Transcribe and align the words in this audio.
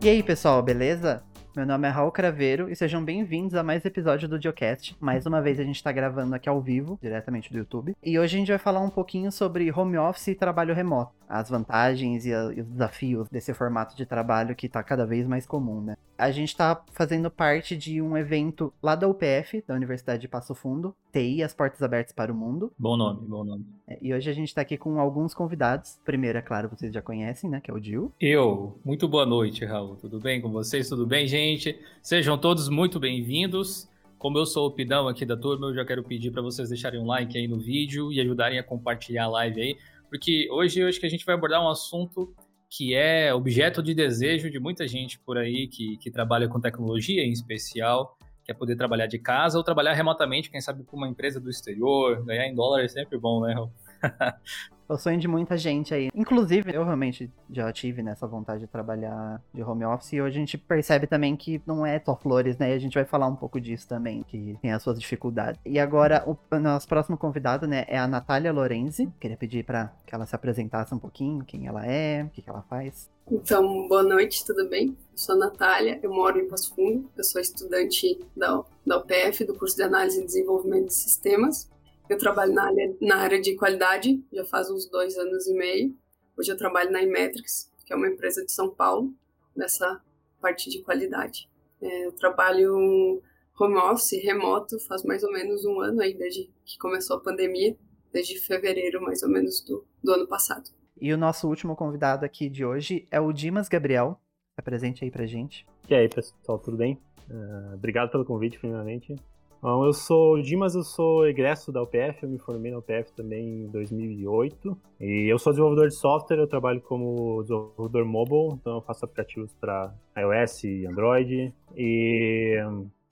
E 0.00 0.08
aí, 0.08 0.22
pessoal, 0.22 0.62
beleza? 0.62 1.24
Meu 1.56 1.66
nome 1.66 1.88
é 1.88 1.90
Raul 1.90 2.12
Craveiro 2.12 2.70
e 2.70 2.76
sejam 2.76 3.04
bem-vindos 3.04 3.56
a 3.56 3.64
mais 3.64 3.84
episódio 3.84 4.28
do 4.28 4.40
Geocast. 4.40 4.96
Mais 5.00 5.26
uma 5.26 5.42
vez 5.42 5.58
a 5.58 5.64
gente 5.64 5.74
está 5.74 5.90
gravando 5.90 6.36
aqui 6.36 6.48
ao 6.48 6.62
vivo, 6.62 6.96
diretamente 7.02 7.50
do 7.50 7.58
YouTube. 7.58 7.96
E 8.00 8.16
hoje 8.16 8.36
a 8.36 8.38
gente 8.38 8.48
vai 8.48 8.58
falar 8.58 8.78
um 8.78 8.90
pouquinho 8.90 9.32
sobre 9.32 9.72
home 9.72 9.98
office 9.98 10.28
e 10.28 10.34
trabalho 10.36 10.72
remoto. 10.72 11.12
As 11.28 11.50
vantagens 11.50 12.24
e, 12.24 12.32
a, 12.32 12.44
e 12.54 12.60
os 12.60 12.68
desafios 12.68 13.28
desse 13.28 13.52
formato 13.52 13.96
de 13.96 14.06
trabalho 14.06 14.54
que 14.54 14.66
está 14.66 14.84
cada 14.84 15.04
vez 15.04 15.26
mais 15.26 15.46
comum, 15.46 15.80
né? 15.80 15.96
A 16.18 16.32
gente 16.32 16.48
está 16.48 16.84
fazendo 16.90 17.30
parte 17.30 17.76
de 17.76 18.02
um 18.02 18.16
evento 18.16 18.72
lá 18.82 18.96
da 18.96 19.06
UPF, 19.06 19.62
da 19.64 19.72
Universidade 19.72 20.20
de 20.20 20.26
Passo 20.26 20.52
Fundo, 20.52 20.92
TI, 21.12 21.44
as 21.44 21.54
portas 21.54 21.80
abertas 21.80 22.12
para 22.12 22.32
o 22.32 22.34
mundo. 22.34 22.72
Bom 22.76 22.96
nome, 22.96 23.24
bom 23.24 23.44
nome. 23.44 23.64
É, 23.86 23.96
e 24.02 24.12
hoje 24.12 24.28
a 24.28 24.32
gente 24.32 24.48
está 24.48 24.62
aqui 24.62 24.76
com 24.76 24.98
alguns 24.98 25.32
convidados. 25.32 26.00
Primeiro, 26.04 26.36
é 26.36 26.42
claro, 26.42 26.68
vocês 26.68 26.92
já 26.92 27.00
conhecem, 27.00 27.48
né? 27.48 27.60
Que 27.60 27.70
é 27.70 27.74
o 27.74 27.78
Dil. 27.78 28.12
Eu. 28.20 28.80
Muito 28.84 29.06
boa 29.06 29.24
noite, 29.24 29.64
Raul. 29.64 29.94
Tudo 29.94 30.18
bem 30.18 30.40
com 30.40 30.50
vocês? 30.50 30.88
Tudo 30.88 31.06
bem, 31.06 31.24
gente? 31.28 31.78
Sejam 32.02 32.36
todos 32.36 32.68
muito 32.68 32.98
bem-vindos. 32.98 33.88
Como 34.18 34.36
eu 34.38 34.44
sou 34.44 34.66
o 34.66 34.72
pidão 34.72 35.06
aqui 35.06 35.24
da 35.24 35.36
turma, 35.36 35.68
eu 35.68 35.74
já 35.76 35.84
quero 35.84 36.02
pedir 36.02 36.32
para 36.32 36.42
vocês 36.42 36.68
deixarem 36.68 37.00
um 37.00 37.06
like 37.06 37.38
aí 37.38 37.46
no 37.46 37.60
vídeo 37.60 38.12
e 38.12 38.20
ajudarem 38.20 38.58
a 38.58 38.64
compartilhar 38.64 39.26
a 39.26 39.28
live 39.28 39.60
aí 39.60 39.76
porque 40.08 40.48
hoje 40.50 40.80
eu 40.80 40.88
acho 40.88 40.98
que 40.98 41.06
a 41.06 41.08
gente 41.08 41.24
vai 41.24 41.34
abordar 41.34 41.62
um 41.62 41.68
assunto 41.68 42.34
que 42.70 42.94
é 42.94 43.32
objeto 43.32 43.82
de 43.82 43.94
desejo 43.94 44.50
de 44.50 44.60
muita 44.60 44.86
gente 44.86 45.18
por 45.18 45.38
aí 45.38 45.66
que, 45.68 45.96
que 45.96 46.10
trabalha 46.10 46.48
com 46.48 46.60
tecnologia 46.60 47.22
em 47.22 47.32
especial, 47.32 48.16
quer 48.44 48.54
poder 48.54 48.76
trabalhar 48.76 49.06
de 49.06 49.18
casa 49.18 49.56
ou 49.56 49.64
trabalhar 49.64 49.94
remotamente, 49.94 50.50
quem 50.50 50.60
sabe 50.60 50.84
com 50.84 50.96
uma 50.96 51.08
empresa 51.08 51.40
do 51.40 51.50
exterior, 51.50 52.24
ganhar 52.24 52.46
em 52.46 52.54
dólar 52.54 52.82
é 52.82 52.88
sempre 52.88 53.18
bom, 53.18 53.40
né? 53.40 53.54
É 54.88 54.92
o 54.92 54.96
sonho 54.96 55.18
de 55.18 55.28
muita 55.28 55.56
gente 55.58 55.92
aí. 55.92 56.08
Inclusive, 56.14 56.74
eu 56.74 56.82
realmente 56.82 57.30
já 57.50 57.70
tive 57.70 58.02
nessa 58.02 58.26
vontade 58.26 58.60
de 58.60 58.66
trabalhar 58.66 59.42
de 59.52 59.62
home 59.62 59.84
office 59.84 60.14
e 60.14 60.22
hoje 60.22 60.36
a 60.36 60.40
gente 60.40 60.56
percebe 60.56 61.06
também 61.06 61.36
que 61.36 61.60
não 61.66 61.84
é 61.84 62.00
só 62.00 62.16
flores, 62.16 62.56
né? 62.56 62.70
E 62.70 62.74
a 62.74 62.78
gente 62.78 62.94
vai 62.94 63.04
falar 63.04 63.26
um 63.26 63.36
pouco 63.36 63.60
disso 63.60 63.86
também, 63.86 64.22
que 64.22 64.56
tem 64.62 64.72
as 64.72 64.82
suas 64.82 64.98
dificuldades. 64.98 65.60
E 65.64 65.78
agora, 65.78 66.24
o 66.26 66.58
nosso 66.58 66.88
próximo 66.88 67.18
convidado, 67.18 67.66
né, 67.66 67.84
é 67.86 67.98
a 67.98 68.08
Natália 68.08 68.50
Lorenzi. 68.50 69.12
Queria 69.20 69.36
pedir 69.36 69.62
para 69.62 69.92
que 70.06 70.14
ela 70.14 70.24
se 70.24 70.34
apresentasse 70.34 70.94
um 70.94 70.98
pouquinho, 70.98 71.44
quem 71.44 71.66
ela 71.66 71.84
é, 71.84 72.24
o 72.24 72.30
que, 72.30 72.40
que 72.40 72.48
ela 72.48 72.62
faz. 72.62 73.10
Então, 73.30 73.86
boa 73.88 74.02
noite, 74.02 74.42
tudo 74.42 74.66
bem? 74.70 74.96
Eu 75.12 75.18
sou 75.18 75.34
a 75.34 75.38
Natália, 75.38 76.00
eu 76.02 76.10
moro 76.10 76.38
em 76.38 76.48
Passo 76.48 76.74
Fundo, 76.74 77.10
eu 77.14 77.24
sou 77.24 77.38
estudante 77.38 78.18
da, 78.34 78.64
da 78.86 78.96
UPF, 78.96 79.44
do 79.44 79.54
curso 79.54 79.76
de 79.76 79.82
Análise 79.82 80.22
e 80.22 80.24
Desenvolvimento 80.24 80.86
de 80.86 80.94
Sistemas. 80.94 81.68
Eu 82.08 82.16
trabalho 82.16 82.54
na 82.54 82.64
área, 82.64 82.96
na 83.02 83.16
área 83.16 83.40
de 83.40 83.54
qualidade 83.54 84.24
já 84.32 84.42
faz 84.44 84.70
uns 84.70 84.86
dois 84.86 85.18
anos 85.18 85.46
e 85.46 85.52
meio. 85.52 85.94
Hoje 86.38 86.50
eu 86.50 86.56
trabalho 86.56 86.90
na 86.90 87.02
Imetrics, 87.02 87.70
que 87.84 87.92
é 87.92 87.96
uma 87.96 88.08
empresa 88.08 88.44
de 88.44 88.50
São 88.50 88.70
Paulo, 88.70 89.12
nessa 89.54 90.00
parte 90.40 90.70
de 90.70 90.80
qualidade. 90.80 91.50
É, 91.82 92.06
eu 92.06 92.12
trabalho 92.12 93.22
home 93.60 93.76
office, 93.76 94.22
remoto, 94.22 94.78
faz 94.86 95.04
mais 95.04 95.22
ou 95.22 95.30
menos 95.30 95.66
um 95.66 95.80
ano 95.80 96.00
aí, 96.00 96.14
desde 96.14 96.50
que 96.64 96.78
começou 96.78 97.16
a 97.16 97.20
pandemia, 97.20 97.76
desde 98.10 98.38
fevereiro 98.38 99.02
mais 99.02 99.22
ou 99.22 99.28
menos 99.28 99.60
do, 99.60 99.84
do 100.02 100.12
ano 100.12 100.26
passado. 100.26 100.70
E 100.98 101.12
o 101.12 101.18
nosso 101.18 101.46
último 101.46 101.76
convidado 101.76 102.24
aqui 102.24 102.48
de 102.48 102.64
hoje 102.64 103.06
é 103.10 103.20
o 103.20 103.32
Dimas 103.32 103.68
Gabriel. 103.68 104.18
Apresente 104.56 105.04
aí 105.04 105.10
pra 105.10 105.26
gente. 105.26 105.66
E 105.88 105.94
aí, 105.94 106.08
pessoal, 106.08 106.58
tudo 106.58 106.76
bem? 106.76 106.98
Uh, 107.28 107.74
obrigado 107.74 108.10
pelo 108.10 108.24
convite, 108.24 108.58
primeiramente. 108.58 109.14
Bom, 109.60 109.84
eu 109.84 109.92
sou 109.92 110.36
o 110.36 110.42
Dimas, 110.42 110.76
eu 110.76 110.84
sou 110.84 111.26
egresso 111.26 111.72
da 111.72 111.82
UPF, 111.82 112.22
eu 112.22 112.28
me 112.28 112.38
formei 112.38 112.70
na 112.70 112.78
UPF 112.78 113.12
também 113.16 113.64
em 113.64 113.66
2008. 113.68 114.78
E 115.00 115.26
eu 115.28 115.36
sou 115.36 115.52
desenvolvedor 115.52 115.88
de 115.88 115.96
software, 115.96 116.38
eu 116.38 116.46
trabalho 116.46 116.80
como 116.80 117.42
desenvolvedor 117.42 118.04
mobile, 118.04 118.56
então 118.60 118.76
eu 118.76 118.82
faço 118.82 119.04
aplicativos 119.04 119.52
para 119.54 119.92
iOS 120.16 120.62
e 120.62 120.86
Android. 120.86 121.52
E 121.76 122.56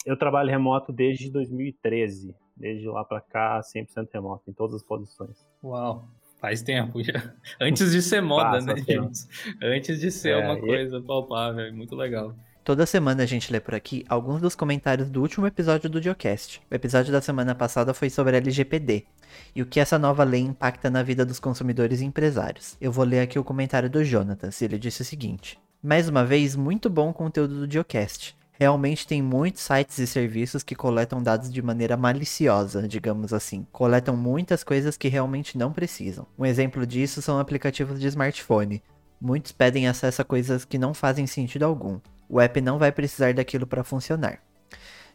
eu 0.04 0.16
trabalho 0.16 0.48
remoto 0.48 0.92
desde 0.92 1.28
2013, 1.32 2.32
desde 2.56 2.88
lá 2.88 3.04
para 3.04 3.20
cá, 3.20 3.60
100% 3.60 4.08
remoto, 4.14 4.48
em 4.48 4.52
todas 4.52 4.76
as 4.76 4.84
posições. 4.84 5.44
Uau! 5.64 6.08
Faz 6.38 6.62
tempo 6.62 7.02
já. 7.02 7.34
Antes 7.60 7.90
de 7.90 8.00
ser 8.00 8.20
moda, 8.22 8.52
Passa 8.52 8.74
né? 8.74 9.10
Antes 9.62 9.98
de 10.00 10.12
ser 10.12 10.38
é, 10.38 10.46
uma 10.46 10.60
coisa 10.60 11.02
palpável, 11.02 11.74
muito 11.74 11.96
legal. 11.96 12.36
Toda 12.66 12.84
semana 12.84 13.22
a 13.22 13.26
gente 13.26 13.52
lê 13.52 13.60
por 13.60 13.76
aqui 13.76 14.04
alguns 14.08 14.40
dos 14.40 14.56
comentários 14.56 15.08
do 15.08 15.22
último 15.22 15.46
episódio 15.46 15.88
do 15.88 16.02
Geocast. 16.02 16.60
O 16.68 16.74
episódio 16.74 17.12
da 17.12 17.20
semana 17.20 17.54
passada 17.54 17.94
foi 17.94 18.10
sobre 18.10 18.36
LGPD 18.38 19.04
e 19.54 19.62
o 19.62 19.66
que 19.66 19.78
essa 19.78 20.00
nova 20.00 20.24
lei 20.24 20.40
impacta 20.40 20.90
na 20.90 21.00
vida 21.00 21.24
dos 21.24 21.38
consumidores 21.38 22.00
e 22.00 22.04
empresários. 22.04 22.76
Eu 22.80 22.90
vou 22.90 23.04
ler 23.04 23.20
aqui 23.20 23.38
o 23.38 23.44
comentário 23.44 23.88
do 23.88 24.02
Jonatas, 24.02 24.60
ele 24.60 24.80
disse 24.80 25.02
o 25.02 25.04
seguinte: 25.04 25.60
Mais 25.80 26.08
uma 26.08 26.24
vez, 26.24 26.56
muito 26.56 26.90
bom 26.90 27.12
conteúdo 27.12 27.64
do 27.64 27.72
Geocast. 27.72 28.36
Realmente 28.50 29.06
tem 29.06 29.22
muitos 29.22 29.62
sites 29.62 30.00
e 30.00 30.06
serviços 30.08 30.64
que 30.64 30.74
coletam 30.74 31.22
dados 31.22 31.52
de 31.52 31.62
maneira 31.62 31.96
maliciosa, 31.96 32.88
digamos 32.88 33.32
assim. 33.32 33.64
Coletam 33.70 34.16
muitas 34.16 34.64
coisas 34.64 34.96
que 34.96 35.06
realmente 35.06 35.56
não 35.56 35.72
precisam. 35.72 36.26
Um 36.36 36.44
exemplo 36.44 36.84
disso 36.84 37.22
são 37.22 37.38
aplicativos 37.38 38.00
de 38.00 38.08
smartphone. 38.08 38.82
Muitos 39.20 39.52
pedem 39.52 39.86
acesso 39.86 40.20
a 40.20 40.24
coisas 40.24 40.64
que 40.64 40.78
não 40.78 40.92
fazem 40.92 41.28
sentido 41.28 41.62
algum 41.62 42.00
o 42.28 42.40
app 42.40 42.60
não 42.60 42.78
vai 42.78 42.92
precisar 42.92 43.34
daquilo 43.34 43.66
para 43.66 43.84
funcionar. 43.84 44.40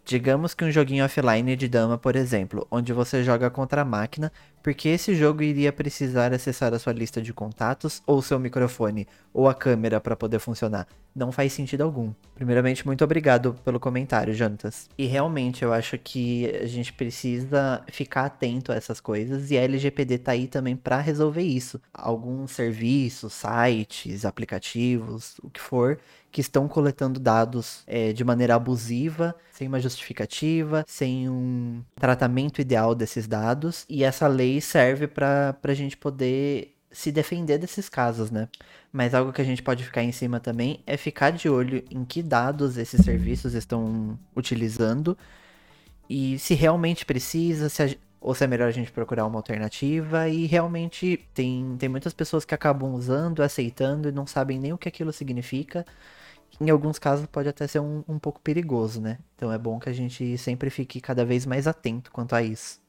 Digamos 0.03 0.53
que 0.53 0.65
um 0.65 0.71
joguinho 0.71 1.05
offline 1.05 1.55
de 1.55 1.67
dama, 1.67 1.97
por 1.97 2.15
exemplo, 2.15 2.67
onde 2.71 2.91
você 2.91 3.23
joga 3.23 3.51
contra 3.51 3.81
a 3.81 3.85
máquina, 3.85 4.31
porque 4.63 4.89
esse 4.89 5.15
jogo 5.15 5.43
iria 5.43 5.71
precisar 5.71 6.33
acessar 6.33 6.73
a 6.73 6.79
sua 6.79 6.91
lista 6.91 7.21
de 7.21 7.31
contatos, 7.31 8.01
ou 8.05 8.21
seu 8.21 8.39
microfone, 8.39 9.07
ou 9.31 9.47
a 9.47 9.53
câmera 9.53 10.01
para 10.01 10.15
poder 10.15 10.39
funcionar. 10.39 10.87
Não 11.13 11.31
faz 11.31 11.51
sentido 11.53 11.81
algum. 11.81 12.13
Primeiramente, 12.33 12.85
muito 12.85 13.03
obrigado 13.03 13.53
pelo 13.65 13.79
comentário, 13.79 14.33
Jantas. 14.33 14.89
E 14.97 15.05
realmente, 15.05 15.63
eu 15.63 15.73
acho 15.73 15.97
que 15.97 16.49
a 16.55 16.65
gente 16.65 16.93
precisa 16.93 17.83
ficar 17.91 18.25
atento 18.25 18.71
a 18.71 18.75
essas 18.75 18.99
coisas, 18.99 19.51
e 19.51 19.57
a 19.57 19.61
LGPD 19.61 20.17
tá 20.17 20.31
aí 20.31 20.47
também 20.47 20.75
para 20.75 20.99
resolver 20.99 21.43
isso. 21.43 21.81
Alguns 21.93 22.51
serviços, 22.51 23.33
sites, 23.33 24.25
aplicativos, 24.25 25.37
o 25.43 25.49
que 25.49 25.59
for, 25.59 25.99
que 26.31 26.39
estão 26.39 26.67
coletando 26.67 27.19
dados 27.19 27.83
é, 27.85 28.13
de 28.13 28.23
maneira 28.23 28.55
abusiva, 28.55 29.35
sem 29.51 29.67
uma 29.67 29.79
justificativa, 29.79 30.85
sem 30.87 31.29
um 31.29 31.83
tratamento 31.95 32.61
ideal 32.61 32.95
desses 32.95 33.27
dados, 33.27 33.85
e 33.89 34.03
essa 34.03 34.27
lei 34.27 34.61
serve 34.61 35.07
para 35.07 35.57
a 35.61 35.73
gente 35.73 35.97
poder 35.97 36.73
se 36.91 37.11
defender 37.11 37.57
desses 37.57 37.87
casos, 37.89 38.31
né? 38.31 38.49
Mas 38.91 39.13
algo 39.13 39.31
que 39.31 39.41
a 39.41 39.45
gente 39.45 39.63
pode 39.63 39.83
ficar 39.83 40.03
em 40.03 40.11
cima 40.11 40.39
também 40.39 40.83
é 40.85 40.97
ficar 40.97 41.31
de 41.31 41.49
olho 41.49 41.83
em 41.89 42.03
que 42.03 42.21
dados 42.21 42.77
esses 42.77 43.03
serviços 43.03 43.53
estão 43.53 44.19
utilizando 44.35 45.17
e 46.09 46.37
se 46.39 46.53
realmente 46.53 47.05
precisa, 47.05 47.69
se 47.69 47.83
a, 47.83 47.95
ou 48.19 48.35
se 48.35 48.43
é 48.43 48.47
melhor 48.47 48.67
a 48.67 48.71
gente 48.71 48.91
procurar 48.91 49.25
uma 49.25 49.39
alternativa. 49.39 50.27
E 50.27 50.45
realmente 50.45 51.25
tem, 51.33 51.75
tem 51.79 51.89
muitas 51.89 52.13
pessoas 52.13 52.45
que 52.45 52.53
acabam 52.53 52.93
usando, 52.93 53.41
aceitando 53.41 54.09
e 54.09 54.11
não 54.11 54.27
sabem 54.27 54.59
nem 54.59 54.73
o 54.73 54.77
que 54.77 54.89
aquilo 54.89 55.13
significa 55.13 55.85
em 56.59 56.69
alguns 56.69 56.99
casos 56.99 57.25
pode 57.25 57.49
até 57.49 57.67
ser 57.67 57.79
um, 57.79 58.03
um 58.07 58.19
pouco 58.19 58.39
perigoso, 58.41 58.99
né? 59.01 59.17
Então 59.35 59.51
é 59.51 59.57
bom 59.57 59.79
que 59.79 59.89
a 59.89 59.93
gente 59.93 60.37
sempre 60.37 60.69
fique 60.69 60.99
cada 60.99 61.23
vez 61.23 61.45
mais 61.45 61.67
atento 61.67 62.11
quanto 62.11 62.35
a 62.35 62.41
isso. 62.41 62.79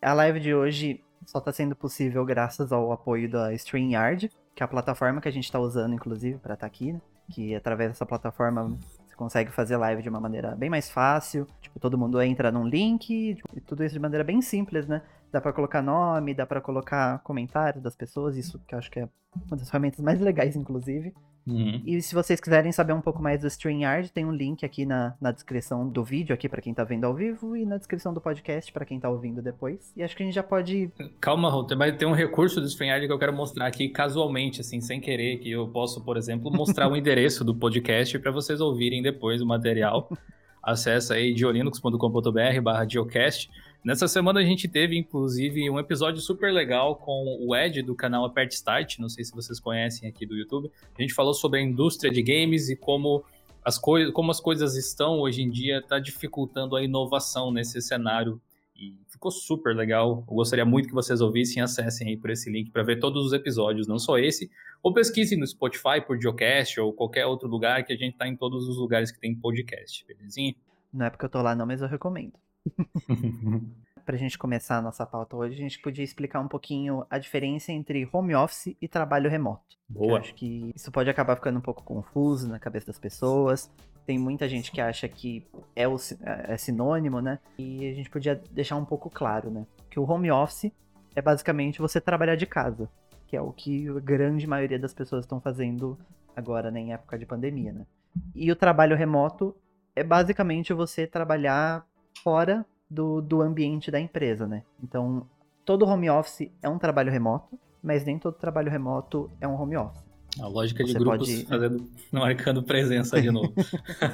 A 0.00 0.12
live 0.12 0.40
de 0.40 0.54
hoje 0.54 1.00
só 1.30 1.38
está 1.38 1.52
sendo 1.52 1.76
possível 1.76 2.24
graças 2.24 2.72
ao 2.72 2.90
apoio 2.90 3.30
da 3.30 3.54
StreamYard, 3.54 4.32
que 4.52 4.62
é 4.62 4.64
a 4.64 4.68
plataforma 4.68 5.20
que 5.20 5.28
a 5.28 5.30
gente 5.30 5.44
está 5.44 5.60
usando, 5.60 5.94
inclusive, 5.94 6.38
para 6.38 6.54
estar 6.54 6.66
tá 6.66 6.66
aqui, 6.66 6.92
né? 6.92 7.00
Que 7.30 7.54
através 7.54 7.90
dessa 7.90 8.04
plataforma 8.04 8.76
você 9.06 9.14
consegue 9.14 9.52
fazer 9.52 9.76
live 9.76 10.02
de 10.02 10.08
uma 10.08 10.18
maneira 10.18 10.56
bem 10.56 10.68
mais 10.68 10.90
fácil. 10.90 11.46
Tipo, 11.60 11.78
todo 11.78 11.96
mundo 11.96 12.20
entra 12.20 12.50
num 12.50 12.66
link, 12.66 13.36
tipo, 13.36 13.48
e 13.56 13.60
tudo 13.60 13.84
isso 13.84 13.94
de 13.94 14.00
maneira 14.00 14.24
bem 14.24 14.42
simples, 14.42 14.88
né? 14.88 15.02
Dá 15.32 15.40
para 15.40 15.52
colocar 15.52 15.82
nome, 15.82 16.34
dá 16.34 16.46
para 16.46 16.60
colocar 16.60 17.20
comentários 17.20 17.82
das 17.82 17.94
pessoas, 17.94 18.36
isso 18.36 18.58
que 18.66 18.74
eu 18.74 18.78
acho 18.78 18.90
que 18.90 19.00
é 19.00 19.08
uma 19.46 19.56
das 19.56 19.70
ferramentas 19.70 20.00
mais 20.00 20.20
legais, 20.20 20.56
inclusive. 20.56 21.14
Uhum. 21.46 21.82
E 21.86 22.00
se 22.02 22.14
vocês 22.14 22.40
quiserem 22.40 22.70
saber 22.70 22.92
um 22.92 23.00
pouco 23.00 23.22
mais 23.22 23.40
do 23.40 23.46
StreamYard, 23.46 24.12
tem 24.12 24.24
um 24.24 24.32
link 24.32 24.64
aqui 24.64 24.84
na, 24.84 25.14
na 25.20 25.32
descrição 25.32 25.88
do 25.88 26.04
vídeo, 26.04 26.34
aqui 26.34 26.48
para 26.48 26.60
quem 26.60 26.74
tá 26.74 26.84
vendo 26.84 27.04
ao 27.04 27.14
vivo, 27.14 27.56
e 27.56 27.64
na 27.64 27.76
descrição 27.76 28.12
do 28.12 28.20
podcast 28.20 28.72
para 28.72 28.84
quem 28.84 29.00
tá 29.00 29.08
ouvindo 29.08 29.40
depois. 29.40 29.92
E 29.96 30.02
acho 30.02 30.16
que 30.16 30.22
a 30.22 30.26
gente 30.26 30.34
já 30.34 30.42
pode. 30.42 30.90
Calma, 31.20 31.50
Rô, 31.50 31.66
mas 31.76 31.96
tem 31.96 32.06
um 32.06 32.12
recurso 32.12 32.60
do 32.60 32.66
StreamYard 32.66 33.06
que 33.06 33.12
eu 33.12 33.18
quero 33.18 33.32
mostrar 33.32 33.66
aqui 33.66 33.88
casualmente, 33.88 34.60
assim, 34.60 34.80
sem 34.80 35.00
querer, 35.00 35.38
que 35.38 35.50
eu 35.50 35.66
posso, 35.68 36.04
por 36.04 36.16
exemplo, 36.16 36.50
mostrar 36.50 36.88
o 36.88 36.96
endereço 36.96 37.44
do 37.44 37.54
podcast 37.54 38.18
para 38.18 38.30
vocês 38.30 38.60
ouvirem 38.60 39.02
depois 39.02 39.40
o 39.40 39.46
material. 39.46 40.08
Acesse 40.62 41.12
aí 41.12 41.32
diolinux.com.br 41.32 42.60
barra 42.62 42.86
geocast. 42.86 43.50
Nessa 43.82 44.06
semana 44.06 44.40
a 44.40 44.44
gente 44.44 44.68
teve, 44.68 44.96
inclusive, 44.98 45.70
um 45.70 45.78
episódio 45.78 46.20
super 46.20 46.52
legal 46.52 46.96
com 46.96 47.38
o 47.40 47.56
Ed 47.56 47.80
do 47.80 47.94
canal 47.94 48.26
Apert 48.26 48.52
Start, 48.52 48.98
não 48.98 49.08
sei 49.08 49.24
se 49.24 49.32
vocês 49.32 49.58
conhecem 49.58 50.06
aqui 50.06 50.26
do 50.26 50.36
YouTube. 50.36 50.70
A 50.98 51.00
gente 51.00 51.14
falou 51.14 51.32
sobre 51.32 51.60
a 51.60 51.62
indústria 51.62 52.12
de 52.12 52.22
games 52.22 52.68
e 52.68 52.76
como 52.76 53.24
as, 53.64 53.78
como 53.78 54.30
as 54.30 54.38
coisas 54.38 54.76
estão 54.76 55.20
hoje 55.20 55.42
em 55.42 55.50
dia, 55.50 55.78
está 55.78 55.98
dificultando 55.98 56.76
a 56.76 56.82
inovação 56.82 57.50
nesse 57.50 57.80
cenário. 57.80 58.40
E 58.80 58.96
ficou 59.10 59.30
super 59.30 59.76
legal. 59.76 60.24
Eu 60.26 60.34
gostaria 60.34 60.64
muito 60.64 60.88
que 60.88 60.94
vocês 60.94 61.20
ouvissem 61.20 61.60
e 61.60 61.62
acessem 61.62 62.08
aí 62.08 62.16
por 62.16 62.30
esse 62.30 62.50
link 62.50 62.70
para 62.70 62.82
ver 62.82 62.98
todos 62.98 63.26
os 63.26 63.32
episódios, 63.34 63.86
não 63.86 63.98
só 63.98 64.18
esse, 64.18 64.50
ou 64.82 64.94
pesquisem 64.94 65.38
no 65.38 65.46
Spotify 65.46 66.00
por 66.04 66.18
Geocast 66.18 66.80
ou 66.80 66.90
qualquer 66.92 67.26
outro 67.26 67.46
lugar 67.46 67.84
que 67.84 67.92
a 67.92 67.96
gente 67.96 68.16
tá 68.16 68.26
em 68.26 68.34
todos 68.34 68.66
os 68.66 68.78
lugares 68.78 69.12
que 69.12 69.20
tem 69.20 69.34
podcast, 69.34 70.04
belezinha? 70.06 70.54
Não 70.90 71.04
é 71.04 71.10
porque 71.10 71.26
eu 71.26 71.28
tô 71.28 71.42
lá 71.42 71.54
não, 71.54 71.66
mas 71.66 71.82
eu 71.82 71.88
recomendo. 71.88 72.32
Pra 74.06 74.16
gente 74.16 74.38
começar 74.38 74.78
a 74.78 74.82
nossa 74.82 75.04
pauta 75.04 75.36
hoje, 75.36 75.54
a 75.54 75.58
gente 75.58 75.78
podia 75.78 76.02
explicar 76.02 76.40
um 76.40 76.48
pouquinho 76.48 77.04
a 77.10 77.18
diferença 77.18 77.70
entre 77.70 78.08
home 78.10 78.34
office 78.34 78.74
e 78.80 78.88
trabalho 78.88 79.30
remoto. 79.30 79.76
Boa. 79.86 80.12
Eu 80.12 80.16
acho 80.16 80.34
que 80.34 80.72
isso 80.74 80.90
pode 80.90 81.10
acabar 81.10 81.36
ficando 81.36 81.58
um 81.58 81.62
pouco 81.62 81.84
confuso 81.84 82.48
na 82.48 82.58
cabeça 82.58 82.86
das 82.86 82.98
pessoas. 82.98 83.70
Tem 84.06 84.18
muita 84.18 84.48
gente 84.48 84.72
que 84.72 84.80
acha 84.80 85.08
que 85.08 85.46
é, 85.76 85.86
o, 85.86 85.96
é 86.22 86.56
sinônimo, 86.56 87.20
né? 87.20 87.38
E 87.58 87.88
a 87.88 87.94
gente 87.94 88.10
podia 88.10 88.40
deixar 88.50 88.76
um 88.76 88.84
pouco 88.84 89.08
claro, 89.08 89.50
né? 89.50 89.66
Que 89.88 90.00
o 90.00 90.10
home 90.10 90.30
office 90.30 90.72
é 91.14 91.22
basicamente 91.22 91.80
você 91.80 92.00
trabalhar 92.00 92.36
de 92.36 92.46
casa, 92.46 92.88
que 93.26 93.36
é 93.36 93.40
o 93.40 93.52
que 93.52 93.88
a 93.88 94.00
grande 94.00 94.46
maioria 94.46 94.78
das 94.78 94.94
pessoas 94.94 95.24
estão 95.24 95.40
fazendo 95.40 95.98
agora, 96.34 96.70
né, 96.70 96.80
em 96.80 96.92
época 96.92 97.18
de 97.18 97.26
pandemia, 97.26 97.72
né? 97.72 97.86
E 98.34 98.50
o 98.50 98.56
trabalho 98.56 98.96
remoto 98.96 99.54
é 99.94 100.02
basicamente 100.02 100.72
você 100.72 101.06
trabalhar 101.06 101.86
fora 102.22 102.64
do, 102.88 103.20
do 103.20 103.40
ambiente 103.40 103.90
da 103.90 104.00
empresa, 104.00 104.46
né? 104.46 104.62
Então, 104.82 105.26
todo 105.64 105.86
home 105.86 106.10
office 106.10 106.50
é 106.62 106.68
um 106.68 106.78
trabalho 106.78 107.12
remoto, 107.12 107.58
mas 107.82 108.04
nem 108.04 108.18
todo 108.18 108.34
trabalho 108.34 108.70
remoto 108.70 109.30
é 109.40 109.46
um 109.46 109.60
home 109.60 109.76
office. 109.76 110.09
A 110.38 110.46
lógica 110.46 110.84
de 110.84 110.92
você 110.92 110.98
grupos 110.98 111.28
pode... 111.28 111.44
fazendo, 111.46 111.88
marcando 112.12 112.62
presença 112.62 113.20
de 113.20 113.30
novo. 113.30 113.52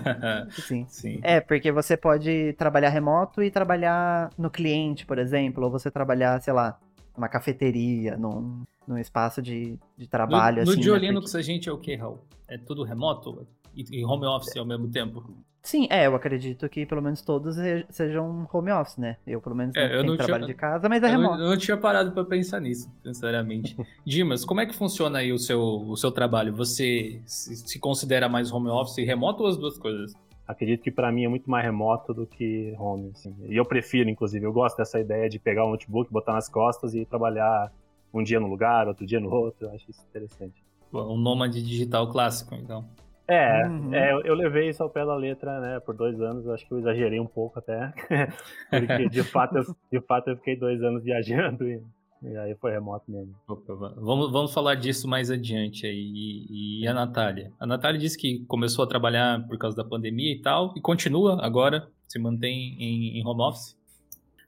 Sim. 0.51 0.87
Sim. 0.89 1.21
É, 1.23 1.41
porque 1.41 1.71
você 1.71 1.97
pode 1.97 2.55
trabalhar 2.55 2.89
remoto 2.89 3.43
e 3.43 3.51
trabalhar 3.51 4.31
no 4.39 4.51
cliente, 4.51 5.05
por 5.05 5.19
exemplo, 5.19 5.65
ou 5.65 5.71
você 5.71 5.91
trabalhar, 5.91 6.41
sei 6.41 6.53
lá, 6.53 6.79
numa 7.17 7.29
cafeteria, 7.29 8.17
num, 8.17 8.63
num 8.87 8.99
espaço 8.99 9.43
de, 9.43 9.79
de 9.97 10.07
trabalho. 10.07 10.65
No, 10.65 10.71
assim, 10.71 10.77
no 10.77 10.83
Diolinux 10.83 11.15
né? 11.15 11.21
porque... 11.21 11.37
a 11.37 11.43
gente 11.43 11.69
é 11.69 11.73
o 11.73 11.79
quê, 11.79 11.97
Raul? 11.97 12.21
É 12.49 12.57
tudo 12.57 12.83
remoto? 12.83 13.47
E, 13.75 14.05
home 14.05 14.27
office 14.27 14.57
ao 14.57 14.65
mesmo 14.65 14.89
tempo? 14.89 15.23
Sim, 15.67 15.89
é, 15.91 16.07
eu 16.07 16.15
acredito 16.15 16.69
que 16.69 16.87
pelo 16.87 17.03
menos 17.03 17.21
todos 17.23 17.57
sejam 17.91 18.49
home 18.53 18.71
office, 18.71 18.99
né? 18.99 19.17
Eu, 19.27 19.41
pelo 19.41 19.57
menos, 19.57 19.75
é, 19.75 19.97
eu 19.97 20.03
tenho 20.03 20.17
trabalho 20.17 20.45
tinha, 20.45 20.55
de 20.55 20.61
casa, 20.61 20.89
mas 20.89 21.03
é 21.03 21.09
remoto. 21.09 21.35
Eu 21.35 21.39
não, 21.39 21.45
eu 21.45 21.51
não 21.51 21.57
tinha 21.57 21.77
parado 21.77 22.13
para 22.13 22.25
pensar 22.25 22.61
nisso, 22.61 22.89
sinceramente. 23.03 23.77
Dimas, 24.07 24.45
como 24.45 24.61
é 24.61 24.67
que 24.67 24.73
funciona 24.73 25.19
aí 25.19 25.33
o 25.33 25.39
seu, 25.41 25.61
o 25.61 25.97
seu 25.97 26.13
trabalho? 26.13 26.55
Você 26.55 27.21
se, 27.27 27.57
se 27.57 27.81
considera 27.81 28.29
mais 28.29 28.53
home 28.53 28.69
office 28.69 28.99
e 28.99 29.05
remoto 29.05 29.43
ou 29.43 29.49
as 29.49 29.57
duas 29.57 29.77
coisas? 29.77 30.15
Acredito 30.47 30.85
que 30.85 30.93
para 30.93 31.11
mim 31.11 31.25
é 31.25 31.29
muito 31.29 31.51
mais 31.51 31.65
remoto 31.65 32.15
do 32.15 32.29
que 32.29 32.73
home, 32.79 33.11
assim. 33.13 33.35
E 33.49 33.57
eu 33.57 33.65
prefiro, 33.65 34.09
inclusive, 34.09 34.47
eu 34.47 34.53
gosto 34.53 34.77
dessa 34.77 35.01
ideia 35.01 35.29
de 35.29 35.41
pegar 35.41 35.65
o 35.65 35.71
notebook, 35.71 36.13
botar 36.13 36.35
nas 36.35 36.49
costas 36.49 36.95
e 36.95 37.05
trabalhar 37.05 37.73
um 38.15 38.23
dia 38.23 38.39
no 38.39 38.47
lugar, 38.47 38.87
outro 38.87 39.05
dia 39.05 39.19
no 39.19 39.35
outro. 39.35 39.67
Eu 39.67 39.75
acho 39.75 39.91
isso 39.91 40.01
interessante. 40.09 40.65
Um 40.93 41.19
nômade 41.19 41.61
digital 41.61 42.09
clássico, 42.09 42.55
então. 42.55 42.85
É, 43.29 43.67
uhum. 43.67 43.93
é, 43.93 44.13
eu 44.13 44.35
levei 44.35 44.69
isso 44.69 44.83
ao 44.83 44.91
pé 44.91 45.05
da 45.05 45.17
letra, 45.17 45.61
né, 45.61 45.81
por 45.81 45.97
dois 45.97 46.21
anos, 46.21 46.49
acho 46.49 46.67
que 46.67 46.73
eu 46.73 46.79
exagerei 46.79 47.19
um 47.19 47.27
pouco 47.27 47.59
até, 47.59 47.93
porque 48.71 49.09
de 49.09 49.25
fato, 49.25 49.57
eu, 49.59 49.65
de 49.91 50.01
fato 50.07 50.31
eu 50.31 50.37
fiquei 50.37 50.57
dois 50.57 50.81
anos 50.81 51.03
viajando 51.03 51.69
e, 51.69 51.83
e 52.23 52.37
aí 52.37 52.55
foi 52.55 52.71
remoto 52.71 53.11
mesmo. 53.11 53.35
Opa, 53.49 53.75
vamos, 53.97 54.31
vamos 54.31 54.55
falar 54.55 54.77
disso 54.77 55.09
mais 55.09 55.29
adiante 55.29 55.87
aí, 55.87 56.13
e, 56.15 56.83
e, 56.83 56.87
a 56.87 56.95
Natália? 56.95 57.53
A 57.59 57.67
Natália 57.67 57.99
disse 57.99 58.17
que 58.17 58.45
começou 58.47 58.85
a 58.85 58.89
trabalhar 58.89 59.45
por 59.49 59.59
causa 59.59 59.77
da 59.77 59.85
pandemia 59.85 60.33
e 60.33 60.41
tal, 60.41 60.73
e 60.77 60.81
continua 60.81 61.45
agora, 61.45 61.89
se 62.07 62.21
mantém 62.21 62.77
em, 62.79 63.19
em 63.19 63.27
home 63.27 63.43
office? 63.43 63.77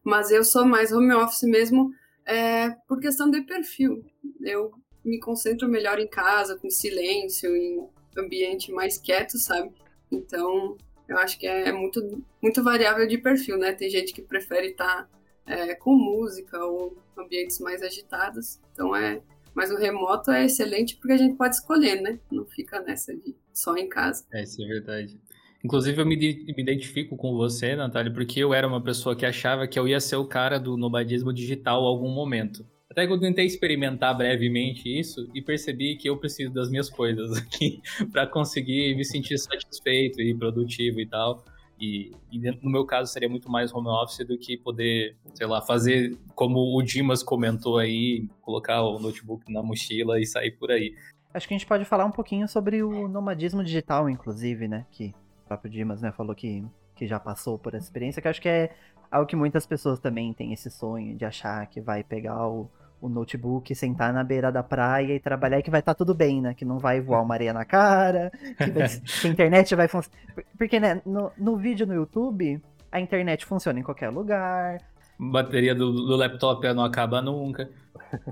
Mas 0.04 0.30
eu 0.30 0.44
sou 0.44 0.64
mais 0.64 0.92
home 0.92 1.12
office 1.14 1.42
mesmo 1.42 1.90
é, 2.25 2.70
por 2.86 3.00
questão 3.00 3.28
de 3.28 3.40
perfil, 3.40 4.04
eu 4.40 4.70
me 5.04 5.19
concentro 5.19 5.66
melhor 5.66 5.98
em 5.98 6.06
casa, 6.06 6.56
com 6.56 6.70
silêncio, 6.70 7.56
em 7.56 7.88
ambiente 8.20 8.73
mais 8.73 8.99
quieto, 8.99 9.38
sabe? 9.38 9.73
Então, 10.11 10.76
eu 11.09 11.19
acho 11.19 11.38
que 11.38 11.47
é 11.47 11.73
muito, 11.73 12.23
muito 12.43 12.62
variável 12.62 13.06
de 13.06 13.19
perfil, 13.19 13.59
né? 13.59 13.73
Tem 13.73 13.88
gente 13.88 14.12
que 14.12 14.23
prefere 14.23 14.69
estar 14.69 15.05
tá, 15.05 15.09
é, 15.47 15.75
com 15.75 15.94
música 15.94 16.62
ou 16.65 16.97
ambientes 17.17 17.59
mais 17.61 17.82
agitados. 17.82 18.61
Então, 18.73 18.94
é. 18.94 19.20
Mas 19.55 19.70
o 19.70 19.76
remoto 19.76 20.31
é 20.31 20.44
excelente 20.44 20.97
porque 20.97 21.12
a 21.12 21.17
gente 21.17 21.37
pode 21.37 21.56
escolher, 21.56 22.00
né? 22.00 22.20
Não 22.31 22.44
fica 22.44 22.81
nessa 22.81 23.17
de 23.17 23.35
só 23.53 23.76
em 23.76 23.88
casa. 23.88 24.25
É, 24.32 24.43
isso 24.43 24.62
é 24.62 24.67
verdade. 24.67 25.21
Inclusive, 25.64 26.00
eu 26.00 26.06
me, 26.06 26.17
me 26.17 26.62
identifico 26.62 27.17
com 27.17 27.35
você, 27.35 27.75
Natália, 27.75 28.12
porque 28.12 28.38
eu 28.38 28.55
era 28.55 28.69
uma 28.69 28.82
pessoa 28.82 29.17
que 29.17 29.26
achava 29.26 29.67
que 29.67 29.79
eu 29.79 29.88
ia 29.88 29.99
ser 29.99 30.17
o 30.17 30.26
cara 30.26 30.59
do 30.59 30.76
nomadismo 30.76 31.32
digital 31.32 31.85
algum 31.85 32.11
momento. 32.11 32.64
Até 32.99 33.06
que 33.06 33.12
eu 33.12 33.21
tentei 33.21 33.47
experimentar 33.47 34.12
brevemente 34.17 34.89
isso 34.89 35.31
e 35.33 35.41
percebi 35.41 35.95
que 35.95 36.11
eu 36.11 36.17
preciso 36.17 36.53
das 36.53 36.69
minhas 36.69 36.91
coisas 36.91 37.31
aqui 37.39 37.81
para 38.11 38.27
conseguir 38.27 38.97
me 38.97 39.05
sentir 39.05 39.39
satisfeito 39.39 40.21
e 40.21 40.35
produtivo 40.35 40.99
e 40.99 41.06
tal. 41.06 41.45
E, 41.81 42.11
e, 42.33 42.41
no 42.61 42.69
meu 42.69 42.85
caso 42.85 43.12
seria 43.12 43.29
muito 43.29 43.49
mais 43.49 43.73
home 43.73 43.87
office 43.87 44.27
do 44.27 44.37
que 44.37 44.56
poder, 44.56 45.17
sei 45.33 45.47
lá, 45.47 45.62
fazer 45.62 46.19
como 46.35 46.77
o 46.77 46.83
Dimas 46.83 47.23
comentou 47.23 47.79
aí, 47.79 48.27
colocar 48.43 48.83
o 48.83 48.99
notebook 48.99 49.45
na 49.53 49.62
mochila 49.62 50.19
e 50.19 50.27
sair 50.27 50.50
por 50.50 50.73
aí. 50.73 50.93
Acho 51.33 51.47
que 51.47 51.55
a 51.55 51.56
gente 51.56 51.69
pode 51.69 51.85
falar 51.85 52.05
um 52.05 52.11
pouquinho 52.11 52.49
sobre 52.49 52.83
o 52.83 53.06
nomadismo 53.06 53.62
digital, 53.62 54.11
inclusive, 54.11 54.67
né? 54.67 54.85
Que 54.91 55.15
o 55.45 55.47
próprio 55.47 55.71
Dimas 55.71 56.03
né, 56.03 56.11
falou 56.11 56.35
que, 56.35 56.67
que 56.97 57.06
já 57.06 57.21
passou 57.21 57.61
por 57.61 57.75
essa 57.75 57.87
experiência, 57.87 58.21
que 58.21 58.27
acho 58.27 58.43
que 58.43 58.49
é 58.49 58.75
algo 59.09 59.29
que 59.29 59.37
muitas 59.37 59.65
pessoas 59.65 60.00
também 60.00 60.35
têm 60.35 60.53
esse 60.53 60.69
sonho 60.69 61.17
de 61.17 61.25
achar 61.25 61.65
que 61.69 61.81
vai 61.81 62.03
pegar 62.03 62.49
o, 62.49 62.69
o 63.00 63.09
notebook, 63.09 63.75
sentar 63.75 64.12
na 64.12 64.25
beira 64.25 64.50
da 64.50 64.62
praia 64.62 65.15
e 65.15 65.21
trabalhar 65.21 65.59
e 65.59 65.62
que 65.62 65.71
vai 65.71 65.81
estar 65.81 65.95
tá 65.95 65.99
tudo 65.99 66.15
bem, 66.15 66.41
né? 66.41 66.55
Que 66.55 66.65
não 66.65 66.79
vai 66.79 67.00
voar 67.00 67.23
uma 67.23 67.35
areia 67.35 67.53
na 67.53 67.65
cara, 67.65 68.31
que, 68.59 68.71
vai, 68.71 68.89
que 68.89 69.27
a 69.27 69.31
internet 69.31 69.75
vai 69.75 69.89
funcionar. 69.89 70.19
Porque, 70.56 70.81
né, 70.81 71.00
no, 71.06 71.31
no 71.37 71.56
vídeo 71.56 71.87
no 71.87 71.95
YouTube, 71.95 72.61
a 72.91 73.00
internet 73.00 73.45
funciona 73.45 73.79
em 73.79 73.83
qualquer 73.83 74.11
lugar. 74.11 74.81
Bateria 75.19 75.75
do, 75.75 75.93
do 75.93 76.17
laptop 76.17 76.67
não 76.73 76.85
acaba 76.85 77.21
nunca. 77.21 77.69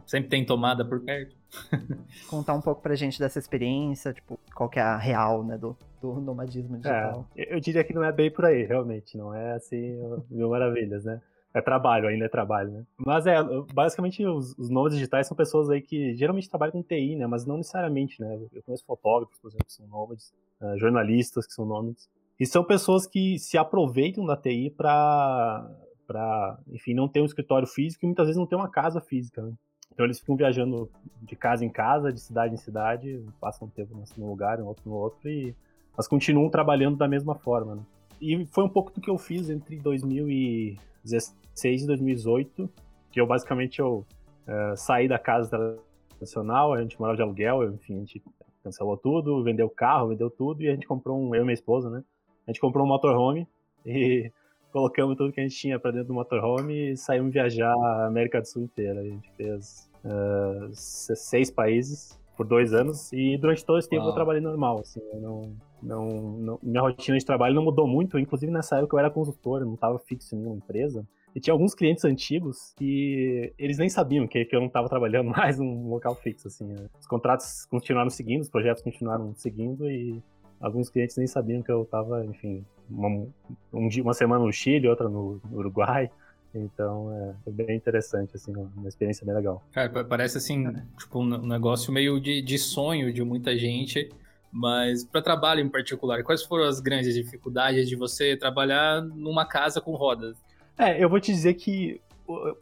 Sempre 0.06 0.30
tem 0.30 0.44
tomada 0.44 0.84
por 0.84 1.00
perto. 1.00 1.34
Contar 2.28 2.54
um 2.54 2.60
pouco 2.60 2.82
pra 2.82 2.94
gente 2.94 3.18
dessa 3.18 3.38
experiência, 3.38 4.12
tipo, 4.12 4.38
qual 4.54 4.68
que 4.68 4.78
é 4.78 4.82
a 4.82 4.96
real, 4.96 5.44
né, 5.44 5.58
do, 5.58 5.76
do 6.00 6.20
nomadismo 6.20 6.76
digital. 6.76 7.28
É, 7.36 7.54
eu 7.54 7.60
diria 7.60 7.84
que 7.84 7.92
não 7.92 8.04
é 8.04 8.12
bem 8.12 8.30
por 8.30 8.44
aí, 8.44 8.64
realmente. 8.64 9.16
Não 9.16 9.34
é 9.34 9.52
assim, 9.54 9.98
mil 10.30 10.50
maravilhas, 10.50 11.04
né? 11.04 11.20
É 11.56 11.62
trabalho, 11.62 12.06
ainda 12.06 12.26
é 12.26 12.28
trabalho, 12.28 12.70
né? 12.70 12.84
Mas 12.98 13.26
é, 13.26 13.42
basicamente 13.72 14.22
os, 14.26 14.54
os 14.58 14.68
nomes 14.68 14.92
digitais 14.92 15.26
são 15.26 15.34
pessoas 15.34 15.70
aí 15.70 15.80
que 15.80 16.14
geralmente 16.14 16.50
trabalham 16.50 16.72
com 16.72 16.82
TI, 16.82 17.16
né? 17.16 17.26
Mas 17.26 17.46
não 17.46 17.56
necessariamente, 17.56 18.20
né? 18.20 18.38
Eu 18.52 18.62
conheço 18.62 18.84
fotógrafos, 18.84 19.38
por 19.38 19.48
exemplo, 19.48 19.64
que 19.64 19.72
são 19.72 19.86
nômades, 19.86 20.34
uh, 20.60 20.78
jornalistas 20.78 21.46
que 21.46 21.54
são 21.54 21.64
nômades. 21.64 22.10
E 22.38 22.44
são 22.44 22.62
pessoas 22.62 23.06
que 23.06 23.38
se 23.38 23.56
aproveitam 23.56 24.26
da 24.26 24.36
TI 24.36 24.68
para, 24.68 25.66
para 26.06 26.58
enfim, 26.68 26.92
não 26.92 27.08
ter 27.08 27.22
um 27.22 27.24
escritório 27.24 27.66
físico 27.66 28.04
e 28.04 28.06
muitas 28.06 28.26
vezes 28.26 28.38
não 28.38 28.46
ter 28.46 28.56
uma 28.56 28.68
casa 28.68 29.00
física, 29.00 29.40
né? 29.40 29.54
Então 29.94 30.04
eles 30.04 30.20
ficam 30.20 30.36
viajando 30.36 30.90
de 31.22 31.34
casa 31.34 31.64
em 31.64 31.70
casa, 31.70 32.12
de 32.12 32.20
cidade 32.20 32.52
em 32.52 32.58
cidade, 32.58 33.24
passam 33.40 33.66
um 33.66 33.70
tempo 33.70 33.98
num 34.18 34.28
lugar, 34.28 34.60
um 34.60 34.66
outro 34.66 34.82
no 34.84 34.94
outro, 34.94 35.26
e 35.26 35.56
mas 35.96 36.06
continuam 36.06 36.50
trabalhando 36.50 36.98
da 36.98 37.08
mesma 37.08 37.34
forma. 37.34 37.76
Né? 37.76 37.82
E 38.20 38.44
foi 38.44 38.62
um 38.62 38.68
pouco 38.68 38.92
do 38.92 39.00
que 39.00 39.08
eu 39.08 39.16
fiz 39.16 39.48
entre 39.48 39.78
2017 39.78 41.45
2006 41.56 41.82
e 41.82 41.86
2008, 41.86 42.70
que 43.10 43.20
eu 43.20 43.26
basicamente 43.26 43.80
eu, 43.80 44.04
uh, 44.46 44.76
saí 44.76 45.08
da 45.08 45.18
casa 45.18 45.78
tradicional, 46.10 46.74
a 46.74 46.82
gente 46.82 46.98
morava 47.00 47.16
de 47.16 47.22
aluguel, 47.22 47.72
enfim, 47.72 47.96
a 47.96 47.98
gente 48.00 48.22
cancelou 48.62 48.96
tudo, 48.96 49.42
vendeu 49.42 49.66
o 49.66 49.70
carro, 49.70 50.08
vendeu 50.08 50.30
tudo, 50.30 50.62
e 50.62 50.68
a 50.68 50.72
gente 50.72 50.86
comprou 50.86 51.18
um, 51.18 51.34
eu 51.34 51.42
e 51.42 51.44
minha 51.44 51.54
esposa, 51.54 51.88
né? 51.88 52.04
A 52.46 52.50
gente 52.50 52.60
comprou 52.60 52.84
um 52.84 52.88
motorhome 52.88 53.48
e 53.84 54.30
colocamos 54.70 55.16
tudo 55.16 55.32
que 55.32 55.40
a 55.40 55.42
gente 55.42 55.56
tinha 55.56 55.78
para 55.78 55.90
dentro 55.90 56.08
do 56.08 56.14
motorhome 56.14 56.92
e 56.92 56.96
saímos 56.96 57.32
viajar 57.32 57.72
a 57.72 58.06
América 58.06 58.40
do 58.40 58.46
Sul 58.46 58.62
inteira. 58.62 59.00
A 59.00 59.04
gente 59.04 59.30
fez 59.32 59.90
uh, 60.04 60.68
seis 60.74 61.50
países 61.50 62.20
por 62.36 62.46
dois 62.46 62.74
anos 62.74 63.10
e 63.12 63.38
durante 63.38 63.64
todo 63.64 63.78
esse 63.78 63.88
tempo 63.88 64.04
eu 64.04 64.12
trabalhei 64.12 64.42
normal, 64.42 64.80
assim, 64.80 65.00
não, 65.14 65.56
não, 65.82 66.10
não, 66.38 66.58
minha 66.62 66.82
rotina 66.82 67.16
de 67.16 67.24
trabalho 67.24 67.54
não 67.54 67.64
mudou 67.64 67.86
muito, 67.86 68.18
inclusive 68.18 68.52
nessa 68.52 68.76
época 68.76 68.94
eu 68.94 68.98
era 68.98 69.10
consultor, 69.10 69.62
eu 69.62 69.66
não 69.66 69.72
estava 69.72 69.98
fixo 69.98 70.34
em 70.34 70.38
nenhuma 70.40 70.56
empresa, 70.56 71.06
e 71.36 71.40
tinha 71.40 71.52
alguns 71.52 71.74
clientes 71.74 72.02
antigos 72.02 72.72
que 72.78 73.52
eles 73.58 73.76
nem 73.76 73.90
sabiam 73.90 74.26
que, 74.26 74.42
que 74.46 74.56
eu 74.56 74.60
não 74.60 74.68
estava 74.68 74.88
trabalhando 74.88 75.28
mais 75.36 75.58
num 75.58 75.86
local 75.86 76.14
fixo, 76.14 76.48
assim, 76.48 76.64
né? 76.64 76.86
os 76.98 77.06
contratos 77.06 77.66
continuaram 77.66 78.08
seguindo, 78.08 78.40
os 78.40 78.48
projetos 78.48 78.82
continuaram 78.82 79.34
seguindo 79.36 79.86
e 79.86 80.22
alguns 80.58 80.88
clientes 80.88 81.14
nem 81.18 81.26
sabiam 81.26 81.62
que 81.62 81.70
eu 81.70 81.82
estava, 81.82 82.24
enfim, 82.24 82.64
uma, 82.88 83.26
um 83.70 83.86
dia, 83.86 84.02
uma 84.02 84.14
semana 84.14 84.42
no 84.42 84.50
Chile, 84.50 84.88
outra 84.88 85.10
no, 85.10 85.38
no 85.50 85.58
Uruguai, 85.58 86.10
então 86.54 87.12
é, 87.12 87.34
é, 87.46 87.52
bem 87.52 87.76
interessante, 87.76 88.34
assim, 88.34 88.54
uma 88.74 88.88
experiência 88.88 89.26
bem 89.26 89.34
legal. 89.34 89.62
Cara, 89.72 90.04
parece 90.04 90.38
assim, 90.38 90.72
tipo, 90.98 91.20
um 91.20 91.46
negócio 91.46 91.92
meio 91.92 92.18
de, 92.18 92.40
de 92.40 92.58
sonho 92.58 93.12
de 93.12 93.22
muita 93.22 93.54
gente, 93.58 94.08
mas 94.50 95.04
para 95.04 95.20
trabalho 95.20 95.60
em 95.60 95.68
particular, 95.68 96.22
quais 96.22 96.42
foram 96.42 96.64
as 96.64 96.80
grandes 96.80 97.14
dificuldades 97.14 97.86
de 97.86 97.94
você 97.94 98.38
trabalhar 98.38 99.02
numa 99.02 99.44
casa 99.44 99.82
com 99.82 99.94
rodas? 99.94 100.45
É, 100.78 101.02
eu 101.02 101.08
vou 101.08 101.18
te 101.18 101.32
dizer 101.32 101.54
que, 101.54 102.00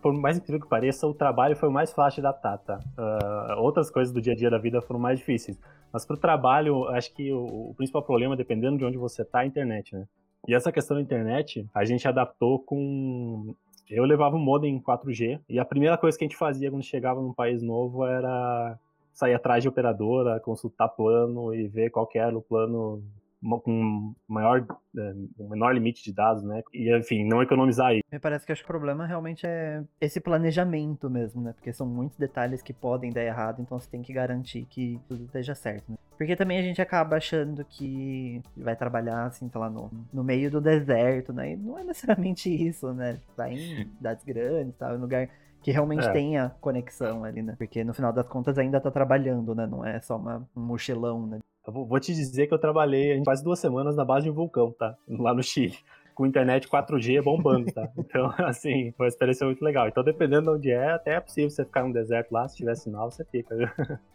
por 0.00 0.12
mais 0.12 0.38
incrível 0.38 0.61
que 0.61 0.68
pareça, 0.68 1.06
o 1.06 1.14
trabalho 1.14 1.56
foi 1.56 1.68
o 1.68 1.73
mais 1.73 1.92
fácil 1.92 2.21
adaptar, 2.21 2.59
tá? 2.59 2.78
Uh, 2.97 3.61
outras 3.61 3.90
coisas 3.90 4.14
do 4.14 4.21
dia 4.21 4.33
a 4.33 4.37
dia 4.37 4.50
da 4.50 4.59
vida 4.59 4.80
foram 4.80 5.00
mais 5.00 5.18
difíceis. 5.18 5.59
Mas 5.92 6.06
pro 6.06 6.16
trabalho, 6.16 6.88
acho 6.88 7.12
que 7.12 7.33
o, 7.33 7.71
o 7.71 7.75
principal 7.75 8.02
problema, 8.02 8.37
dependendo 8.37 8.78
de 8.78 8.85
onde 8.85 8.97
você 8.97 9.25
tá, 9.25 9.40
é 9.40 9.42
a 9.42 9.47
internet, 9.47 9.94
né? 9.94 10.06
E 10.47 10.54
essa 10.54 10.71
questão 10.71 10.97
da 10.97 11.02
internet, 11.02 11.66
a 11.75 11.85
gente 11.85 12.06
adaptou 12.06 12.61
com. 12.61 13.54
Eu 13.90 14.04
levava 14.04 14.37
um 14.37 14.40
modem 14.40 14.80
4G, 14.80 15.40
e 15.49 15.59
a 15.59 15.64
primeira 15.64 15.97
coisa 15.99 16.16
que 16.16 16.25
a 16.25 16.28
gente 16.28 16.37
fazia 16.37 16.71
quando 16.71 16.83
chegava 16.83 17.21
num 17.21 17.33
país 17.33 17.62
novo 17.62 18.04
era 18.04 18.78
sair 19.12 19.35
atrás 19.35 19.62
de 19.62 19.68
operadora, 19.68 20.40
consultar 20.40 20.88
plano 20.88 21.54
e 21.54 21.68
ver 21.68 21.90
qual 21.90 22.09
era 22.14 22.37
o 22.37 22.42
plano 22.42 23.02
com 23.62 24.14
maior, 24.28 24.66
é, 24.96 25.14
um 25.38 25.48
menor 25.48 25.74
limite 25.74 26.02
de 26.02 26.12
dados, 26.12 26.42
né? 26.42 26.62
E, 26.72 26.94
enfim, 26.96 27.24
não 27.24 27.42
economizar 27.42 27.88
aí. 27.88 28.00
Me 28.10 28.18
parece 28.18 28.46
que 28.46 28.52
acho 28.52 28.62
que 28.62 28.66
o 28.66 28.72
problema 28.72 29.06
realmente 29.06 29.46
é 29.46 29.82
esse 30.00 30.20
planejamento 30.20 31.10
mesmo, 31.10 31.42
né? 31.42 31.52
Porque 31.52 31.72
são 31.72 31.86
muitos 31.86 32.16
detalhes 32.16 32.62
que 32.62 32.72
podem 32.72 33.12
dar 33.12 33.22
errado, 33.22 33.60
então 33.60 33.78
você 33.78 33.88
tem 33.88 34.02
que 34.02 34.12
garantir 34.12 34.66
que 34.68 35.00
tudo 35.08 35.24
esteja 35.24 35.54
certo, 35.54 35.90
né? 35.90 35.98
Porque 36.16 36.36
também 36.36 36.58
a 36.58 36.62
gente 36.62 36.80
acaba 36.80 37.16
achando 37.16 37.64
que 37.64 38.40
vai 38.56 38.76
trabalhar, 38.76 39.26
assim, 39.26 39.48
sei 39.48 39.60
lá, 39.60 39.68
no, 39.68 39.90
no 40.12 40.22
meio 40.22 40.50
do 40.50 40.60
deserto, 40.60 41.32
né? 41.32 41.52
E 41.52 41.56
não 41.56 41.78
é 41.78 41.84
necessariamente 41.84 42.48
isso, 42.54 42.92
né? 42.92 43.18
Vai 43.36 43.54
em 43.54 43.88
cidades 43.96 44.24
grandes, 44.24 44.74
tal, 44.76 44.94
em 44.94 45.00
lugar 45.00 45.28
que 45.64 45.70
realmente 45.70 46.06
é. 46.06 46.12
tenha 46.12 46.50
conexão 46.60 47.24
ali, 47.24 47.42
né? 47.42 47.54
Porque 47.56 47.82
no 47.82 47.94
final 47.94 48.12
das 48.12 48.28
contas 48.28 48.58
ainda 48.58 48.78
tá 48.80 48.90
trabalhando, 48.90 49.54
né? 49.54 49.66
Não 49.66 49.84
é 49.84 49.98
só 50.00 50.16
uma, 50.16 50.46
um 50.54 50.60
mochilão, 50.60 51.26
né? 51.26 51.40
Eu 51.66 51.73
vou 51.73 52.00
te 52.00 52.14
dizer 52.14 52.47
que 52.47 52.54
eu 52.54 52.59
trabalhei 52.59 53.23
quase 53.25 53.42
duas 53.42 53.59
semanas 53.59 53.97
na 53.97 54.04
base 54.04 54.25
de 54.25 54.30
um 54.30 54.35
vulcão, 54.35 54.71
tá? 54.73 54.97
Lá 55.09 55.33
no 55.33 55.42
Chile. 55.42 55.76
Com 56.14 56.26
internet 56.26 56.68
4G 56.68 57.21
bombando, 57.23 57.73
tá? 57.73 57.88
Então, 57.99 58.33
assim, 58.38 58.92
foi 58.97 59.06
uma 59.06 59.09
experiência 59.09 59.44
muito 59.47 59.64
legal. 59.64 59.88
Então, 59.88 60.04
dependendo 60.04 60.50
de 60.50 60.56
onde 60.56 60.71
é, 60.71 60.92
até 60.92 61.14
é 61.14 61.21
possível 61.21 61.50
você 61.50 61.64
ficar 61.64 61.83
no 61.83 61.92
deserto 61.92 62.30
lá, 62.30 62.47
se 62.47 62.56
tiver 62.56 62.76
sinal, 62.76 63.11
você 63.11 63.25
fica. 63.25 63.54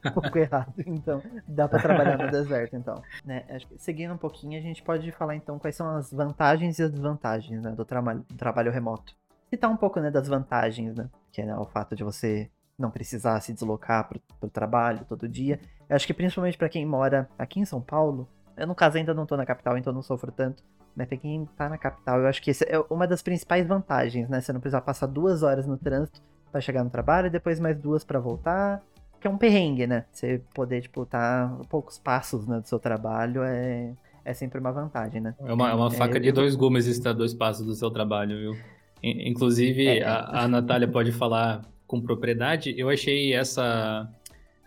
Um 0.05 0.11
pouco 0.21 0.37
errado, 0.37 0.73
então. 0.85 1.21
Dá 1.47 1.67
pra 1.67 1.81
trabalhar 1.81 2.17
no 2.17 2.31
deserto, 2.31 2.75
então. 2.77 3.01
Né? 3.25 3.43
Seguindo 3.77 4.13
um 4.13 4.17
pouquinho, 4.17 4.57
a 4.57 4.61
gente 4.61 4.81
pode 4.81 5.11
falar, 5.11 5.35
então, 5.35 5.59
quais 5.59 5.75
são 5.75 5.97
as 5.97 6.13
vantagens 6.13 6.79
e 6.79 6.83
as 6.83 6.91
desvantagens 6.91 7.61
né, 7.61 7.71
do, 7.71 7.83
traba 7.83 8.13
do 8.15 8.35
trabalho 8.35 8.71
remoto 8.71 9.13
citar 9.49 9.69
um 9.69 9.75
pouco, 9.75 9.99
né, 9.99 10.11
das 10.11 10.27
vantagens, 10.27 10.95
né? 10.95 11.09
Que 11.31 11.41
é 11.41 11.45
né, 11.45 11.55
o 11.57 11.65
fato 11.65 11.95
de 11.95 12.03
você 12.03 12.49
não 12.77 12.91
precisar 12.91 13.41
se 13.41 13.51
deslocar 13.51 14.07
pro, 14.07 14.21
pro 14.39 14.49
trabalho 14.49 15.05
todo 15.05 15.27
dia. 15.27 15.59
Eu 15.89 15.95
acho 15.95 16.05
que 16.05 16.13
principalmente 16.13 16.57
para 16.57 16.69
quem 16.69 16.85
mora 16.85 17.27
aqui 17.37 17.59
em 17.59 17.65
São 17.65 17.81
Paulo, 17.81 18.27
eu 18.55 18.67
no 18.67 18.75
caso 18.75 18.97
ainda 18.97 19.13
não 19.13 19.25
tô 19.25 19.35
na 19.35 19.45
capital, 19.45 19.77
então 19.77 19.91
não 19.91 20.03
sofro 20.03 20.31
tanto. 20.31 20.63
Mas 20.95 21.07
pra 21.07 21.17
quem 21.17 21.47
tá 21.57 21.69
na 21.69 21.77
capital, 21.77 22.19
eu 22.19 22.27
acho 22.27 22.41
que 22.41 22.51
essa 22.51 22.65
é 22.65 22.77
uma 22.89 23.07
das 23.07 23.21
principais 23.21 23.65
vantagens, 23.65 24.29
né? 24.29 24.41
Você 24.41 24.53
não 24.53 24.59
precisar 24.59 24.81
passar 24.81 25.07
duas 25.07 25.41
horas 25.43 25.65
no 25.65 25.77
trânsito 25.77 26.21
para 26.51 26.61
chegar 26.61 26.83
no 26.83 26.89
trabalho 26.89 27.27
e 27.27 27.29
depois 27.29 27.59
mais 27.59 27.77
duas 27.77 28.03
para 28.03 28.19
voltar. 28.19 28.83
Que 29.19 29.27
é 29.27 29.29
um 29.29 29.37
perrengue, 29.37 29.87
né? 29.87 30.05
Você 30.11 30.41
poder, 30.53 30.81
tipo, 30.81 31.05
tá 31.05 31.57
poucos 31.69 31.97
passos 31.97 32.47
né, 32.47 32.59
do 32.59 32.67
seu 32.67 32.79
trabalho 32.79 33.43
é, 33.43 33.93
é 34.23 34.33
sempre 34.33 34.59
uma 34.59 34.71
vantagem, 34.71 35.19
né? 35.21 35.35
É 35.39 35.53
uma, 35.53 35.69
é 35.69 35.73
uma 35.73 35.87
é, 35.87 35.91
faca 35.91 36.19
de 36.19 36.31
dois 36.31 36.55
gumes 36.55 36.85
estar 36.85 37.13
dois 37.13 37.33
passos 37.33 37.65
do 37.65 37.73
seu 37.73 37.89
trabalho, 37.91 38.37
viu? 38.37 38.57
Inclusive, 39.01 39.87
é, 39.87 39.99
é. 39.99 40.05
a, 40.05 40.43
a 40.43 40.47
Natália 40.47 40.87
pode 40.87 41.11
falar 41.11 41.61
com 41.87 41.99
propriedade. 42.01 42.73
Eu 42.77 42.89
achei 42.89 43.33
essa, 43.33 44.09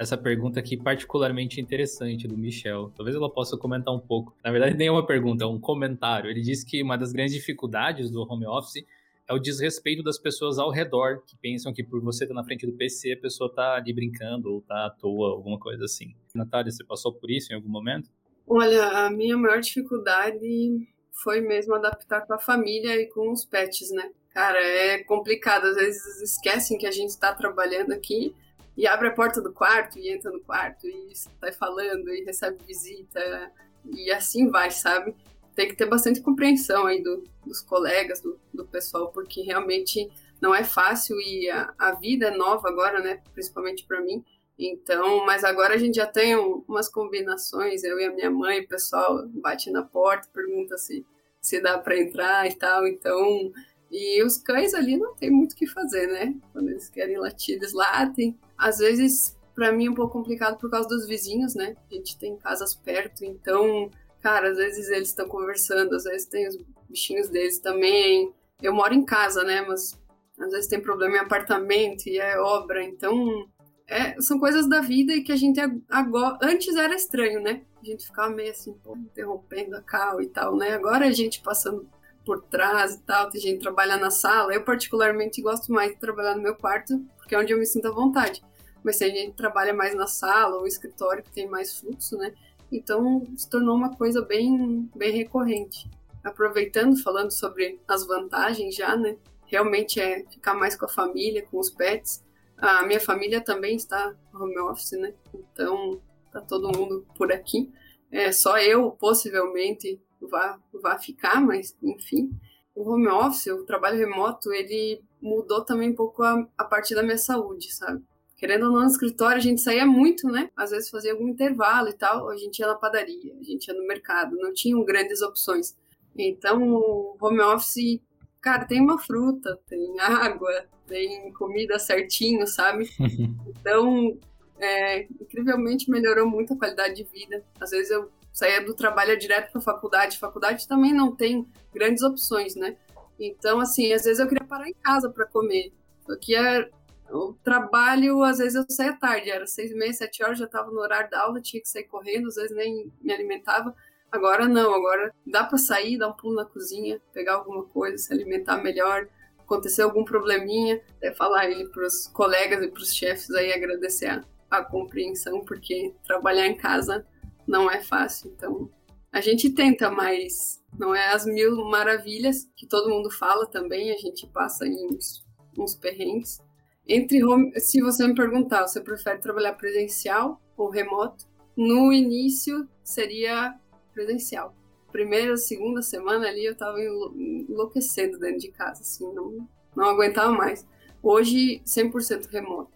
essa 0.03 0.19
pergunta 0.19 0.61
aqui 0.61 0.77
particularmente 0.77 1.61
interessante 1.61 2.29
do 2.29 2.37
Michel. 2.37 2.93
Talvez 2.97 3.17
ela 3.17 3.31
possa 3.31 3.57
comentar 3.57 3.95
um 3.95 4.01
pouco. 4.01 4.37
Na 4.45 4.51
verdade, 4.51 4.77
nem 4.77 4.89
é 4.89 4.91
uma 4.91 5.07
pergunta, 5.07 5.45
é 5.45 5.47
um 5.47 5.59
comentário. 5.59 6.29
Ele 6.29 6.41
disse 6.41 6.67
que 6.67 6.83
uma 6.83 6.97
das 6.97 7.13
grandes 7.13 7.35
dificuldades 7.35 8.11
do 8.11 8.23
home 8.23 8.47
office 8.47 8.85
é 9.29 9.33
o 9.33 9.39
desrespeito 9.39 10.03
das 10.03 10.19
pessoas 10.19 10.59
ao 10.59 10.71
redor, 10.71 11.23
que 11.27 11.37
pensam 11.37 11.73
que 11.73 11.83
por 11.83 12.01
você 12.01 12.25
estar 12.25 12.35
na 12.35 12.45
frente 12.45 12.67
do 12.67 12.73
PC, 12.73 13.13
a 13.13 13.17
pessoa 13.17 13.49
está 13.49 13.77
ali 13.77 13.93
brincando 13.93 14.53
ou 14.53 14.59
está 14.59 14.87
à 14.87 14.91
toa, 14.91 15.31
alguma 15.31 15.59
coisa 15.59 15.85
assim. 15.85 16.15
Natália, 16.35 16.71
você 16.71 16.85
passou 16.85 17.13
por 17.13 17.31
isso 17.31 17.53
em 17.53 17.57
algum 17.57 17.69
momento? 17.69 18.11
Olha, 18.47 19.07
a 19.07 19.11
minha 19.11 19.37
maior 19.37 19.61
dificuldade 19.61 20.87
foi 21.13 21.41
mesmo 21.41 21.75
adaptar 21.75 22.27
com 22.27 22.35
a 22.35 22.39
família 22.39 23.01
e 23.01 23.07
com 23.07 23.31
os 23.31 23.45
pets, 23.45 23.91
né? 23.93 24.11
Cara, 24.31 24.59
é 24.59 24.99
complicado. 25.05 25.67
Às 25.67 25.77
vezes 25.77 26.23
esquecem 26.23 26.77
que 26.77 26.87
a 26.87 26.91
gente 26.91 27.11
está 27.11 27.33
trabalhando 27.33 27.93
aqui 27.93 28.35
e 28.77 28.87
abre 28.87 29.09
a 29.09 29.13
porta 29.13 29.41
do 29.41 29.53
quarto 29.53 29.99
e 29.99 30.09
entra 30.09 30.31
no 30.31 30.41
quarto 30.41 30.87
e 30.87 31.13
sai 31.15 31.53
falando 31.53 32.09
e 32.09 32.25
recebe 32.25 32.59
visita 32.67 33.53
e 33.85 34.11
assim 34.11 34.49
vai, 34.49 34.71
sabe? 34.71 35.15
Tem 35.55 35.69
que 35.69 35.77
ter 35.77 35.87
bastante 35.87 36.21
compreensão 36.21 36.87
aí 36.87 37.03
do, 37.03 37.25
dos 37.45 37.61
colegas, 37.61 38.21
do, 38.21 38.39
do 38.53 38.65
pessoal, 38.65 39.11
porque 39.13 39.43
realmente 39.43 40.11
não 40.41 40.55
é 40.55 40.65
fácil 40.65 41.21
e 41.21 41.51
a, 41.51 41.73
a 41.79 41.93
vida 41.93 42.29
é 42.29 42.37
nova 42.37 42.69
agora, 42.69 43.01
né? 43.01 43.21
Principalmente 43.35 43.85
para 43.85 44.01
mim. 44.01 44.25
Então, 44.59 45.25
mas 45.27 45.45
agora 45.45 45.75
a 45.75 45.79
gente 45.79 45.97
já 45.97 46.07
tem 46.07 46.37
umas 46.37 46.89
combinações, 46.89 47.83
eu 47.85 47.99
e 47.99 48.05
a 48.05 48.13
minha 48.13 48.31
mãe, 48.31 48.61
o 48.61 48.69
pessoal 48.69 49.27
bate 49.29 49.71
na 49.71 49.83
porta, 49.83 50.29
pergunta 50.33 50.79
se, 50.79 51.05
se 51.41 51.61
dá 51.61 51.79
para 51.79 51.99
entrar 51.99 52.47
e 52.47 52.55
tal. 52.55 52.87
Então, 52.87 53.53
e 53.91 54.23
os 54.23 54.37
cães 54.39 54.73
ali 54.73 54.97
não 54.97 55.15
tem 55.15 55.31
muito 55.31 55.53
o 55.53 55.57
que 55.57 55.67
fazer, 55.67 56.07
né? 56.07 56.35
Quando 56.53 56.71
eles 56.71 56.89
querem 56.89 57.19
latir, 57.19 57.57
eles 57.57 57.73
latem. 57.73 58.39
Às 58.63 58.79
vezes, 58.79 59.37
para 59.57 59.73
mim, 59.73 59.87
é 59.87 59.91
um 59.91 59.95
pouco 59.95 60.13
complicado 60.13 60.57
por 60.57 60.71
causa 60.71 60.89
dos 60.89 61.05
vizinhos, 61.09 61.57
né? 61.57 61.75
A 61.91 61.95
gente 61.95 62.17
tem 62.17 62.37
casas 62.37 62.77
perto, 62.77 63.25
então, 63.25 63.91
cara, 64.21 64.51
às 64.51 64.57
vezes 64.57 64.89
eles 64.89 65.09
estão 65.09 65.27
conversando, 65.27 65.97
às 65.97 66.05
vezes 66.05 66.29
tem 66.29 66.47
os 66.47 66.57
bichinhos 66.89 67.29
deles 67.29 67.59
também. 67.59 68.33
Eu 68.63 68.73
moro 68.73 68.95
em 68.95 69.05
casa, 69.05 69.43
né? 69.43 69.63
Mas 69.63 69.99
às 70.39 70.53
vezes 70.53 70.69
tem 70.69 70.81
problema 70.81 71.17
em 71.17 71.21
apartamento 71.21 72.07
e 72.07 72.19
é 72.19 72.39
obra, 72.39 72.85
então. 72.85 73.49
É, 73.89 74.19
são 74.21 74.39
coisas 74.39 74.69
da 74.69 74.81
vida 74.81 75.13
e 75.13 75.25
que 75.25 75.33
a 75.33 75.37
gente 75.37 75.61
agora. 75.91 76.39
Antes 76.41 76.77
era 76.77 76.95
estranho, 76.95 77.43
né? 77.43 77.63
A 77.83 77.85
gente 77.85 78.07
ficava 78.07 78.31
meio 78.31 78.53
assim, 78.53 78.73
pô, 78.75 78.97
interrompendo 78.97 79.77
a 79.77 79.83
cal 79.83 80.23
e 80.23 80.29
tal, 80.29 80.55
né? 80.57 80.73
Agora 80.73 81.07
a 81.07 81.11
gente 81.11 81.43
passando 81.43 81.85
por 82.25 82.43
trás 82.43 82.95
e 82.95 83.03
tal, 83.03 83.29
tem 83.29 83.41
gente 83.41 83.57
que 83.57 83.63
trabalha 83.65 83.97
na 83.97 84.13
sala. 84.13 84.55
Eu, 84.55 84.65
particularmente, 84.65 85.43
gosto 85.43 85.73
mais 85.73 85.91
de 85.91 85.99
trabalhar 85.99 86.37
no 86.37 86.43
meu 86.43 86.55
quarto, 86.55 87.05
porque 87.19 87.35
é 87.35 87.39
onde 87.39 87.53
eu 87.53 87.59
me 87.59 87.67
sinto 87.67 87.89
à 87.89 87.91
vontade. 87.91 88.41
Mas 88.83 88.99
tem 88.99 89.15
gente 89.15 89.31
que 89.31 89.37
trabalha 89.37 89.73
mais 89.73 89.95
na 89.95 90.07
sala 90.07 90.57
ou 90.57 90.67
escritório, 90.67 91.23
que 91.23 91.31
tem 91.31 91.49
mais 91.49 91.79
fluxo, 91.79 92.17
né? 92.17 92.35
Então, 92.71 93.27
se 93.37 93.49
tornou 93.49 93.77
uma 93.77 93.95
coisa 93.95 94.23
bem, 94.23 94.91
bem 94.97 95.13
recorrente. 95.13 95.91
Aproveitando, 96.25 97.03
falando 97.03 97.31
sobre 97.31 97.79
as 97.87 98.07
vantagens 98.07 98.75
já, 98.75 98.97
né? 98.97 99.17
Realmente 99.47 100.01
é 100.01 100.25
ficar 100.25 100.55
mais 100.55 100.75
com 100.75 100.87
a 100.87 100.89
família, 100.89 101.47
com 101.47 101.59
os 101.59 101.69
pets. 101.69 102.25
A 102.57 102.85
minha 102.87 103.01
família 103.01 103.41
também 103.41 103.77
está 103.77 104.15
home 104.35 104.59
office, 104.61 104.93
né? 104.93 105.13
Então, 105.35 106.01
tá 106.33 106.41
todo 106.41 106.77
mundo 106.77 107.07
por 107.17 107.31
aqui. 107.31 107.71
É, 108.11 108.33
só 108.33 108.59
eu, 108.59 108.91
possivelmente, 108.93 110.01
vá, 110.21 110.59
vá 110.83 110.99
ficar, 110.99 111.41
mas 111.41 111.77
enfim. 111.83 112.31
O 112.75 112.91
home 112.91 113.09
office, 113.09 113.49
o 113.49 113.65
trabalho 113.65 113.99
remoto, 113.99 114.53
ele 114.53 115.03
mudou 115.21 115.63
também 115.63 115.91
um 115.91 115.95
pouco 115.95 116.23
a, 116.23 116.47
a 116.57 116.65
parte 116.65 116.95
da 116.95 117.03
minha 117.03 117.19
saúde, 117.19 117.73
sabe? 117.75 118.03
Querendo 118.43 118.67
ou 118.67 118.73
não, 118.73 118.81
no 118.81 118.89
escritório 118.89 119.37
a 119.37 119.41
gente 119.41 119.61
saía 119.61 119.87
muito, 119.87 120.27
né? 120.27 120.51
Às 120.57 120.73
vezes 120.73 120.91
fazia 120.91 121.13
algum 121.13 121.29
intervalo 121.29 121.89
e 121.89 121.93
tal, 121.93 122.29
a 122.29 122.37
gente 122.37 122.59
ia 122.59 122.67
na 122.67 122.75
padaria, 122.75 123.33
a 123.41 123.45
gente 123.45 123.69
ia 123.69 123.75
no 123.75 123.87
mercado, 123.87 124.35
não 124.35 124.53
tinham 124.53 124.85
grandes 124.85 125.23
opções. 125.23 125.77
Então, 126.19 126.61
o 126.73 127.17
home 127.21 127.41
office, 127.41 128.01
cara, 128.41 128.65
tem 128.65 128.81
uma 128.81 128.99
fruta, 128.99 129.61
tem 129.69 129.95
água, 130.01 130.51
tem 130.89 131.33
comida 131.35 131.79
certinho, 131.79 132.45
sabe? 132.49 132.91
Então, 133.61 134.19
é, 134.59 135.03
incrivelmente 135.21 135.89
melhorou 135.89 136.29
muito 136.29 136.55
a 136.55 136.59
qualidade 136.59 136.97
de 136.97 137.05
vida. 137.05 137.45
Às 137.61 137.71
vezes 137.71 137.93
eu 137.93 138.11
saía 138.33 138.61
do 138.65 138.75
trabalho 138.75 139.17
direto 139.17 139.53
para 139.53 139.61
a 139.61 139.65
faculdade. 139.65 140.19
Faculdade 140.19 140.67
também 140.67 140.93
não 140.93 141.15
tem 141.15 141.47
grandes 141.73 142.03
opções, 142.03 142.57
né? 142.57 142.77
Então, 143.21 143.61
assim, 143.61 143.93
às 143.93 144.03
vezes 144.03 144.19
eu 144.19 144.27
queria 144.27 144.45
parar 144.45 144.69
em 144.69 144.75
casa 144.75 145.09
para 145.09 145.27
comer. 145.27 145.73
Só 146.05 146.17
que 146.17 146.35
é, 146.35 146.69
o 147.13 147.35
trabalho, 147.45 148.23
às 148.23 148.39
vezes 148.39 148.55
eu 148.55 148.65
saía 148.69 148.99
tarde, 148.99 149.31
era 149.31 149.47
seis 149.47 149.71
e 149.71 149.75
meia, 149.75 149.93
sete 149.93 150.23
horas, 150.23 150.39
já 150.39 150.47
estava 150.47 150.71
no 150.71 150.81
horário 150.81 151.11
da 151.11 151.21
aula, 151.23 151.41
tinha 151.41 151.61
que 151.61 151.69
sair 151.69 151.85
correndo, 151.85 152.29
às 152.29 152.37
vezes 152.37 152.57
nem 152.57 152.91
me 153.01 153.13
alimentava. 153.13 153.75
Agora 154.11 154.47
não, 154.47 154.75
agora 154.75 155.15
dá 155.27 155.45
para 155.45 155.59
sair, 155.59 155.99
dar 155.99 156.09
um 156.09 156.13
pulo 156.13 156.35
na 156.35 156.45
cozinha, 156.45 157.01
pegar 157.13 157.35
alguma 157.35 157.65
coisa, 157.65 157.97
se 157.99 158.13
alimentar 158.13 158.59
melhor. 158.59 159.09
Acontecer 159.39 159.83
algum 159.83 160.05
probleminha, 160.05 160.81
é 161.01 161.13
falar 161.13 161.41
aí 161.41 161.69
para 161.69 161.87
os 161.87 162.07
colegas 162.09 162.63
e 162.65 162.69
para 162.69 162.83
os 162.83 162.95
chefes 162.95 163.31
aí 163.33 163.53
agradecer 163.53 164.07
a, 164.07 164.25
a 164.51 164.65
compreensão, 164.65 165.45
porque 165.45 165.95
trabalhar 166.05 166.47
em 166.47 166.57
casa 166.57 167.07
não 167.47 167.71
é 167.71 167.83
fácil. 167.83 168.33
Então, 168.35 168.71
a 169.11 169.21
gente 169.21 169.51
tenta, 169.51 169.91
mas 169.91 170.63
não 170.79 170.95
é 170.95 171.09
as 171.09 171.27
mil 171.27 171.65
maravilhas 171.67 172.49
que 172.57 172.67
todo 172.67 172.89
mundo 172.89 173.11
fala 173.11 173.47
também. 173.47 173.93
A 173.93 173.97
gente 173.99 174.27
passa 174.27 174.67
em 174.67 174.87
uns, 174.87 175.23
uns 175.59 175.75
perrengues. 175.75 176.41
Entre 176.87 177.25
home, 177.25 177.53
se 177.61 177.81
você 177.81 178.07
me 178.07 178.15
perguntar, 178.15 178.67
você 178.67 178.81
prefere 178.81 179.19
trabalhar 179.19 179.53
presencial 179.55 180.41
ou 180.57 180.69
remoto? 180.69 181.27
No 181.57 181.93
início 181.93 182.69
seria 182.83 183.55
presencial. 183.95 184.55
primeira, 184.91 185.37
segunda 185.37 185.81
semana 185.81 186.29
ali 186.29 186.45
eu 186.45 186.55
tava 186.55 186.79
enlouquecendo 186.81 188.19
dentro 188.19 188.39
de 188.39 188.49
casa, 188.49 188.83
assim, 188.83 189.13
não, 189.15 189.49
não 189.77 189.85
aguentava 189.91 190.33
mais. 190.33 190.67
Hoje, 191.03 191.63
100% 191.65 192.29
remoto. 192.31 192.71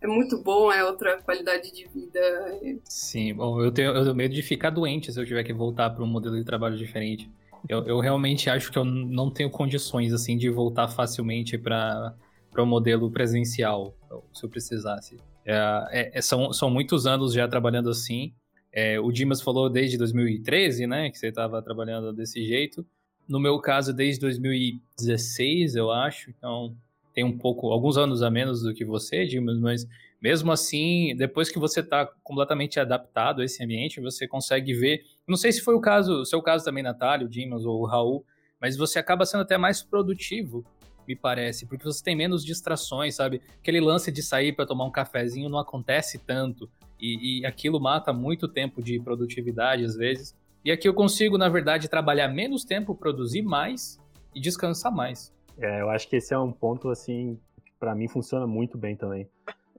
É 0.00 0.06
muito 0.06 0.42
bom, 0.42 0.72
é 0.72 0.84
outra 0.84 1.22
qualidade 1.22 1.72
de 1.72 1.86
vida. 1.86 2.18
É... 2.18 2.76
Sim, 2.84 3.34
bom, 3.34 3.62
eu 3.62 3.70
tenho, 3.70 3.92
eu 3.92 4.02
tenho 4.02 4.14
medo 4.14 4.34
de 4.34 4.42
ficar 4.42 4.70
doente 4.70 5.12
se 5.12 5.20
eu 5.20 5.24
tiver 5.24 5.44
que 5.44 5.52
voltar 5.52 5.90
para 5.90 6.02
um 6.02 6.08
modelo 6.08 6.36
de 6.36 6.44
trabalho 6.44 6.76
diferente. 6.76 7.30
Eu, 7.68 7.84
eu 7.84 8.00
realmente 8.00 8.50
acho 8.50 8.72
que 8.72 8.78
eu 8.78 8.84
não 8.84 9.30
tenho 9.30 9.48
condições, 9.48 10.12
assim, 10.12 10.36
de 10.36 10.50
voltar 10.50 10.88
facilmente 10.88 11.56
para 11.56 12.12
o 12.60 12.66
modelo 12.66 13.10
presencial, 13.10 13.94
se 14.32 14.44
eu 14.44 14.50
precisasse. 14.50 15.16
É, 15.44 16.18
é, 16.18 16.20
são, 16.20 16.52
são 16.52 16.70
muitos 16.70 17.06
anos 17.06 17.32
já 17.32 17.48
trabalhando 17.48 17.88
assim. 17.88 18.32
É, 18.72 18.98
o 18.98 19.10
Dimas 19.12 19.40
falou 19.40 19.68
desde 19.68 19.96
2013, 19.98 20.86
né, 20.86 21.10
que 21.10 21.18
você 21.18 21.28
estava 21.28 21.62
trabalhando 21.62 22.12
desse 22.12 22.44
jeito. 22.44 22.84
No 23.28 23.38
meu 23.38 23.58
caso, 23.58 23.92
desde 23.92 24.20
2016, 24.20 25.76
eu 25.76 25.90
acho. 25.90 26.30
Então, 26.30 26.74
tem 27.14 27.24
um 27.24 27.36
pouco, 27.36 27.70
alguns 27.70 27.96
anos 27.96 28.22
a 28.22 28.30
menos 28.30 28.62
do 28.62 28.74
que 28.74 28.84
você, 28.84 29.26
Dimas, 29.26 29.58
mas 29.58 29.86
mesmo 30.20 30.52
assim, 30.52 31.14
depois 31.16 31.50
que 31.50 31.58
você 31.58 31.80
está 31.80 32.06
completamente 32.22 32.78
adaptado 32.78 33.42
a 33.42 33.44
esse 33.44 33.62
ambiente, 33.62 34.00
você 34.00 34.26
consegue 34.26 34.72
ver. 34.72 35.04
Não 35.26 35.36
sei 35.36 35.52
se 35.52 35.60
foi 35.60 35.74
o 35.74 35.80
caso, 35.80 36.20
o 36.20 36.24
seu 36.24 36.40
caso 36.40 36.64
também, 36.64 36.82
Natália, 36.82 37.26
o 37.26 37.28
Dimas 37.28 37.64
ou 37.64 37.80
o 37.80 37.86
Raul, 37.86 38.24
mas 38.60 38.76
você 38.76 38.98
acaba 38.98 39.26
sendo 39.26 39.40
até 39.40 39.58
mais 39.58 39.82
produtivo, 39.82 40.64
me 41.06 41.16
parece, 41.16 41.66
porque 41.66 41.84
você 41.84 42.02
tem 42.02 42.16
menos 42.16 42.44
distrações, 42.44 43.16
sabe? 43.16 43.40
Aquele 43.58 43.80
lance 43.80 44.10
de 44.10 44.22
sair 44.22 44.52
para 44.52 44.66
tomar 44.66 44.84
um 44.84 44.90
cafezinho 44.90 45.48
não 45.48 45.58
acontece 45.58 46.18
tanto, 46.18 46.68
e, 47.02 47.40
e 47.40 47.46
aquilo 47.46 47.80
mata 47.80 48.12
muito 48.12 48.46
tempo 48.46 48.80
de 48.80 49.00
produtividade 49.00 49.84
às 49.84 49.96
vezes. 49.96 50.36
E 50.64 50.70
aqui 50.70 50.88
eu 50.88 50.94
consigo, 50.94 51.36
na 51.36 51.48
verdade, 51.48 51.88
trabalhar 51.88 52.28
menos 52.28 52.64
tempo, 52.64 52.94
produzir 52.94 53.42
mais 53.42 53.98
e 54.32 54.40
descansar 54.40 54.92
mais. 54.92 55.34
É, 55.58 55.80
eu 55.80 55.90
acho 55.90 56.08
que 56.08 56.16
esse 56.16 56.32
é 56.32 56.38
um 56.38 56.52
ponto, 56.52 56.88
assim, 56.88 57.38
que 57.64 57.72
para 57.80 57.94
mim 57.94 58.06
funciona 58.06 58.46
muito 58.46 58.78
bem 58.78 58.94
também. 58.94 59.28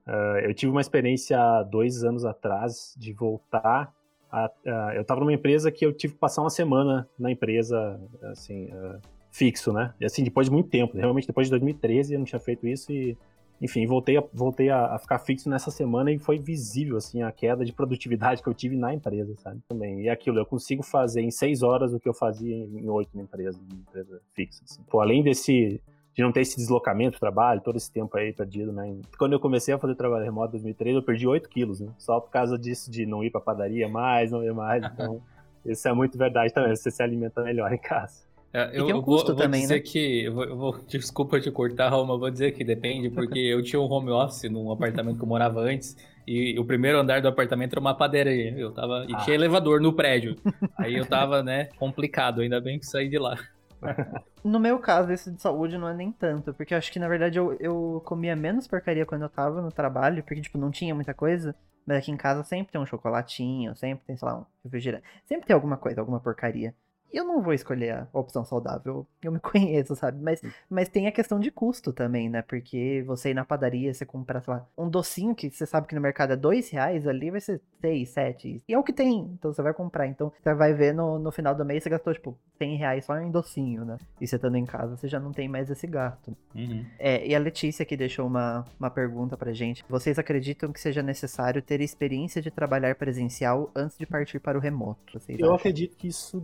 Uh, 0.06 0.38
eu 0.44 0.54
tive 0.54 0.70
uma 0.70 0.82
experiência 0.82 1.38
dois 1.62 2.04
anos 2.04 2.26
atrás 2.26 2.94
de 2.98 3.14
voltar. 3.14 3.90
A, 4.30 4.46
uh, 4.46 4.92
eu 4.94 5.00
estava 5.00 5.20
numa 5.20 5.32
empresa 5.32 5.72
que 5.72 5.86
eu 5.86 5.92
tive 5.94 6.12
que 6.12 6.20
passar 6.20 6.42
uma 6.42 6.50
semana 6.50 7.08
na 7.18 7.30
empresa, 7.30 7.98
assim, 8.24 8.66
uh, 8.66 9.00
fixo, 9.34 9.72
né? 9.72 9.92
E 10.00 10.04
assim, 10.04 10.22
depois 10.22 10.46
de 10.46 10.52
muito 10.52 10.70
tempo. 10.70 10.96
Realmente, 10.96 11.26
depois 11.26 11.48
de 11.48 11.50
2013 11.50 12.14
eu 12.14 12.18
não 12.20 12.24
tinha 12.24 12.38
feito 12.38 12.66
isso 12.68 12.92
e 12.92 13.18
enfim, 13.60 13.86
voltei, 13.86 14.16
a, 14.16 14.24
voltei 14.32 14.68
a, 14.68 14.94
a, 14.94 14.98
ficar 14.98 15.18
fixo 15.18 15.48
nessa 15.48 15.70
semana 15.70 16.12
e 16.12 16.18
foi 16.18 16.38
visível, 16.38 16.96
assim, 16.96 17.22
a 17.22 17.32
queda 17.32 17.64
de 17.64 17.72
produtividade 17.72 18.42
que 18.42 18.48
eu 18.48 18.54
tive 18.54 18.76
na 18.76 18.94
empresa, 18.94 19.34
sabe? 19.36 19.60
Também. 19.68 20.02
E 20.02 20.08
aquilo, 20.08 20.38
eu 20.38 20.46
consigo 20.46 20.82
fazer 20.82 21.20
em 21.20 21.30
seis 21.30 21.62
horas 21.62 21.92
o 21.92 21.98
que 21.98 22.08
eu 22.08 22.14
fazia 22.14 22.54
em 22.54 22.88
oito 22.88 23.10
na 23.14 23.22
empresa, 23.22 23.58
na 23.68 23.76
empresa 23.76 24.20
fixa, 24.34 24.62
assim. 24.64 24.82
Pô, 24.88 25.00
além 25.00 25.22
desse, 25.22 25.80
de 26.14 26.22
não 26.22 26.30
ter 26.30 26.42
esse 26.42 26.56
deslocamento, 26.56 27.18
trabalho, 27.18 27.60
todo 27.60 27.76
esse 27.76 27.90
tempo 27.90 28.16
aí 28.16 28.32
perdido, 28.32 28.72
né? 28.72 28.96
Quando 29.18 29.32
eu 29.32 29.40
comecei 29.40 29.74
a 29.74 29.78
fazer 29.78 29.94
trabalho 29.94 30.24
remoto 30.24 30.50
em 30.50 30.60
2013, 30.60 30.96
eu 30.96 31.02
perdi 31.02 31.26
8 31.26 31.48
quilos, 31.48 31.80
né? 31.80 31.92
Só 31.98 32.20
por 32.20 32.30
causa 32.30 32.56
disso, 32.58 32.90
de 32.90 33.04
não 33.04 33.24
ir 33.24 33.30
pra 33.30 33.40
padaria 33.40 33.88
mais, 33.88 34.30
não 34.30 34.44
ir 34.44 34.54
mais, 34.54 34.84
então... 34.84 35.20
Isso 35.64 35.88
é 35.88 35.94
muito 35.94 36.18
verdade 36.18 36.52
também, 36.52 36.76
você 36.76 36.90
se 36.90 37.02
alimenta 37.02 37.42
melhor 37.42 37.72
em 37.72 37.78
casa. 37.78 38.26
É, 38.54 38.70
eu, 38.72 38.84
um 38.86 39.02
vou, 39.02 39.02
vou 39.02 39.34
também, 39.34 39.62
dizer 39.62 39.74
né? 39.74 39.80
que. 39.80 40.22
Eu 40.22 40.32
vou, 40.32 40.56
vou, 40.56 40.78
desculpa 40.86 41.40
te 41.40 41.50
cortar, 41.50 41.88
Roma, 41.88 42.16
vou 42.16 42.30
dizer 42.30 42.52
que 42.52 42.62
depende, 42.62 43.10
porque 43.10 43.40
eu 43.40 43.60
tinha 43.64 43.80
um 43.80 43.90
home 43.90 44.12
office 44.12 44.48
num 44.48 44.70
apartamento 44.70 45.16
que 45.16 45.24
eu 45.24 45.28
morava 45.28 45.60
antes, 45.60 45.96
e 46.24 46.56
o 46.56 46.64
primeiro 46.64 47.00
andar 47.00 47.20
do 47.20 47.26
apartamento 47.26 47.72
era 47.72 47.80
uma 47.80 47.96
padaria. 47.96 48.56
Eu 48.56 48.70
tava. 48.72 49.06
E 49.08 49.14
ah. 49.14 49.18
tinha 49.18 49.34
elevador 49.34 49.80
no 49.80 49.92
prédio. 49.92 50.36
Aí 50.78 50.94
eu 50.94 51.04
tava, 51.04 51.42
né, 51.42 51.64
complicado, 51.76 52.42
ainda 52.42 52.60
bem 52.60 52.78
que 52.78 52.86
saí 52.86 53.08
de 53.08 53.18
lá. 53.18 53.36
No 54.44 54.60
meu 54.60 54.78
caso, 54.78 55.10
esse 55.10 55.30
de 55.30 55.40
saúde 55.40 55.78
não 55.78 55.88
é 55.88 55.94
nem 55.94 56.12
tanto, 56.12 56.52
porque 56.52 56.74
eu 56.74 56.78
acho 56.78 56.92
que 56.92 56.98
na 56.98 57.08
verdade 57.08 57.38
eu, 57.38 57.56
eu 57.58 58.02
comia 58.04 58.36
menos 58.36 58.66
porcaria 58.66 59.06
quando 59.06 59.22
eu 59.22 59.28
tava 59.30 59.62
no 59.62 59.72
trabalho, 59.72 60.22
porque, 60.22 60.42
tipo, 60.42 60.58
não 60.58 60.70
tinha 60.70 60.94
muita 60.94 61.14
coisa. 61.14 61.54
Mas 61.86 61.96
aqui 61.96 62.10
em 62.10 62.16
casa 62.16 62.44
sempre 62.44 62.70
tem 62.70 62.78
um 62.78 62.84
chocolatinho, 62.84 63.74
sempre 63.74 64.04
tem, 64.04 64.18
sei 64.18 64.28
lá, 64.28 64.40
um 64.40 64.44
refrigerante. 64.62 65.04
Sempre 65.24 65.46
tem 65.46 65.54
alguma 65.54 65.78
coisa, 65.78 65.98
alguma 65.98 66.20
porcaria 66.20 66.74
eu 67.16 67.24
não 67.24 67.42
vou 67.42 67.52
escolher 67.52 67.92
a 67.92 68.08
opção 68.12 68.44
saudável. 68.44 69.06
Eu 69.22 69.32
me 69.32 69.40
conheço, 69.40 69.94
sabe? 69.96 70.22
Mas, 70.22 70.40
mas 70.68 70.88
tem 70.88 71.06
a 71.06 71.12
questão 71.12 71.38
de 71.38 71.50
custo 71.50 71.92
também, 71.92 72.28
né? 72.28 72.42
Porque 72.42 73.02
você 73.06 73.30
ir 73.30 73.34
na 73.34 73.44
padaria, 73.44 73.92
você 73.92 74.04
comprar, 74.04 74.40
sei 74.42 74.54
lá, 74.54 74.66
um 74.76 74.88
docinho 74.88 75.34
que 75.34 75.50
você 75.50 75.66
sabe 75.66 75.86
que 75.86 75.94
no 75.94 76.00
mercado 76.00 76.32
é 76.32 76.36
dois 76.36 76.70
reais, 76.70 77.06
ali 77.06 77.30
vai 77.30 77.40
ser 77.40 77.60
seis, 77.80 78.10
sete. 78.10 78.62
E 78.68 78.74
é 78.74 78.78
o 78.78 78.82
que 78.82 78.92
tem, 78.92 79.20
então 79.38 79.52
você 79.52 79.62
vai 79.62 79.74
comprar. 79.74 80.06
Então 80.06 80.32
você 80.42 80.54
vai 80.54 80.72
ver 80.72 80.94
no, 80.94 81.18
no 81.18 81.30
final 81.30 81.54
do 81.54 81.64
mês, 81.64 81.82
você 81.82 81.90
gastou, 81.90 82.12
tipo, 82.14 82.38
100 82.58 82.76
reais 82.76 83.04
só 83.04 83.18
em 83.18 83.30
docinho, 83.30 83.84
né? 83.84 83.98
E 84.20 84.26
você 84.26 84.36
estando 84.36 84.56
em 84.56 84.64
casa, 84.64 84.96
você 84.96 85.08
já 85.08 85.18
não 85.18 85.32
tem 85.32 85.48
mais 85.48 85.70
esse 85.70 85.86
gasto. 85.86 86.36
Uhum. 86.54 86.84
É, 86.98 87.26
e 87.26 87.34
a 87.34 87.38
Letícia 87.38 87.82
aqui 87.82 87.96
deixou 87.96 88.26
uma, 88.26 88.64
uma 88.78 88.90
pergunta 88.90 89.36
pra 89.36 89.52
gente. 89.52 89.84
Vocês 89.88 90.18
acreditam 90.18 90.72
que 90.72 90.80
seja 90.80 91.02
necessário 91.02 91.60
ter 91.60 91.80
experiência 91.80 92.40
de 92.40 92.50
trabalhar 92.50 92.94
presencial 92.94 93.70
antes 93.74 93.98
de 93.98 94.06
partir 94.06 94.38
para 94.38 94.56
o 94.56 94.60
remoto? 94.60 95.18
eu 95.28 95.46
acham? 95.46 95.54
acredito 95.54 95.96
que 95.96 96.08
isso 96.08 96.40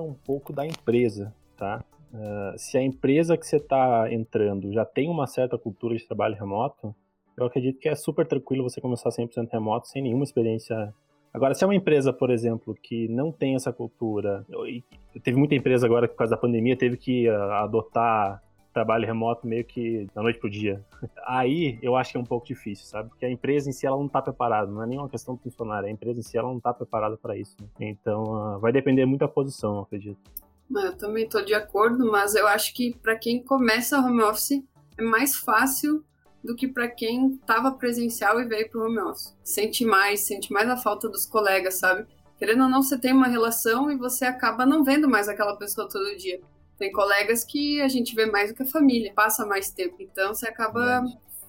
um 0.00 0.14
pouco 0.14 0.52
da 0.52 0.66
empresa, 0.66 1.34
tá? 1.56 1.84
Uh, 2.12 2.58
se 2.58 2.78
a 2.78 2.82
empresa 2.82 3.36
que 3.36 3.46
você 3.46 3.56
está 3.56 4.12
entrando 4.12 4.72
já 4.72 4.84
tem 4.84 5.08
uma 5.08 5.26
certa 5.26 5.58
cultura 5.58 5.96
de 5.96 6.06
trabalho 6.06 6.34
remoto, 6.34 6.94
eu 7.36 7.44
acredito 7.44 7.78
que 7.78 7.88
é 7.88 7.94
super 7.94 8.26
tranquilo 8.26 8.62
você 8.62 8.80
começar 8.80 9.10
100% 9.10 9.50
remoto 9.52 9.88
sem 9.88 10.02
nenhuma 10.02 10.24
experiência. 10.24 10.94
Agora, 11.32 11.52
se 11.52 11.62
é 11.62 11.66
uma 11.66 11.74
empresa, 11.74 12.12
por 12.12 12.30
exemplo, 12.30 12.74
que 12.74 13.08
não 13.08 13.30
tem 13.30 13.54
essa 13.54 13.72
cultura, 13.72 14.46
e 14.66 14.82
teve 15.20 15.36
muita 15.36 15.54
empresa 15.54 15.84
agora 15.84 16.08
que 16.08 16.14
por 16.14 16.18
causa 16.18 16.34
da 16.34 16.40
pandemia 16.40 16.76
teve 16.76 16.96
que 16.96 17.28
uh, 17.28 17.52
adotar 17.52 18.42
trabalho 18.76 19.06
remoto 19.06 19.46
meio 19.46 19.64
que 19.64 20.06
da 20.14 20.22
noite 20.22 20.38
pro 20.38 20.50
dia. 20.50 20.84
Aí 21.26 21.78
eu 21.80 21.96
acho 21.96 22.12
que 22.12 22.18
é 22.18 22.20
um 22.20 22.24
pouco 22.24 22.46
difícil, 22.46 22.84
sabe? 22.84 23.08
Porque 23.08 23.24
a 23.24 23.30
empresa 23.30 23.70
em 23.70 23.72
si 23.72 23.86
ela 23.86 23.96
não 23.96 24.06
tá 24.06 24.20
preparada, 24.20 24.70
não 24.70 24.82
é 24.82 24.86
nenhuma 24.86 25.08
questão 25.08 25.34
do 25.34 25.40
funcionário, 25.40 25.88
a 25.88 25.90
empresa 25.90 26.20
em 26.20 26.22
si 26.22 26.36
ela 26.36 26.48
não 26.48 26.60
tá 26.60 26.74
preparada 26.74 27.16
para 27.16 27.34
isso. 27.38 27.56
Né? 27.58 27.68
Então 27.80 28.24
uh, 28.24 28.60
vai 28.60 28.72
depender 28.72 29.06
muito 29.06 29.20
da 29.20 29.28
posição, 29.28 29.76
eu 29.76 29.80
acredito. 29.80 30.18
Eu 30.70 30.94
também 30.94 31.24
estou 31.24 31.42
de 31.42 31.54
acordo, 31.54 32.10
mas 32.12 32.34
eu 32.34 32.46
acho 32.46 32.74
que 32.74 32.94
para 32.98 33.16
quem 33.16 33.42
começa 33.42 33.98
home 33.98 34.20
office 34.20 34.62
é 34.98 35.02
mais 35.02 35.34
fácil 35.34 36.04
do 36.44 36.54
que 36.54 36.68
para 36.68 36.86
quem 36.86 37.28
estava 37.30 37.72
presencial 37.72 38.38
e 38.42 38.44
veio 38.44 38.68
para 38.68 38.80
o 38.80 38.84
home 38.84 39.00
office. 39.00 39.34
Sente 39.42 39.86
mais, 39.86 40.20
sente 40.20 40.52
mais 40.52 40.68
a 40.68 40.76
falta 40.76 41.08
dos 41.08 41.24
colegas, 41.24 41.76
sabe? 41.76 42.06
Querendo 42.36 42.64
ou 42.64 42.68
não, 42.68 42.82
você 42.82 42.98
tem 42.98 43.14
uma 43.14 43.26
relação 43.26 43.90
e 43.90 43.96
você 43.96 44.26
acaba 44.26 44.66
não 44.66 44.84
vendo 44.84 45.08
mais 45.08 45.28
aquela 45.30 45.56
pessoa 45.56 45.88
todo 45.88 46.14
dia. 46.18 46.38
Tem 46.78 46.92
colegas 46.92 47.44
que 47.44 47.80
a 47.80 47.88
gente 47.88 48.14
vê 48.14 48.26
mais 48.26 48.50
do 48.50 48.56
que 48.56 48.62
a 48.62 48.66
família, 48.66 49.12
passa 49.14 49.46
mais 49.46 49.70
tempo, 49.70 49.96
então 50.00 50.34
você 50.34 50.46
acaba 50.46 51.04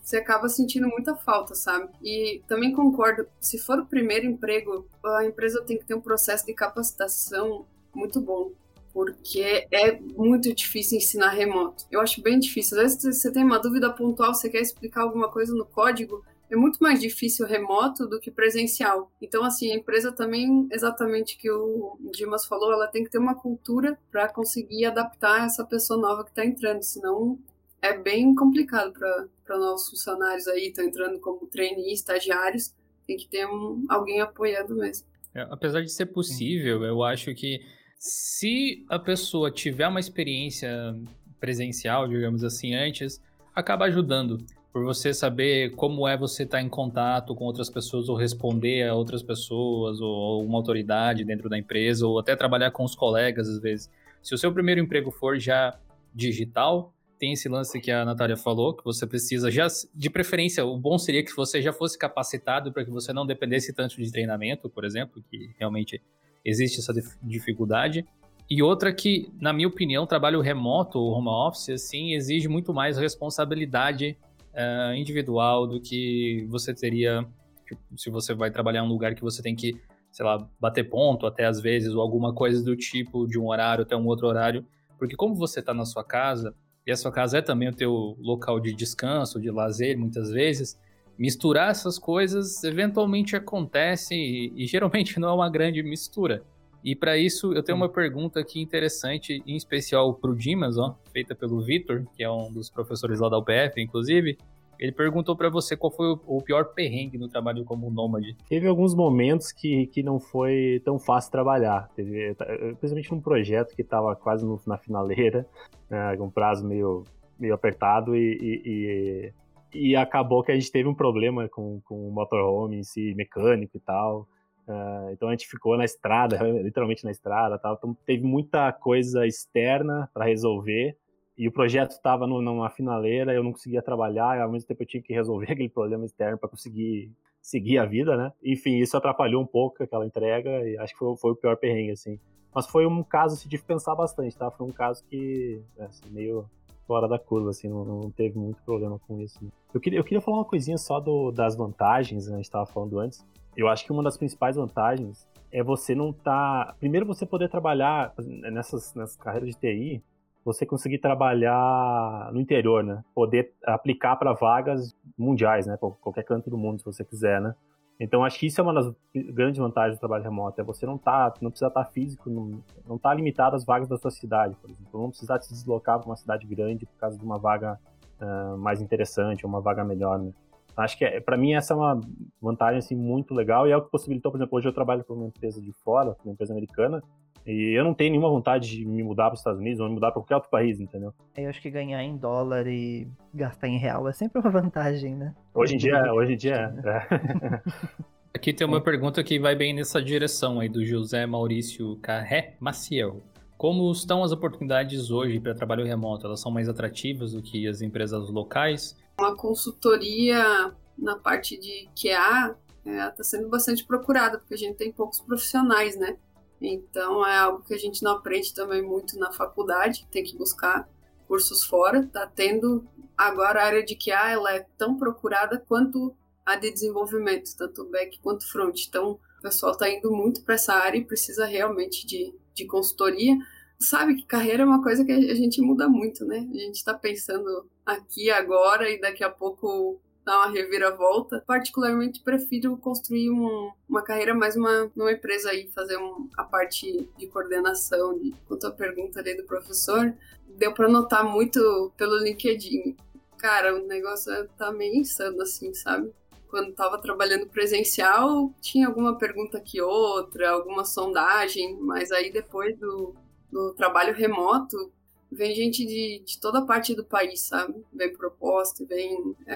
você 0.07 0.15
acaba 0.15 0.47
sentindo 0.47 0.87
muita 0.87 1.15
falta, 1.15 1.53
sabe? 1.53 1.89
E 2.01 2.41
também 2.47 2.71
concordo, 2.71 3.27
se 3.41 3.57
for 3.57 3.77
o 3.77 3.85
primeiro 3.85 4.25
emprego, 4.25 4.87
a 5.03 5.25
empresa 5.25 5.61
tem 5.63 5.77
que 5.77 5.83
ter 5.83 5.95
um 5.95 6.01
processo 6.01 6.45
de 6.45 6.53
capacitação 6.53 7.65
muito 7.93 8.21
bom, 8.21 8.51
porque 8.93 9.67
é 9.69 9.99
muito 9.99 10.53
difícil 10.55 10.97
ensinar 10.97 11.31
remoto. 11.31 11.85
Eu 11.91 11.99
acho 11.99 12.21
bem 12.21 12.39
difícil. 12.39 12.77
Às 12.77 12.95
vezes 12.95 13.19
você 13.19 13.29
tem 13.29 13.43
uma 13.43 13.59
dúvida 13.59 13.91
pontual, 13.91 14.33
você 14.33 14.49
quer 14.49 14.61
explicar 14.61 15.01
alguma 15.01 15.29
coisa 15.29 15.53
no 15.53 15.65
código, 15.65 16.23
é 16.49 16.55
muito 16.55 16.79
mais 16.79 16.99
difícil 16.99 17.45
remoto 17.45 18.07
do 18.07 18.19
que 18.19 18.31
presencial. 18.31 19.11
Então, 19.21 19.43
assim, 19.43 19.71
a 19.71 19.75
empresa 19.75 20.11
também, 20.11 20.67
exatamente 20.71 21.37
que 21.37 21.51
o 21.51 21.97
Dimas 22.11 22.45
falou, 22.45 22.71
ela 22.71 22.87
tem 22.87 23.03
que 23.03 23.09
ter 23.09 23.17
uma 23.17 23.35
cultura 23.35 23.97
para 24.11 24.29
conseguir 24.29 24.85
adaptar 24.85 25.45
essa 25.45 25.65
pessoa 25.65 25.99
nova 25.99 26.23
que 26.23 26.29
está 26.29 26.45
entrando, 26.45 26.81
senão 26.81 27.37
é 27.81 27.97
bem 27.97 28.33
complicado 28.33 28.93
para 28.93 29.57
nossos 29.57 29.89
funcionários 29.89 30.47
aí, 30.47 30.67
estão 30.67 30.85
entrando 30.85 31.19
como 31.19 31.47
trainee, 31.47 31.93
estagiários, 31.93 32.73
tem 33.05 33.17
que 33.17 33.27
ter 33.27 33.45
um, 33.45 33.85
alguém 33.89 34.21
apoiando 34.21 34.75
mesmo. 34.75 35.07
É, 35.33 35.41
apesar 35.49 35.81
de 35.81 35.91
ser 35.91 36.07
possível, 36.07 36.83
eu 36.83 37.03
acho 37.03 37.33
que 37.35 37.59
se 37.99 38.85
a 38.89 38.97
pessoa 38.97 39.51
tiver 39.51 39.87
uma 39.87 39.99
experiência 39.99 40.95
presencial, 41.39 42.07
digamos 42.07 42.43
assim, 42.43 42.73
antes, 42.73 43.21
acaba 43.53 43.85
ajudando 43.85 44.37
por 44.71 44.83
você 44.83 45.13
saber 45.13 45.71
como 45.71 46.07
é 46.07 46.17
você 46.17 46.43
estar 46.43 46.57
tá 46.57 46.63
em 46.63 46.69
contato 46.69 47.33
com 47.33 47.45
outras 47.45 47.69
pessoas 47.69 48.09
ou 48.09 48.15
responder 48.15 48.87
a 48.87 48.93
outras 48.93 49.23
pessoas 49.23 49.99
ou 49.99 50.45
uma 50.45 50.57
autoridade 50.57 51.23
dentro 51.23 51.49
da 51.49 51.57
empresa 51.57 52.05
ou 52.05 52.19
até 52.19 52.35
trabalhar 52.35 52.71
com 52.71 52.83
os 52.83 52.95
colegas 52.95 53.47
às 53.47 53.59
vezes. 53.59 53.89
Se 54.21 54.35
o 54.35 54.37
seu 54.37 54.53
primeiro 54.53 54.81
emprego 54.81 55.09
for 55.09 55.39
já 55.39 55.77
digital, 56.13 56.93
tem 57.17 57.33
esse 57.33 57.49
lance 57.49 57.79
que 57.79 57.91
a 57.91 58.05
Natália 58.05 58.37
falou, 58.37 58.73
que 58.73 58.83
você 58.83 59.07
precisa 59.07 59.49
já, 59.49 59.67
de 59.93 60.09
preferência, 60.09 60.65
o 60.65 60.77
bom 60.77 60.97
seria 60.97 61.23
que 61.23 61.35
você 61.35 61.61
já 61.61 61.73
fosse 61.73 61.97
capacitado 61.97 62.71
para 62.71 62.85
que 62.85 62.91
você 62.91 63.11
não 63.11 63.25
dependesse 63.25 63.73
tanto 63.73 63.95
de 63.95 64.11
treinamento, 64.11 64.69
por 64.69 64.85
exemplo, 64.85 65.23
que 65.29 65.55
realmente 65.57 66.01
existe 66.45 66.79
essa 66.79 66.93
dificuldade. 67.21 68.05
E 68.49 68.61
outra 68.61 68.93
que, 68.93 69.29
na 69.41 69.51
minha 69.51 69.67
opinião, 69.67 70.05
trabalho 70.05 70.39
remoto 70.39 70.99
ou 70.99 71.11
home 71.11 71.27
office, 71.27 71.69
assim, 71.69 72.13
exige 72.13 72.47
muito 72.47 72.73
mais 72.73 72.97
responsabilidade 72.97 74.17
uh, 74.57 74.93
individual 74.95 75.67
do 75.67 75.79
que 75.79 76.45
você 76.49 76.73
teria 76.73 77.25
tipo, 77.65 77.81
se 77.95 78.09
você 78.09 78.33
vai 78.33 78.51
trabalhar 78.51 78.79
em 78.79 78.83
um 78.83 78.89
lugar 78.89 79.15
que 79.15 79.21
você 79.21 79.41
tem 79.41 79.55
que 79.55 79.79
sei 80.11 80.25
lá, 80.25 80.49
bater 80.59 80.89
ponto 80.89 81.27
até 81.27 81.45
às 81.45 81.61
vezes, 81.61 81.93
ou 81.93 82.01
alguma 82.01 82.33
coisa 82.33 82.63
do 82.63 82.75
tipo, 82.75 83.27
de 83.27 83.37
um 83.37 83.49
horário 83.49 83.83
até 83.83 83.95
um 83.95 84.07
outro 84.07 84.25
horário. 84.25 84.65
Porque 84.97 85.15
como 85.15 85.35
você 85.35 85.59
está 85.59 85.75
na 85.75 85.85
sua 85.85 86.03
casa, 86.03 86.55
e 86.87 86.91
a 86.91 86.97
sua 86.97 87.11
casa 87.11 87.37
é 87.37 87.41
também 87.41 87.69
o 87.69 87.75
teu 87.75 88.17
local 88.19 88.59
de 88.59 88.73
descanso, 88.73 89.39
de 89.39 89.51
lazer, 89.51 89.97
muitas 89.97 90.31
vezes, 90.31 90.79
misturar 91.19 91.69
essas 91.69 91.99
coisas 91.99 92.63
eventualmente 92.63 93.35
acontece 93.35 94.15
e, 94.15 94.53
e 94.55 94.65
geralmente 94.65 95.19
não 95.21 95.29
é 95.29 95.33
uma 95.33 95.49
grande 95.49 95.83
mistura. 95.83 96.43
E 96.83 96.95
para 96.95 97.17
isso 97.17 97.53
eu 97.53 97.63
tenho 97.63 97.77
uma 97.77 97.89
pergunta 97.89 98.39
aqui 98.39 98.61
interessante, 98.61 99.41
em 99.45 99.55
especial 99.55 100.13
para 100.13 100.31
o 100.31 100.35
Dimas, 100.35 100.77
ó, 100.77 100.95
feita 101.11 101.35
pelo 101.35 101.61
Vitor, 101.61 102.05
que 102.15 102.23
é 102.23 102.29
um 102.29 102.51
dos 102.51 102.69
professores 102.69 103.19
lá 103.19 103.29
da 103.29 103.37
UPF, 103.37 103.81
inclusive. 103.81 104.37
Ele 104.79 104.91
perguntou 104.91 105.35
para 105.35 105.49
você 105.49 105.75
qual 105.75 105.91
foi 105.91 106.17
o 106.25 106.41
pior 106.41 106.65
perrengue 106.73 107.17
no 107.17 107.27
trabalho 107.27 107.65
como 107.65 107.89
nômade. 107.89 108.35
Teve 108.47 108.67
alguns 108.67 108.93
momentos 108.93 109.51
que, 109.51 109.87
que 109.87 110.03
não 110.03 110.19
foi 110.19 110.81
tão 110.85 110.99
fácil 110.99 111.31
trabalhar. 111.31 111.89
Teve, 111.95 112.35
principalmente 112.79 113.11
num 113.11 113.21
projeto 113.21 113.75
que 113.75 113.81
estava 113.81 114.15
quase 114.15 114.45
no, 114.45 114.59
na 114.67 114.77
finaleira, 114.77 115.47
né, 115.89 116.15
um 116.19 116.29
prazo 116.29 116.65
meio, 116.65 117.03
meio 117.39 117.55
apertado 117.55 118.15
e, 118.15 118.37
e, 118.39 119.33
e, 119.73 119.89
e, 119.91 119.95
acabou 119.95 120.43
que 120.43 120.51
a 120.51 120.55
gente 120.55 120.71
teve 120.71 120.87
um 120.87 120.93
problema 120.93 121.49
com, 121.49 121.81
com 121.83 122.07
o 122.07 122.11
motorhome 122.11 122.77
em 122.77 122.83
si, 122.83 123.15
mecânico 123.15 123.77
e 123.77 123.79
tal. 123.79 124.27
Uh, 124.67 125.11
então 125.11 125.29
a 125.29 125.31
gente 125.31 125.47
ficou 125.47 125.77
na 125.77 125.85
estrada, 125.85 126.37
literalmente 126.61 127.05
na 127.05 127.11
estrada, 127.11 127.57
tal. 127.57 127.75
então 127.75 127.95
teve 128.05 128.23
muita 128.23 128.71
coisa 128.73 129.25
externa 129.25 130.09
para 130.13 130.25
resolver 130.25 130.97
e 131.37 131.47
o 131.47 131.51
projeto 131.51 131.91
estava 131.91 132.25
numa 132.25 132.69
finaleira, 132.69 133.33
eu 133.33 133.43
não 133.43 133.51
conseguia 133.51 133.81
trabalhar, 133.81 134.41
ao 134.41 134.51
mesmo 134.51 134.67
tempo 134.67 134.81
eu 134.81 134.87
tinha 134.87 135.01
que 135.01 135.13
resolver 135.13 135.45
aquele 135.53 135.69
problema 135.69 136.05
externo 136.05 136.37
para 136.37 136.49
conseguir 136.49 137.11
seguir 137.41 137.77
a 137.77 137.85
vida, 137.85 138.17
né? 138.17 138.33
Enfim, 138.43 138.77
isso 138.77 138.97
atrapalhou 138.97 139.41
um 139.41 139.45
pouco 139.45 139.81
aquela 139.81 140.05
entrega 140.05 140.67
e 140.67 140.77
acho 140.77 140.93
que 140.93 140.99
foi, 140.99 141.15
foi 141.15 141.31
o 141.31 141.35
pior 141.35 141.55
perrengue, 141.55 141.91
assim. 141.91 142.19
Mas 142.53 142.67
foi 142.67 142.85
um 142.85 143.03
caso 143.03 143.35
assim, 143.35 143.47
de 143.47 143.57
pensar 143.59 143.95
bastante, 143.95 144.35
tá? 144.35 144.49
Foi 144.51 144.67
um 144.67 144.71
caso 144.71 145.03
que, 145.09 145.61
assim, 145.79 146.09
meio 146.09 146.45
fora 146.87 147.07
da 147.07 147.19
curva, 147.19 147.51
assim, 147.51 147.69
não, 147.69 147.85
não 147.85 148.11
teve 148.11 148.37
muito 148.37 148.61
problema 148.63 148.99
com 149.07 149.21
isso. 149.21 149.37
Né? 149.43 149.49
Eu, 149.73 149.79
queria, 149.79 149.99
eu 149.99 150.03
queria 150.03 150.19
falar 150.19 150.37
uma 150.37 150.45
coisinha 150.45 150.77
só 150.77 150.99
do, 150.99 151.31
das 151.31 151.55
vantagens, 151.55 152.27
né? 152.27 152.33
a 152.33 152.37
gente 152.37 152.45
estava 152.45 152.65
falando 152.65 152.99
antes. 152.99 153.23
Eu 153.57 153.67
acho 153.67 153.83
que 153.83 153.91
uma 153.91 154.03
das 154.03 154.15
principais 154.15 154.55
vantagens 154.55 155.27
é 155.51 155.63
você 155.63 155.95
não 155.95 156.11
estar. 156.11 156.67
Tá... 156.67 156.75
Primeiro, 156.79 157.07
você 157.07 157.25
poder 157.25 157.49
trabalhar 157.49 158.13
nessas, 158.51 158.93
nessas 158.93 159.17
carreiras 159.17 159.49
de 159.49 159.59
TI, 159.59 160.03
você 160.45 160.63
conseguir 160.65 160.99
trabalhar 160.99 162.29
no 162.31 162.39
interior, 162.39 162.83
né? 162.83 163.03
Poder 163.15 163.51
aplicar 163.65 164.15
para 164.15 164.31
vagas 164.33 164.95
mundiais, 165.17 165.65
né? 165.65 165.75
Qualquer 165.77 166.23
canto 166.23 166.51
do 166.51 166.57
mundo, 166.57 166.79
se 166.79 166.85
você 166.85 167.03
quiser, 167.03 167.41
né? 167.41 167.55
Então, 167.99 168.23
acho 168.23 168.37
que 168.37 168.45
isso 168.45 168.61
é 168.61 168.63
uma 168.63 168.73
das 168.73 168.93
grandes 169.33 169.59
vantagens 169.59 169.97
do 169.97 169.99
trabalho 169.99 170.23
remoto. 170.23 170.61
É 170.61 170.63
você 170.63 170.85
não 170.85 170.99
tá, 170.99 171.33
não 171.41 171.49
precisa 171.49 171.67
estar 171.67 171.83
tá 171.83 171.89
físico, 171.89 172.29
não, 172.29 172.63
não 172.87 172.97
tá 172.97 173.11
limitado 173.11 173.55
às 173.55 173.65
vagas 173.65 173.87
da 173.87 173.97
sua 173.97 174.11
cidade, 174.11 174.55
por 174.61 174.69
exemplo. 174.69 175.01
Não 175.01 175.09
precisar 175.09 175.39
se 175.41 175.51
deslocar 175.51 175.97
para 175.97 176.07
uma 176.07 176.15
cidade 176.15 176.45
grande 176.45 176.85
por 176.85 176.95
causa 176.99 177.17
de 177.17 177.25
uma 177.25 177.39
vaga 177.39 177.79
uh, 178.21 178.55
mais 178.57 178.81
interessante, 178.81 179.47
uma 179.47 179.59
vaga 179.59 179.83
melhor, 179.83 180.19
né? 180.19 180.31
Acho 180.77 180.97
que, 180.97 181.03
é, 181.03 181.19
para 181.19 181.35
mim, 181.35 181.53
essa 181.53 181.73
é 181.73 181.77
uma 181.77 181.99
vantagem 182.41 182.77
assim, 182.77 182.95
muito 182.95 183.33
legal 183.33 183.67
e 183.67 183.71
é 183.71 183.77
o 183.77 183.81
que 183.81 183.89
possibilitou, 183.89 184.31
por 184.31 184.37
exemplo, 184.37 184.57
hoje 184.57 184.67
eu 184.67 184.73
trabalho 184.73 185.03
para 185.03 185.15
uma 185.15 185.25
empresa 185.25 185.59
de 185.59 185.71
fora, 185.83 186.15
uma 186.23 186.33
empresa 186.33 186.53
americana, 186.53 187.01
e 187.45 187.77
eu 187.77 187.83
não 187.83 187.93
tenho 187.93 188.11
nenhuma 188.11 188.29
vontade 188.29 188.69
de 188.69 188.85
me 188.85 189.01
mudar 189.01 189.25
para 189.25 189.35
os 189.35 189.39
Estados 189.39 189.59
Unidos 189.59 189.79
ou 189.79 189.87
me 189.87 189.95
mudar 189.95 190.11
para 190.11 190.21
qualquer 190.21 190.35
outro 190.35 190.49
país, 190.49 190.79
entendeu? 190.79 191.13
Eu 191.35 191.49
acho 191.49 191.61
que 191.61 191.71
ganhar 191.71 192.03
em 192.03 192.17
dólar 192.17 192.67
e 192.67 193.07
gastar 193.33 193.69
em 193.69 193.79
real 193.79 194.07
é 194.07 194.13
sempre 194.13 194.39
uma 194.39 194.51
vantagem, 194.51 195.15
né? 195.15 195.33
Hoje 195.53 195.75
em 195.75 195.77
dia, 195.77 196.13
hoje 196.13 196.33
em 196.33 196.37
dia 196.37 196.73
é. 196.83 196.89
é. 196.89 197.61
Aqui 198.35 198.53
tem 198.53 198.67
uma 198.67 198.81
pergunta 198.81 199.23
que 199.23 199.39
vai 199.39 199.55
bem 199.55 199.73
nessa 199.73 199.99
direção 199.99 200.59
aí 200.59 200.69
do 200.69 200.85
José 200.85 201.25
Maurício 201.25 201.95
Carré 202.01 202.55
Maciel. 202.59 203.23
Como 203.57 203.91
estão 203.91 204.23
as 204.23 204.31
oportunidades 204.31 205.09
hoje 205.09 205.39
para 205.39 205.55
trabalho 205.55 205.83
remoto? 205.83 206.27
Elas 206.27 206.39
são 206.39 206.51
mais 206.51 206.69
atrativas 206.69 207.31
do 207.31 207.41
que 207.41 207.67
as 207.67 207.81
empresas 207.81 208.29
locais? 208.29 208.95
Uma 209.19 209.35
consultoria 209.35 210.73
na 210.97 211.17
parte 211.17 211.57
de 211.57 211.89
QA 211.95 212.55
está 212.85 213.05
é, 213.05 213.09
tá 213.09 213.23
sendo 213.23 213.49
bastante 213.49 213.85
procurada, 213.85 214.37
porque 214.37 214.53
a 214.53 214.57
gente 214.57 214.77
tem 214.77 214.91
poucos 214.91 215.19
profissionais, 215.19 215.97
né? 215.97 216.17
Então 216.61 217.25
é 217.25 217.37
algo 217.37 217.63
que 217.63 217.73
a 217.73 217.77
gente 217.77 218.03
não 218.03 218.11
aprende 218.11 218.53
também 218.53 218.81
muito 218.81 219.17
na 219.17 219.31
faculdade, 219.31 220.07
tem 220.11 220.23
que 220.23 220.37
buscar 220.37 220.87
cursos 221.27 221.63
fora. 221.63 222.05
Tá 222.07 222.27
tendo 222.27 222.87
agora 223.17 223.61
a 223.61 223.65
área 223.65 223.83
de 223.83 223.95
QA, 223.95 224.31
ela 224.31 224.53
é 224.53 224.65
tão 224.77 224.97
procurada 224.97 225.63
quanto 225.67 226.15
a 226.45 226.55
de 226.55 226.71
desenvolvimento, 226.71 227.55
tanto 227.57 227.85
back 227.85 228.19
quanto 228.19 228.49
front. 228.49 228.85
Então 228.87 229.19
o 229.39 229.41
pessoal 229.41 229.73
está 229.73 229.89
indo 229.89 230.11
muito 230.11 230.43
para 230.43 230.55
essa 230.55 230.73
área 230.73 230.97
e 230.97 231.05
precisa 231.05 231.45
realmente 231.45 232.05
de, 232.05 232.33
de 232.53 232.65
consultoria 232.65 233.37
sabe 233.79 234.15
que 234.15 234.25
carreira 234.25 234.63
é 234.63 234.65
uma 234.65 234.81
coisa 234.81 235.05
que 235.05 235.11
a 235.11 235.35
gente 235.35 235.61
muda 235.61 235.87
muito, 235.87 236.25
né? 236.25 236.37
A 236.37 236.57
gente 236.57 236.75
está 236.75 236.93
pensando 236.93 237.69
aqui 237.87 238.29
agora 238.29 238.89
e 238.89 238.99
daqui 238.99 239.23
a 239.23 239.29
pouco 239.29 239.99
dá 240.25 240.39
uma 240.39 240.51
reviravolta. 240.51 241.41
Particularmente 241.47 242.21
prefiro 242.21 242.75
construir 242.77 243.29
um, 243.29 243.71
uma 243.87 244.03
carreira 244.03 244.33
mais 244.35 244.57
uma, 244.57 244.91
numa 244.93 245.13
empresa 245.13 245.51
aí, 245.51 245.69
fazer 245.69 245.97
um, 245.97 246.29
a 246.37 246.43
parte 246.43 247.09
de 247.17 247.27
coordenação, 247.27 248.19
de 248.19 248.33
quanto 248.45 248.67
a 248.67 248.71
pergunta 248.71 249.21
ali 249.21 249.35
do 249.37 249.45
professor, 249.45 250.13
deu 250.57 250.73
para 250.73 250.89
notar 250.89 251.23
muito 251.23 251.91
pelo 251.95 252.17
LinkedIn. 252.17 252.97
Cara, 253.37 253.73
o 253.75 253.87
negócio 253.87 254.31
tá 254.57 254.71
meio 254.71 254.95
insano 254.97 255.41
assim, 255.41 255.73
sabe? 255.73 256.11
quando 256.49 256.69
estava 256.69 256.97
trabalhando 256.97 257.47
presencial, 257.47 258.51
tinha 258.61 258.87
alguma 258.87 259.17
pergunta 259.17 259.57
aqui 259.57 259.81
outra, 259.81 260.49
alguma 260.51 260.85
sondagem, 260.85 261.77
mas 261.81 262.11
aí 262.11 262.31
depois 262.31 262.77
do, 262.79 263.13
do 263.51 263.73
trabalho 263.73 264.15
remoto, 264.15 264.91
vem 265.31 265.53
gente 265.53 265.85
de, 265.85 266.23
de 266.25 266.39
toda 266.39 266.65
parte 266.65 266.95
do 266.95 267.03
país, 267.03 267.41
sabe? 267.41 267.75
Vem 267.93 268.13
proposta, 268.13 268.85
vem. 268.85 269.35
É, 269.45 269.55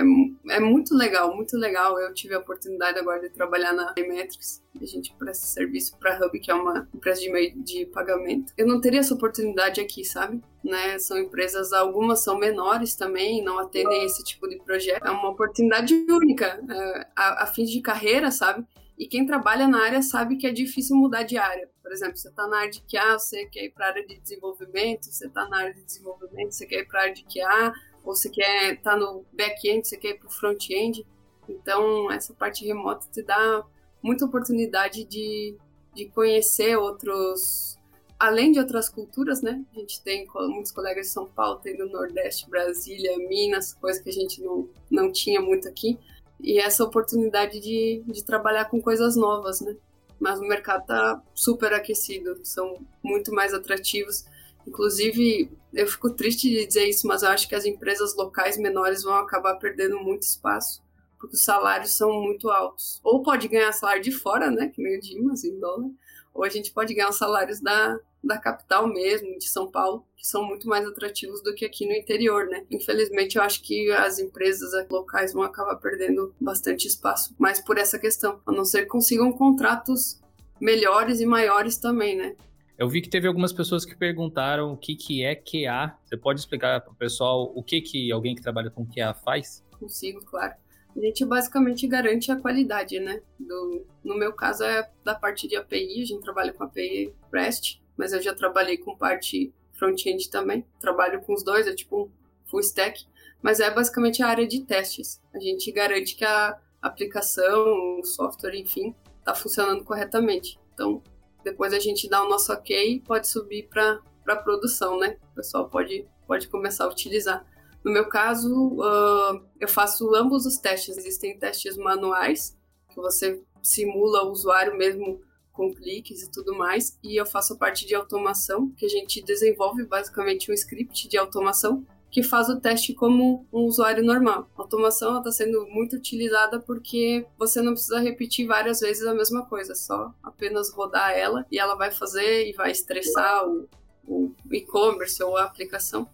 é 0.55 0.59
muito 0.59 0.95
legal, 0.95 1.35
muito 1.35 1.57
legal. 1.57 1.99
Eu 1.99 2.13
tive 2.13 2.35
a 2.35 2.39
oportunidade 2.39 2.99
agora 2.99 3.21
de 3.21 3.29
trabalhar 3.29 3.73
na 3.73 3.93
Metrics. 3.97 4.61
A 4.79 4.85
gente 4.85 5.13
presta 5.17 5.45
serviço 5.45 5.97
para 5.97 6.17
Hub, 6.25 6.39
que 6.39 6.49
é 6.51 6.53
uma 6.53 6.87
empresa 6.93 7.21
de 7.21 7.31
meio 7.31 7.63
de 7.63 7.85
pagamento. 7.87 8.53
Eu 8.57 8.67
não 8.67 8.79
teria 8.79 8.99
essa 8.99 9.13
oportunidade 9.13 9.81
aqui, 9.81 10.03
sabe? 10.03 10.41
Né? 10.63 10.97
São 10.99 11.17
empresas, 11.17 11.73
algumas 11.73 12.23
são 12.23 12.37
menores 12.37 12.95
também, 12.95 13.43
não 13.43 13.59
atendem 13.59 14.05
esse 14.05 14.23
tipo 14.23 14.47
de 14.47 14.57
projeto. 14.59 15.05
É 15.05 15.11
uma 15.11 15.29
oportunidade 15.29 15.93
única, 16.09 16.63
é, 16.69 17.07
a, 17.15 17.43
a 17.43 17.47
fim 17.47 17.65
de 17.65 17.81
carreira, 17.81 18.31
sabe? 18.31 18.65
E 19.01 19.07
quem 19.07 19.25
trabalha 19.25 19.67
na 19.67 19.83
área 19.83 20.03
sabe 20.03 20.37
que 20.37 20.45
é 20.45 20.51
difícil 20.51 20.95
mudar 20.95 21.23
de 21.23 21.35
área. 21.35 21.67
Por 21.81 21.91
exemplo, 21.91 22.15
você 22.15 22.29
está 22.29 22.47
na 22.47 22.59
área 22.59 22.69
de 22.69 22.81
QA, 22.81 23.17
você 23.17 23.47
quer 23.47 23.63
ir 23.63 23.71
para 23.71 23.87
a 23.87 23.89
área 23.89 24.05
de 24.05 24.19
desenvolvimento, 24.19 25.05
você 25.05 25.25
está 25.25 25.49
na 25.49 25.57
área 25.57 25.73
de 25.73 25.81
desenvolvimento, 25.81 26.51
você 26.51 26.67
quer 26.67 26.81
ir 26.81 26.87
para 26.87 26.99
a 26.99 27.03
área 27.05 27.13
de 27.15 27.23
QA, 27.23 27.73
ou 28.03 28.15
você 28.15 28.29
quer 28.29 28.75
estar 28.75 28.91
tá 28.91 28.97
no 28.97 29.25
back-end, 29.33 29.87
você 29.87 29.97
quer 29.97 30.09
ir 30.09 30.19
para 30.19 30.27
o 30.27 30.31
front-end. 30.31 31.03
Então, 31.49 32.11
essa 32.11 32.31
parte 32.35 32.63
remota 32.63 33.07
te 33.11 33.23
dá 33.23 33.65
muita 34.03 34.25
oportunidade 34.25 35.03
de, 35.03 35.57
de 35.95 36.05
conhecer 36.09 36.77
outros, 36.77 37.79
além 38.19 38.51
de 38.51 38.59
outras 38.59 38.87
culturas, 38.87 39.41
né? 39.41 39.65
A 39.75 39.79
gente 39.79 39.99
tem 40.03 40.27
muitos 40.31 40.71
colegas 40.71 41.07
de 41.07 41.11
São 41.11 41.25
Paulo, 41.25 41.59
tem 41.59 41.75
do 41.75 41.89
Nordeste, 41.89 42.47
Brasília, 42.47 43.17
Minas, 43.27 43.73
coisa 43.73 43.99
que 43.99 44.09
a 44.09 44.13
gente 44.13 44.43
não, 44.43 44.69
não 44.91 45.11
tinha 45.11 45.41
muito 45.41 45.67
aqui 45.67 45.97
e 46.43 46.59
essa 46.59 46.83
oportunidade 46.83 47.59
de, 47.59 48.03
de 48.05 48.23
trabalhar 48.23 48.65
com 48.65 48.81
coisas 48.81 49.15
novas, 49.15 49.61
né? 49.61 49.75
Mas 50.19 50.39
o 50.39 50.43
mercado 50.43 50.81
está 50.81 51.21
super 51.33 51.73
aquecido, 51.73 52.39
são 52.43 52.85
muito 53.03 53.33
mais 53.33 53.53
atrativos. 53.53 54.25
Inclusive, 54.67 55.51
eu 55.73 55.87
fico 55.87 56.11
triste 56.11 56.49
de 56.49 56.65
dizer 56.65 56.85
isso, 56.85 57.07
mas 57.07 57.23
eu 57.23 57.29
acho 57.29 57.47
que 57.47 57.55
as 57.55 57.65
empresas 57.65 58.15
locais 58.15 58.57
menores 58.57 59.03
vão 59.03 59.15
acabar 59.15 59.55
perdendo 59.55 59.99
muito 59.99 60.23
espaço, 60.23 60.83
porque 61.19 61.35
os 61.35 61.43
salários 61.43 61.95
são 61.95 62.11
muito 62.21 62.49
altos. 62.49 62.99
Ou 63.03 63.23
pode 63.23 63.47
ganhar 63.47 63.71
salário 63.71 64.01
de 64.01 64.11
fora, 64.11 64.51
né? 64.51 64.67
Que 64.67 64.81
nem 64.81 64.97
o 64.97 65.01
Dimas, 65.01 65.43
em 65.43 65.59
dólar, 65.59 65.89
ou 66.33 66.43
a 66.43 66.49
gente 66.49 66.71
pode 66.71 66.93
ganhar 66.93 67.09
os 67.09 67.17
salários 67.17 67.59
da, 67.59 67.99
da 68.23 68.37
capital 68.37 68.87
mesmo, 68.87 69.37
de 69.37 69.47
São 69.47 69.69
Paulo, 69.69 70.05
que 70.15 70.27
são 70.27 70.45
muito 70.45 70.67
mais 70.67 70.85
atrativos 70.85 71.41
do 71.41 71.55
que 71.55 71.65
aqui 71.65 71.85
no 71.87 71.93
interior, 71.93 72.45
né? 72.45 72.63
Infelizmente, 72.69 73.37
eu 73.37 73.43
acho 73.43 73.61
que 73.63 73.91
as 73.91 74.19
empresas 74.19 74.71
locais 74.89 75.33
vão 75.33 75.43
acabar 75.43 75.75
perdendo 75.77 76.33
bastante 76.39 76.87
espaço, 76.87 77.33
mas 77.39 77.59
por 77.59 77.77
essa 77.77 77.97
questão, 77.97 78.39
a 78.45 78.51
não 78.51 78.63
ser 78.63 78.83
que 78.83 78.87
consigam 78.87 79.31
contratos 79.31 80.21
melhores 80.59 81.19
e 81.19 81.25
maiores 81.25 81.77
também, 81.77 82.15
né? 82.15 82.35
Eu 82.77 82.87
vi 82.87 83.01
que 83.01 83.09
teve 83.09 83.27
algumas 83.27 83.53
pessoas 83.53 83.85
que 83.85 83.95
perguntaram 83.95 84.73
o 84.73 84.77
que, 84.77 84.95
que 84.95 85.23
é 85.23 85.35
QA. 85.35 85.95
Você 86.03 86.17
pode 86.17 86.39
explicar 86.39 86.81
para 86.81 86.91
o 86.91 86.95
pessoal 86.95 87.51
o 87.55 87.61
que, 87.61 87.81
que 87.81 88.11
alguém 88.11 88.35
que 88.35 88.41
trabalha 88.41 88.71
com 88.71 88.85
QA 88.85 89.13
faz? 89.13 89.63
Consigo, 89.79 90.23
claro. 90.25 90.53
A 90.95 90.99
gente 90.99 91.23
basicamente 91.23 91.87
garante 91.87 92.31
a 92.31 92.35
qualidade, 92.35 92.99
né? 92.99 93.21
Do, 93.39 93.85
no 94.03 94.17
meu 94.17 94.33
caso 94.33 94.63
é 94.63 94.89
da 95.03 95.15
parte 95.15 95.47
de 95.47 95.55
API, 95.55 96.01
a 96.01 96.05
gente 96.05 96.21
trabalha 96.21 96.53
com 96.53 96.63
API 96.63 97.13
REST, 97.31 97.80
mas 98.01 98.13
eu 98.13 98.19
já 98.19 98.33
trabalhei 98.33 98.79
com 98.79 98.97
parte 98.97 99.53
front-end 99.73 100.27
também. 100.31 100.65
Trabalho 100.79 101.21
com 101.21 101.35
os 101.35 101.43
dois, 101.43 101.67
é 101.67 101.75
tipo 101.75 102.05
um 102.05 102.09
full 102.49 102.59
stack, 102.61 103.05
mas 103.43 103.59
é 103.59 103.69
basicamente 103.69 104.23
a 104.23 104.27
área 104.27 104.47
de 104.47 104.63
testes. 104.63 105.21
A 105.31 105.39
gente 105.39 105.71
garante 105.71 106.15
que 106.15 106.25
a 106.25 106.59
aplicação, 106.81 107.99
o 107.99 108.03
software, 108.03 108.55
enfim, 108.55 108.95
está 109.19 109.35
funcionando 109.35 109.83
corretamente. 109.83 110.59
Então, 110.73 111.03
depois 111.43 111.75
a 111.75 111.79
gente 111.79 112.09
dá 112.09 112.23
o 112.23 112.27
nosso 112.27 112.51
ok 112.51 112.95
e 112.95 112.99
pode 112.99 113.27
subir 113.27 113.69
para 113.69 114.01
a 114.27 114.35
produção, 114.35 114.97
né? 114.97 115.17
O 115.33 115.35
pessoal 115.35 115.69
pode, 115.69 116.07
pode 116.25 116.47
começar 116.47 116.85
a 116.85 116.89
utilizar. 116.89 117.45
No 117.83 117.91
meu 117.91 118.09
caso, 118.09 118.79
uh, 118.79 119.45
eu 119.59 119.67
faço 119.67 120.15
ambos 120.15 120.47
os 120.47 120.57
testes. 120.57 120.97
Existem 120.97 121.37
testes 121.37 121.77
manuais, 121.77 122.57
que 122.89 122.95
você 122.95 123.43
simula 123.61 124.23
o 124.23 124.31
usuário 124.31 124.75
mesmo 124.75 125.21
com 125.51 125.73
cliques 125.73 126.23
e 126.23 126.31
tudo 126.31 126.57
mais, 126.57 126.97
e 127.03 127.19
eu 127.19 127.25
faço 127.25 127.53
a 127.53 127.57
parte 127.57 127.85
de 127.85 127.93
automação, 127.93 128.71
que 128.71 128.85
a 128.85 128.89
gente 128.89 129.21
desenvolve 129.21 129.85
basicamente 129.85 130.49
um 130.49 130.53
script 130.53 131.07
de 131.07 131.17
automação 131.17 131.85
que 132.11 132.21
faz 132.21 132.49
o 132.49 132.59
teste 132.59 132.93
como 132.93 133.47
um 133.53 133.61
usuário 133.61 134.03
normal. 134.03 134.49
A 134.57 134.61
automação 134.61 135.17
está 135.17 135.31
sendo 135.31 135.65
muito 135.67 135.95
utilizada 135.95 136.59
porque 136.59 137.25
você 137.39 137.61
não 137.61 137.71
precisa 137.71 137.99
repetir 137.99 138.45
várias 138.45 138.81
vezes 138.81 139.05
a 139.07 139.13
mesma 139.13 139.45
coisa, 139.45 139.73
só 139.73 140.13
apenas 140.21 140.71
rodar 140.73 141.11
ela 141.11 141.45
e 141.49 141.57
ela 141.57 141.75
vai 141.75 141.89
fazer 141.89 142.49
e 142.49 142.53
vai 142.53 142.71
estressar 142.71 143.47
o, 143.47 143.69
o 144.05 144.35
e-commerce 144.51 145.23
ou 145.23 145.37
a 145.37 145.45
aplicação. 145.45 146.05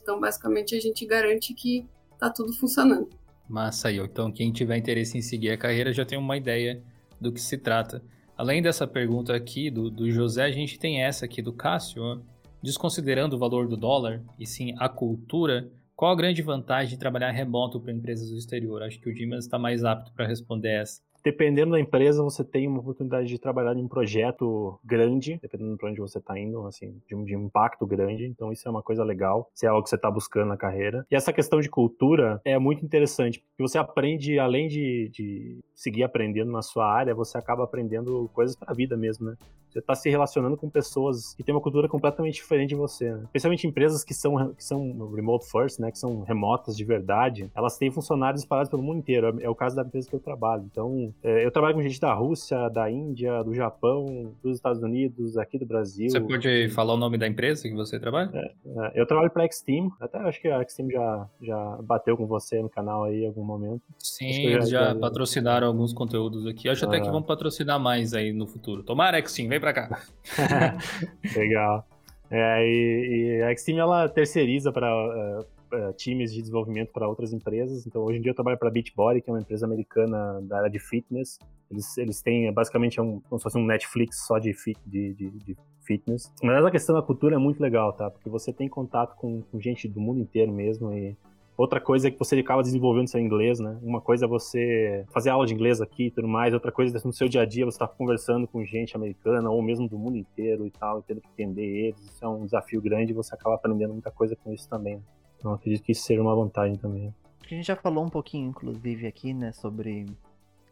Então, 0.00 0.20
basicamente, 0.20 0.76
a 0.76 0.80
gente 0.80 1.04
garante 1.04 1.52
que 1.52 1.84
está 2.12 2.30
tudo 2.30 2.52
funcionando. 2.52 3.08
Massa 3.48 3.88
aí, 3.88 3.98
então 3.98 4.30
quem 4.30 4.52
tiver 4.52 4.76
interesse 4.76 5.18
em 5.18 5.22
seguir 5.22 5.50
a 5.50 5.58
carreira 5.58 5.92
já 5.92 6.04
tem 6.04 6.16
uma 6.16 6.36
ideia 6.36 6.80
do 7.20 7.32
que 7.32 7.40
se 7.40 7.58
trata. 7.58 8.00
Além 8.40 8.62
dessa 8.62 8.86
pergunta 8.86 9.36
aqui 9.36 9.70
do, 9.70 9.90
do 9.90 10.10
José, 10.10 10.44
a 10.44 10.50
gente 10.50 10.78
tem 10.78 11.02
essa 11.02 11.26
aqui 11.26 11.42
do 11.42 11.52
Cássio, 11.52 12.24
Desconsiderando 12.62 13.36
o 13.36 13.38
valor 13.38 13.68
do 13.68 13.76
dólar, 13.76 14.22
e 14.38 14.46
sim 14.46 14.74
a 14.78 14.88
cultura, 14.88 15.70
qual 15.94 16.10
a 16.10 16.16
grande 16.16 16.40
vantagem 16.40 16.88
de 16.88 16.98
trabalhar 16.98 17.32
remoto 17.32 17.78
para 17.78 17.92
empresas 17.92 18.30
do 18.30 18.38
exterior? 18.38 18.82
Acho 18.82 18.98
que 18.98 19.10
o 19.10 19.14
Dimas 19.14 19.44
está 19.44 19.58
mais 19.58 19.84
apto 19.84 20.10
para 20.14 20.26
responder 20.26 20.70
essa 20.70 21.02
dependendo 21.22 21.72
da 21.72 21.80
empresa, 21.80 22.22
você 22.22 22.44
tem 22.44 22.66
uma 22.66 22.80
oportunidade 22.80 23.28
de 23.28 23.38
trabalhar 23.38 23.76
em 23.76 23.82
um 23.82 23.88
projeto 23.88 24.78
grande, 24.84 25.38
dependendo 25.40 25.76
para 25.76 25.90
onde 25.90 26.00
você 26.00 26.18
está 26.18 26.38
indo, 26.38 26.66
assim, 26.66 27.00
de 27.06 27.14
um, 27.14 27.24
de 27.24 27.36
um, 27.36 27.46
impacto 27.46 27.86
grande. 27.86 28.26
Então, 28.26 28.52
isso 28.52 28.66
é 28.66 28.70
uma 28.70 28.82
coisa 28.82 29.04
legal, 29.04 29.50
se 29.54 29.66
é 29.66 29.68
algo 29.68 29.82
que 29.82 29.90
você 29.90 29.96
está 29.96 30.10
buscando 30.10 30.48
na 30.48 30.56
carreira. 30.56 31.06
E 31.10 31.14
essa 31.14 31.32
questão 31.32 31.60
de 31.60 31.68
cultura 31.68 32.40
é 32.44 32.58
muito 32.58 32.84
interessante, 32.84 33.40
porque 33.40 33.62
você 33.62 33.78
aprende, 33.78 34.38
além 34.38 34.68
de, 34.68 35.10
de 35.12 35.58
seguir 35.74 36.02
aprendendo 36.02 36.50
na 36.50 36.62
sua 36.62 36.90
área, 36.90 37.14
você 37.14 37.38
acaba 37.38 37.64
aprendendo 37.64 38.30
coisas 38.32 38.56
para 38.56 38.70
a 38.72 38.74
vida 38.74 38.96
mesmo, 38.96 39.26
né? 39.26 39.36
Você 39.70 39.78
está 39.78 39.94
se 39.94 40.10
relacionando 40.10 40.56
com 40.56 40.68
pessoas 40.68 41.32
que 41.34 41.44
têm 41.44 41.54
uma 41.54 41.60
cultura 41.60 41.88
completamente 41.88 42.34
diferente 42.34 42.70
de 42.70 42.74
você, 42.74 43.12
né? 43.12 43.22
Especialmente 43.26 43.68
empresas 43.68 44.02
que 44.02 44.12
são, 44.12 44.52
que 44.52 44.64
são 44.64 45.12
remote 45.12 45.48
first, 45.48 45.78
né? 45.78 45.92
Que 45.92 45.98
são 45.98 46.22
remotas 46.22 46.76
de 46.76 46.84
verdade. 46.84 47.48
Elas 47.54 47.78
têm 47.78 47.88
funcionários 47.88 48.42
espalhados 48.42 48.68
pelo 48.68 48.82
mundo 48.82 48.98
inteiro. 48.98 49.38
É 49.40 49.48
o 49.48 49.54
caso 49.54 49.76
da 49.76 49.82
empresa 49.82 50.08
que 50.08 50.16
eu 50.16 50.20
trabalho. 50.20 50.64
Então, 50.68 51.09
é, 51.22 51.44
eu 51.44 51.50
trabalho 51.50 51.74
com 51.74 51.82
gente 51.82 52.00
da 52.00 52.12
Rússia, 52.12 52.68
da 52.68 52.90
Índia, 52.90 53.42
do 53.42 53.54
Japão, 53.54 54.34
dos 54.42 54.56
Estados 54.56 54.82
Unidos, 54.82 55.36
aqui 55.36 55.58
do 55.58 55.66
Brasil. 55.66 56.10
Você 56.10 56.20
pode 56.20 56.68
falar 56.70 56.94
o 56.94 56.96
nome 56.96 57.18
da 57.18 57.26
empresa 57.26 57.68
que 57.68 57.74
você 57.74 57.98
trabalha? 57.98 58.30
É, 58.34 58.52
é, 58.86 58.92
eu 58.94 59.06
trabalho 59.06 59.30
para 59.30 59.44
a 59.44 59.50
Xteam. 59.50 59.90
Até 60.00 60.18
acho 60.18 60.40
que 60.40 60.48
a 60.48 60.62
Xteam 60.66 60.90
já, 60.90 61.28
já 61.40 61.78
bateu 61.82 62.16
com 62.16 62.26
você 62.26 62.60
no 62.60 62.68
canal 62.68 63.04
aí 63.04 63.24
em 63.24 63.26
algum 63.26 63.44
momento. 63.44 63.82
Sim, 63.98 64.46
eles 64.46 64.68
já, 64.68 64.92
já, 64.92 64.94
patrocinaram 64.94 65.66
alguns 65.66 65.92
conteúdos 65.92 66.46
aqui. 66.46 66.68
Acho 66.68 66.84
ah. 66.84 66.88
até 66.88 67.00
que 67.00 67.10
vão 67.10 67.22
patrocinar 67.22 67.78
mais 67.78 68.14
aí 68.14 68.32
no 68.32 68.46
futuro. 68.46 68.82
Tomara, 68.82 69.24
Xteam, 69.26 69.48
vem 69.48 69.60
para 69.60 69.72
cá. 69.72 70.02
Legal. 71.36 71.86
É, 72.30 72.64
e, 72.64 73.38
e, 73.38 73.42
a 73.42 73.56
Xteam 73.56 73.78
ela 73.78 74.08
terceiriza 74.08 74.70
para 74.70 74.88
uh, 74.88 75.44
uh, 75.72 75.92
times 75.94 76.32
de 76.32 76.40
desenvolvimento 76.40 76.92
para 76.92 77.08
outras 77.08 77.32
empresas. 77.32 77.86
Então, 77.86 78.02
hoje 78.02 78.18
em 78.18 78.20
dia 78.22 78.30
eu 78.30 78.34
trabalho 78.34 78.58
para 78.58 78.68
a 78.68 78.70
Beachbody, 78.70 79.20
que 79.20 79.30
é 79.30 79.32
uma 79.32 79.40
empresa 79.40 79.66
americana 79.66 80.40
da 80.42 80.58
área 80.58 80.70
de 80.70 80.78
fitness. 80.78 81.38
Eles, 81.70 81.96
eles 81.98 82.22
têm, 82.22 82.52
basicamente, 82.52 82.98
é 82.98 83.02
um, 83.02 83.20
como 83.20 83.38
se 83.38 83.42
fosse 83.42 83.58
um 83.58 83.64
Netflix 83.64 84.26
só 84.26 84.38
de, 84.38 84.54
de, 84.86 85.14
de, 85.14 85.30
de 85.30 85.56
fitness. 85.82 86.32
Mas 86.42 86.64
a 86.64 86.70
questão 86.70 86.94
da 86.94 87.02
cultura 87.02 87.36
é 87.36 87.38
muito 87.38 87.60
legal, 87.60 87.92
tá? 87.92 88.10
Porque 88.10 88.28
você 88.28 88.52
tem 88.52 88.68
contato 88.68 89.16
com, 89.16 89.42
com 89.42 89.60
gente 89.60 89.88
do 89.88 90.00
mundo 90.00 90.20
inteiro 90.20 90.52
mesmo 90.52 90.92
e 90.92 91.16
Outra 91.60 91.78
coisa 91.78 92.08
é 92.08 92.10
que 92.10 92.18
você 92.18 92.38
acaba 92.38 92.62
desenvolvendo 92.62 93.08
seu 93.08 93.20
inglês, 93.20 93.60
né? 93.60 93.78
Uma 93.82 94.00
coisa 94.00 94.24
é 94.24 94.28
você 94.28 95.04
fazer 95.12 95.28
aula 95.28 95.44
de 95.44 95.52
inglês 95.52 95.78
aqui 95.78 96.06
e 96.06 96.10
tudo 96.10 96.26
mais, 96.26 96.54
outra 96.54 96.72
coisa 96.72 96.96
é 96.96 97.00
no 97.04 97.12
seu 97.12 97.28
dia 97.28 97.42
a 97.42 97.44
dia 97.44 97.66
você 97.66 97.74
estar 97.74 97.86
tá 97.86 97.94
conversando 97.94 98.48
com 98.48 98.64
gente 98.64 98.96
americana 98.96 99.50
ou 99.50 99.60
mesmo 99.60 99.86
do 99.86 99.98
mundo 99.98 100.16
inteiro 100.16 100.66
e 100.66 100.70
tal, 100.70 101.00
e 101.00 101.02
tendo 101.02 101.20
que 101.20 101.28
entender 101.28 101.88
eles. 101.88 102.00
Isso 102.00 102.24
é 102.24 102.28
um 102.28 102.46
desafio 102.46 102.80
grande 102.80 103.12
e 103.12 103.14
você 103.14 103.34
acaba 103.34 103.56
aprendendo 103.56 103.92
muita 103.92 104.10
coisa 104.10 104.34
com 104.34 104.54
isso 104.54 104.66
também. 104.70 105.02
Então 105.40 105.52
acredito 105.54 105.82
que 105.82 105.92
isso 105.92 106.02
seja 106.02 106.20
uma 106.20 106.36
vantagem 106.36 106.76
também. 106.76 107.12
A 107.44 107.48
gente 107.48 107.66
já 107.66 107.74
falou 107.74 108.04
um 108.04 108.10
pouquinho, 108.10 108.50
inclusive, 108.50 109.06
aqui, 109.06 109.34
né, 109.34 109.50
sobre 109.50 110.06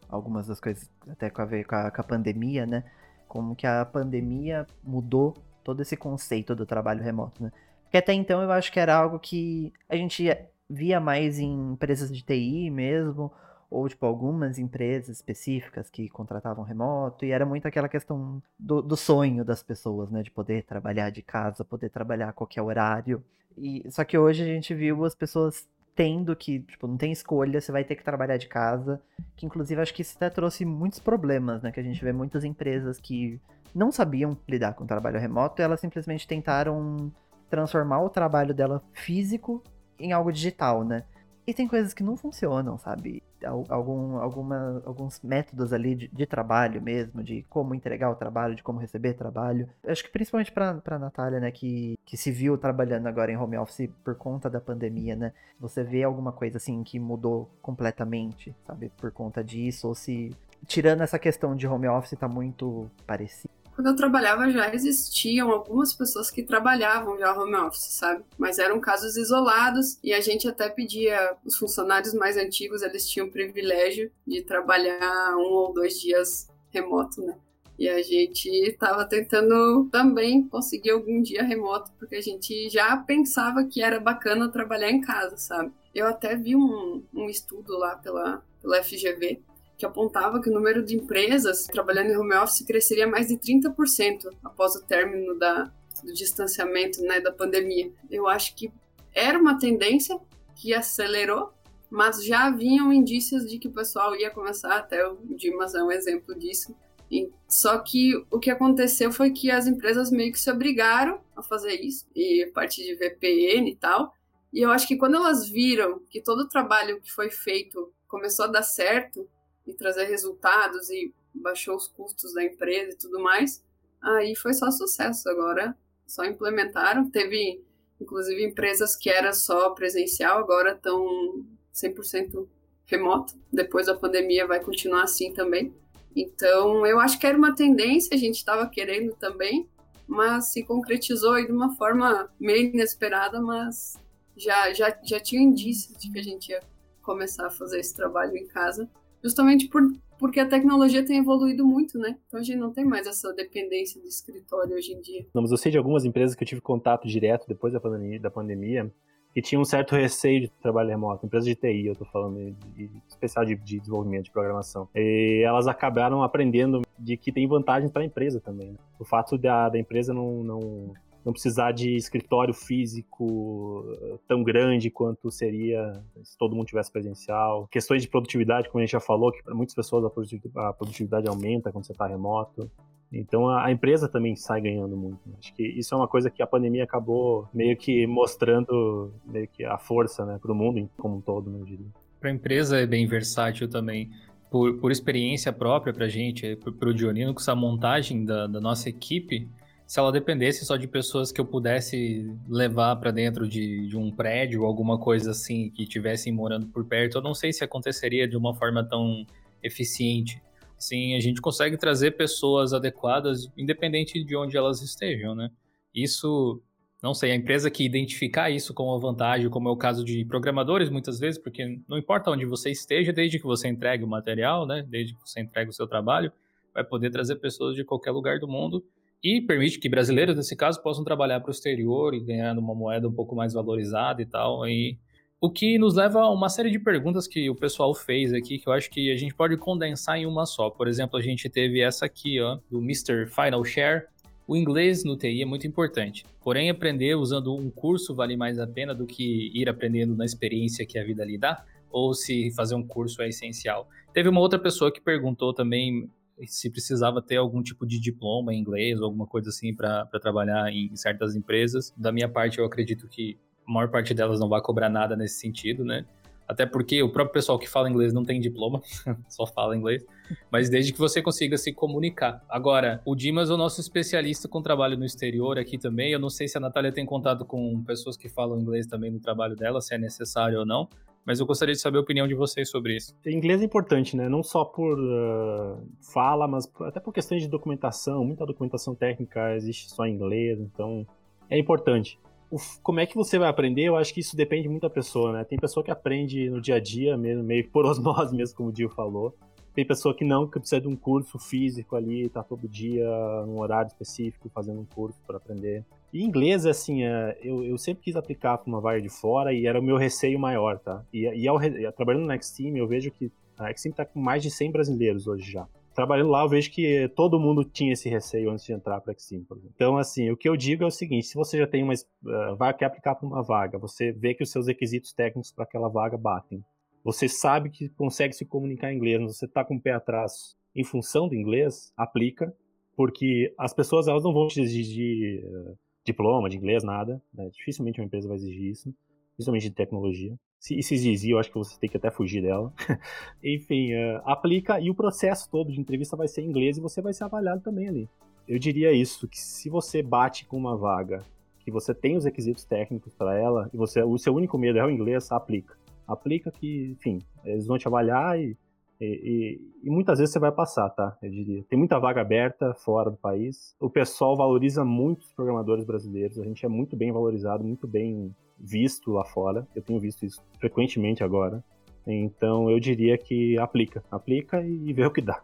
algumas 0.09 0.47
das 0.47 0.61
coisas 0.61 0.89
até 1.09 1.29
com 1.29 1.43
a 1.43 1.45
ver 1.45 1.65
com 1.65 1.75
a, 1.75 1.91
com 1.91 2.01
a 2.01 2.05
pandemia, 2.05 2.67
né? 2.67 2.85
Como 3.27 3.57
que 3.57 3.67
a 3.67 3.85
pandemia 3.85 4.67
mudou 4.85 5.37
todo 5.65 5.83
esse 5.83 5.97
conceito 5.97 6.55
do 6.55 6.65
trabalho 6.65 7.03
remoto, 7.03 7.43
né? 7.43 7.53
Porque 7.83 7.97
até 7.97 8.13
então 8.13 8.43
eu 8.43 8.53
acho 8.53 8.71
que 8.71 8.79
era 8.79 8.95
algo 8.95 9.19
que 9.19 9.73
a 9.89 9.97
gente 9.97 10.31
via 10.69 11.01
mais 11.01 11.39
em 11.39 11.73
empresas 11.73 12.13
de 12.13 12.23
TI 12.23 12.71
mesmo, 12.71 13.33
ou 13.71 13.89
tipo 13.89 14.07
algumas 14.07 14.59
empresas 14.59 15.17
específicas 15.17 15.91
que 15.91 16.09
contratavam 16.09 16.65
remoto, 16.65 17.25
e 17.25 17.31
era 17.31 17.45
muito 17.45 17.67
aquela 17.67 17.89
questão 17.89 18.43
do, 18.59 18.81
do 18.81 18.97
sonho 18.97 19.45
das 19.45 19.63
pessoas, 19.63 20.11
né? 20.11 20.23
De 20.23 20.31
poder 20.31 20.65
trabalhar 20.65 21.11
de 21.11 21.23
casa, 21.23 21.65
poder 21.65 21.91
trabalhar 21.91 22.29
a 22.29 22.33
qualquer 22.33 22.63
horário. 22.63 23.23
E, 23.61 23.91
só 23.91 24.05
que 24.05 24.17
hoje 24.17 24.43
a 24.43 24.47
gente 24.47 24.75
viu 24.75 25.05
as 25.05 25.15
pessoas 25.15 25.69
tendo 25.95 26.35
que, 26.37 26.61
tipo, 26.61 26.87
não 26.87 26.97
tem 26.97 27.11
escolha, 27.11 27.61
você 27.61 27.73
vai 27.73 27.83
ter 27.83 27.97
que 27.97 28.05
trabalhar 28.05 28.37
de 28.37 28.47
casa. 28.47 29.03
Que 29.37 29.47
inclusive 29.47 29.81
acho 29.81 29.93
que 29.93 30.03
isso 30.03 30.17
até 30.17 30.31
trouxe 30.31 30.65
muitos 30.65 31.01
problemas, 31.01 31.63
né? 31.63 31.73
Que 31.73 31.81
a 31.81 31.83
gente 31.83 32.03
vê 32.03 32.13
muitas 32.13 32.45
empresas 32.45 33.01
que 33.01 33.41
não 33.75 33.91
sabiam 33.91 34.37
lidar 34.49 34.75
com 34.75 34.85
o 34.85 34.87
trabalho 34.87 35.19
remoto 35.19 35.61
e 35.61 35.65
elas 35.65 35.81
simplesmente 35.81 36.27
tentaram 36.27 37.13
transformar 37.51 38.01
o 38.03 38.11
trabalho 38.11 38.55
dela 38.55 38.83
físico 38.93 39.63
em 39.99 40.13
algo 40.13 40.33
digital, 40.33 40.85
né? 40.85 41.03
E 41.49 41.55
tem 41.55 41.67
coisas 41.67 41.95
que 41.95 42.03
não 42.03 42.15
funcionam, 42.15 42.77
sabe? 42.77 43.23
Algum, 43.71 44.19
alguma, 44.19 44.83
alguns 44.85 45.19
métodos 45.23 45.73
ali 45.73 45.95
de, 45.95 46.07
de, 46.07 46.27
trabalho 46.27 46.83
mesmo, 46.83 47.23
de 47.23 47.43
como 47.49 47.75
entregar 47.75 48.11
o 48.11 48.15
trabalho, 48.15 48.55
de 48.55 48.63
como 48.63 48.79
receber 48.79 49.15
trabalho. 49.15 49.67
Acho 49.87 50.05
que 50.05 50.11
principalmente 50.11 50.53
pra, 50.53 50.75
pra 50.75 50.99
Natália, 50.99 51.41
né, 51.41 51.51
que, 51.51 51.99
que 52.05 52.19
se 52.19 52.31
viu 52.31 52.59
trabalhando 52.59 53.07
agora 53.07 53.33
em 53.33 53.37
home 53.39 53.57
office 53.57 53.89
por 54.05 54.15
conta 54.15 54.51
da 54.51 54.61
pandemia, 54.61 55.17
né? 55.17 55.33
Você 55.59 55.83
vê 55.83 56.03
alguma 56.03 56.33
coisa 56.33 56.59
assim 56.59 56.83
que 56.85 57.01
mudou 57.01 57.51
completamente, 57.63 58.55
sabe? 58.67 58.93
Por 58.99 59.11
conta 59.11 59.43
disso, 59.43 59.89
ou 59.89 59.95
se. 59.95 60.37
Tirando 60.67 61.01
essa 61.01 61.19
questão 61.19 61.57
de 61.57 61.67
home 61.67 61.89
office, 61.89 62.19
tá 62.19 62.29
muito 62.29 62.91
parecido 63.07 63.55
quando 63.79 63.91
eu 63.91 63.95
trabalhava 63.95 64.51
já 64.51 64.75
existiam 64.75 65.53
algumas 65.53 65.95
pessoas 65.95 66.33
que 66.33 66.43
trabalhavam 66.43 67.17
já 67.17 67.33
home 67.33 67.55
office, 67.55 67.93
sabe? 67.93 68.25
Mas 68.37 68.59
eram 68.59 68.81
casos 68.81 69.17
isolados 69.17 70.01
e 70.03 70.13
a 70.13 70.21
gente 70.21 70.49
até 70.49 70.69
pedia, 70.69 71.37
os 71.45 71.57
funcionários 71.57 72.13
mais 72.13 72.37
antigos, 72.37 72.83
eles 72.83 73.09
tinham 73.09 73.29
o 73.29 73.31
privilégio 73.31 74.11
de 74.27 74.43
trabalhar 74.43 75.37
um 75.37 75.53
ou 75.53 75.73
dois 75.73 76.01
dias 76.01 76.49
remoto, 76.71 77.25
né? 77.25 77.39
E 77.79 77.89
a 77.89 78.03
gente 78.03 78.49
estava 78.49 79.05
tentando 79.05 79.89
também 79.93 80.49
conseguir 80.49 80.91
algum 80.91 81.23
dia 81.23 81.45
remoto, 81.45 81.93
porque 82.01 82.17
a 82.17 82.21
gente 82.21 82.69
já 82.69 82.97
pensava 82.97 83.63
que 83.63 83.81
era 83.81 84.01
bacana 84.01 84.51
trabalhar 84.51 84.91
em 84.91 85.01
casa, 85.01 85.37
sabe? 85.37 85.73
Eu 85.95 86.09
até 86.09 86.35
vi 86.35 86.57
um, 86.57 87.05
um 87.15 87.31
estudo 87.31 87.79
lá 87.79 87.95
pela, 87.95 88.43
pela 88.61 88.83
FGV 88.83 89.41
que 89.79 89.87
apontava 89.87 90.41
que 90.43 90.51
o 90.51 90.53
número 90.53 90.85
de 90.85 90.97
empresas 90.97 91.67
trabalhando 91.67 92.11
em 92.11 92.17
home 92.17 92.35
office 92.35 92.67
cresceria 92.67 93.07
mais 93.07 93.29
de 93.29 93.37
30% 93.37 94.29
após 94.43 94.75
o 94.75 94.83
término 94.85 95.39
da, 95.39 95.73
do 96.03 96.13
distanciamento, 96.13 97.01
né, 97.01 97.21
da 97.21 97.31
pandemia. 97.31 97.91
Eu 98.11 98.27
acho 98.27 98.57
que 98.57 98.73
era 99.15 99.39
uma 99.39 99.57
tendência 99.57 100.19
que 100.57 100.75
acelerou, 100.75 101.53
mas 101.89 102.25
já 102.25 102.47
haviam 102.47 102.93
indícios 102.93 103.49
de 103.49 103.59
que 103.59 103.69
o 103.69 103.73
pessoal 103.73 104.17
ia 104.17 104.31
começar, 104.31 104.77
até 104.77 105.07
o 105.07 105.17
Dimas 105.37 105.77
é 105.77 105.83
um 105.83 105.93
exemplo 105.93 106.37
disso. 106.37 106.75
E, 107.11 107.31
só 107.49 107.79
que 107.79 108.13
o 108.31 108.39
que 108.39 108.51
aconteceu 108.51 109.13
foi 109.13 109.31
que 109.31 109.49
as 109.49 109.69
empresas 109.69 110.11
meio 110.11 110.33
que 110.33 110.41
se 110.41 110.51
obrigaram 110.51 111.21
a 111.37 111.43
fazer 111.43 111.81
isso, 111.81 112.05
e 112.15 112.43
a 112.43 112.53
partir 112.53 112.83
de 112.85 112.97
VPN 112.97 113.71
e 113.71 113.77
tal. 113.77 114.13
E 114.53 114.61
eu 114.61 114.71
acho 114.71 114.89
que 114.89 114.97
quando 114.97 115.17
elas 115.17 115.49
viram 115.49 116.01
que 116.11 116.21
todo 116.21 116.41
o 116.41 116.49
trabalho 116.49 117.01
que 117.01 117.13
foi 117.13 117.31
feito 117.31 117.93
começou 118.09 118.47
a 118.47 118.49
dar 118.49 118.63
certo, 118.63 119.29
e 119.69 119.75
trazer 119.75 120.05
resultados 120.05 120.89
e 120.89 121.13
baixou 121.35 121.77
os 121.77 121.87
custos 121.87 122.33
da 122.33 122.43
empresa 122.43 122.93
e 122.93 122.97
tudo 122.97 123.21
mais, 123.21 123.63
aí 124.01 124.35
foi 124.35 124.55
só 124.55 124.71
sucesso. 124.71 125.29
Agora 125.29 125.77
só 126.07 126.25
implementaram. 126.25 127.09
Teve, 127.11 127.63
inclusive, 128.01 128.43
empresas 128.43 128.97
que 128.97 129.11
era 129.11 129.33
só 129.33 129.71
presencial, 129.71 130.39
agora 130.39 130.73
estão 130.73 131.45
100% 131.75 132.49
remoto. 132.87 133.35
Depois 133.53 133.87
da 133.87 133.95
pandemia 133.95 134.47
vai 134.47 134.59
continuar 134.59 135.03
assim 135.03 135.33
também. 135.35 135.73
Então, 136.17 136.87
eu 136.87 136.99
acho 136.99 137.19
que 137.19 137.27
era 137.27 137.37
uma 137.37 137.55
tendência, 137.55 138.15
a 138.15 138.19
gente 138.19 138.37
estava 138.37 138.67
querendo 138.69 139.15
também, 139.17 139.69
mas 140.07 140.47
se 140.47 140.65
concretizou 140.65 141.37
de 141.45 141.53
uma 141.53 141.77
forma 141.77 142.33
meio 142.41 142.73
inesperada, 142.73 143.41
mas 143.41 143.97
já, 144.35 144.73
já, 144.73 144.99
já 145.05 145.21
tinha 145.21 145.43
indícios 145.43 145.97
de 145.99 146.11
que 146.11 146.19
a 146.19 146.23
gente 146.23 146.49
ia 146.49 146.61
começar 147.03 147.47
a 147.47 147.51
fazer 147.51 147.79
esse 147.81 147.95
trabalho 147.95 148.37
em 148.37 148.47
casa 148.47 148.89
justamente 149.23 149.69
por, 149.69 149.83
porque 150.19 150.41
a 150.41 150.49
tecnologia 150.49 151.05
tem 151.05 151.19
evoluído 151.19 151.65
muito, 151.65 151.99
né? 151.99 152.17
Então 152.27 152.41
a 152.41 152.43
gente 152.43 152.59
não 152.59 152.73
tem 152.73 152.85
mais 152.85 153.07
essa 153.07 153.33
dependência 153.33 154.01
do 154.01 154.07
escritório 154.07 154.75
hoje 154.75 154.93
em 154.93 155.01
dia. 155.01 155.27
Não, 155.35 155.43
mas 155.43 155.51
eu 155.51 155.57
sei 155.57 155.73
de 155.73 155.79
algumas 155.79 156.05
empresas 156.05 156.35
que 156.35 156.43
eu 156.43 156.49
tive 156.49 156.61
contato 156.61 157.07
direto 157.07 157.47
depois 157.47 157.73
da 157.73 157.81
pandemia, 157.81 158.21
da 158.21 158.31
pandemia 158.31 158.91
que 159.35 159.43
tinham 159.43 159.63
um 159.63 159.65
certo 159.65 159.95
receio 159.95 160.41
de 160.43 160.49
trabalho 160.63 160.89
remoto. 160.89 161.27
Empresas 161.27 161.49
de 161.49 161.55
TI, 161.55 161.87
eu 161.87 161.95
tô 161.95 162.05
falando, 162.07 162.57
de, 162.75 162.89
de 162.89 163.03
especial 163.09 163.45
de, 163.45 163.55
de, 163.55 163.79
desenvolvimento, 163.79 164.25
de 164.25 164.31
programação. 164.31 164.89
E 164.95 165.43
elas 165.47 165.67
acabaram 165.69 166.23
aprendendo 166.23 166.83
de 166.99 167.17
que 167.17 167.31
tem 167.31 167.47
vantagens 167.47 167.93
para 167.93 168.03
a 168.03 168.05
empresa 168.05 168.41
também. 168.41 168.73
Né? 168.73 168.79
O 168.99 169.05
fato 169.05 169.39
da, 169.39 169.69
da 169.69 169.79
empresa 169.79 170.13
não, 170.13 170.43
não 170.43 170.93
não 171.25 171.33
precisar 171.33 171.73
de 171.73 171.95
escritório 171.97 172.55
físico 172.55 173.85
eh, 174.01 174.19
tão 174.27 174.43
grande 174.43 174.91
quanto 174.91 175.31
seria 175.31 176.03
se 176.23 176.37
todo 176.39 176.55
mundo 176.55 176.67
tivesse 176.67 176.91
presencial. 176.91 177.69
Questões 177.71 178.03
de 178.03 178.09
produtividade, 178.09 178.69
como 178.69 178.81
a 178.81 178.87
gente 178.87 178.93
já 178.93 179.01
falou, 179.01 179.33
que 179.33 179.43
para 179.43 179.55
muitas 179.55 179.75
pessoas 179.75 180.05
a 180.05 180.73
produtividade 180.73 181.29
aumenta 181.29 181.71
quando 181.71 181.85
você 181.85 181.93
está 181.93 182.07
remoto. 182.07 182.71
Então 183.13 183.49
a, 183.49 183.71
empresa 183.73 184.09
também 184.09 184.37
sai 184.37 184.61
ganhando 184.61 184.97
muito. 184.97 185.21
Né? 185.27 185.35
Acho 185.39 185.55
que 185.55 185.63
isso 185.63 185.95
é 185.95 185.97
uma 185.97 186.09
coisa 186.09 186.31
que 186.31 186.43
a 186.43 186.47
pandemia 186.47 186.85
acabou 186.85 187.49
meio 187.55 187.77
que 187.77 188.07
mostrando 188.07 189.13
meio 189.27 189.49
que 189.49 189.65
a 189.65 189.79
força 189.79 190.25
né, 190.27 190.39
para 190.41 190.53
o 190.53 190.55
mundo 190.55 190.89
como 190.97 191.17
um 191.17 191.21
todo, 191.21 191.51
né, 191.51 191.59
eu 191.61 191.65
diria. 191.65 191.87
Para 192.21 192.31
a 192.31 192.33
empresa 192.33 192.79
é 192.79 192.87
bem 192.87 193.07
versátil 193.07 193.69
também. 193.69 194.11
Por, 194.51 194.79
por 194.79 194.91
experiência 194.91 195.53
própria 195.53 195.93
para 195.93 196.07
a 196.07 196.09
gente, 196.09 196.57
para 196.57 196.89
o 196.89 196.95
Dionino, 196.95 197.35
com 197.35 197.41
essa 197.41 197.55
montagem 197.55 198.25
da, 198.25 198.47
da 198.47 198.61
nossa 198.61 198.89
equipe, 198.89 199.47
se 199.89 199.99
ela 199.99 200.13
dependesse 200.13 200.67
só 200.67 200.77
de 200.77 200.87
pessoas 200.87 201.33
que 201.33 201.41
eu 201.41 201.47
pudesse 201.47 202.31
levar 202.47 202.95
para 202.97 203.11
dentro 203.11 203.49
de, 203.49 203.87
de, 203.87 203.97
um 203.97 204.11
prédio, 204.11 204.67
alguma 204.67 204.99
coisa 204.99 205.31
assim, 205.31 205.71
que 205.71 205.85
estivessem 205.85 206.31
morando 206.31 206.67
por 206.67 206.85
perto, 206.85 207.17
eu 207.17 207.23
não 207.23 207.33
sei 207.33 207.55
se 207.55 207.65
aconteceria 207.65 208.29
de 208.29 208.37
uma 208.37 208.55
forma 208.55 208.87
tão 208.87 209.27
eficiente. 209.63 210.43
Assim, 210.77 211.15
a 211.15 211.21
gente 211.21 211.41
consegue 211.41 211.79
trazer 211.79 212.19
pessoas 212.19 212.75
adequadas, 212.75 213.51
independente 213.57 214.23
de 214.23 214.37
onde 214.37 214.59
elas 214.59 214.83
estejam, 214.83 215.35
né? 215.35 215.51
Isso, 215.95 216.61
não 217.03 217.15
sei, 217.15 217.33
a 217.33 217.37
empresa 217.37 217.71
que 217.71 217.83
identificar 217.83 218.51
isso 218.51 218.75
como 218.75 218.91
uma 218.91 219.01
vantagem, 219.01 219.49
como 219.49 219.71
é 219.71 219.73
o 219.73 219.77
caso 219.77 220.05
de 220.05 220.23
programadores, 220.27 220.91
muitas 220.91 221.19
vezes, 221.19 221.41
porque 221.41 221.81
não 221.89 221.97
importa 221.97 222.31
onde 222.31 222.45
você 222.45 222.71
esteja, 222.71 223.11
desde 223.11 223.39
que 223.39 223.47
você 223.47 223.69
entregue 223.69 224.05
o 224.05 224.07
material, 224.07 224.67
né? 224.67 224.85
Desde 224.87 225.15
que 225.15 225.21
você 225.23 225.41
entregue 225.41 225.71
o 225.71 225.75
seu 225.75 225.87
trabalho, 225.87 226.31
vai 226.75 226.85
poder 226.85 227.09
trazer 227.09 227.37
pessoas 227.37 227.75
de 227.75 227.85
qualquer 227.85 228.11
lugar 228.11 228.39
do 228.39 228.47
mundo 228.47 228.85
e 229.23 229.41
permite 229.41 229.79
que 229.79 229.89
brasileiros, 229.89 230.37
nesse 230.37 230.55
caso, 230.55 230.83
possam 230.83 231.05
trabalhar 231.05 231.41
para 231.41 231.49
o 231.49 231.53
exterior 231.53 232.15
e 232.15 232.21
ganhar 232.21 232.57
uma 232.57 232.75
moeda 232.75 233.09
um 233.09 233.13
pouco 233.13 233.35
mais 233.35 233.53
valorizada 233.53 234.23
e 234.23 234.27
tal. 234.27 234.67
E 234.69 234.99
o 235.41 235.51
que 235.51 235.79
nos 235.79 235.95
leva 235.95 236.21
a 236.21 236.31
uma 236.31 236.49
série 236.49 236.71
de 236.71 236.79
perguntas 236.79 237.27
que 237.27 237.49
o 237.49 237.55
pessoal 237.55 237.95
fez 237.95 238.33
aqui, 238.33 238.59
que 238.59 238.69
eu 238.69 238.73
acho 238.73 238.91
que 238.91 239.11
a 239.11 239.17
gente 239.17 239.35
pode 239.35 239.57
condensar 239.57 240.19
em 240.19 240.27
uma 240.27 240.47
só. 240.47 240.71
Por 240.71 240.89
exemplo, 240.89 241.19
a 241.19 241.23
gente 241.23 241.49
teve 241.49 241.81
essa 241.81 242.07
aqui, 242.07 242.41
ó, 242.41 242.59
do 242.71 242.79
Mr. 242.79 243.27
Final 243.27 243.65
Share. 243.65 244.05
O 244.47 244.57
inglês 244.57 245.05
no 245.05 245.17
TI 245.17 245.43
é 245.43 245.45
muito 245.45 245.67
importante, 245.67 246.25
porém 246.43 246.71
aprender 246.71 247.15
usando 247.15 247.55
um 247.55 247.71
curso 247.71 248.15
vale 248.15 248.35
mais 248.37 248.59
a 248.59 248.67
pena 248.67 248.95
do 248.95 249.07
que 249.07 249.51
ir 249.53 249.69
aprendendo 249.69 250.17
na 250.17 250.25
experiência 250.25 250.87
que 250.87 250.99
a 250.99 251.05
vida 251.05 251.23
lhe 251.23 251.37
dá, 251.37 251.63
ou 251.91 252.15
se 252.15 252.51
fazer 252.53 252.75
um 252.75 252.83
curso 252.83 253.21
é 253.21 253.29
essencial. 253.29 253.89
Teve 254.13 254.31
uma 254.31 254.41
outra 254.41 254.59
pessoa 254.59 254.91
que 254.91 255.03
perguntou 255.03 255.53
também 255.53 256.09
se 256.47 256.71
precisava 256.71 257.21
ter 257.21 257.37
algum 257.37 257.63
tipo 257.63 257.87
de 257.87 257.99
diploma 257.99 258.55
em 258.55 258.59
inglês 258.59 258.99
ou 259.01 259.07
alguma 259.07 259.27
coisa 259.27 259.49
assim 259.51 259.75
para 259.75 260.07
trabalhar 260.21 260.71
em 260.73 260.95
certas 260.97 261.35
empresas. 261.35 261.93
Da 261.97 262.13
minha 262.13 262.29
parte, 262.29 262.59
eu 262.59 262.65
acredito 262.65 263.09
que 263.09 263.39
a 263.67 263.73
maior 263.73 263.91
parte 263.91 264.15
delas 264.15 264.41
não 264.41 264.49
vai 264.49 264.61
cobrar 264.61 264.89
nada 264.89 265.17
nesse 265.17 265.41
sentido, 265.41 265.85
né? 265.85 266.05
Até 266.47 266.65
porque 266.65 267.03
o 267.03 267.11
próprio 267.13 267.35
pessoal 267.35 267.59
que 267.59 267.69
fala 267.69 267.91
inglês 267.91 268.15
não 268.15 268.25
tem 268.25 268.41
diploma, 268.41 268.81
só 269.29 269.47
fala 269.47 269.77
inglês. 269.77 270.03
Mas 270.51 270.71
desde 270.71 270.95
que 270.95 270.99
você 270.99 271.21
consiga 271.21 271.59
se 271.59 271.75
comunicar. 271.75 272.43
Agora, 272.49 273.03
o 273.05 273.15
Dimas 273.15 273.51
é 273.51 273.53
o 273.53 273.57
nosso 273.59 273.83
especialista 273.83 274.49
com 274.49 274.63
trabalho 274.63 274.97
no 274.97 275.05
exterior 275.05 275.59
aqui 275.59 275.77
também. 275.77 276.11
Eu 276.11 276.19
não 276.19 276.31
sei 276.31 276.49
se 276.49 276.57
a 276.57 276.61
Natália 276.61 276.91
tem 276.91 277.05
contato 277.05 277.45
com 277.45 277.85
pessoas 277.85 278.17
que 278.17 278.31
falam 278.31 278.59
inglês 278.59 278.87
também 278.87 279.11
no 279.11 279.21
trabalho 279.21 279.55
dela, 279.55 279.83
se 279.83 279.95
é 279.95 279.99
necessário 279.99 280.61
ou 280.61 280.65
não 280.65 280.89
mas 281.29 281.41
eu 281.41 281.45
gostaria 281.45 281.75
de 281.75 281.81
saber 281.83 281.99
a 281.99 282.01
opinião 282.01 282.27
de 282.27 282.35
vocês 282.35 282.71
sobre 282.71 282.97
isso. 282.97 283.15
O 283.27 283.29
inglês 283.29 283.61
é 283.61 283.65
importante, 283.67 284.17
né? 284.17 284.31
Não 284.31 284.43
só 284.43 284.65
por 284.65 284.99
uh, 284.99 285.87
fala, 286.11 286.49
mas 286.49 286.67
até 286.81 287.01
por 287.01 287.13
questões 287.13 287.43
de 287.43 287.49
documentação. 287.49 288.25
Muita 288.25 288.47
documentação 288.47 288.95
técnica 288.95 289.55
existe 289.55 289.91
só 289.91 290.07
em 290.07 290.15
inglês, 290.15 290.59
então 290.59 291.07
é 291.51 291.59
importante. 291.59 292.19
O, 292.51 292.57
como 292.83 293.01
é 293.01 293.05
que 293.05 293.15
você 293.15 293.39
vai 293.39 293.51
aprender? 293.51 293.83
Eu 293.83 293.97
acho 293.97 294.15
que 294.15 294.21
isso 294.21 294.35
depende 294.35 294.71
muito 294.71 294.85
da 294.85 294.91
pessoa, 294.91 295.35
né? 295.35 295.45
Tem 295.45 295.59
pessoa 295.59 295.85
que 295.85 295.91
aprende 295.91 296.49
no 296.49 296.63
dia 296.63 296.77
a 296.77 296.81
dia, 296.81 297.15
mesmo, 297.15 297.45
meio 297.45 297.69
por 297.69 297.85
osmose 297.87 298.35
mesmo, 298.35 298.57
como 298.57 298.71
o 298.71 298.73
Dio 298.73 298.89
falou. 298.89 299.37
Tem 299.75 299.85
pessoa 299.85 300.15
que 300.15 300.25
não, 300.25 300.47
que 300.47 300.59
precisa 300.59 300.81
de 300.81 300.89
um 300.89 300.97
curso 300.97 301.39
físico 301.39 301.95
ali, 301.95 302.27
tá 302.31 302.43
todo 302.43 302.67
dia 302.67 303.07
num 303.45 303.61
horário 303.61 303.89
específico 303.89 304.49
fazendo 304.49 304.81
um 304.81 304.87
curso 304.87 305.19
para 305.27 305.37
aprender. 305.37 305.85
E 306.13 306.25
inglês, 306.25 306.65
assim, 306.65 307.05
é, 307.05 307.39
eu, 307.43 307.63
eu 307.65 307.77
sempre 307.77 308.03
quis 308.03 308.17
aplicar 308.17 308.57
para 308.59 308.69
uma 308.69 308.81
vaga 308.81 309.01
de 309.01 309.11
fora 309.11 309.53
e 309.53 309.67
era 309.67 309.79
o 309.79 309.83
meu 309.83 309.97
receio 309.97 310.39
maior, 310.39 310.79
tá? 310.79 311.05
E, 311.13 311.25
e 311.25 311.47
ao, 311.47 311.59
trabalhando 311.93 312.23
no 312.23 312.29
Next 312.29 312.57
Team, 312.57 312.77
eu 312.77 312.87
vejo 312.87 313.11
que 313.11 313.31
a 313.59 313.65
Next 313.65 313.83
Team 313.83 313.95
tá 313.95 314.05
com 314.05 314.19
mais 314.19 314.43
de 314.43 314.51
100 314.51 314.73
brasileiros 314.73 315.27
hoje 315.27 315.51
já. 315.51 315.69
Trabalhando 315.95 316.31
lá, 316.31 316.43
eu 316.43 316.49
vejo 316.49 316.71
que 316.71 317.09
todo 317.15 317.41
mundo 317.41 317.65
tinha 317.65 317.93
esse 317.93 318.09
receio 318.09 318.51
antes 318.51 318.65
de 318.65 318.73
entrar 318.73 319.01
para 319.01 319.13
a 319.13 319.17
Team, 319.17 319.43
por 319.45 319.59
exemplo. 319.59 319.73
Então, 319.75 319.99
assim, 319.99 320.31
o 320.31 320.37
que 320.37 320.49
eu 320.49 320.57
digo 320.57 320.85
é 320.85 320.87
o 320.87 320.91
seguinte, 320.91 321.27
se 321.27 321.35
você 321.35 321.59
já 321.59 321.67
tem 321.67 321.83
uma... 321.83 321.93
Uh, 321.93 322.57
vai 322.57 322.73
quer 322.73 322.87
aplicar 322.87 323.17
para 323.17 323.27
uma 323.27 323.43
vaga, 323.43 323.79
você 323.79 324.13
vê 324.13 324.33
que 324.33 324.45
os 324.45 324.51
seus 324.51 324.69
requisitos 324.69 325.13
técnicos 325.13 325.53
para 325.53 325.65
aquela 325.65 325.89
vaga 325.89 326.17
batem. 326.17 326.65
Você 327.05 327.29
sabe 327.29 327.69
que 327.69 327.89
consegue 327.91 328.33
se 328.33 328.47
comunicar 328.47 328.93
em 328.93 328.97
inglês, 328.97 329.21
mas 329.21 329.37
você 329.37 329.45
está 329.45 329.65
com 329.65 329.75
o 329.75 329.81
pé 329.81 329.93
atrás 329.93 330.57
em 330.75 330.85
função 330.85 331.29
do 331.29 331.35
inglês, 331.35 331.93
aplica, 331.97 332.55
porque 332.97 333.53
as 333.59 333.75
pessoas 333.75 334.07
elas 334.09 334.25
não 334.25 334.33
vão 334.33 334.47
te 334.47 334.61
exigir... 334.63 335.45
Uh, 335.45 335.77
diploma 336.09 336.49
de 336.49 336.57
inglês, 336.57 336.83
nada. 336.83 337.23
Né? 337.33 337.49
Dificilmente 337.51 338.01
uma 338.01 338.07
empresa 338.07 338.29
vai 338.29 338.37
exigir 338.37 338.71
isso, 338.71 338.95
principalmente 339.35 339.69
de 339.69 339.75
tecnologia. 339.75 340.35
Se, 340.59 340.83
se 340.83 340.95
exigir, 340.95 341.31
eu 341.31 341.39
acho 341.39 341.51
que 341.51 341.59
você 341.59 341.79
tem 341.79 341.89
que 341.89 341.97
até 341.97 342.11
fugir 342.11 342.43
dela. 342.43 342.73
Enfim, 343.43 343.95
uh, 343.95 344.23
aplica 344.25 344.81
e 344.81 344.91
o 344.91 344.95
processo 344.95 345.49
todo 345.51 345.73
de 345.73 345.81
entrevista 345.81 346.17
vai 346.17 346.27
ser 346.27 346.43
em 346.43 346.47
inglês 346.47 346.77
e 346.77 346.81
você 346.81 347.01
vai 347.01 347.13
ser 347.13 347.25
avaliado 347.25 347.63
também 347.63 347.89
ali. 347.89 348.09
Eu 348.47 348.59
diria 348.59 348.93
isso, 348.93 349.29
que 349.29 349.39
se 349.39 349.69
você 349.69 350.03
bate 350.03 350.47
com 350.47 350.57
uma 350.57 350.77
vaga, 350.77 351.23
que 351.61 351.71
você 351.71 351.95
tem 351.95 352.17
os 352.17 352.25
requisitos 352.25 352.65
técnicos 352.65 353.15
para 353.15 353.39
ela, 353.39 353.71
e 353.73 353.77
você 353.77 354.03
o 354.03 354.17
seu 354.17 354.35
único 354.35 354.57
medo 354.57 354.79
é 354.79 354.85
o 354.85 354.91
inglês, 354.91 355.31
aplica. 355.31 355.77
Aplica 356.07 356.51
que, 356.51 356.97
enfim, 356.99 357.19
eles 357.45 357.67
vão 357.67 357.77
te 357.77 357.87
avaliar 357.87 358.41
e 358.41 358.57
e, 359.01 359.61
e, 359.85 359.89
e, 359.89 359.91
muitas 359.91 360.19
vezes 360.19 360.33
você 360.33 360.39
vai 360.39 360.51
passar, 360.51 360.91
tá? 360.91 361.17
Eu 361.23 361.31
diria. 361.31 361.65
Tem 361.69 361.79
muita 361.79 361.99
vaga 361.99 362.21
aberta 362.21 362.75
fora 362.75 363.11
do 363.11 363.17
país. 363.17 363.75
O 363.81 363.89
pessoal 363.89 364.37
valoriza 364.37 364.85
muito 364.85 365.23
os 365.23 365.33
programadores 365.33 365.85
brasileiros. 365.85 366.39
A 366.39 366.45
gente 366.45 366.65
é 366.67 366.69
muito 366.69 366.97
bem 366.97 367.13
valorizado, 367.13 367.63
muito 367.63 367.87
bem 367.87 368.35
visto 368.59 369.13
lá 369.13 369.25
fora. 369.25 369.67
Eu 369.75 369.83
tenho 369.83 370.01
visto 370.01 370.27
isso 370.27 370.43
frequentemente 370.59 371.23
agora. 371.23 371.63
Então 372.07 372.71
eu 372.71 372.81
diria 372.81 373.17
que 373.17 373.59
aplica. 373.59 374.03
Aplica 374.11 374.61
e 374.63 374.93
vê 374.93 375.05
o 375.05 375.13
que 375.13 375.21
dá. 375.21 375.43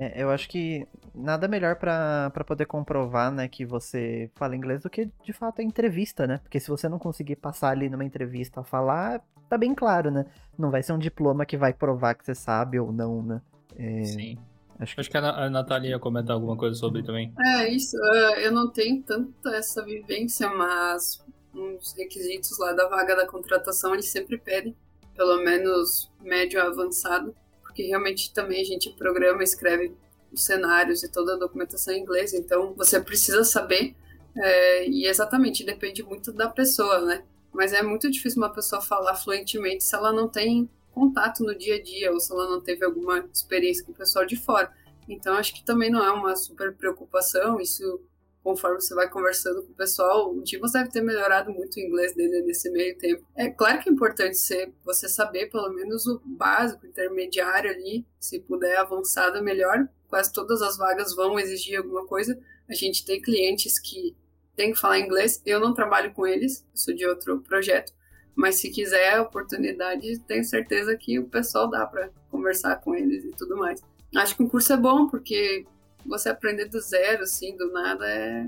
É, 0.00 0.22
eu 0.22 0.30
acho 0.30 0.48
que 0.48 0.86
nada 1.14 1.46
melhor 1.46 1.76
para 1.76 2.30
poder 2.46 2.66
comprovar, 2.66 3.30
né, 3.30 3.46
que 3.46 3.64
você 3.64 4.30
fala 4.34 4.56
inglês 4.56 4.82
do 4.82 4.90
que 4.90 5.08
de 5.22 5.32
fato 5.32 5.60
a 5.60 5.64
entrevista, 5.64 6.26
né? 6.26 6.38
Porque 6.38 6.58
se 6.58 6.68
você 6.68 6.88
não 6.88 6.98
conseguir 6.98 7.36
passar 7.36 7.70
ali 7.70 7.88
numa 7.88 8.04
entrevista 8.04 8.60
a 8.60 8.64
falar, 8.64 9.22
tá 9.50 9.58
bem 9.58 9.74
claro, 9.74 10.10
né? 10.10 10.24
Não 10.56 10.70
vai 10.70 10.82
ser 10.82 10.92
um 10.92 10.98
diploma 10.98 11.44
que 11.44 11.56
vai 11.56 11.74
provar 11.74 12.14
que 12.14 12.24
você 12.24 12.34
sabe 12.34 12.78
ou 12.78 12.92
não, 12.92 13.22
né? 13.22 13.42
É... 13.76 14.04
Sim. 14.04 14.38
Acho 14.78 14.94
que... 14.94 15.00
Acho 15.00 15.10
que 15.10 15.16
a 15.18 15.50
Natália 15.50 15.90
ia 15.90 15.98
comentar 15.98 16.34
alguma 16.34 16.56
coisa 16.56 16.74
sobre 16.74 17.02
também. 17.02 17.34
É, 17.38 17.68
isso. 17.68 17.96
Uh, 17.96 18.38
eu 18.38 18.52
não 18.52 18.70
tenho 18.70 19.02
tanta 19.02 19.50
essa 19.50 19.84
vivência, 19.84 20.48
mas 20.48 21.22
uns 21.54 21.92
requisitos 21.94 22.56
lá 22.58 22.72
da 22.72 22.88
vaga 22.88 23.16
da 23.16 23.26
contratação, 23.26 23.92
eles 23.92 24.10
sempre 24.10 24.38
pedem, 24.38 24.74
pelo 25.14 25.42
menos 25.42 26.10
médio 26.22 26.62
avançado, 26.62 27.34
porque 27.62 27.82
realmente 27.82 28.32
também 28.32 28.62
a 28.62 28.64
gente 28.64 28.90
programa, 28.90 29.42
escreve 29.42 29.92
os 30.32 30.44
cenários 30.44 31.02
e 31.02 31.10
toda 31.10 31.34
a 31.34 31.38
documentação 31.38 31.92
em 31.92 32.00
inglês, 32.00 32.32
então 32.32 32.72
você 32.74 33.00
precisa 33.00 33.42
saber, 33.42 33.96
é, 34.36 34.88
e 34.88 35.06
exatamente, 35.06 35.64
depende 35.64 36.04
muito 36.04 36.32
da 36.32 36.48
pessoa, 36.48 37.00
né? 37.00 37.24
Mas 37.52 37.72
é 37.72 37.82
muito 37.82 38.10
difícil 38.10 38.40
uma 38.40 38.52
pessoa 38.52 38.80
falar 38.80 39.14
fluentemente 39.16 39.84
se 39.84 39.94
ela 39.94 40.12
não 40.12 40.28
tem 40.28 40.68
contato 40.92 41.42
no 41.42 41.56
dia 41.56 41.76
a 41.76 41.82
dia 41.82 42.12
ou 42.12 42.20
se 42.20 42.32
ela 42.32 42.48
não 42.48 42.60
teve 42.60 42.84
alguma 42.84 43.24
experiência 43.32 43.84
com 43.84 43.92
o 43.92 43.94
pessoal 43.94 44.26
de 44.26 44.36
fora. 44.36 44.72
Então 45.08 45.34
acho 45.34 45.54
que 45.54 45.64
também 45.64 45.90
não 45.90 46.04
é 46.04 46.10
uma 46.10 46.36
super 46.36 46.74
preocupação, 46.74 47.60
isso 47.60 48.00
conforme 48.42 48.80
você 48.80 48.94
vai 48.94 49.08
conversando 49.08 49.62
com 49.62 49.72
o 49.72 49.76
pessoal, 49.76 50.32
o 50.32 50.42
Dimas 50.42 50.72
deve 50.72 50.90
ter 50.90 51.02
melhorado 51.02 51.52
muito 51.52 51.76
o 51.76 51.80
inglês 51.80 52.14
dele 52.14 52.42
nesse 52.42 52.70
meio 52.70 52.96
tempo. 52.96 53.22
É 53.36 53.50
claro 53.50 53.80
que 53.80 53.88
é 53.88 53.92
importante 53.92 54.36
ser, 54.38 54.72
você 54.84 55.08
saber 55.08 55.50
pelo 55.50 55.70
menos 55.70 56.06
o 56.06 56.20
básico, 56.24 56.86
intermediário 56.86 57.70
ali, 57.70 58.06
se 58.18 58.40
puder 58.40 58.78
avançado 58.78 59.42
melhor. 59.42 59.86
Quase 60.08 60.32
todas 60.32 60.62
as 60.62 60.76
vagas 60.76 61.14
vão 61.14 61.38
exigir 61.38 61.78
alguma 61.78 62.06
coisa. 62.06 62.38
A 62.68 62.74
gente 62.74 63.04
tem 63.04 63.20
clientes 63.20 63.78
que 63.78 64.16
tem 64.60 64.72
que 64.72 64.78
falar 64.78 64.98
inglês. 64.98 65.42
Eu 65.46 65.58
não 65.58 65.72
trabalho 65.72 66.12
com 66.12 66.26
eles, 66.26 66.66
sou 66.74 66.94
de 66.94 67.06
outro 67.06 67.40
projeto, 67.40 67.94
Mas 68.36 68.56
se 68.56 68.70
quiser 68.70 69.14
a 69.14 69.22
oportunidade, 69.22 70.18
tenho 70.20 70.44
certeza 70.44 70.94
que 70.96 71.18
o 71.18 71.24
pessoal 71.24 71.68
dá 71.68 71.86
para 71.86 72.10
conversar 72.30 72.76
com 72.76 72.94
eles 72.94 73.24
e 73.24 73.30
tudo 73.30 73.56
mais. 73.56 73.82
Acho 74.14 74.36
que 74.36 74.42
o 74.42 74.48
curso 74.48 74.72
é 74.72 74.76
bom 74.76 75.08
porque 75.08 75.64
você 76.04 76.28
aprender 76.28 76.66
do 76.66 76.78
zero, 76.78 77.22
assim, 77.22 77.56
do 77.56 77.72
nada, 77.72 78.06
é... 78.06 78.46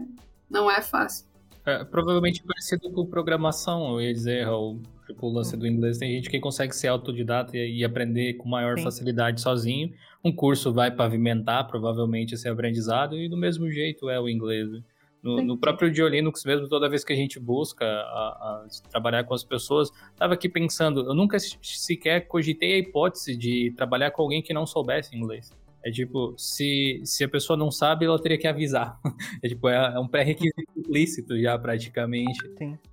não 0.51 0.71
é 0.71 0.83
fácil. 0.83 1.27
É, 1.65 1.83
provavelmente 1.85 2.43
parecido 2.43 2.91
com 2.91 3.07
programação, 3.07 3.95
eu 3.95 4.03
ia 4.03 4.13
dizer, 4.13 4.45
Raul. 4.45 4.83
Tipo, 5.07 5.27
o 5.27 5.33
lance 5.33 5.57
do 5.57 5.67
inglês, 5.67 5.99
tem 5.99 6.13
gente 6.13 6.31
que 6.31 6.41
consegue 6.41 6.75
ser 6.77 6.89
autodidata 6.89 7.57
e 7.57 7.85
aprender 7.85 8.35
com 8.35 8.49
maior 8.49 8.77
Sim. 8.77 8.85
facilidade 8.85 9.41
sozinho. 9.41 9.93
Um 10.25 10.33
curso 10.33 10.73
vai 10.73 10.91
pavimentar, 10.91 11.67
provavelmente, 11.69 12.35
esse 12.35 12.49
aprendizado, 12.49 13.17
e 13.19 13.29
do 13.29 13.37
mesmo 13.37 13.71
jeito 13.71 14.09
é 14.09 14.21
o 14.21 14.29
inglês. 14.29 14.69
No, 15.23 15.41
no, 15.43 15.57
próprio 15.57 15.91
Diolinux 15.91 16.45
mesmo, 16.45 16.69
toda 16.69 16.89
vez 16.89 17.05
que 17.05 17.13
a 17.13 17.17
gente 17.17 17.39
busca 17.39 17.85
a, 17.87 17.89
a 17.89 18.67
trabalhar 18.91 19.23
com 19.23 19.35
as 19.35 19.45
pessoas, 19.45 19.91
estava 20.11 20.35
aqui 20.35 20.49
pensando, 20.49 21.07
eu 21.07 21.15
nunca 21.15 21.39
sequer 21.39 22.27
cogitei 22.27 22.75
a 22.75 22.79
hipótese 22.79 23.37
de 23.37 23.73
trabalhar 23.77 24.11
com 24.11 24.23
alguém 24.23 24.43
que 24.43 24.53
não 24.53 24.67
soubesse 24.67 25.17
inglês. 25.17 25.53
É 25.85 25.91
tipo, 25.91 26.35
se, 26.39 27.01
se 27.05 27.25
a 27.25 27.29
pessoa 27.29 27.57
não 27.57 27.71
sabe, 27.71 28.07
ela 28.07 28.21
teria 28.21 28.39
que 28.39 28.47
avisar. 28.47 28.99
É 29.43 29.49
tipo, 29.49 29.69
é, 29.69 29.95
é 29.95 29.99
um 29.99 30.07
pré-requisito 30.07 30.63
implícito 30.77 31.41
já, 31.41 31.59
praticamente. 31.59 32.39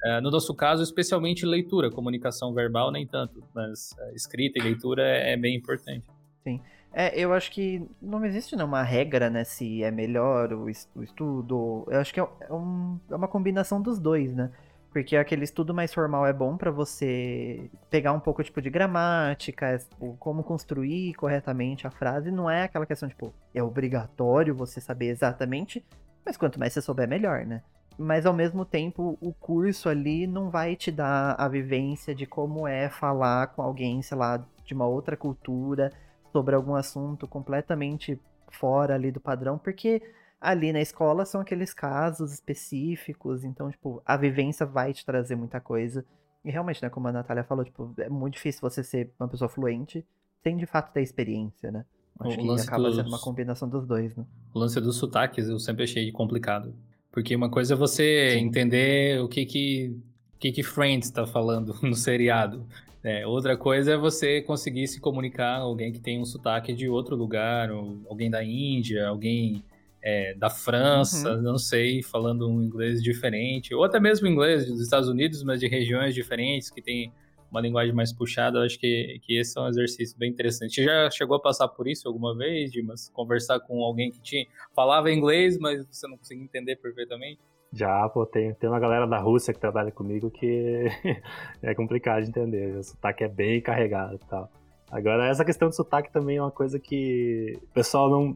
É, 0.04 0.20
no 0.20 0.32
nosso 0.32 0.56
caso, 0.56 0.82
especialmente 0.82 1.46
leitura, 1.46 1.92
comunicação 1.92 2.54
verbal, 2.54 2.92
nem 2.92 3.06
tanto, 3.06 3.44
mas 3.54 3.96
é, 4.00 4.16
escrita 4.16 4.58
e 4.58 4.64
leitura 4.64 5.04
é, 5.04 5.34
é, 5.34 5.38
bem 5.38 5.56
importante. 5.56 6.08
Sim. 6.44 6.60
É, 6.92 7.18
eu 7.20 7.34
acho 7.34 7.52
que 7.52 7.88
não 8.02 8.26
existe 8.26 8.56
né, 8.56 8.64
uma 8.64 8.82
regra, 8.82 9.30
né, 9.30 9.44
se 9.44 9.84
é 9.84 9.92
melhor 9.92 10.52
o, 10.54 10.70
estudo. 10.70 11.86
Eu 11.90 12.00
acho 12.00 12.14
que 12.14 12.20
é, 12.20 12.28
é, 12.42 12.54
um, 12.54 13.00
é 13.10 13.16
uma 13.16 13.28
combinação 13.28 13.82
dos 13.82 14.00
dois, 14.00 14.34
né? 14.34 14.52
Porque 14.92 15.16
aquele 15.16 15.44
estudo 15.44 15.72
mais 15.72 15.94
formal 15.94 16.26
é 16.26 16.34
bom 16.34 16.58
para 16.58 16.72
você 16.72 17.70
pegar 17.92 18.12
um 18.12 18.20
pouco 18.20 18.44
tipo 18.44 18.60
de 18.60 18.72
gramática, 18.72 19.78
como 20.18 20.44
construir 20.44 21.14
corretamente 21.14 21.86
a 21.86 21.92
frase, 21.92 22.32
não 22.32 22.50
é 22.50 22.64
aquela 22.64 22.88
questão 22.88 23.08
tipo, 23.08 23.32
é 23.54 23.62
obrigatório 23.62 24.56
você 24.56 24.82
saber 24.82 25.10
exatamente, 25.10 25.86
mas 26.26 26.38
quanto 26.38 26.60
mais 26.60 26.74
você 26.74 26.82
souber 26.82 27.08
melhor, 27.08 27.46
né? 27.46 27.62
Mas 28.00 28.26
ao 28.26 28.34
mesmo 28.34 28.66
tempo, 28.66 29.16
o 29.22 29.32
curso 29.32 29.90
ali 29.90 30.26
não 30.26 30.50
vai 30.50 30.76
te 30.76 30.90
dar 30.92 31.36
a 31.38 31.48
vivência 31.48 32.16
de 32.16 32.26
como 32.26 32.68
é 32.68 32.90
falar 32.90 33.48
com 33.48 33.62
alguém, 33.62 34.02
sei 34.02 34.18
lá, 34.18 34.44
de 34.66 34.74
uma 34.74 34.88
outra 34.88 35.16
cultura 35.16 35.92
sobre 36.32 36.56
algum 36.56 36.76
assunto 36.76 37.28
completamente 37.28 38.20
fora 38.52 38.96
ali 38.96 39.12
do 39.12 39.20
padrão, 39.20 39.58
porque 39.58 40.02
ali 40.40 40.72
na 40.72 40.82
escola 40.82 41.26
são 41.26 41.42
aqueles 41.42 41.74
casos 41.74 42.34
específicos, 42.34 43.44
então, 43.44 43.70
tipo, 43.70 44.02
a 44.06 44.16
vivência 44.16 44.66
vai 44.66 44.94
te 44.94 45.06
trazer 45.06 45.36
muita 45.36 45.60
coisa. 45.60 46.06
E 46.44 46.50
realmente, 46.50 46.82
né, 46.82 46.90
como 46.90 47.08
a 47.08 47.12
Natália 47.12 47.44
falou, 47.44 47.66
tipo, 47.66 47.94
é 47.98 48.10
muito 48.10 48.36
difícil 48.36 48.62
você 48.62 48.84
ser 48.84 49.12
uma 49.20 49.28
pessoa 49.28 49.50
fluente 49.50 50.06
sem 50.42 50.56
de 50.56 50.66
fato 50.66 50.94
ter 50.94 51.02
experiência, 51.02 51.70
né? 51.70 51.86
Acho 52.20 52.40
o 52.40 52.56
que 52.56 52.62
acaba 52.62 52.84
dos... 52.84 52.96
sendo 52.96 53.08
uma 53.08 53.20
combinação 53.20 53.68
dos 53.68 53.86
dois, 53.86 54.16
né? 54.16 54.26
O 54.54 54.60
lance 54.60 54.80
dos 54.80 54.96
sotaques 54.98 55.48
eu 55.48 55.60
sempre 55.60 55.84
achei 55.84 56.12
complicado. 56.12 56.74
Porque 57.12 57.36
uma 57.36 57.50
coisa 57.50 57.74
é 57.74 57.78
você 57.78 58.32
Sim. 58.34 58.46
entender 58.46 59.22
o 59.22 59.28
que 59.28 59.46
que, 59.46 59.98
que, 60.38 60.52
que 60.52 60.64
Friends 60.64 61.08
está 61.08 61.26
falando 61.26 61.76
no 61.82 61.96
seriado. 61.96 62.66
É, 63.04 63.26
outra 63.26 63.56
coisa 63.56 63.94
é 63.94 63.98
você 63.98 64.42
conseguir 64.42 64.88
se 64.88 65.00
comunicar 65.00 65.60
com 65.60 65.68
alguém 65.68 65.92
que 65.92 66.00
tem 66.00 66.20
um 66.20 66.26
sotaque 66.26 66.74
de 66.74 66.90
outro 66.90 67.16
lugar, 67.16 67.70
alguém 67.70 68.30
da 68.30 68.44
Índia, 68.44 69.08
alguém 69.08 69.64
é, 70.02 70.34
da 70.34 70.50
França, 70.50 71.36
uhum. 71.36 71.42
não 71.42 71.58
sei, 71.58 72.04
falando 72.04 72.50
um 72.50 72.62
inglês 72.62 73.02
diferente, 73.02 73.74
ou 73.74 73.84
até 73.84 74.00
mesmo 74.00 74.28
inglês 74.28 74.66
dos 74.66 74.82
Estados 74.82 75.08
Unidos, 75.08 75.44
mas 75.44 75.60
de 75.60 75.68
regiões 75.68 76.14
diferentes, 76.14 76.70
que 76.70 76.82
tem 76.82 77.14
uma 77.50 77.62
linguagem 77.62 77.94
mais 77.94 78.14
puxada, 78.14 78.60
eu 78.60 78.64
acho 78.64 78.80
que, 78.80 79.20
que 79.24 79.38
esse 79.38 79.58
é 79.58 79.62
um 79.62 79.68
exercício 79.68 80.18
bem 80.18 80.30
interessante. 80.30 80.76
Você 80.76 80.84
já 80.84 81.10
chegou 81.10 81.36
a 81.36 81.40
passar 81.40 81.68
por 81.68 81.88
isso 81.88 82.08
alguma 82.08 82.36
vez, 82.36 82.72
Dimas? 82.72 83.10
Conversar 83.10 83.60
com 83.62 83.84
alguém 83.84 84.12
que 84.12 84.22
tinha, 84.22 84.46
falava 84.76 85.12
inglês, 85.12 85.58
mas 85.58 85.86
você 85.88 86.08
não 86.08 86.18
conseguia 86.18 86.44
entender 86.44 86.76
perfeitamente? 86.76 87.40
Já, 87.72 88.10
pô, 88.10 88.26
tem, 88.26 88.54
tem 88.56 88.70
uma 88.70 88.80
galera 88.80 89.06
da 89.06 89.20
Rússia 89.20 89.54
que 89.54 89.60
trabalha 89.60 89.92
comigo 89.92 90.32
que 90.32 90.88
é 91.62 91.76
complicado 91.76 92.24
de 92.24 92.30
entender. 92.30 92.78
O 92.78 92.84
sotaque 92.84 93.24
é 93.24 93.28
bem 93.28 93.62
carregado 93.62 94.16
e 94.16 94.28
tal. 94.28 94.50
Agora, 94.92 95.28
essa 95.28 95.46
questão 95.46 95.70
de 95.70 95.76
sotaque 95.76 96.12
também 96.12 96.38
é 96.38 96.42
uma 96.42 96.50
coisa 96.50 96.80
que 96.80 97.60
o 97.62 97.74
pessoal 97.74 98.10
não. 98.10 98.36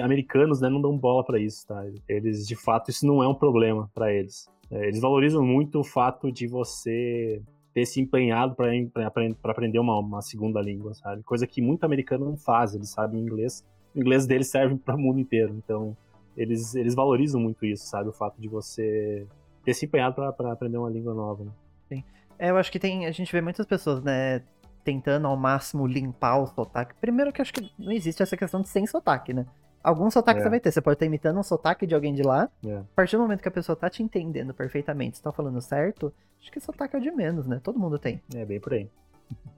Americanos, 0.00 0.60
né, 0.60 0.68
não 0.68 0.80
dão 0.80 0.96
bola 0.96 1.24
para 1.24 1.40
isso, 1.40 1.66
tá? 1.66 1.84
Eles, 2.08 2.46
de 2.46 2.54
fato, 2.54 2.90
isso 2.90 3.04
não 3.04 3.22
é 3.22 3.26
um 3.26 3.34
problema 3.34 3.90
para 3.92 4.12
eles. 4.12 4.48
É, 4.70 4.86
eles 4.86 5.00
valorizam 5.00 5.44
muito 5.44 5.80
o 5.80 5.84
fato 5.84 6.30
de 6.30 6.46
você 6.46 7.42
ter 7.74 7.84
se 7.84 8.00
empenhado 8.00 8.54
para 8.54 9.50
aprender 9.50 9.78
uma, 9.78 9.98
uma, 9.98 10.22
segunda 10.22 10.60
língua, 10.60 10.94
sabe? 10.94 11.22
Coisa 11.22 11.46
que 11.46 11.60
muito 11.60 11.84
americano 11.84 12.26
não 12.26 12.36
faz, 12.36 12.74
eles 12.74 12.90
sabem 12.90 13.20
inglês. 13.20 13.64
O 13.94 13.98
inglês 13.98 14.26
deles 14.26 14.50
serve 14.50 14.76
para 14.84 14.94
o 14.94 14.98
mundo 14.98 15.18
inteiro, 15.18 15.54
então 15.56 15.96
eles, 16.38 16.74
eles 16.74 16.94
valorizam 16.94 17.40
muito 17.40 17.66
isso, 17.66 17.86
sabe? 17.86 18.08
O 18.08 18.12
fato 18.12 18.40
de 18.40 18.48
você 18.48 19.26
ter 19.64 19.74
se 19.74 19.84
empenhado 19.84 20.14
para 20.14 20.52
aprender 20.52 20.78
uma 20.78 20.88
língua 20.88 21.12
nova. 21.12 21.44
Né? 21.44 21.50
Sim. 21.88 22.04
É, 22.38 22.50
eu 22.50 22.56
acho 22.56 22.72
que 22.72 22.78
tem. 22.78 23.04
A 23.06 23.10
gente 23.10 23.30
vê 23.30 23.40
muitas 23.40 23.66
pessoas, 23.66 24.02
né? 24.02 24.42
tentando 24.88 25.26
ao 25.26 25.36
máximo 25.36 25.86
limpar 25.86 26.38
o 26.38 26.46
sotaque. 26.46 26.94
Primeiro 26.98 27.30
que 27.30 27.40
eu 27.40 27.42
acho 27.42 27.52
que 27.52 27.70
não 27.78 27.92
existe 27.92 28.22
essa 28.22 28.38
questão 28.38 28.62
de 28.62 28.70
sem 28.70 28.86
sotaque, 28.86 29.34
né? 29.34 29.44
Algum 29.82 30.10
sotaque 30.10 30.40
é. 30.40 30.42
você 30.42 30.48
vai 30.48 30.60
ter. 30.60 30.72
Você 30.72 30.80
pode 30.80 30.94
estar 30.94 31.04
imitando 31.04 31.38
um 31.38 31.42
sotaque 31.42 31.86
de 31.86 31.94
alguém 31.94 32.14
de 32.14 32.22
lá. 32.22 32.48
É. 32.64 32.76
A 32.78 32.84
partir 32.96 33.16
do 33.16 33.22
momento 33.22 33.42
que 33.42 33.48
a 33.48 33.50
pessoa 33.50 33.76
tá 33.76 33.90
te 33.90 34.02
entendendo 34.02 34.54
perfeitamente, 34.54 35.18
você 35.18 35.22
tá 35.22 35.30
falando 35.30 35.60
certo, 35.60 36.10
acho 36.40 36.50
que 36.50 36.58
sotaque 36.58 36.96
é 36.96 36.98
o 36.98 37.02
de 37.02 37.10
menos, 37.10 37.46
né? 37.46 37.60
Todo 37.62 37.78
mundo 37.78 37.98
tem. 37.98 38.22
É, 38.34 38.46
bem 38.46 38.58
por 38.58 38.72
aí. 38.72 38.88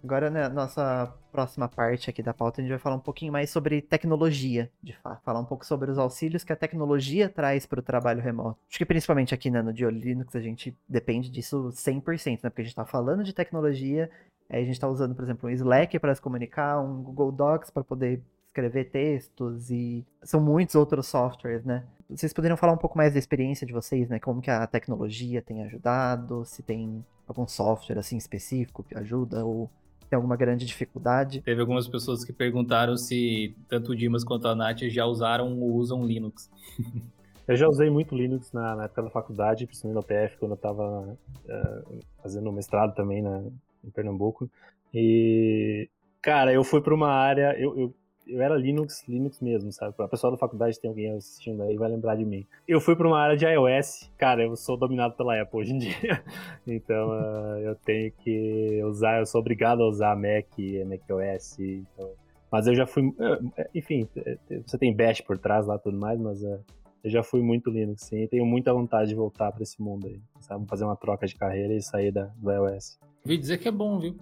Agora, 0.02 0.30
né, 0.30 0.48
nossa 0.48 1.12
próxima 1.30 1.68
parte 1.68 2.08
aqui 2.08 2.22
da 2.22 2.32
pauta, 2.32 2.60
a 2.60 2.62
gente 2.62 2.70
vai 2.70 2.78
falar 2.78 2.96
um 2.96 3.00
pouquinho 3.00 3.32
mais 3.32 3.50
sobre 3.50 3.82
tecnologia, 3.82 4.70
de 4.82 4.96
fato. 4.96 5.22
Falar 5.22 5.40
um 5.40 5.44
pouco 5.44 5.64
sobre 5.66 5.90
os 5.90 5.98
auxílios 5.98 6.42
que 6.42 6.52
a 6.52 6.56
tecnologia 6.56 7.28
traz 7.28 7.66
para 7.66 7.80
o 7.80 7.82
trabalho 7.82 8.22
remoto. 8.22 8.58
Acho 8.68 8.78
que 8.78 8.86
principalmente 8.86 9.34
aqui 9.34 9.50
né, 9.50 9.60
no 9.60 9.72
Dio 9.72 9.88
a 9.88 10.40
gente 10.40 10.74
depende 10.88 11.30
disso 11.30 11.70
100%, 11.74 12.40
né? 12.42 12.50
Porque 12.50 12.62
a 12.62 12.64
gente 12.64 12.72
está 12.72 12.86
falando 12.86 13.22
de 13.22 13.34
tecnologia 13.34 14.10
Aí 14.50 14.62
a 14.62 14.64
gente 14.64 14.74
está 14.74 14.88
usando, 14.88 15.14
por 15.14 15.22
exemplo, 15.22 15.48
um 15.48 15.52
Slack 15.52 15.96
para 16.00 16.12
se 16.12 16.20
comunicar, 16.20 16.80
um 16.80 17.02
Google 17.02 17.30
Docs 17.30 17.70
para 17.70 17.84
poder 17.84 18.20
escrever 18.50 18.90
textos 18.90 19.70
e 19.70 20.04
são 20.22 20.40
muitos 20.40 20.74
outros 20.74 21.06
softwares, 21.06 21.64
né? 21.64 21.84
Vocês 22.08 22.32
poderiam 22.32 22.56
falar 22.56 22.72
um 22.72 22.78
pouco 22.78 22.98
mais 22.98 23.12
da 23.12 23.18
experiência 23.18 23.66
de 23.66 23.72
vocês, 23.72 24.08
né? 24.08 24.18
Como 24.18 24.42
que 24.42 24.50
a 24.50 24.66
tecnologia 24.66 25.40
tem 25.40 25.62
ajudado, 25.62 26.44
se 26.44 26.62
tem 26.62 27.04
algum 27.26 27.46
software 27.46 27.98
assim 27.98 28.16
específico 28.16 28.82
que 28.82 28.98
ajuda 28.98 29.44
ou 29.44 29.70
tem 30.08 30.16
alguma 30.16 30.36
grande 30.36 30.66
dificuldade. 30.66 31.40
Teve 31.40 31.60
algumas 31.60 31.86
pessoas 31.86 32.24
que 32.24 32.32
perguntaram 32.32 32.96
se 32.96 33.54
tanto 33.68 33.92
o 33.92 33.96
Dimas 33.96 34.24
quanto 34.24 34.48
a 34.48 34.56
Nath 34.56 34.80
já 34.88 35.06
usaram 35.06 35.56
ou 35.60 35.74
usam 35.74 36.04
Linux. 36.04 36.50
Eu 37.46 37.56
já 37.56 37.66
usei 37.66 37.90
muito 37.90 38.14
Linux 38.14 38.52
na, 38.52 38.76
na 38.76 38.84
época 38.84 39.02
da 39.02 39.10
faculdade, 39.10 39.66
principalmente 39.66 39.96
no 39.96 40.02
PF, 40.04 40.36
quando 40.38 40.52
eu 40.52 40.56
estava 40.56 41.00
uh, 41.02 41.18
eh, 41.48 41.98
fazendo 42.22 42.52
mestrado 42.52 42.94
também 42.94 43.20
na, 43.20 43.42
em 43.84 43.90
Pernambuco. 43.90 44.48
E, 44.94 45.88
cara, 46.22 46.52
eu 46.52 46.62
fui 46.62 46.80
para 46.80 46.94
uma 46.94 47.10
área. 47.10 47.58
Eu, 47.58 47.76
eu, 47.76 47.94
eu, 48.30 48.40
era 48.40 48.56
Linux, 48.56 49.06
Linux 49.08 49.40
mesmo, 49.40 49.72
sabe? 49.72 49.94
A 49.98 50.08
pessoa 50.08 50.30
da 50.30 50.36
faculdade 50.36 50.80
tem 50.80 50.88
alguém 50.88 51.10
assistindo 51.12 51.62
aí 51.62 51.76
vai 51.76 51.90
lembrar 51.90 52.16
de 52.16 52.24
mim. 52.24 52.46
Eu 52.66 52.80
fui 52.80 52.94
para 52.94 53.06
uma 53.06 53.18
área 53.18 53.36
de 53.36 53.44
iOS. 53.44 54.10
Cara, 54.16 54.42
eu 54.42 54.56
sou 54.56 54.76
dominado 54.76 55.14
pela 55.16 55.40
Apple 55.40 55.60
hoje 55.60 55.72
em 55.72 55.78
dia. 55.78 56.22
então 56.66 57.10
uh, 57.10 57.58
eu 57.58 57.74
tenho 57.74 58.12
que 58.12 58.82
usar, 58.84 59.18
eu 59.18 59.26
sou 59.26 59.40
obrigado 59.40 59.82
a 59.82 59.88
usar 59.88 60.16
Mac, 60.16 60.46
macOS. 60.86 61.58
Então, 61.58 62.10
mas 62.50 62.66
eu 62.66 62.74
já 62.74 62.86
fui. 62.86 63.14
Eh, 63.56 63.70
enfim, 63.74 64.08
eh, 64.16 64.36
você 64.66 64.76
tem 64.76 64.94
Bash 64.94 65.20
por 65.20 65.38
trás 65.38 65.66
lá 65.66 65.78
tudo 65.78 65.98
mais, 65.98 66.18
mas. 66.18 66.42
Uh, 66.42 66.60
eu 67.02 67.08
já 67.08 67.22
fui 67.22 67.40
muito 67.40 67.70
Linux, 67.70 68.02
sim, 68.02 68.26
tenho 68.26 68.44
muita 68.44 68.74
vontade 68.74 69.08
de 69.08 69.14
voltar 69.14 69.50
para 69.52 69.62
esse 69.62 69.80
mundo 69.80 70.06
aí. 70.06 70.20
Sabe? 70.40 70.66
Fazer 70.68 70.84
uma 70.84 70.96
troca 70.96 71.26
de 71.26 71.34
carreira 71.34 71.72
e 71.72 71.80
sair 71.80 72.12
da, 72.12 72.24
do 72.36 72.52
iOS. 72.52 72.98
Vi 73.24 73.38
dizer 73.38 73.56
que 73.56 73.68
é 73.68 73.70
bom, 73.70 73.98
viu? 73.98 74.18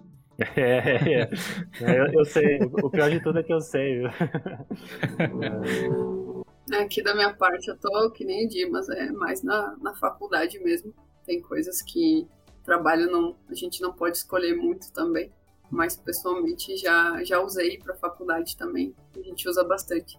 É, 0.55 1.23
é. 1.23 1.29
Eu, 1.81 2.05
eu, 2.13 2.25
sei. 2.25 2.59
O 2.81 2.89
pior 2.89 3.09
de 3.09 3.19
tudo 3.21 3.39
é 3.39 3.43
que 3.43 3.53
eu 3.53 3.61
sei, 3.61 3.99
viu? 3.99 4.09
Aqui 6.73 7.01
da 7.01 7.15
minha 7.15 7.33
parte 7.33 7.67
eu 7.67 7.77
tô 7.77 8.11
que 8.11 8.23
nem 8.23 8.45
o 8.45 8.49
Dimas, 8.49 8.87
é 8.89 9.11
mais 9.11 9.41
na, 9.43 9.75
na 9.81 9.93
faculdade 9.95 10.59
mesmo. 10.59 10.93
Tem 11.25 11.41
coisas 11.41 11.81
que 11.81 12.27
trabalho 12.63 13.11
não, 13.11 13.35
a 13.49 13.53
gente 13.53 13.81
não 13.81 13.91
pode 13.91 14.17
escolher 14.17 14.55
muito 14.55 14.91
também. 14.93 15.31
Mas 15.71 15.95
pessoalmente 15.95 16.77
já, 16.77 17.23
já 17.23 17.39
usei 17.41 17.77
para 17.79 17.95
faculdade 17.95 18.55
também. 18.57 18.93
A 19.15 19.21
gente 19.21 19.47
usa 19.47 19.63
bastante. 19.63 20.17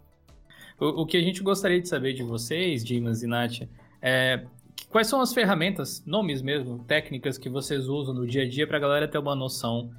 O, 0.79 1.03
o, 1.03 1.07
que 1.07 1.17
a 1.17 1.21
gente 1.21 1.43
gostaria 1.43 1.81
de 1.81 1.89
saber 1.89 2.13
de 2.15 2.23
vocês, 2.23 2.85
Dimas 2.85 3.23
e 3.23 3.27
Nath, 3.27 3.69
é 4.01 4.45
Quais 4.91 5.07
são 5.07 5.21
as 5.21 5.33
ferramentas, 5.33 6.05
nomes 6.05 6.43
mesmo, 6.43 6.83
técnicas 6.85 7.39
que 7.39 7.49
vocês 7.49 7.89
usam 7.89 8.13
no 8.13 8.27
dia 8.27 8.43
a 8.43 8.49
dia 8.49 8.67
para 8.67 8.77
a 8.77 8.81
galera 8.81 9.07
ter 9.07 9.19
uma 9.19 9.37
noção? 9.37 9.91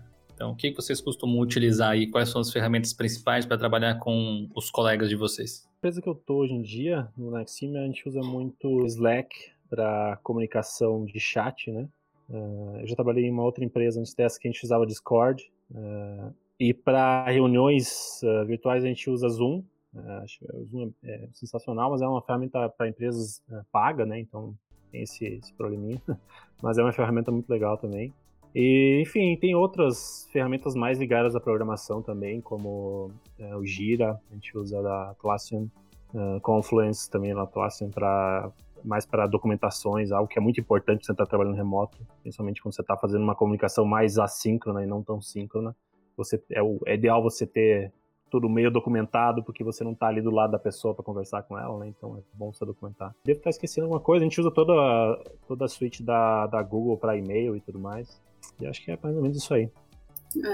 Então, 0.41 0.53
o 0.53 0.55
que 0.55 0.73
vocês 0.73 0.99
costumam 0.99 1.37
utilizar 1.37 1.95
e 1.95 2.07
quais 2.07 2.29
são 2.29 2.41
as 2.41 2.51
ferramentas 2.51 2.93
principais 2.93 3.45
para 3.45 3.59
trabalhar 3.59 3.99
com 3.99 4.49
os 4.55 4.71
colegas 4.71 5.07
de 5.07 5.15
vocês? 5.15 5.67
A 5.67 5.77
empresa 5.77 6.01
que 6.01 6.09
eu 6.09 6.13
estou 6.13 6.39
hoje 6.39 6.53
em 6.53 6.63
dia, 6.63 7.07
no 7.15 7.29
Nexime, 7.29 7.77
a 7.77 7.85
gente 7.85 8.09
usa 8.09 8.21
muito 8.21 8.83
Slack 8.87 9.51
para 9.69 10.17
comunicação 10.23 11.05
de 11.05 11.19
chat, 11.19 11.69
né? 11.69 11.87
Uh, 12.27 12.79
eu 12.79 12.87
já 12.87 12.95
trabalhei 12.95 13.25
em 13.25 13.31
uma 13.31 13.43
outra 13.43 13.63
empresa 13.63 13.99
antes 13.99 14.15
dessa 14.15 14.39
que 14.39 14.47
a 14.47 14.51
gente 14.51 14.63
usava 14.63 14.87
Discord. 14.87 15.47
Uh, 15.69 16.33
e 16.59 16.73
para 16.73 17.29
reuniões 17.29 18.19
uh, 18.23 18.43
virtuais 18.43 18.83
a 18.83 18.87
gente 18.87 19.11
usa 19.11 19.29
Zoom. 19.29 19.63
o 19.93 20.65
Zoom 20.65 20.91
é, 21.03 21.11
é, 21.11 21.29
sensacional, 21.33 21.91
mas 21.91 22.01
é 22.01 22.07
uma 22.07 22.21
ferramenta 22.23 22.67
para 22.67 22.89
empresas 22.89 23.43
paga, 23.71 24.07
né? 24.07 24.19
Então 24.19 24.55
tem 24.91 25.03
esse, 25.03 25.23
esse 25.23 25.53
probleminha. 25.53 26.01
mas 26.63 26.79
é 26.79 26.81
uma 26.81 26.91
ferramenta 26.91 27.31
muito 27.31 27.47
legal 27.47 27.77
também. 27.77 28.11
E, 28.53 29.01
enfim, 29.01 29.35
tem 29.37 29.55
outras 29.55 30.27
ferramentas 30.31 30.75
mais 30.75 30.99
ligadas 30.99 31.35
à 31.35 31.39
programação 31.39 32.01
também, 32.01 32.41
como 32.41 33.11
o 33.39 33.65
Gira, 33.65 34.19
a 34.29 34.33
gente 34.33 34.57
usa 34.57 34.81
da 34.81 35.11
Atlassian, 35.11 35.67
Confluence 36.41 37.09
também 37.09 37.33
na 37.33 37.43
Atlassian 37.43 37.89
para 37.89 38.51
mais 38.83 39.05
para 39.05 39.27
documentações, 39.27 40.11
algo 40.11 40.27
que 40.27 40.39
é 40.39 40.41
muito 40.41 40.59
importante 40.59 41.05
você 41.05 41.11
estar 41.11 41.25
tá 41.25 41.29
trabalhando 41.29 41.55
remoto, 41.55 41.97
principalmente 42.21 42.61
quando 42.61 42.73
você 42.73 42.81
está 42.81 42.97
fazendo 42.97 43.23
uma 43.23 43.35
comunicação 43.35 43.85
mais 43.85 44.17
assíncrona 44.17 44.83
e 44.83 44.87
não 44.87 45.03
tão 45.03 45.21
síncrona. 45.21 45.75
Você, 46.17 46.41
é, 46.51 46.61
o, 46.61 46.79
é 46.85 46.95
ideal 46.95 47.21
você 47.21 47.45
ter 47.45 47.91
tudo 48.29 48.49
meio 48.49 48.71
documentado, 48.71 49.43
porque 49.43 49.63
você 49.63 49.83
não 49.83 49.91
está 49.91 50.07
ali 50.07 50.21
do 50.21 50.31
lado 50.31 50.51
da 50.51 50.59
pessoa 50.59 50.93
para 50.93 51.03
conversar 51.03 51.43
com 51.43 51.57
ela, 51.57 51.77
né? 51.79 51.87
Então 51.89 52.17
é 52.17 52.21
bom 52.33 52.51
você 52.51 52.65
documentar. 52.65 53.13
Devo 53.25 53.39
estar 53.39 53.49
esquecendo 53.49 53.85
alguma 53.85 53.99
coisa, 53.99 54.23
a 54.23 54.27
gente 54.27 54.39
usa 54.39 54.49
toda, 54.49 54.73
toda 55.47 55.65
a 55.65 55.67
suite 55.67 56.01
da, 56.01 56.47
da 56.47 56.63
Google 56.63 56.97
para 56.97 57.17
e-mail 57.17 57.55
e 57.55 57.61
tudo 57.61 57.77
mais. 57.79 58.21
E 58.59 58.65
acho 58.65 58.83
que 58.83 58.91
é 58.91 58.99
mais 59.01 59.15
ou 59.15 59.21
menos 59.21 59.37
isso 59.37 59.53
aí. 59.53 59.69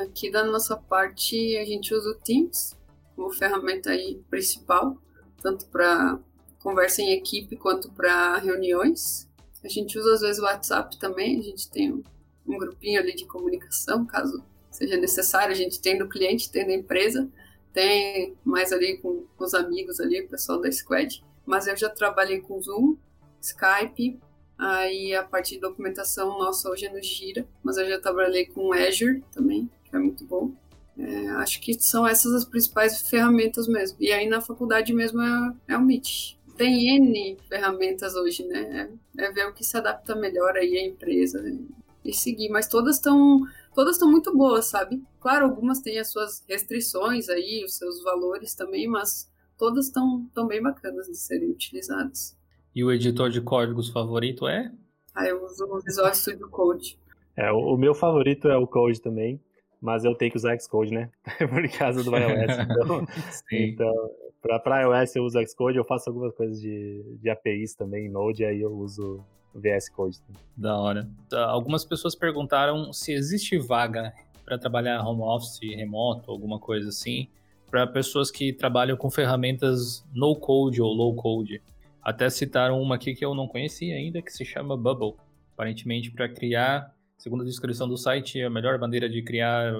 Aqui 0.03 0.31
da 0.31 0.43
nossa 0.43 0.75
parte, 0.75 1.55
a 1.57 1.65
gente 1.65 1.93
usa 1.93 2.09
o 2.09 2.15
Teams 2.15 2.75
como 3.15 3.31
ferramenta 3.31 3.91
aí 3.91 4.21
principal, 4.29 4.97
tanto 5.41 5.65
para 5.67 6.19
conversa 6.59 7.01
em 7.01 7.13
equipe 7.13 7.55
quanto 7.55 7.91
para 7.91 8.37
reuniões. 8.37 9.27
A 9.63 9.67
gente 9.67 9.97
usa 9.97 10.13
às 10.13 10.21
vezes 10.21 10.39
o 10.39 10.45
WhatsApp 10.45 10.97
também, 10.99 11.39
a 11.39 11.41
gente 11.41 11.69
tem 11.69 11.91
um, 11.91 12.03
um 12.47 12.57
grupinho 12.57 12.99
ali 12.99 13.15
de 13.15 13.25
comunicação, 13.25 14.05
caso 14.05 14.43
seja 14.71 14.97
necessário, 14.97 15.51
a 15.51 15.57
gente 15.57 15.81
tem 15.81 15.97
do 15.97 16.07
cliente, 16.07 16.51
tem 16.51 16.65
da 16.65 16.73
empresa, 16.73 17.27
tem 17.73 18.35
mais 18.43 18.71
ali 18.71 18.97
com, 18.97 19.25
com 19.35 19.43
os 19.43 19.53
amigos 19.53 19.99
ali, 19.99 20.21
o 20.21 20.29
pessoal 20.29 20.61
da 20.61 20.71
Squad. 20.71 21.23
Mas 21.45 21.67
eu 21.67 21.75
já 21.75 21.89
trabalhei 21.89 22.39
com 22.39 22.61
Zoom, 22.61 22.95
Skype, 23.41 24.19
aí 24.57 25.13
a 25.15 25.23
parte 25.23 25.55
de 25.55 25.61
documentação 25.61 26.37
nossa 26.37 26.69
hoje 26.69 26.85
é 26.85 26.91
no 26.91 27.01
Gira, 27.01 27.47
mas 27.63 27.77
eu 27.77 27.87
já 27.87 27.99
trabalhei 27.99 28.45
com 28.45 28.73
Azure 28.73 29.23
também, 29.31 29.69
que 29.83 29.95
é 29.95 29.99
muito 29.99 30.25
bom. 30.25 30.51
É, 30.97 31.29
acho 31.31 31.61
que 31.61 31.79
são 31.79 32.07
essas 32.07 32.33
as 32.33 32.45
principais 32.45 33.01
ferramentas 33.01 33.67
mesmo. 33.67 33.97
E 33.99 34.11
aí 34.11 34.27
na 34.27 34.41
faculdade 34.41 34.93
mesmo 34.93 35.21
é, 35.21 35.53
é 35.69 35.77
o 35.77 35.81
Meet 35.81 36.37
tem 36.57 36.97
N 36.97 37.37
ferramentas 37.47 38.15
hoje, 38.15 38.43
né? 38.45 38.89
É, 39.17 39.25
é 39.25 39.31
ver 39.31 39.47
o 39.47 39.53
que 39.53 39.63
se 39.63 39.77
adapta 39.77 40.15
melhor 40.15 40.57
aí 40.57 40.77
à 40.77 40.85
empresa 40.85 41.41
né? 41.41 41.57
e 42.03 42.13
seguir. 42.13 42.49
Mas 42.49 42.67
todas 42.67 42.95
estão 42.95 43.41
todas 43.73 43.95
estão 43.95 44.09
muito 44.09 44.35
boas, 44.35 44.65
sabe? 44.65 45.01
Claro, 45.19 45.45
algumas 45.45 45.79
têm 45.79 45.99
as 45.99 46.11
suas 46.11 46.43
restrições 46.49 47.29
aí, 47.29 47.63
os 47.63 47.75
seus 47.77 48.01
valores 48.03 48.55
também, 48.55 48.87
mas 48.87 49.29
todas 49.57 49.85
estão 49.85 50.27
tão 50.33 50.47
bem 50.47 50.61
bacanas 50.61 51.07
de 51.07 51.15
serem 51.15 51.51
utilizadas. 51.51 52.35
E 52.77 52.83
o 52.83 52.91
editor 52.91 53.31
de 53.31 53.41
códigos 53.41 53.89
favorito 53.89 54.47
é? 54.47 54.71
Ah, 55.15 55.25
eu 55.25 55.43
uso 55.43 55.65
o 55.65 55.81
Visual 55.81 56.13
Studio 56.13 56.47
Code. 56.47 56.95
É, 57.35 57.51
o, 57.51 57.73
o 57.73 57.75
meu 57.75 57.95
favorito 57.95 58.47
é 58.49 58.55
o 58.55 58.67
Code 58.67 59.01
também, 59.01 59.41
mas 59.81 60.05
eu 60.05 60.13
tenho 60.13 60.29
que 60.29 60.37
usar 60.37 60.55
Xcode, 60.59 60.93
né? 60.93 61.09
Por 61.49 61.67
causa 61.75 62.03
do 62.03 62.15
iOS. 62.15 63.07
Então, 63.51 63.51
então 63.51 64.11
para 64.43 64.83
iOS 64.83 65.15
eu 65.15 65.23
uso 65.23 65.39
Xcode, 65.47 65.79
eu 65.79 65.83
faço 65.83 66.07
algumas 66.07 66.35
coisas 66.35 66.61
de, 66.61 67.03
de 67.19 67.27
APIs 67.31 67.73
também, 67.73 68.07
Node, 68.11 68.45
aí 68.45 68.61
eu 68.61 68.71
uso 68.71 69.25
VS 69.55 69.89
Code. 69.89 70.19
Da 70.55 70.77
hora. 70.77 71.09
Tá, 71.27 71.45
algumas 71.45 71.83
pessoas 71.83 72.13
perguntaram 72.13 72.93
se 72.93 73.11
existe 73.11 73.57
vaga 73.57 74.13
para 74.45 74.55
trabalhar 74.59 75.03
home 75.03 75.23
office, 75.23 75.61
remoto, 75.75 76.29
alguma 76.29 76.59
coisa 76.59 76.89
assim, 76.89 77.27
para 77.71 77.87
pessoas 77.87 78.29
que 78.29 78.53
trabalham 78.53 78.95
com 78.95 79.09
ferramentas 79.09 80.05
no 80.13 80.35
code 80.35 80.79
ou 80.79 80.93
low 80.93 81.15
code. 81.15 81.59
Até 82.07 82.29
citaram 82.29 82.81
uma 82.81 82.95
aqui 82.95 83.13
que 83.13 83.25
eu 83.25 83.35
não 83.35 83.49
conhecia 83.49 83.93
ainda, 83.93 84.21
que 84.21 84.31
se 84.31 84.45
chama 84.45 84.77
Bubble. 84.77 85.15
Aparentemente, 85.51 86.09
para 86.09 86.29
criar, 86.29 86.95
segundo 87.17 87.41
a 87.41 87.45
descrição 87.45 87.85
do 87.85 87.97
site, 87.97 88.39
é 88.39 88.45
a 88.45 88.49
melhor 88.49 88.79
maneira 88.79 89.09
de 89.09 89.21
criar 89.21 89.73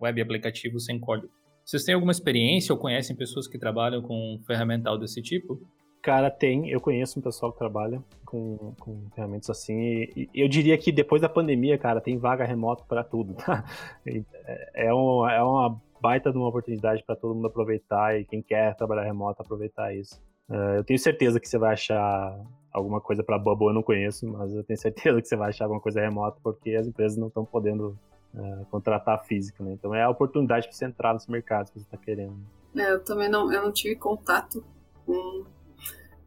web 0.00 0.22
aplicativo 0.22 0.80
sem 0.80 0.98
código. 0.98 1.30
Vocês 1.62 1.84
têm 1.84 1.94
alguma 1.94 2.10
experiência 2.10 2.72
ou 2.72 2.78
conhecem 2.78 3.14
pessoas 3.14 3.46
que 3.46 3.58
trabalham 3.58 4.00
com 4.00 4.40
ferramental 4.46 4.96
desse 4.96 5.20
tipo? 5.20 5.60
Cara, 6.00 6.30
tem. 6.30 6.70
Eu 6.70 6.80
conheço 6.80 7.20
um 7.20 7.22
pessoal 7.22 7.52
que 7.52 7.58
trabalha 7.58 8.02
com, 8.24 8.74
com 8.80 9.10
ferramentas 9.14 9.50
assim. 9.50 9.78
E, 10.16 10.30
e 10.32 10.40
eu 10.40 10.48
diria 10.48 10.78
que 10.78 10.90
depois 10.90 11.20
da 11.20 11.28
pandemia, 11.28 11.76
cara, 11.76 12.00
tem 12.00 12.16
vaga 12.16 12.46
remoto 12.46 12.86
para 12.86 13.04
tudo, 13.04 13.34
tá? 13.34 13.62
É, 14.74 14.94
um, 14.94 15.28
é 15.28 15.42
uma 15.42 15.78
baita 16.00 16.32
de 16.32 16.38
uma 16.38 16.48
oportunidade 16.48 17.04
para 17.04 17.14
todo 17.14 17.34
mundo 17.34 17.48
aproveitar 17.48 18.18
e 18.18 18.24
quem 18.24 18.40
quer 18.40 18.74
trabalhar 18.74 19.04
remoto 19.04 19.42
aproveitar 19.42 19.94
isso. 19.94 20.18
Uh, 20.48 20.76
eu 20.76 20.84
tenho 20.84 20.98
certeza 20.98 21.40
que 21.40 21.48
você 21.48 21.58
vai 21.58 21.72
achar 21.72 22.38
alguma 22.72 23.00
coisa 23.00 23.22
para 23.22 23.38
Bubble, 23.38 23.68
eu 23.68 23.72
não 23.72 23.82
conheço, 23.82 24.26
mas 24.26 24.52
eu 24.52 24.64
tenho 24.64 24.78
certeza 24.78 25.20
que 25.20 25.28
você 25.28 25.36
vai 25.36 25.50
achar 25.50 25.64
alguma 25.64 25.80
coisa 25.80 26.00
remota 26.00 26.38
porque 26.42 26.74
as 26.74 26.86
empresas 26.86 27.16
não 27.16 27.28
estão 27.28 27.44
podendo 27.44 27.98
uh, 28.34 28.66
contratar 28.70 29.24
físico, 29.24 29.62
né? 29.62 29.72
Então 29.72 29.94
é 29.94 30.02
a 30.02 30.10
oportunidade 30.10 30.66
para 30.66 30.76
você 30.76 30.84
entrar 30.84 31.14
nesse 31.14 31.30
mercado 31.30 31.70
que 31.70 31.78
você 31.78 31.84
está 31.84 31.96
querendo. 31.96 32.36
É, 32.76 32.90
eu 32.90 33.02
também 33.02 33.28
não, 33.28 33.52
eu 33.52 33.62
não 33.62 33.72
tive 33.72 33.94
contato 33.94 34.64
com, 35.06 35.44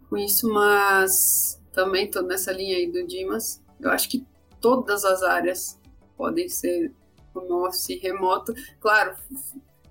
com 0.09 0.17
isso, 0.17 0.51
mas 0.51 1.61
também 1.73 2.05
estou 2.05 2.23
nessa 2.23 2.51
linha 2.51 2.77
aí 2.77 2.89
do 2.89 3.05
Dimas. 3.05 3.61
Eu 3.79 3.91
acho 3.91 4.09
que 4.09 4.25
todas 4.61 5.03
as 5.03 5.21
áreas 5.21 5.79
podem 6.15 6.47
ser 6.47 6.93
home 7.35 7.51
office 7.51 8.01
remoto. 8.01 8.53
Claro, 8.79 9.15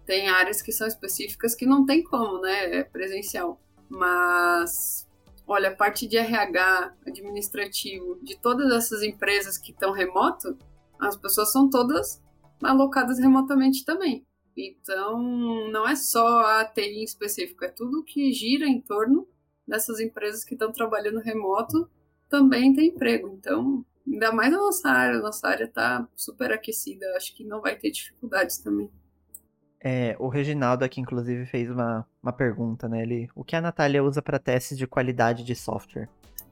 tem 0.07 0.29
áreas 0.29 0.62
que 0.62 0.72
são 0.72 0.87
específicas 0.87 1.55
que 1.55 1.66
não 1.66 1.85
tem 1.85 2.03
como, 2.03 2.41
né? 2.41 2.79
É 2.79 2.83
presencial. 2.83 3.61
Mas, 3.89 5.09
olha, 5.47 5.70
a 5.70 5.74
parte 5.74 6.07
de 6.07 6.16
RH, 6.16 6.95
administrativo, 7.07 8.18
de 8.22 8.39
todas 8.39 8.72
essas 8.72 9.03
empresas 9.03 9.59
que 9.59 9.72
estão 9.72 9.93
remoto, 9.93 10.57
as 10.99 11.16
pessoas 11.16 11.53
são 11.53 11.68
todas 11.68 12.22
alocadas 12.62 13.18
remotamente 13.18 13.84
também. 13.84 14.26
Então, 14.57 15.68
não 15.70 15.87
é 15.87 15.95
só 15.95 16.41
a 16.41 16.64
TI 16.64 17.01
em 17.01 17.05
específico, 17.05 17.64
é 17.64 17.68
tudo 17.68 18.05
que 18.05 18.32
gira 18.32 18.66
em 18.66 18.80
torno 18.80 19.28
dessas 19.68 20.01
empresas 20.01 20.45
que 20.45 20.55
estão 20.55 20.72
trabalhando 20.72 21.20
remoto 21.20 21.91
também 22.28 22.74
tem 22.74 22.89
emprego. 22.89 23.28
Então, 23.28 23.84
ainda 24.07 24.32
mais 24.32 24.53
a 24.55 24.57
nossa 24.57 24.89
área, 24.89 25.18
a 25.18 25.22
nossa 25.22 25.47
área 25.47 25.64
está 25.64 26.09
super 26.14 26.53
aquecida, 26.53 27.07
acho 27.16 27.34
que 27.34 27.45
não 27.45 27.61
vai 27.61 27.76
ter 27.76 27.91
dificuldades 27.91 28.59
também. 28.59 28.91
É, 29.89 30.16
o 30.18 30.26
Reginaldo 30.26 30.84
aqui, 30.84 31.01
inclusive, 31.01 31.47
fez 31.47 31.70
uma, 31.70 32.05
uma 32.20 32.32
pergunta, 32.32 32.89
né? 32.89 33.05
Ele, 33.05 33.28
o 33.37 33.45
que 33.45 33.55
a 33.55 33.61
Natália 33.61 34.03
usa 34.03 34.20
para 34.20 34.37
testes 34.37 34.76
de 34.76 34.84
qualidade 34.84 35.45
de 35.45 35.55
software? 35.55 36.09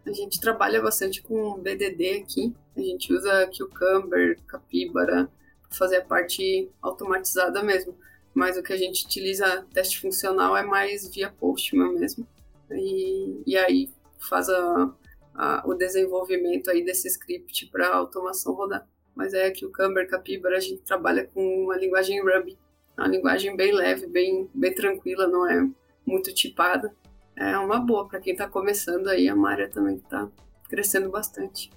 A 0.07 0.13
gente 0.13 0.41
trabalha 0.41 0.81
bastante 0.81 1.21
com 1.21 1.59
BDD 1.59 2.23
aqui. 2.23 2.55
A 2.77 2.81
gente 2.81 3.13
usa 3.13 3.51
Cucumber, 3.51 4.39
Capybara, 4.47 5.29
para 5.69 5.77
fazer 5.77 5.97
a 5.97 6.05
parte 6.05 6.71
automatizada 6.81 7.61
mesmo. 7.61 7.97
Mas 8.33 8.57
o 8.57 8.63
que 8.63 8.73
a 8.73 8.77
gente 8.77 9.05
utiliza 9.05 9.67
teste 9.75 10.01
funcional 10.01 10.57
é 10.57 10.63
mais 10.63 11.09
via 11.09 11.29
Postman 11.29 11.93
mesmo. 11.93 12.25
E, 12.71 13.43
e 13.45 13.57
aí 13.57 13.91
faz 14.17 14.49
a, 14.49 14.95
a, 15.35 15.65
o 15.67 15.75
desenvolvimento 15.75 16.71
aí 16.71 16.85
desse 16.85 17.09
script 17.09 17.67
para 17.73 17.97
automação 17.97 18.55
rodar. 18.55 18.87
Mas 19.13 19.35
é 19.35 19.51
que 19.51 19.67
o 19.67 19.73
Cucumber, 19.73 20.09
Capybara, 20.09 20.57
a 20.57 20.61
gente 20.61 20.83
trabalha 20.83 21.29
com 21.35 21.65
uma 21.65 21.77
linguagem 21.77 22.23
Ruby. 22.23 22.57
Uma 22.97 23.09
linguagem 23.09 23.57
bem 23.57 23.73
leve, 23.73 24.07
bem, 24.07 24.49
bem 24.55 24.75
tranquila, 24.75 25.27
não 25.27 25.49
é 25.49 25.69
muito 26.07 26.33
tipada 26.33 26.95
é 27.37 27.59
uma 27.59 27.81
boa 27.81 28.07
para 28.07 28.21
quem 28.21 28.33
está 28.33 28.49
começando 28.49 29.09
aí. 29.09 29.29
A 29.29 29.37
Maria 29.37 29.69
também 29.69 29.97
está 29.97 30.29
crescendo 30.69 31.11
bastante. 31.11 31.71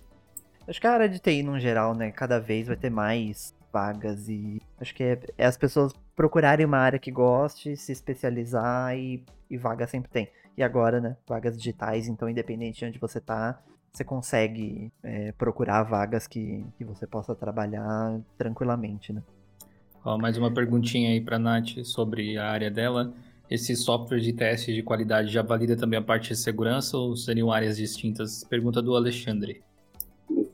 Acho 0.68 0.82
que 0.82 0.88
a 0.88 0.92
área 0.92 1.10
de 1.10 1.20
TI, 1.20 1.44
no 1.44 1.60
geral, 1.60 1.96
né, 1.96 2.12
cada 2.12 2.40
vez 2.40 2.68
vai 2.68 2.76
ter 2.76 2.90
mais 2.90 3.56
vagas 3.72 4.28
e 4.28 4.62
acho 4.80 4.94
que 4.94 5.04
é, 5.04 5.20
é 5.38 5.46
as 5.46 5.58
pessoas 5.58 5.94
procurarem 6.16 6.66
uma 6.66 6.78
área 6.78 7.00
que 7.00 7.12
goste, 7.12 7.76
se 7.78 7.92
especializar 7.92 8.96
e, 8.98 9.24
e 9.50 9.58
vaga 9.58 9.88
sempre 9.88 10.12
tem. 10.12 10.30
E 10.58 10.64
agora, 10.64 11.00
né, 11.00 11.16
vagas 11.28 11.58
digitais, 11.58 12.08
então 12.08 12.30
independente 12.30 12.80
de 12.80 12.86
onde 12.86 13.00
você 13.00 13.22
tá, 13.22 13.62
você 13.94 14.04
consegue 14.04 14.92
é, 15.04 15.32
procurar 15.32 15.84
vagas 15.84 16.28
que, 16.28 16.66
que 16.78 16.84
você 16.84 17.08
possa 17.08 17.34
trabalhar 17.34 18.20
tranquilamente, 18.38 19.14
né. 19.14 19.24
Ó, 20.08 20.18
mais 20.18 20.38
uma 20.38 20.50
perguntinha 20.50 21.10
aí 21.10 21.20
para 21.20 21.38
Nath 21.38 21.84
sobre 21.84 22.38
a 22.38 22.50
área 22.50 22.72
dela. 22.72 23.14
Esse 23.52 23.76
software 23.76 24.22
de 24.22 24.32
teste 24.32 24.74
de 24.74 24.82
qualidade 24.82 25.30
já 25.30 25.42
valida 25.42 25.76
também 25.76 26.00
a 26.00 26.02
parte 26.02 26.30
de 26.30 26.38
segurança 26.38 26.96
ou 26.96 27.14
seriam 27.18 27.52
áreas 27.52 27.76
distintas? 27.76 28.42
Pergunta 28.46 28.82
do 28.82 28.96
Alexandre. 28.96 29.62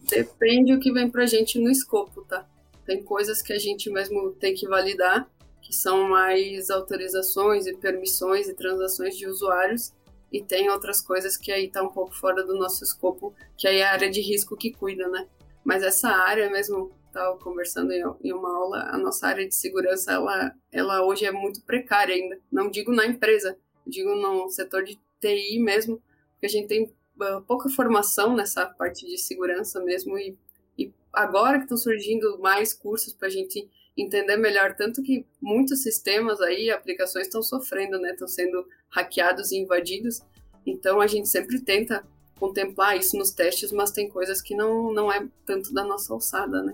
Depende 0.10 0.74
o 0.74 0.80
que 0.80 0.92
vem 0.92 1.08
pra 1.08 1.28
gente 1.28 1.60
no 1.60 1.70
escopo, 1.70 2.24
tá? 2.24 2.48
Tem 2.84 3.04
coisas 3.04 3.44
que 3.44 3.54
a 3.54 3.60
gente 3.60 3.92
mesmo 3.92 4.32
tem 4.32 4.56
que 4.56 4.68
validar, 4.68 5.30
que 5.62 5.72
são 5.72 6.10
mais 6.10 6.72
autorizações 6.72 7.68
e 7.68 7.78
permissões 7.78 8.50
e 8.50 8.56
transações 8.56 9.16
de 9.16 9.28
usuários, 9.28 9.94
e 10.32 10.42
tem 10.42 10.68
outras 10.72 11.00
coisas 11.00 11.38
que 11.38 11.52
aí 11.52 11.70
tá 11.70 11.84
um 11.84 11.90
pouco 11.90 12.16
fora 12.16 12.44
do 12.44 12.56
nosso 12.56 12.84
escopo, 12.84 13.36
que 13.56 13.68
aí 13.68 13.78
é 13.78 13.86
a 13.86 13.92
área 13.92 14.10
de 14.10 14.20
risco 14.20 14.58
que 14.58 14.72
cuida, 14.72 15.08
né? 15.10 15.28
Mas 15.64 15.84
essa 15.84 16.10
área 16.10 16.50
mesmo, 16.50 16.92
estava 17.14 17.38
conversando 17.38 17.92
em 17.94 18.34
uma 18.34 18.56
aula, 18.56 18.90
a 18.90 18.98
nossa 18.98 19.28
área 19.28 19.48
de 19.48 19.54
segurança, 19.54 20.12
ela, 20.12 20.56
ela 20.72 21.06
hoje 21.06 21.26
é 21.26 21.32
muito 21.32 21.62
precária 21.62 22.16
ainda. 22.16 22.40
Não 22.52 22.70
digo 22.70 22.92
na 22.92 23.06
empresa, 23.06 23.56
digo 23.86 24.16
no 24.16 24.50
setor 24.50 24.84
de 24.84 25.00
TI 25.22 25.60
mesmo, 25.60 26.02
porque 26.34 26.48
a 26.48 26.50
gente 26.50 26.68
tem 26.68 26.92
ah, 27.22 27.42
pouca 27.48 27.70
formação 27.70 28.36
nessa 28.36 28.66
parte 28.66 29.06
de 29.06 29.18
segurança 29.18 29.80
mesmo 29.82 30.18
e, 30.18 30.36
e 30.78 30.92
agora 31.14 31.58
que 31.58 31.66
estão 31.66 31.78
surgindo 31.78 32.40
mais 32.40 32.74
cursos 32.74 33.14
para 33.14 33.28
a 33.28 33.32
gente 33.32 33.70
entender 33.96 34.36
melhor 34.38 34.76
tanto 34.76 35.04
que 35.04 35.24
muitos 35.40 35.84
sistemas 35.84 36.42
aí, 36.42 36.72
aplicações 36.72 37.28
estão 37.28 37.44
sofrendo, 37.44 38.00
né, 38.00 38.12
estão 38.12 38.28
sendo 38.28 38.68
hackeados 38.90 39.52
e 39.52 39.58
invadidos. 39.58 40.22
Então 40.66 41.00
a 41.00 41.06
gente 41.06 41.30
sempre 41.30 41.62
tenta 41.62 42.04
contemplar 42.40 42.98
isso 42.98 43.16
nos 43.16 43.30
testes, 43.30 43.72
mas 43.72 43.92
tem 43.92 44.10
coisas 44.10 44.42
que 44.42 44.56
não 44.56 44.92
não 44.92 45.12
é 45.12 45.28
tanto 45.46 45.72
da 45.72 45.84
nossa 45.84 46.12
alçada, 46.12 46.64
né? 46.64 46.74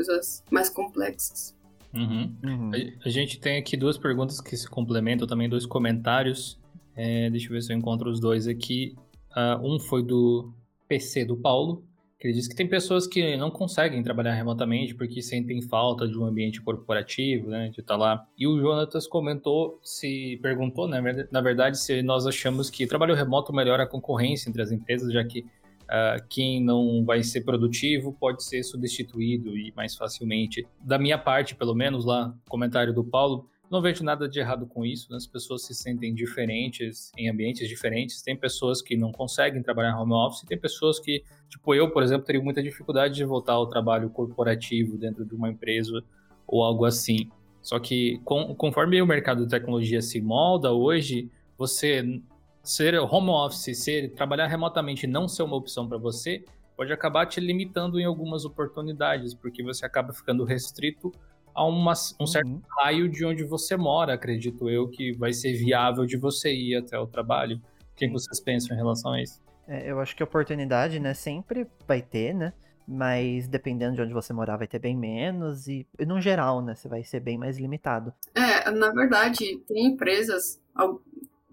Coisas 0.00 0.42
mais 0.50 0.70
complexas. 0.70 1.54
Uhum. 1.92 2.34
Uhum. 2.42 2.70
A, 2.72 3.06
a, 3.06 3.10
gente 3.10 3.38
tem 3.38 3.58
aqui 3.58 3.76
duas 3.76 3.98
perguntas 3.98 4.40
que 4.40 4.56
se 4.56 4.66
complementam, 4.66 5.26
também 5.26 5.46
dois 5.46 5.66
comentários. 5.66 6.58
É, 6.96 7.28
deixa 7.28 7.48
eu 7.48 7.52
ver 7.52 7.60
se 7.60 7.70
eu 7.70 7.76
encontro 7.76 8.08
os 8.08 8.18
dois 8.18 8.48
aqui. 8.48 8.96
Uh, 9.36 9.74
um 9.74 9.78
foi 9.78 10.02
do 10.02 10.54
PC 10.88 11.26
do 11.26 11.36
Paulo, 11.36 11.84
que 12.18 12.26
ele 12.26 12.32
disse 12.32 12.48
que 12.48 12.54
tem 12.54 12.66
pessoas 12.66 13.06
que 13.06 13.36
não 13.36 13.50
conseguem 13.50 14.02
trabalhar 14.02 14.32
remotamente 14.32 14.94
porque 14.94 15.20
sentem 15.20 15.60
falta 15.60 16.08
de 16.08 16.18
um 16.18 16.24
ambiente 16.24 16.62
corporativo, 16.62 17.50
né, 17.50 17.68
de 17.68 17.80
estar 17.80 17.96
lá. 17.96 18.26
E 18.38 18.46
o 18.46 18.58
Jonatas 18.58 19.06
comentou, 19.06 19.78
se 19.82 20.38
perguntou, 20.40 20.88
né, 20.88 21.28
na 21.30 21.40
verdade, 21.42 21.78
se 21.78 22.02
nós 22.02 22.26
achamos 22.26 22.70
que 22.70 22.86
trabalho 22.86 23.14
remoto 23.14 23.52
melhora 23.52 23.82
a 23.82 23.86
concorrência 23.86 24.48
entre 24.48 24.62
as 24.62 24.72
empresas, 24.72 25.12
já 25.12 25.22
que 25.22 25.44
uh, 25.90 26.24
quem 26.28 26.62
não 26.62 27.04
vai 27.04 27.22
ser 27.22 27.42
produtivo 27.42 28.12
pode 28.12 28.44
ser 28.44 28.62
substituído 28.62 29.56
e 29.56 29.72
mais 29.76 29.96
facilmente. 29.96 30.66
Da 30.80 30.98
minha 30.98 31.18
parte, 31.18 31.54
pelo 31.54 31.74
menos, 31.74 32.04
lá, 32.04 32.34
comentário 32.48 32.94
do 32.94 33.04
Paulo, 33.04 33.48
não 33.70 33.80
vejo 33.80 34.02
nada 34.02 34.28
de 34.28 34.40
errado 34.40 34.66
com 34.66 34.84
isso, 34.84 35.10
né? 35.10 35.16
as 35.16 35.26
pessoas 35.26 35.64
se 35.64 35.74
sentem 35.74 36.12
diferentes 36.12 37.12
em 37.16 37.28
ambientes 37.28 37.68
diferentes. 37.68 38.20
Tem 38.20 38.36
pessoas 38.36 38.82
que 38.82 38.96
não 38.96 39.12
conseguem 39.12 39.62
trabalhar 39.62 40.00
home 40.00 40.12
office, 40.12 40.42
tem 40.42 40.58
pessoas 40.58 40.98
que, 40.98 41.22
tipo 41.48 41.74
eu, 41.74 41.90
por 41.90 42.02
exemplo, 42.02 42.26
teria 42.26 42.42
muita 42.42 42.62
dificuldade 42.62 43.14
de 43.14 43.24
voltar 43.24 43.52
ao 43.52 43.68
trabalho 43.68 44.10
corporativo 44.10 44.98
dentro 44.98 45.24
de 45.24 45.34
uma 45.34 45.48
empresa 45.48 46.02
ou 46.46 46.64
algo 46.64 46.84
assim. 46.84 47.30
Só 47.62 47.78
que 47.78 48.18
com, 48.24 48.54
conforme 48.56 49.00
o 49.00 49.06
mercado 49.06 49.44
de 49.44 49.50
tecnologia 49.50 50.02
se 50.02 50.20
molda 50.20 50.72
hoje, 50.72 51.30
você 51.56 52.20
ser 52.62 52.98
home 52.98 53.30
office, 53.30 53.76
ser 53.78 54.12
trabalhar 54.12 54.46
remotamente 54.46 55.06
não 55.06 55.26
ser 55.28 55.42
uma 55.42 55.56
opção 55.56 55.88
para 55.88 55.98
você, 55.98 56.44
pode 56.76 56.92
acabar 56.92 57.26
te 57.26 57.40
limitando 57.40 58.00
em 58.00 58.04
algumas 58.04 58.44
oportunidades, 58.44 59.34
porque 59.34 59.62
você 59.62 59.84
acaba 59.84 60.12
ficando 60.12 60.44
restrito 60.44 61.12
a 61.54 61.64
uma, 61.64 61.92
um 62.20 62.26
certo 62.26 62.48
uhum. 62.48 62.62
raio 62.78 63.08
de 63.08 63.24
onde 63.24 63.44
você 63.44 63.76
mora, 63.76 64.14
acredito 64.14 64.68
eu, 64.68 64.88
que 64.88 65.12
vai 65.12 65.32
ser 65.32 65.52
viável 65.52 66.06
de 66.06 66.16
você 66.16 66.52
ir 66.54 66.76
até 66.76 66.98
o 66.98 67.06
trabalho. 67.06 67.60
O 67.92 67.96
que 67.96 68.08
vocês 68.08 68.40
pensam 68.40 68.74
em 68.74 68.78
relação 68.78 69.12
a 69.12 69.20
isso? 69.20 69.42
É, 69.68 69.90
eu 69.90 70.00
acho 70.00 70.16
que 70.16 70.22
oportunidade, 70.22 70.98
né, 70.98 71.14
sempre 71.14 71.66
vai 71.86 72.00
ter, 72.00 72.34
né? 72.34 72.52
Mas 72.88 73.46
dependendo 73.46 73.94
de 73.94 74.02
onde 74.02 74.12
você 74.12 74.32
morar, 74.32 74.56
vai 74.56 74.66
ter 74.66 74.78
bem 74.80 74.96
menos 74.96 75.68
e, 75.68 75.86
no 76.04 76.20
geral, 76.20 76.60
né, 76.60 76.74
você 76.74 76.88
vai 76.88 77.04
ser 77.04 77.20
bem 77.20 77.38
mais 77.38 77.58
limitado. 77.58 78.12
É, 78.34 78.70
na 78.70 78.90
verdade, 78.90 79.58
tem 79.68 79.86
empresas, 79.86 80.60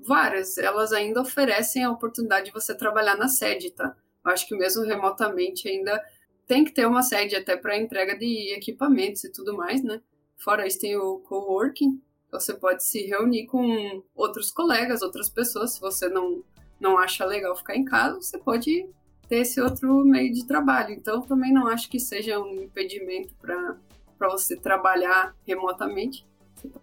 várias, 0.07 0.57
elas 0.57 0.93
ainda 0.93 1.21
oferecem 1.21 1.83
a 1.83 1.91
oportunidade 1.91 2.47
de 2.47 2.53
você 2.53 2.73
trabalhar 2.73 3.17
na 3.17 3.27
sede, 3.27 3.71
tá? 3.71 3.95
Eu 4.25 4.31
acho 4.31 4.47
que 4.47 4.55
mesmo 4.55 4.83
remotamente 4.83 5.67
ainda 5.67 6.01
tem 6.47 6.63
que 6.63 6.71
ter 6.71 6.87
uma 6.87 7.03
sede 7.03 7.35
até 7.35 7.57
para 7.57 7.77
entrega 7.77 8.17
de 8.17 8.53
equipamentos 8.53 9.23
e 9.25 9.31
tudo 9.31 9.55
mais, 9.55 9.83
né? 9.83 10.01
Fora 10.37 10.65
isso, 10.65 10.79
tem 10.79 10.95
o 10.95 11.19
coworking. 11.19 12.01
Você 12.31 12.53
pode 12.53 12.83
se 12.83 13.05
reunir 13.05 13.47
com 13.47 14.01
outros 14.15 14.51
colegas, 14.51 15.01
outras 15.01 15.29
pessoas. 15.29 15.73
Se 15.73 15.81
você 15.81 16.07
não, 16.07 16.43
não 16.79 16.97
acha 16.97 17.25
legal 17.25 17.55
ficar 17.55 17.75
em 17.75 17.83
casa, 17.83 18.21
você 18.21 18.37
pode 18.37 18.87
ter 19.27 19.37
esse 19.37 19.59
outro 19.59 20.05
meio 20.05 20.31
de 20.33 20.45
trabalho. 20.45 20.93
Então, 20.93 21.21
também 21.21 21.51
não 21.51 21.67
acho 21.67 21.89
que 21.89 21.99
seja 21.99 22.39
um 22.39 22.63
impedimento 22.63 23.33
para 23.35 24.29
você 24.29 24.55
trabalhar 24.55 25.35
remotamente. 25.45 26.25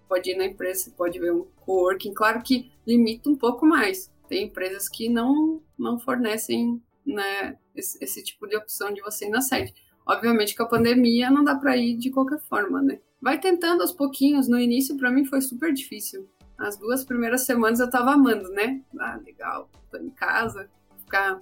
Pode 0.09 0.31
ir 0.31 0.37
na 0.37 0.47
empresa, 0.47 0.85
você 0.85 0.91
pode 0.91 1.19
ver 1.19 1.33
um 1.33 1.47
coworking. 1.65 2.15
Claro 2.15 2.43
que 2.43 2.73
limita 2.87 3.29
um 3.29 3.37
pouco 3.37 3.67
mais. 3.67 4.13
Tem 4.29 4.45
empresas 4.45 4.89
que 4.89 5.09
não, 5.09 5.63
não 5.79 5.99
fornecem 5.99 6.83
né, 7.07 7.57
esse, 7.75 8.03
esse, 8.03 8.23
tipo 8.23 8.47
de 8.47 8.57
opção 8.57 8.93
de 8.93 9.01
você 9.01 9.27
ir 9.27 9.31
na 9.31 9.41
sede. 9.41 9.75
Obviamente 10.07 10.55
que 10.55 10.63
a 10.63 10.67
pandemia 10.67 11.31
não 11.31 11.45
dá 11.45 11.55
para 11.55 11.77
ir 11.77 11.97
de 11.97 12.11
qualquer 12.11 12.41
forma, 12.41 12.83
né? 12.83 13.01
Vai 13.21 13.41
tentando 13.41 13.83
aos 13.83 13.93
pouquinhos. 13.93 14.49
No 14.49 14.59
início, 14.59 14.97
para 14.97 15.11
mim, 15.11 15.25
foi 15.25 15.41
super 15.41 15.73
difícil. 15.73 16.29
As 16.59 16.77
duas 16.77 17.05
primeiras 17.05 17.45
semanas 17.47 17.81
eu 17.81 17.91
tava 17.91 18.13
amando, 18.13 18.51
né? 18.51 18.83
Ah, 19.01 19.19
legal, 19.25 19.69
tô 19.91 19.97
em 19.99 20.11
casa, 20.11 20.69
ficar. 21.01 21.41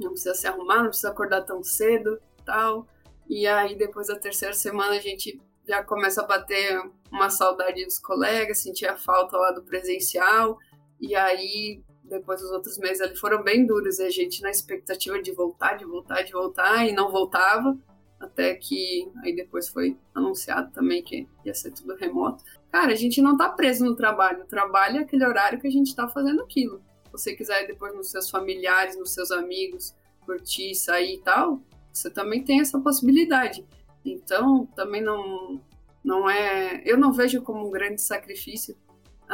Não 0.00 0.10
precisa 0.10 0.34
se 0.34 0.46
arrumar, 0.46 0.78
não 0.78 0.88
precisa 0.88 1.10
acordar 1.10 1.42
tão 1.42 1.62
cedo 1.62 2.20
tal. 2.44 2.86
E 3.28 3.46
aí, 3.46 3.76
depois 3.76 4.08
da 4.08 4.18
terceira 4.18 4.54
semana, 4.54 4.92
a 4.92 5.00
gente 5.00 5.40
já 5.72 5.82
começa 5.82 6.20
a 6.20 6.26
bater 6.26 6.82
uma 7.10 7.30
saudade 7.30 7.82
dos 7.82 7.98
colegas, 7.98 8.58
sentir 8.58 8.86
a 8.86 8.94
falta 8.94 9.38
lá 9.38 9.52
do 9.52 9.62
presencial. 9.62 10.58
E 11.00 11.14
aí, 11.14 11.82
depois 12.04 12.42
os 12.42 12.50
outros 12.50 12.76
meses 12.76 13.00
ali 13.00 13.16
foram 13.16 13.42
bem 13.42 13.64
duros, 13.64 13.98
e 13.98 14.04
a 14.04 14.10
gente 14.10 14.42
na 14.42 14.50
expectativa 14.50 15.20
de 15.22 15.32
voltar, 15.32 15.78
de 15.78 15.86
voltar, 15.86 16.22
de 16.22 16.32
voltar, 16.32 16.86
e 16.86 16.92
não 16.92 17.10
voltava, 17.10 17.74
até 18.20 18.54
que 18.54 19.10
aí 19.24 19.34
depois 19.34 19.70
foi 19.70 19.96
anunciado 20.14 20.70
também 20.72 21.02
que 21.02 21.26
ia 21.42 21.54
ser 21.54 21.72
tudo 21.72 21.96
remoto. 21.96 22.44
Cara, 22.70 22.92
a 22.92 22.96
gente 22.96 23.22
não 23.22 23.34
tá 23.34 23.48
preso 23.48 23.82
no 23.82 23.96
trabalho, 23.96 24.42
o 24.42 24.46
trabalho 24.46 24.98
é 24.98 25.00
aquele 25.00 25.24
horário 25.24 25.58
que 25.58 25.66
a 25.66 25.72
gente 25.72 25.96
tá 25.96 26.06
fazendo 26.06 26.42
aquilo. 26.42 26.82
Se 27.06 27.12
você 27.12 27.34
quiser 27.34 27.64
ir 27.64 27.68
depois 27.68 27.94
nos 27.94 28.10
seus 28.10 28.28
familiares, 28.28 28.98
nos 28.98 29.14
seus 29.14 29.30
amigos, 29.30 29.94
curtir, 30.26 30.74
sair 30.74 31.14
e 31.14 31.22
tal, 31.22 31.62
você 31.90 32.10
também 32.10 32.44
tem 32.44 32.60
essa 32.60 32.78
possibilidade. 32.78 33.66
Então, 34.04 34.66
também 34.74 35.02
não 35.02 35.60
não 36.04 36.28
é, 36.28 36.82
eu 36.84 36.98
não 36.98 37.12
vejo 37.12 37.42
como 37.42 37.68
um 37.68 37.70
grande 37.70 38.02
sacrifício 38.02 38.76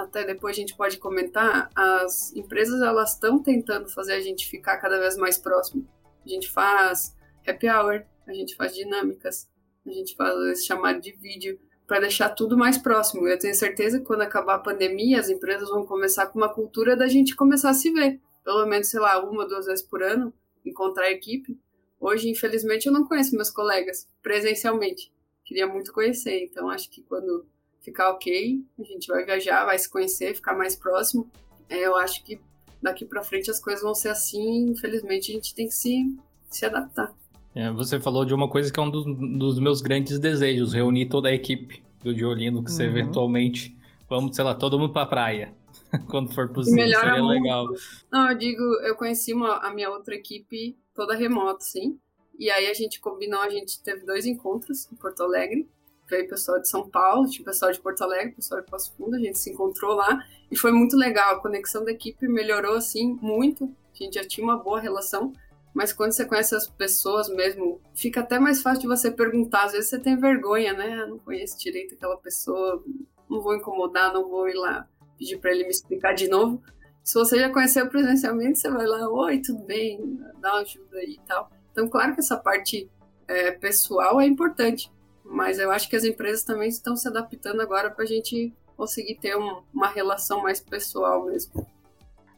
até 0.03 0.25
depois 0.25 0.57
a 0.57 0.61
gente 0.61 0.77
pode 0.77 0.99
comentar, 0.99 1.71
as 1.75 2.33
empresas 2.35 2.81
elas 2.81 3.15
estão 3.15 3.43
tentando 3.43 3.89
fazer 3.89 4.13
a 4.13 4.21
gente 4.21 4.49
ficar 4.49 4.79
cada 4.79 4.99
vez 4.99 5.17
mais 5.17 5.37
próximo. 5.37 5.87
A 6.25 6.29
gente 6.29 6.51
faz 6.51 7.17
happy 7.47 7.69
hour, 7.69 8.05
a 8.27 8.33
gente 8.33 8.55
faz 8.55 8.75
dinâmicas, 8.75 9.49
a 9.85 9.91
gente 9.91 10.15
faz 10.15 10.37
esse 10.53 10.67
chamado 10.67 11.01
de 11.01 11.13
vídeo 11.13 11.59
para 11.87 12.01
deixar 12.01 12.29
tudo 12.31 12.57
mais 12.57 12.79
próximo. 12.79 13.27
Eu 13.27 13.39
tenho 13.39 13.55
certeza 13.55 13.99
que 13.99 14.05
quando 14.05 14.23
acabar 14.23 14.55
a 14.55 14.61
pandemia, 14.61 15.19
as 15.19 15.29
empresas 15.29 15.69
vão 15.69 15.85
começar 15.85 16.27
com 16.27 16.39
uma 16.39 16.53
cultura 16.53 16.97
da 16.97 17.09
gente 17.09 17.35
começar 17.35 17.71
a 17.71 17.75
se 17.75 17.91
ver, 17.91 18.21
pelo 18.45 18.67
menos, 18.67 18.89
sei 18.89 19.01
lá, 19.01 19.19
uma, 19.25 19.49
duas 19.49 19.67
vezes 19.67 19.85
por 19.85 20.03
ano, 20.03 20.33
encontrar 20.65 21.07
a 21.07 21.11
equipe. 21.11 21.59
Hoje, 22.01 22.31
infelizmente, 22.31 22.87
eu 22.87 22.93
não 22.93 23.07
conheço 23.07 23.35
meus 23.35 23.51
colegas 23.51 24.07
presencialmente. 24.23 25.13
Queria 25.45 25.67
muito 25.67 25.93
conhecer, 25.93 26.45
então 26.45 26.69
acho 26.71 26.91
que 26.91 27.03
quando 27.03 27.47
ficar 27.81 28.11
ok, 28.11 28.63
a 28.79 28.83
gente 28.83 29.09
vai 29.09 29.25
viajar, 29.25 29.65
vai 29.65 29.79
se 29.79 29.89
conhecer, 29.89 30.35
ficar 30.35 30.55
mais 30.55 30.77
próximo. 30.77 31.29
É, 31.69 31.87
eu 31.87 31.97
acho 31.97 32.23
que 32.23 32.41
daqui 32.83 33.05
para 33.05 33.23
frente 33.23 33.51
as 33.51 33.59
coisas 33.59 33.83
vão 33.83 33.95
ser 33.95 34.11
assim, 34.11 34.71
infelizmente 34.71 35.31
a 35.31 35.35
gente 35.35 35.55
tem 35.55 35.67
que 35.67 35.75
se, 35.75 36.17
se 36.51 36.65
adaptar. 36.65 37.13
É, 37.55 37.71
você 37.73 37.99
falou 37.99 38.25
de 38.25 38.35
uma 38.35 38.49
coisa 38.49 38.73
que 38.73 38.79
é 38.79 38.83
um 38.83 38.91
dos, 38.91 39.05
dos, 39.37 39.59
meus 39.59 39.81
grandes 39.81 40.19
desejos, 40.19 40.73
reunir 40.73 41.07
toda 41.07 41.29
a 41.29 41.35
equipe 41.35 41.83
do 42.05 42.15
Diolino, 42.15 42.63
que 42.63 42.71
uhum. 42.71 42.77
você 42.77 42.85
eventualmente, 42.85 43.77
vamos, 44.09 44.37
sei 44.37 44.45
lá, 44.45 44.55
todo 44.55 44.79
mundo 44.79 44.93
pra 44.93 45.07
praia. 45.07 45.53
Quando 46.09 46.35
for 46.35 46.53
possível, 46.53 46.87
seria 46.87 47.25
legal. 47.25 47.67
Não, 48.11 48.31
eu 48.31 48.39
digo, 48.39 48.63
eu 48.83 48.95
conheci 48.95 49.33
uma, 49.33 49.57
a 49.59 49.73
minha 49.73 49.91
outra 49.91 50.15
equipe 50.15 50.77
toda 50.95 51.15
remota, 51.15 51.61
sim. 51.61 51.99
E 52.39 52.51
aí 52.51 52.69
a 52.69 52.75
gente 52.75 53.01
combinou, 53.01 53.41
a 53.41 53.51
gente 53.51 53.83
teve 53.83 54.05
dois 54.05 54.27
encontros 54.27 54.91
em 54.93 54.97
Porto 54.97 55.23
Alegre 55.23 55.69
veio 56.09 56.29
pessoal 56.29 56.61
de 56.61 56.69
São 56.69 56.89
Paulo, 56.89 57.29
tinha 57.29 57.45
pessoal 57.45 57.71
de 57.71 57.81
Porto 57.81 58.03
Alegre, 58.03 58.33
pessoal 58.33 58.61
de 58.61 58.71
Passo 58.71 58.93
Fundo, 58.97 59.15
a 59.15 59.19
gente 59.19 59.39
se 59.39 59.51
encontrou 59.51 59.95
lá 59.95 60.25
e 60.51 60.57
foi 60.57 60.73
muito 60.73 60.97
legal. 60.97 61.35
A 61.35 61.41
conexão 61.41 61.85
da 61.85 61.93
equipe 61.93 62.27
melhorou 62.27 62.77
assim 62.77 63.19
muito. 63.21 63.65
A 63.93 64.05
gente 64.05 64.15
já 64.15 64.27
tinha 64.27 64.45
uma 64.45 64.57
boa 64.57 64.81
relação, 64.81 65.33
mas 65.75 65.93
quando 65.93 66.13
você 66.13 66.25
conhece 66.25 66.55
as 66.55 66.69
pessoas 66.69 67.29
mesmo, 67.29 67.81
fica 67.95 68.21
até 68.21 68.39
mais 68.39 68.63
fácil 68.63 68.83
de 68.83 68.89
você 68.89 69.11
perguntar. 69.11 69.65
Às 69.65 69.73
vezes 69.73 69.91
você 69.91 69.99
tem 69.99 70.17
vergonha, 70.17 70.73
né? 70.73 71.05
não 71.07 71.19
conheço 71.19 71.59
direito 71.59 71.95
aquela 71.95 72.17
pessoa, 72.17 72.83
não 73.29 73.41
vou 73.41 73.55
incomodar, 73.55 74.13
não 74.13 74.29
vou 74.29 74.49
ir 74.49 74.55
lá 74.55 74.89
pedir 75.19 75.39
para 75.39 75.51
ele 75.51 75.65
me 75.65 75.71
explicar 75.71 76.15
de 76.15 76.29
novo. 76.29 76.63
Se 77.03 77.15
você 77.15 77.39
já 77.39 77.51
conheceu 77.51 77.89
presencialmente, 77.89 78.59
você 78.59 78.71
vai 78.71 78.87
lá, 78.87 79.09
oi, 79.09 79.41
tudo 79.41 79.63
bem, 79.65 80.21
dá 80.41 80.53
uma 80.53 80.61
ajuda 80.61 80.99
aí 80.99 81.13
e 81.13 81.21
tal. 81.27 81.51
Então, 81.73 81.89
claro 81.89 82.15
que 82.15 82.21
essa 82.21 82.37
parte 82.37 82.89
é, 83.27 83.51
pessoal 83.53 84.21
é 84.21 84.27
importante, 84.27 84.91
mas 85.25 85.59
eu 85.59 85.71
acho 85.71 85.89
que 85.89 85.97
as 85.97 86.05
empresas 86.05 86.45
também 86.45 86.69
estão 86.69 86.97
se 86.97 87.09
adaptando 87.09 87.61
agora 87.61 87.91
para 87.91 88.05
a 88.05 88.07
gente 88.07 88.53
conseguir 88.77 89.17
ter 89.17 89.37
um, 89.37 89.63
uma 89.73 89.89
relação 89.89 90.43
mais 90.43 90.61
pessoal 90.61 91.27
mesmo. 91.27 91.67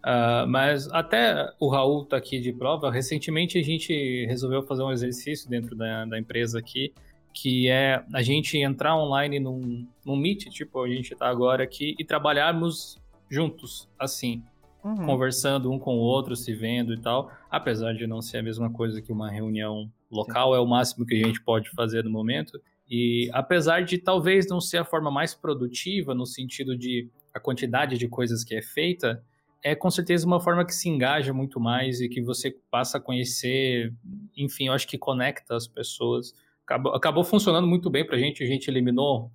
Uh, 0.01 0.47
mas 0.49 0.91
até 0.93 1.53
o 1.61 1.69
Raul 1.69 2.07
tá 2.07 2.17
aqui 2.17 2.41
de 2.41 2.53
prova. 2.53 2.91
Recentemente 2.91 3.59
a 3.59 3.63
gente 3.63 4.25
resolveu 4.27 4.63
fazer 4.63 4.83
um 4.83 4.91
exercício 4.91 5.49
dentro 5.49 5.77
da, 5.77 6.07
da 6.07 6.19
empresa 6.19 6.59
aqui, 6.59 6.93
que 7.33 7.69
é 7.69 8.05
a 8.13 8.23
gente 8.23 8.59
entrar 8.59 8.97
online 8.97 9.39
num, 9.39 9.87
num 10.05 10.17
Meet, 10.17 10.47
tipo 10.51 10.83
a 10.83 10.89
gente 10.89 11.15
tá 11.15 11.29
agora 11.29 11.63
aqui, 11.63 11.95
e 11.99 12.05
trabalharmos 12.05 12.99
juntos, 13.31 13.89
assim, 13.99 14.43
uhum. 14.85 15.07
conversando 15.07 15.71
um 15.71 15.79
com 15.79 15.97
o 15.97 16.01
outro, 16.01 16.35
se 16.35 16.53
vendo 16.53 16.93
e 16.93 17.01
tal. 17.01 17.31
Apesar 17.51 17.93
de 17.93 18.07
não 18.07 18.21
ser 18.21 18.39
a 18.39 18.43
mesma 18.43 18.71
coisa 18.71 19.01
que 19.01 19.13
uma 19.13 19.31
reunião 19.31 19.91
local, 20.11 20.53
Sim. 20.53 20.59
é 20.59 20.61
o 20.61 20.67
máximo 20.67 21.07
que 21.07 21.15
a 21.15 21.27
gente 21.27 21.43
pode 21.43 21.71
fazer 21.71 22.05
no 22.05 22.11
momento. 22.11 22.61
E 22.91 23.31
apesar 23.33 23.85
de 23.85 23.99
talvez 23.99 24.49
não 24.49 24.61
ser 24.61 24.79
a 24.79 24.85
forma 24.85 25.11
mais 25.11 25.33
produtiva, 25.33 26.13
no 26.13 26.27
sentido 26.27 26.77
de 26.77 27.09
a 27.33 27.39
quantidade 27.39 27.97
de 27.97 28.09
coisas 28.09 28.43
que 28.43 28.57
é 28.57 28.63
feita, 28.63 29.23
é 29.63 29.75
com 29.75 29.91
certeza 29.91 30.27
uma 30.27 30.41
forma 30.41 30.65
que 30.65 30.75
se 30.75 30.89
engaja 30.89 31.33
muito 31.33 31.61
mais 31.61 32.01
e 32.01 32.09
que 32.09 32.21
você 32.21 32.51
passa 32.71 32.99
a 32.99 33.01
conhecer, 33.01 33.93
enfim, 34.37 34.67
eu 34.67 34.73
acho 34.73 34.89
que 34.89 34.99
conecta 34.99 35.55
as 35.55 35.69
pessoas. 35.69 36.35
Acabou, 36.71 36.95
acabou 36.95 37.25
funcionando 37.25 37.67
muito 37.67 37.91
bem 37.91 38.07
pra 38.07 38.17
gente, 38.17 38.45
a 38.45 38.47
gente 38.47 38.69
eliminou 38.69 39.33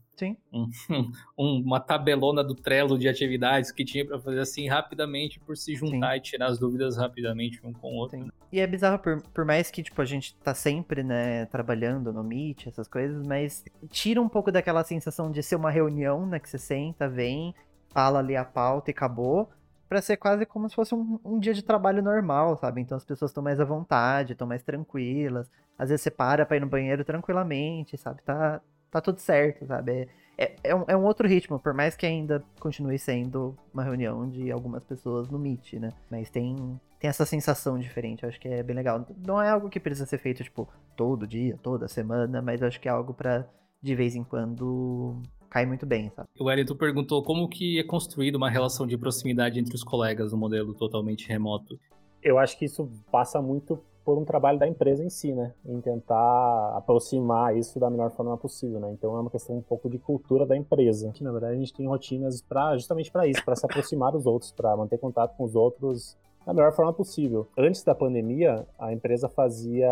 um, 0.53 0.69
um, 1.38 1.61
uma 1.65 1.81
tabelona 1.81 2.41
do 2.41 2.55
Trello 2.55 2.97
de 2.97 3.09
atividades 3.09 3.73
que 3.73 3.83
tinha 3.83 4.05
para 4.05 4.17
fazer 4.17 4.39
assim 4.39 4.69
rapidamente 4.69 5.38
por 5.41 5.57
se 5.57 5.75
juntar 5.75 6.13
Sim. 6.13 6.17
e 6.17 6.21
tirar 6.21 6.47
as 6.47 6.57
dúvidas 6.57 6.95
rapidamente 6.95 7.59
um 7.61 7.73
com 7.73 7.89
o 7.89 7.95
outro. 7.97 8.17
Né? 8.17 8.29
E 8.53 8.61
é 8.61 8.65
bizarro, 8.65 8.99
por, 8.99 9.21
por 9.33 9.43
mais 9.43 9.69
que 9.69 9.83
tipo, 9.83 10.01
a 10.01 10.05
gente 10.05 10.33
tá 10.38 10.53
sempre 10.53 11.03
né, 11.03 11.45
trabalhando 11.47 12.13
no 12.13 12.23
Meet, 12.23 12.67
essas 12.67 12.88
coisas, 12.88 13.21
mas 13.27 13.65
tira 13.89 14.21
um 14.21 14.29
pouco 14.29 14.49
daquela 14.49 14.86
sensação 14.86 15.29
de 15.29 15.43
ser 15.43 15.57
uma 15.57 15.69
reunião, 15.69 16.25
né? 16.25 16.39
Que 16.39 16.49
você 16.49 16.57
senta, 16.57 17.09
vem, 17.09 17.53
fala 17.89 18.19
ali 18.19 18.38
a 18.38 18.45
pauta 18.45 18.89
e 18.89 18.93
acabou 18.93 19.49
para 19.89 20.01
ser 20.01 20.17
quase 20.17 20.45
como 20.45 20.67
se 20.69 20.75
fosse 20.75 20.95
um, 20.95 21.19
um, 21.23 21.39
dia 21.39 21.53
de 21.53 21.61
trabalho 21.61 22.01
normal, 22.01 22.57
sabe? 22.57 22.81
Então 22.81 22.97
as 22.97 23.05
pessoas 23.05 23.31
estão 23.31 23.43
mais 23.43 23.59
à 23.59 23.65
vontade, 23.65 24.31
estão 24.31 24.47
mais 24.47 24.63
tranquilas. 24.63 25.49
Às 25.78 25.89
vezes 25.89 26.03
você 26.03 26.11
para 26.11 26.45
pra 26.45 26.57
ir 26.57 26.59
no 26.59 26.67
banheiro 26.67 27.03
tranquilamente, 27.03 27.97
sabe? 27.97 28.21
Tá, 28.23 28.61
tá 28.89 29.01
tudo 29.01 29.19
certo, 29.19 29.65
sabe? 29.65 29.91
É, 29.91 30.07
é, 30.38 30.55
é, 30.63 30.76
um, 30.76 30.86
é 30.88 30.97
um 30.97 31.03
outro 31.03 31.28
ritmo, 31.28 31.59
por 31.59 31.73
mais 31.73 31.95
que 31.95 32.05
ainda 32.05 32.43
continue 32.59 32.99
sendo 32.99 33.57
uma 33.73 33.84
reunião 33.84 34.30
de 34.30 34.51
algumas 34.51 34.84
pessoas 34.84 35.30
no 35.30 35.39
Meet, 35.39 35.73
né? 35.73 35.89
Mas 36.09 36.30
tem, 36.30 36.55
tem 36.99 37.09
essa 37.09 37.26
sensação 37.26 37.80
diferente, 37.80 38.23
eu 38.23 38.30
acho 38.30 38.39
que 38.39 38.47
é 38.47 38.63
bem 38.63 38.76
legal. 38.76 39.05
Não 39.26 39.41
é 39.41 39.49
algo 39.49 39.69
que 39.69 39.80
precisa 39.80 40.05
ser 40.05 40.17
feito, 40.17 40.43
tipo, 40.43 40.67
todo 40.95 41.28
dia, 41.28 41.57
toda 41.61 41.88
semana, 41.88 42.41
mas 42.41 42.61
eu 42.61 42.67
acho 42.67 42.80
que 42.80 42.88
é 42.88 42.91
algo 42.91 43.13
para 43.13 43.47
de 43.82 43.95
vez 43.95 44.15
em 44.15 44.23
quando 44.23 45.21
cai 45.49 45.65
muito 45.65 45.86
bem, 45.86 46.09
sabe? 46.09 46.28
O 46.39 46.45
Wellington 46.45 46.76
perguntou 46.76 47.23
como 47.23 47.47
que 47.47 47.80
é 47.80 47.84
construída 47.84 48.38
uma 48.38 48.49
relação 48.49 48.86
de 48.86 48.97
proximidade 48.97 49.59
entre 49.59 49.73
os 49.76 49.84
colegas 49.84 50.32
no 50.32 50.38
modelo 50.38 50.73
totalmente 50.73 51.28
remoto. 51.30 51.80
Eu 52.21 52.39
acho 52.39 52.57
que 52.57 52.65
isso 52.65 52.91
passa 53.11 53.41
muito 53.41 53.82
por 54.06 54.18
um 54.20 54.24
trabalho 54.24 54.60
da 54.60 54.68
empresa 54.68 55.03
em 55.03 55.10
si, 55.10 55.34
né? 55.34 55.51
Em 55.66 55.82
tentar 55.82 56.78
aproximar 56.78 57.58
isso 57.58 57.80
da 57.80 57.89
melhor 57.89 58.12
forma 58.12 58.38
possível, 58.38 58.80
né? 58.80 58.91
Então 58.91 59.18
é 59.18 59.20
uma 59.20 59.30
questão 59.32 59.58
um 59.58 59.62
pouco 59.62 59.89
de 59.89 59.97
cultura 59.97 60.45
da 60.45 60.56
empresa. 60.56 61.12
Que 61.12 61.24
na 61.24 61.32
verdade 61.32 61.56
a 61.56 61.58
gente 61.58 61.74
tem 61.74 61.88
rotinas 61.88 62.41
para 62.41 62.78
justamente 62.78 63.12
para 63.12 63.26
isso, 63.26 63.43
para 63.43 63.56
se 63.56 63.66
aproximar 63.66 64.12
dos 64.12 64.28
outros, 64.28 64.51
para 64.51 64.78
manter 64.78 64.99
contato 64.99 65.36
com 65.36 65.43
os 65.43 65.56
outros 65.56 66.16
da 66.45 66.53
melhor 66.53 66.72
forma 66.74 66.93
possível. 66.93 67.47
Antes 67.58 67.84
da 67.84 67.95
pandemia, 67.95 68.68
a 68.78 68.93
empresa 68.93 69.28
fazia. 69.28 69.89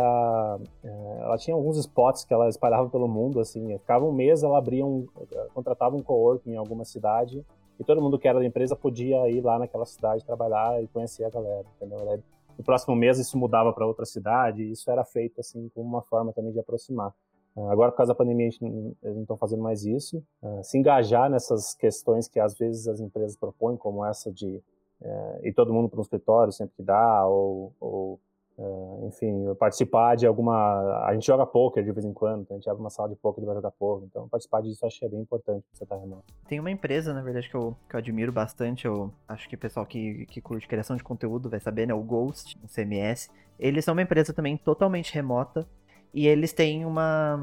É, 0.83 1.17
ela 1.21 1.35
tinha 1.37 1.55
alguns 1.55 1.77
spots 1.77 2.23
que 2.23 2.33
ela 2.33 2.47
espalhava 2.47 2.87
pelo 2.89 3.07
mundo, 3.07 3.39
assim. 3.39 3.75
Ficava 3.79 4.05
um 4.05 4.11
mês, 4.11 4.43
ela 4.43 4.59
abria 4.59 4.85
um. 4.85 5.07
contratava 5.55 5.95
um 5.95 6.03
co-work 6.03 6.47
em 6.47 6.55
alguma 6.55 6.85
cidade 6.85 7.43
e 7.79 7.83
todo 7.83 8.01
mundo 8.01 8.19
que 8.19 8.27
era 8.27 8.39
da 8.39 8.45
empresa 8.45 8.75
podia 8.75 9.27
ir 9.29 9.41
lá 9.41 9.57
naquela 9.57 9.85
cidade 9.85 10.23
trabalhar 10.23 10.81
e 10.81 10.87
conhecer 10.87 11.23
a 11.25 11.29
galera, 11.29 11.65
entendeu? 11.75 12.21
No 12.57 12.63
próximo 12.63 12.95
mês 12.95 13.19
isso 13.19 13.37
mudava 13.37 13.73
para 13.73 13.85
outra 13.85 14.05
cidade, 14.05 14.69
isso 14.69 14.89
era 14.89 15.03
feito 15.03 15.39
assim 15.39 15.69
como 15.73 15.87
uma 15.87 16.01
forma 16.01 16.31
também 16.33 16.51
de 16.51 16.59
aproximar. 16.59 17.13
Agora, 17.55 17.91
por 17.91 17.97
causa 17.97 18.13
da 18.13 18.17
pandemia, 18.17 18.47
a 18.47 18.49
gente 18.49 18.63
não, 18.63 18.95
eles 19.03 19.15
não 19.15 19.21
estão 19.21 19.37
fazendo 19.37 19.61
mais 19.61 19.85
isso. 19.85 20.23
Se 20.63 20.75
engajar 20.75 21.29
nessas 21.29 21.75
questões 21.75 22.27
que 22.27 22.39
às 22.39 22.57
vezes 22.57 22.87
as 22.87 22.99
empresas 22.99 23.35
propõem, 23.37 23.77
como 23.77 24.03
essa 24.03 24.31
de 24.31 24.59
é, 24.99 25.39
ir 25.43 25.53
todo 25.53 25.73
mundo 25.73 25.87
para 25.87 25.99
um 25.99 26.01
escritório 26.01 26.51
sempre 26.51 26.75
que 26.75 26.81
dá, 26.81 27.27
ou, 27.27 27.71
ou 27.79 28.19
é, 28.57 29.07
enfim, 29.07 29.53
participar 29.55 30.15
de 30.15 30.27
alguma. 30.27 31.05
A 31.05 31.13
gente 31.13 31.25
joga 31.25 31.45
poker 31.45 31.83
de 31.83 31.91
vez 31.91 32.05
em 32.05 32.13
quando, 32.13 32.41
então 32.41 32.55
a 32.55 32.59
gente 32.59 32.69
abre 32.69 32.81
uma 32.81 32.89
sala 32.89 33.09
de 33.09 33.15
poker 33.15 33.43
e 33.43 33.45
vai 33.47 33.55
jogar 33.55 33.71
poker, 33.71 34.07
então 34.07 34.29
participar 34.29 34.61
disso 34.61 34.85
acho 34.85 34.99
que 34.99 35.05
é 35.05 35.09
bem 35.09 35.21
importante 35.21 35.65
você 35.73 35.83
estar 35.83 35.95
tá 35.95 36.01
remoto. 36.01 36.23
Tem 36.47 36.59
uma 36.59 36.69
empresa, 36.69 37.13
na 37.13 37.21
verdade, 37.21 37.49
que 37.49 37.55
eu, 37.55 37.75
que 37.89 37.95
eu 37.95 37.97
admiro 37.97 38.31
bastante, 38.31 38.85
eu 38.85 39.11
acho 39.27 39.49
que 39.49 39.55
o 39.55 39.57
pessoal 39.57 39.85
que, 39.85 40.25
que 40.27 40.39
curte 40.39 40.67
criação 40.67 40.95
de 40.95 41.03
conteúdo 41.03 41.49
vai 41.49 41.59
saber, 41.59 41.87
né? 41.87 41.93
O 41.93 42.03
Ghost, 42.03 42.59
o 42.63 42.67
CMS. 42.67 43.29
Eles 43.59 43.85
são 43.85 43.93
uma 43.93 44.01
empresa 44.01 44.33
também 44.33 44.55
totalmente 44.57 45.13
remota. 45.13 45.67
E 46.13 46.27
eles 46.27 46.53
têm 46.53 46.85
uma, 46.85 47.39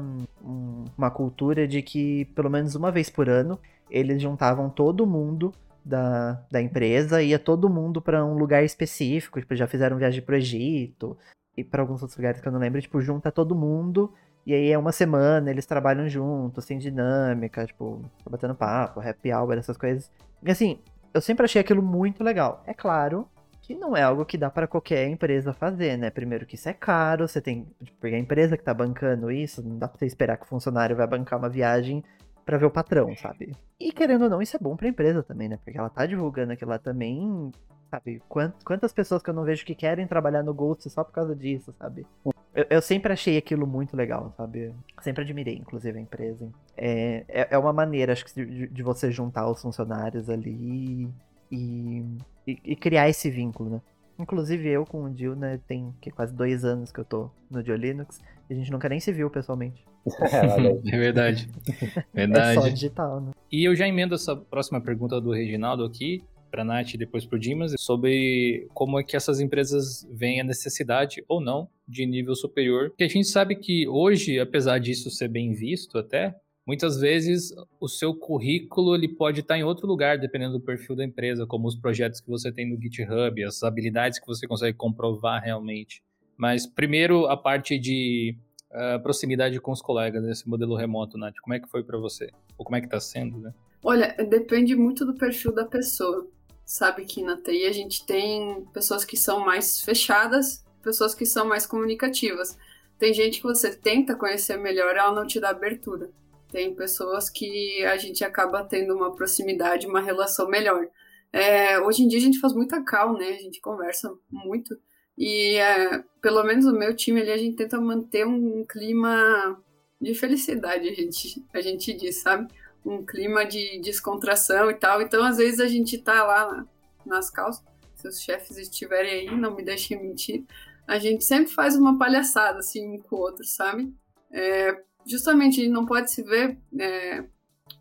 uma 0.97 1.11
cultura 1.11 1.67
de 1.67 1.81
que, 1.81 2.23
pelo 2.33 2.49
menos 2.49 2.73
uma 2.73 2.89
vez 2.89 3.09
por 3.09 3.27
ano, 3.27 3.59
eles 3.89 4.21
juntavam 4.21 4.69
todo 4.69 5.05
mundo 5.05 5.51
da, 5.83 6.43
da 6.51 6.61
empresa, 6.61 7.21
ia 7.21 7.39
todo 7.39 7.69
mundo 7.69 8.01
para 8.01 8.25
um 8.25 8.35
lugar 8.35 8.63
específico, 8.63 9.39
tipo, 9.39 9.55
já 9.55 9.67
fizeram 9.67 9.97
viagem 9.97 10.21
pro 10.21 10.35
Egito 10.35 11.17
e 11.57 11.63
para 11.63 11.81
alguns 11.81 12.01
outros 12.01 12.17
lugares 12.17 12.39
que 12.39 12.47
eu 12.47 12.51
não 12.51 12.59
lembro, 12.59 12.81
tipo, 12.81 13.01
junta 13.01 13.31
todo 13.31 13.55
mundo 13.55 14.13
e 14.45 14.53
aí 14.53 14.71
é 14.71 14.77
uma 14.77 14.91
semana, 14.91 15.51
eles 15.51 15.65
trabalham 15.65 16.09
juntos, 16.09 16.65
sem 16.65 16.77
dinâmica, 16.79 17.65
tipo, 17.65 18.03
batendo 18.27 18.55
papo, 18.55 18.99
happy 18.99 19.31
hour, 19.31 19.53
essas 19.57 19.77
coisas. 19.77 20.11
E 20.43 20.49
assim, 20.49 20.79
eu 21.13 21.21
sempre 21.21 21.45
achei 21.45 21.61
aquilo 21.61 21.81
muito 21.81 22.23
legal. 22.23 22.63
É 22.65 22.73
claro 22.73 23.27
que 23.61 23.75
não 23.75 23.95
é 23.95 24.01
algo 24.01 24.25
que 24.25 24.37
dá 24.39 24.49
para 24.49 24.67
qualquer 24.67 25.07
empresa 25.07 25.53
fazer, 25.53 25.95
né? 25.97 26.09
Primeiro 26.09 26.47
que 26.47 26.55
isso 26.55 26.67
é 26.67 26.73
caro, 26.73 27.27
você 27.27 27.39
tem. 27.39 27.67
Tipo, 27.83 28.07
a 28.07 28.17
empresa 28.17 28.57
que 28.57 28.63
tá 28.63 28.73
bancando 28.73 29.31
isso, 29.31 29.61
não 29.61 29.77
dá 29.77 29.87
pra 29.87 29.99
você 29.99 30.07
esperar 30.07 30.37
que 30.37 30.43
o 30.45 30.49
funcionário 30.49 30.95
vai 30.95 31.05
bancar 31.05 31.37
uma 31.37 31.49
viagem 31.49 32.03
para 32.51 32.57
ver 32.57 32.65
o 32.65 32.71
patrão, 32.71 33.15
sabe? 33.15 33.55
E 33.79 33.93
querendo 33.93 34.23
ou 34.23 34.29
não, 34.29 34.41
isso 34.41 34.57
é 34.57 34.59
bom 34.59 34.75
pra 34.75 34.89
empresa 34.89 35.23
também, 35.23 35.47
né? 35.47 35.57
Porque 35.63 35.77
ela 35.77 35.89
tá 35.89 36.05
divulgando 36.05 36.51
aquilo 36.51 36.71
lá 36.71 36.77
também, 36.77 37.49
sabe? 37.89 38.21
Quantas 38.27 38.91
pessoas 38.91 39.23
que 39.23 39.29
eu 39.29 39.33
não 39.33 39.45
vejo 39.45 39.65
que 39.65 39.73
querem 39.73 40.05
trabalhar 40.05 40.43
no 40.43 40.53
Ghost 40.53 40.89
só 40.89 41.01
por 41.01 41.13
causa 41.13 41.33
disso, 41.33 41.73
sabe? 41.79 42.05
Eu, 42.53 42.65
eu 42.69 42.81
sempre 42.81 43.13
achei 43.13 43.37
aquilo 43.37 43.65
muito 43.65 43.95
legal, 43.95 44.33
sabe? 44.35 44.75
Sempre 45.01 45.23
admirei, 45.23 45.55
inclusive, 45.55 45.97
a 45.97 46.01
empresa. 46.01 46.49
É, 46.75 47.23
é, 47.29 47.47
é 47.51 47.57
uma 47.57 47.71
maneira, 47.71 48.11
acho 48.11 48.25
que, 48.25 48.45
de, 48.45 48.67
de, 48.67 48.83
você 48.83 49.09
juntar 49.09 49.49
os 49.49 49.61
funcionários 49.61 50.29
ali 50.29 51.09
e, 51.49 52.03
e, 52.45 52.59
e 52.65 52.75
criar 52.75 53.07
esse 53.07 53.29
vínculo, 53.29 53.69
né? 53.69 53.81
Inclusive 54.19 54.67
eu 54.67 54.85
com 54.85 55.03
o 55.03 55.09
Dio, 55.09 55.35
né, 55.35 55.59
tem 55.67 55.93
que, 56.01 56.11
quase 56.11 56.33
dois 56.33 56.63
anos 56.63 56.91
que 56.91 56.99
eu 56.99 57.05
tô 57.05 57.29
no 57.49 57.63
Dio 57.63 57.75
Linux 57.75 58.19
e 58.49 58.53
a 58.53 58.55
gente 58.55 58.71
nunca 58.71 58.89
nem 58.89 58.99
se 58.99 59.11
viu 59.11 59.29
pessoalmente. 59.29 59.83
é 60.91 60.97
verdade. 60.97 61.47
Verdade. 62.13 62.57
É 62.57 62.61
só 62.61 62.67
digital, 62.67 63.21
né? 63.21 63.31
E 63.51 63.63
eu 63.63 63.75
já 63.75 63.87
emendo 63.87 64.15
essa 64.15 64.35
próxima 64.35 64.81
pergunta 64.81 65.21
do 65.21 65.31
Reginaldo 65.31 65.85
aqui, 65.85 66.23
para 66.51 66.65
Nath 66.65 66.93
e 66.93 66.97
depois 66.97 67.25
para 67.25 67.37
o 67.37 67.39
Dimas, 67.39 67.73
sobre 67.79 68.67
como 68.73 68.99
é 68.99 69.03
que 69.03 69.15
essas 69.15 69.39
empresas 69.39 70.07
veem 70.11 70.41
a 70.41 70.43
necessidade 70.43 71.23
ou 71.27 71.39
não 71.39 71.69
de 71.87 72.05
nível 72.05 72.35
superior. 72.35 72.89
Porque 72.89 73.05
a 73.05 73.07
gente 73.07 73.27
sabe 73.27 73.55
que 73.55 73.87
hoje, 73.87 74.39
apesar 74.39 74.79
disso 74.79 75.09
ser 75.09 75.29
bem 75.29 75.53
visto 75.53 75.97
até, 75.97 76.35
muitas 76.65 76.99
vezes 76.99 77.53
o 77.79 77.87
seu 77.87 78.13
currículo 78.13 78.95
ele 78.95 79.07
pode 79.07 79.41
estar 79.41 79.57
em 79.57 79.63
outro 79.63 79.87
lugar, 79.87 80.17
dependendo 80.17 80.53
do 80.53 80.65
perfil 80.65 80.95
da 80.95 81.03
empresa, 81.03 81.45
como 81.45 81.67
os 81.67 81.75
projetos 81.75 82.21
que 82.21 82.29
você 82.29 82.51
tem 82.51 82.69
no 82.69 82.79
GitHub, 82.81 83.43
as 83.43 83.63
habilidades 83.63 84.19
que 84.19 84.27
você 84.27 84.47
consegue 84.47 84.77
comprovar 84.77 85.41
realmente. 85.41 86.03
Mas 86.37 86.65
primeiro 86.65 87.27
a 87.27 87.37
parte 87.37 87.77
de 87.77 88.35
uh, 88.71 89.01
proximidade 89.01 89.59
com 89.59 89.71
os 89.71 89.81
colegas 89.81 90.23
nesse 90.23 90.47
modelo 90.47 90.75
remoto, 90.75 91.17
Nath, 91.17 91.35
como 91.41 91.53
é 91.53 91.59
que 91.59 91.69
foi 91.69 91.83
para 91.83 91.97
você? 91.97 92.29
Ou 92.57 92.65
como 92.65 92.75
é 92.75 92.79
que 92.79 92.87
está 92.87 92.99
sendo, 92.99 93.37
né? 93.37 93.53
Olha, 93.83 94.15
depende 94.29 94.75
muito 94.75 95.05
do 95.05 95.15
perfil 95.15 95.53
da 95.53 95.65
pessoa. 95.65 96.27
Sabe 96.63 97.03
que 97.05 97.23
na 97.23 97.35
TI 97.35 97.65
a 97.65 97.71
gente 97.71 98.05
tem 98.05 98.63
pessoas 98.73 99.03
que 99.03 99.17
são 99.17 99.43
mais 99.43 99.81
fechadas, 99.81 100.63
pessoas 100.81 101.13
que 101.13 101.25
são 101.25 101.45
mais 101.47 101.65
comunicativas. 101.65 102.57
Tem 102.97 103.13
gente 103.13 103.41
que 103.41 103.43
você 103.43 103.75
tenta 103.75 104.15
conhecer 104.15 104.57
melhor, 104.57 104.95
ela 104.95 105.13
não 105.13 105.25
te 105.25 105.39
dá 105.39 105.49
abertura. 105.49 106.09
Tem 106.51 106.75
pessoas 106.75 107.29
que 107.29 107.83
a 107.85 107.97
gente 107.97 108.23
acaba 108.23 108.63
tendo 108.63 108.93
uma 108.95 109.15
proximidade, 109.15 109.87
uma 109.87 110.01
relação 110.01 110.49
melhor. 110.49 110.87
É, 111.31 111.79
hoje 111.79 112.03
em 112.03 112.07
dia 112.07 112.19
a 112.19 112.21
gente 112.21 112.39
faz 112.39 112.53
muita 112.53 112.83
call, 112.83 113.17
né? 113.17 113.29
A 113.29 113.41
gente 113.41 113.61
conversa 113.61 114.13
muito. 114.29 114.77
E 115.17 115.55
é, 115.55 116.03
pelo 116.21 116.43
menos 116.43 116.65
o 116.65 116.73
meu 116.73 116.95
time 116.95 117.21
ali, 117.21 117.31
a 117.31 117.37
gente 117.37 117.55
tenta 117.55 117.79
manter 117.79 118.25
um 118.25 118.65
clima 118.65 119.57
de 119.99 120.13
felicidade, 120.15 120.89
a 120.89 120.93
gente, 120.93 121.45
a 121.53 121.61
gente 121.61 121.93
diz, 121.93 122.17
sabe? 122.17 122.51
Um 122.85 123.05
clima 123.05 123.45
de 123.45 123.79
descontração 123.79 124.69
e 124.69 124.73
tal. 124.73 125.01
Então, 125.01 125.23
às 125.23 125.37
vezes, 125.37 125.59
a 125.59 125.67
gente 125.67 125.97
tá 125.99 126.23
lá 126.23 126.67
nas 127.05 127.29
calças, 127.29 127.63
se 127.95 128.07
os 128.07 128.19
chefes 128.19 128.57
estiverem 128.57 129.29
aí, 129.29 129.35
não 129.35 129.55
me 129.55 129.63
deixem 129.63 130.01
mentir, 130.01 130.43
a 130.87 130.97
gente 130.97 131.23
sempre 131.23 131.51
faz 131.51 131.75
uma 131.75 131.97
palhaçada, 131.97 132.59
assim, 132.59 132.87
um 132.87 132.99
com 132.99 133.15
o 133.15 133.19
outro, 133.19 133.45
sabe? 133.45 133.93
É, 134.31 134.83
justamente, 135.05 135.67
não 135.67 135.85
pode 135.85 136.11
se 136.11 136.23
ver 136.23 136.57
é, 136.79 137.25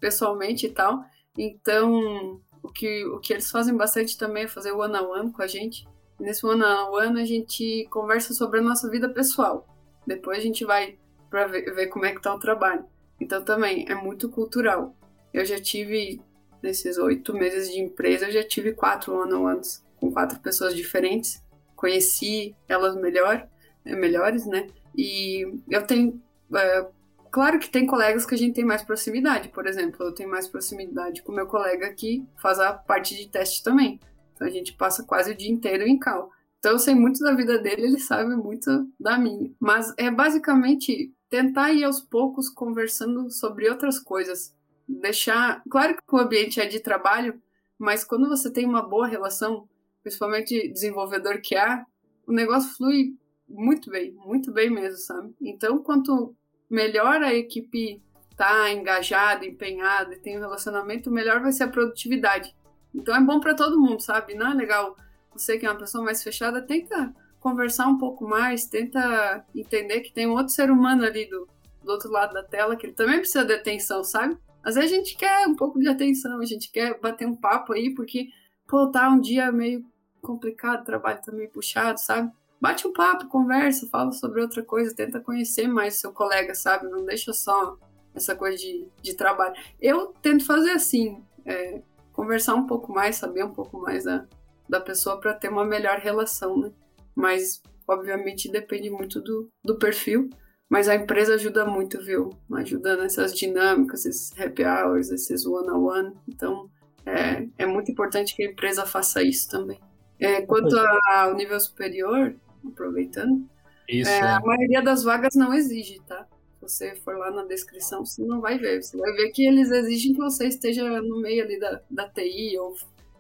pessoalmente 0.01 0.67
e 0.67 0.71
tal. 0.71 1.03
Então, 1.37 2.41
o 2.63 2.69
que, 2.69 3.05
o 3.07 3.19
que 3.21 3.33
eles 3.33 3.51
fazem 3.51 3.77
bastante 3.77 4.17
também 4.19 4.45
é 4.45 4.49
fazer 4.49 4.73
one-on-one 4.73 5.21
-on 5.21 5.25
-one 5.25 5.33
com 5.33 5.43
a 5.43 5.47
gente. 5.47 5.87
Nesse 6.19 6.45
one-on-one 6.45 7.09
-on 7.09 7.13
-one, 7.13 7.23
a 7.23 7.25
gente 7.25 7.87
conversa 7.91 8.35
sobre 8.35 8.61
a 8.61 8.63
nossa 8.63 8.91
vida 8.91 9.09
pessoal. 9.09 9.67
Depois 10.07 10.39
a 10.39 10.43
gente 10.43 10.65
vai 10.65 10.99
para 11.31 11.47
ver, 11.47 11.73
ver 11.75 11.87
como 11.87 12.05
é 12.05 12.15
que 12.15 12.21
tá 12.21 12.35
o 12.35 12.39
trabalho. 12.39 12.85
Então 13.21 13.43
também 13.43 13.87
é 13.89 13.95
muito 13.95 14.29
cultural. 14.29 14.95
Eu 15.33 15.45
já 15.45 15.61
tive, 15.61 16.21
nesses 16.63 16.99
oito 16.99 17.33
meses 17.33 17.71
de 17.71 17.81
empresa, 17.81 18.27
eu 18.27 18.33
já 18.33 18.43
tive 18.43 18.73
quatro 18.73 19.15
one-on-ones 19.15 19.85
com 19.97 20.11
quatro 20.11 20.41
pessoas 20.41 20.75
diferentes. 20.75 21.43
Conheci 21.77 22.57
elas 22.69 22.97
melhor, 22.97 23.47
eh, 23.85 23.95
melhores, 23.95 24.47
né? 24.47 24.67
E 24.97 25.47
eu 25.69 25.87
tenho. 25.87 26.21
É, 26.55 26.87
claro 27.31 27.59
que 27.59 27.71
tem 27.71 27.87
colegas 27.87 28.27
que 28.27 28.35
a 28.35 28.39
gente 28.39 28.55
tem 28.55 28.65
mais 28.65 28.83
proximidade. 28.83 29.49
Por 29.49 29.67
exemplo, 29.67 30.05
eu 30.07 30.13
tenho 30.13 30.31
mais 30.31 30.49
proximidade 30.49 31.23
com 31.23 31.33
meu 31.33 31.47
colega 31.47 31.93
que 31.93 32.27
faz 32.41 32.59
a 32.59 32.73
parte 32.73 33.17
de 33.17 33.29
teste 33.29 33.63
também. 33.63 34.01
Então 34.35 34.47
a 34.47 34.51
gente 34.51 34.73
passa 34.75 35.05
quase 35.05 35.33
o 35.33 35.37
dia 35.37 35.51
inteiro 35.51 35.85
em 35.87 35.99
cal. 35.99 36.31
Então 36.59 36.73
eu 36.73 36.79
sei 36.79 36.95
muito 36.95 37.21
da 37.21 37.35
vida 37.35 37.59
dele, 37.59 37.83
ele 37.83 37.99
sabe 37.99 38.35
muito 38.37 38.89
da 38.99 39.19
minha. 39.19 39.51
Mas 39.59 39.93
é 39.97 40.11
basicamente 40.11 41.13
tentar 41.29 41.73
ir 41.73 41.85
aos 41.85 42.01
poucos 42.01 42.49
conversando 42.49 43.31
sobre 43.31 43.69
outras 43.69 43.99
coisas. 43.99 44.55
Deixar. 44.87 45.63
Claro 45.71 45.97
que 45.97 46.15
o 46.15 46.19
ambiente 46.19 46.61
é 46.61 46.67
de 46.67 46.81
trabalho, 46.81 47.41
mas 47.79 48.05
quando 48.05 48.29
você 48.29 48.51
tem 48.51 48.67
uma 48.67 48.83
boa 48.83 49.07
relação, 49.07 49.69
principalmente 50.03 50.69
desenvolvedor 50.73 51.41
que 51.41 51.57
há, 51.57 51.87
o 52.27 52.33
negócio 52.33 52.75
flui 52.77 53.17
muito 53.49 53.91
bem, 53.91 54.13
muito 54.13 54.53
bem 54.53 54.71
mesmo, 54.71 54.99
sabe? 54.99 55.35
Então, 55.41 55.79
quanto 55.83 56.35
melhor 56.71 57.23
a 57.23 57.35
equipe 57.35 58.01
tá 58.37 58.73
engajada, 58.73 59.45
empenhada 59.45 60.15
e 60.15 60.19
tem 60.19 60.39
um 60.39 60.41
relacionamento, 60.41 61.11
melhor 61.11 61.41
vai 61.41 61.53
ser 61.53 61.65
a 61.65 61.69
produtividade. 61.69 62.55
Então 62.95 63.15
é 63.15 63.21
bom 63.21 63.41
para 63.41 63.55
todo 63.55 63.79
mundo, 63.79 64.01
sabe? 64.01 64.35
Não 64.35 64.53
é 64.53 64.55
legal 64.55 64.97
você 65.33 65.59
que 65.59 65.67
é 65.67 65.71
uma 65.71 65.79
pessoa 65.79 66.03
mais 66.03 66.23
fechada, 66.23 66.63
tenta 66.63 67.15
conversar 67.39 67.87
um 67.87 67.99
pouco 67.99 68.27
mais, 68.27 68.67
tenta 68.67 69.45
entender 69.55 70.01
que 70.01 70.13
tem 70.13 70.27
um 70.27 70.33
outro 70.33 70.53
ser 70.53 70.71
humano 70.71 71.05
ali 71.05 71.29
do, 71.29 71.49
do 71.83 71.91
outro 71.91 72.11
lado 72.11 72.33
da 72.33 72.43
tela 72.43 72.77
que 72.77 72.87
ele 72.87 72.95
também 72.95 73.19
precisa 73.19 73.45
de 73.45 73.55
atenção, 73.55 74.03
sabe? 74.05 74.39
Às 74.63 74.75
vezes 74.75 74.93
a 74.93 74.95
gente 74.97 75.17
quer 75.17 75.47
um 75.47 75.55
pouco 75.55 75.79
de 75.79 75.89
atenção, 75.89 76.41
a 76.41 76.45
gente 76.45 76.71
quer 76.71 76.99
bater 77.01 77.27
um 77.27 77.35
papo 77.35 77.73
aí, 77.73 77.95
porque, 77.95 78.29
pô, 78.67 78.87
tá 78.89 79.09
um 79.09 79.21
dia 79.21 79.51
meio 79.51 79.85
complicado, 80.21 80.85
trabalho 80.85 81.21
tá 81.25 81.33
meio 81.33 81.51
puxado, 81.51 81.99
sabe? 81.99 82.31
Bate 82.61 82.87
um 82.87 82.93
papo, 82.93 83.27
conversa, 83.29 83.89
fala 83.89 84.13
sobre 84.13 84.43
outra 84.43 84.63
coisa, 84.63 84.95
tenta 84.95 85.19
conhecer 85.19 85.67
mais 85.67 85.95
seu 85.95 86.13
colega, 86.13 86.55
sabe? 86.55 86.89
Não 86.91 87.05
deixa 87.05 87.33
só 87.33 87.79
essa 88.15 88.37
coisa 88.37 88.57
de, 88.59 88.87
de 89.01 89.15
trabalho. 89.15 89.55
Eu 89.81 90.09
tento 90.21 90.45
fazer 90.45 90.73
assim, 90.73 91.23
é, 91.47 91.81
conversar 92.13 92.55
um 92.55 92.67
pouco 92.67 92.93
mais, 92.93 93.17
saber 93.17 93.45
um 93.45 93.53
pouco 93.53 93.81
mais 93.81 94.05
da, 94.05 94.27
da 94.69 94.81
pessoa 94.81 95.19
para 95.19 95.33
ter 95.33 95.49
uma 95.49 95.65
melhor 95.65 95.99
relação, 95.99 96.59
né? 96.59 96.71
Mas, 97.15 97.63
obviamente, 97.89 98.51
depende 98.51 98.91
muito 98.91 99.21
do, 99.21 99.51
do 99.65 99.79
perfil. 99.79 100.29
Mas 100.69 100.89
a 100.89 100.95
empresa 100.95 101.35
ajuda 101.35 101.65
muito, 101.65 102.01
viu? 102.01 102.31
Ajuda 102.53 102.97
nessas 102.97 103.35
dinâmicas, 103.35 104.07
esses 104.07 104.39
happy 104.39 104.65
hours, 104.65 105.11
esses 105.11 105.45
one-on-one. 105.45 106.09
-on 106.09 106.13
-one. 106.13 106.17
Então, 106.29 106.71
é, 107.05 107.49
é 107.59 107.67
muito 107.67 107.91
importante 107.91 108.37
que 108.37 108.45
a 108.45 108.51
empresa 108.51 108.87
faça 108.87 109.23
isso 109.23 109.49
também. 109.49 109.81
É, 110.19 110.43
quanto 110.43 110.77
ao 110.77 111.35
nível 111.35 111.59
superior, 111.59 112.37
aproveitando, 112.67 113.49
isso, 113.91 114.11
é, 114.11 114.19
é. 114.19 114.23
a 114.23 114.41
maioria 114.41 114.83
das 114.83 115.03
vagas 115.03 115.35
não 115.35 115.53
exige, 115.53 116.01
tá? 116.07 116.27
Se 116.55 116.61
você 116.61 116.97
for 116.97 117.17
lá 117.17 117.31
na 117.31 117.45
descrição, 117.45 118.05
você 118.05 118.23
não 118.23 118.41
vai 118.41 118.57
ver. 118.59 118.83
Você 118.83 118.97
vai 118.97 119.13
ver 119.13 119.31
que 119.31 119.45
eles 119.45 119.71
exigem 119.71 120.13
que 120.13 120.21
você 120.21 120.47
esteja 120.47 121.03
no 121.03 121.21
meio 121.21 121.43
ali 121.43 121.59
da, 121.59 121.81
da 121.91 122.09
TI 122.09 122.57
ou 122.59 122.77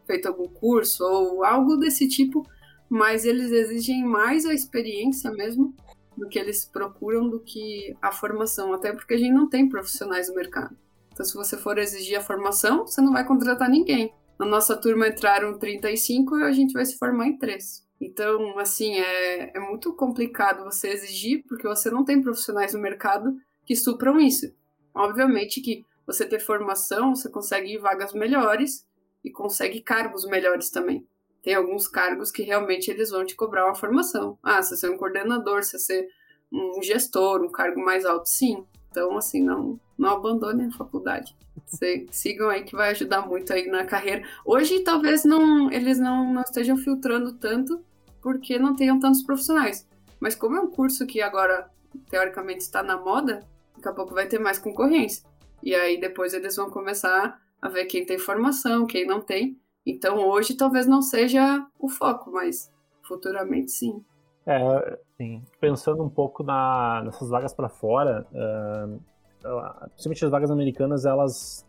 feito 0.06 0.28
algum 0.28 0.46
curso 0.46 1.04
ou 1.04 1.44
algo 1.44 1.76
desse 1.76 2.08
tipo, 2.08 2.46
mas 2.88 3.24
eles 3.24 3.50
exigem 3.50 4.04
mais 4.04 4.46
a 4.46 4.54
experiência 4.54 5.30
mesmo 5.32 5.74
do 6.16 6.28
que 6.28 6.38
eles 6.38 6.64
procuram 6.64 7.28
do 7.28 7.40
que 7.40 7.96
a 8.00 8.12
formação, 8.12 8.72
até 8.72 8.92
porque 8.92 9.14
a 9.14 9.16
gente 9.16 9.32
não 9.32 9.48
tem 9.48 9.68
profissionais 9.68 10.28
no 10.28 10.34
mercado. 10.34 10.76
Então, 11.12 11.24
se 11.24 11.34
você 11.34 11.56
for 11.56 11.78
exigir 11.78 12.18
a 12.18 12.22
formação, 12.22 12.86
você 12.86 13.00
não 13.00 13.12
vai 13.12 13.26
contratar 13.26 13.68
ninguém. 13.68 14.12
Na 14.38 14.46
nossa 14.46 14.76
turma 14.76 15.08
entraram 15.08 15.58
35 15.58 16.38
e 16.38 16.42
a 16.44 16.52
gente 16.52 16.72
vai 16.72 16.84
se 16.84 16.96
formar 16.96 17.26
em 17.26 17.36
3. 17.36 17.89
Então, 18.00 18.58
assim, 18.58 18.94
é, 18.98 19.56
é 19.56 19.60
muito 19.60 19.92
complicado 19.92 20.64
você 20.64 20.88
exigir, 20.88 21.44
porque 21.46 21.68
você 21.68 21.90
não 21.90 22.04
tem 22.04 22.22
profissionais 22.22 22.72
no 22.72 22.80
mercado 22.80 23.36
que 23.64 23.76
supram 23.76 24.18
isso. 24.18 24.52
Obviamente 24.94 25.60
que 25.60 25.84
você 26.06 26.26
ter 26.26 26.40
formação, 26.40 27.14
você 27.14 27.28
consegue 27.28 27.76
vagas 27.78 28.12
melhores 28.14 28.86
e 29.22 29.30
consegue 29.30 29.80
cargos 29.82 30.24
melhores 30.24 30.70
também. 30.70 31.06
Tem 31.42 31.54
alguns 31.54 31.86
cargos 31.86 32.30
que 32.30 32.42
realmente 32.42 32.90
eles 32.90 33.10
vão 33.10 33.24
te 33.24 33.36
cobrar 33.36 33.66
uma 33.66 33.74
formação. 33.74 34.38
Ah, 34.42 34.62
se 34.62 34.76
você 34.76 34.86
é 34.86 34.90
um 34.90 34.98
coordenador, 34.98 35.62
se 35.62 35.78
você 35.78 36.00
é 36.00 36.08
um 36.52 36.82
gestor, 36.82 37.42
um 37.42 37.50
cargo 37.50 37.80
mais 37.80 38.04
alto, 38.04 38.28
sim. 38.28 38.64
Então, 38.90 39.16
assim, 39.16 39.42
não, 39.42 39.78
não 39.96 40.10
abandone 40.10 40.64
a 40.64 40.76
faculdade. 40.76 41.36
Sigam 42.10 42.48
aí 42.48 42.64
que 42.64 42.74
vai 42.74 42.90
ajudar 42.90 43.26
muito 43.26 43.52
aí 43.52 43.68
na 43.68 43.84
carreira. 43.84 44.26
Hoje, 44.44 44.80
talvez 44.80 45.24
não 45.24 45.70
eles 45.70 45.98
não, 45.98 46.32
não 46.32 46.42
estejam 46.42 46.76
filtrando 46.76 47.34
tanto, 47.34 47.84
porque 48.22 48.58
não 48.58 48.76
tenham 48.76 48.98
tantos 48.98 49.22
profissionais. 49.22 49.88
Mas 50.18 50.34
como 50.34 50.56
é 50.56 50.60
um 50.60 50.70
curso 50.70 51.06
que 51.06 51.22
agora, 51.22 51.70
teoricamente, 52.10 52.60
está 52.60 52.82
na 52.82 52.96
moda, 52.96 53.40
daqui 53.74 53.88
a 53.88 53.92
pouco 53.92 54.14
vai 54.14 54.26
ter 54.26 54.38
mais 54.38 54.58
concorrência. 54.58 55.24
E 55.62 55.74
aí 55.74 56.00
depois 56.00 56.34
eles 56.34 56.56
vão 56.56 56.70
começar 56.70 57.40
a 57.60 57.68
ver 57.68 57.86
quem 57.86 58.04
tem 58.04 58.18
formação, 58.18 58.86
quem 58.86 59.06
não 59.06 59.20
tem. 59.20 59.58
Então 59.84 60.18
hoje 60.18 60.54
talvez 60.54 60.86
não 60.86 61.02
seja 61.02 61.66
o 61.78 61.88
foco, 61.88 62.30
mas 62.30 62.70
futuramente 63.02 63.70
sim. 63.70 64.04
É, 64.46 64.98
sim. 65.16 65.42
pensando 65.60 66.02
um 66.02 66.08
pouco 66.08 66.42
na, 66.42 67.02
nessas 67.04 67.28
vagas 67.28 67.52
para 67.52 67.68
fora, 67.68 68.26
uh, 68.32 69.00
principalmente 69.90 70.24
as 70.24 70.30
vagas 70.30 70.50
americanas, 70.50 71.04
elas 71.04 71.64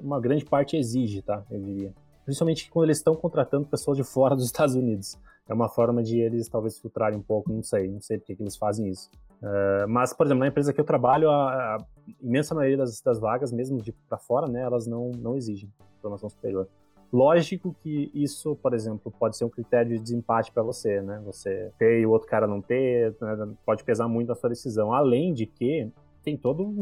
uma 0.00 0.20
grande 0.20 0.44
parte 0.44 0.76
exige, 0.76 1.22
tá? 1.22 1.42
Eu 1.50 1.60
diria. 1.60 1.94
Principalmente 2.24 2.70
quando 2.70 2.86
eles 2.86 2.98
estão 2.98 3.14
contratando 3.14 3.66
pessoas 3.66 3.96
de 3.96 4.04
fora 4.04 4.34
dos 4.34 4.44
Estados 4.44 4.74
Unidos. 4.74 5.18
É 5.48 5.54
uma 5.54 5.68
forma 5.68 6.02
de 6.02 6.20
eles 6.20 6.48
talvez 6.48 6.78
filtrarem 6.78 7.18
um 7.18 7.22
pouco, 7.22 7.52
não 7.52 7.62
sei, 7.62 7.88
não 7.88 8.00
sei 8.00 8.18
porque 8.18 8.36
que 8.36 8.42
eles 8.42 8.56
fazem 8.56 8.88
isso. 8.88 9.10
Uh, 9.42 9.88
mas, 9.88 10.12
por 10.12 10.26
exemplo, 10.26 10.40
na 10.40 10.46
empresa 10.46 10.72
que 10.72 10.80
eu 10.80 10.84
trabalho, 10.84 11.28
a, 11.28 11.76
a 11.76 11.78
imensa 12.22 12.54
maioria 12.54 12.76
das, 12.76 13.00
das 13.00 13.18
vagas, 13.18 13.52
mesmo 13.52 13.82
de 13.82 13.92
para 13.92 14.18
fora, 14.18 14.46
né, 14.46 14.60
elas 14.62 14.86
não, 14.86 15.10
não 15.10 15.36
exigem 15.36 15.68
formação 16.00 16.28
superior. 16.28 16.68
Lógico 17.12 17.76
que 17.82 18.10
isso, 18.14 18.56
por 18.56 18.72
exemplo, 18.72 19.12
pode 19.12 19.36
ser 19.36 19.44
um 19.44 19.50
critério 19.50 19.92
de 19.92 20.02
desempate 20.02 20.50
para 20.50 20.62
você, 20.62 21.02
né? 21.02 21.20
Você 21.26 21.70
ter 21.78 22.00
e 22.00 22.06
o 22.06 22.10
outro 22.10 22.26
cara 22.26 22.46
não 22.46 22.62
ter, 22.62 23.14
né? 23.20 23.54
pode 23.66 23.84
pesar 23.84 24.08
muito 24.08 24.28
na 24.28 24.34
sua 24.34 24.48
decisão. 24.48 24.94
Além 24.94 25.34
de 25.34 25.44
que 25.44 25.90
tem 26.22 26.38
todo, 26.38 26.74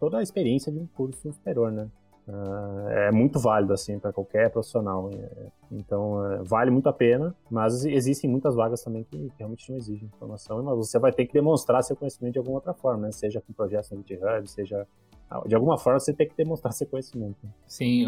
toda 0.00 0.18
a 0.18 0.22
experiência 0.22 0.72
de 0.72 0.80
um 0.80 0.86
curso 0.86 1.32
superior, 1.32 1.70
né? 1.70 1.88
Uh, 2.28 2.88
é 2.90 3.10
muito 3.10 3.38
válido 3.38 3.72
assim 3.72 3.98
para 3.98 4.12
qualquer 4.12 4.50
profissional. 4.50 5.10
É, 5.14 5.46
então 5.72 6.18
uh, 6.18 6.44
vale 6.44 6.70
muito 6.70 6.86
a 6.86 6.92
pena, 6.92 7.34
mas 7.50 7.86
existem 7.86 8.28
muitas 8.28 8.54
vagas 8.54 8.82
também 8.82 9.02
que, 9.02 9.32
realmente 9.38 9.70
não 9.70 9.78
exigem 9.78 10.06
informação, 10.14 10.62
mas 10.62 10.76
você 10.76 10.98
vai 10.98 11.10
ter 11.10 11.24
que 11.24 11.32
demonstrar 11.32 11.82
seu 11.82 11.96
conhecimento 11.96 12.34
de 12.34 12.38
alguma 12.38 12.56
outra 12.56 12.74
forma, 12.74 13.06
né? 13.06 13.12
Seja 13.12 13.40
com 13.40 13.54
projetos 13.54 13.90
no 13.92 14.04
GitHub, 14.06 14.46
seja 14.46 14.86
de 15.46 15.54
alguma 15.54 15.76
forma 15.76 16.00
você 16.00 16.12
tem 16.12 16.26
que 16.26 16.34
demonstrar 16.36 16.72
seu 16.72 16.86
conhecimento. 16.86 17.36
Sim, 17.66 18.06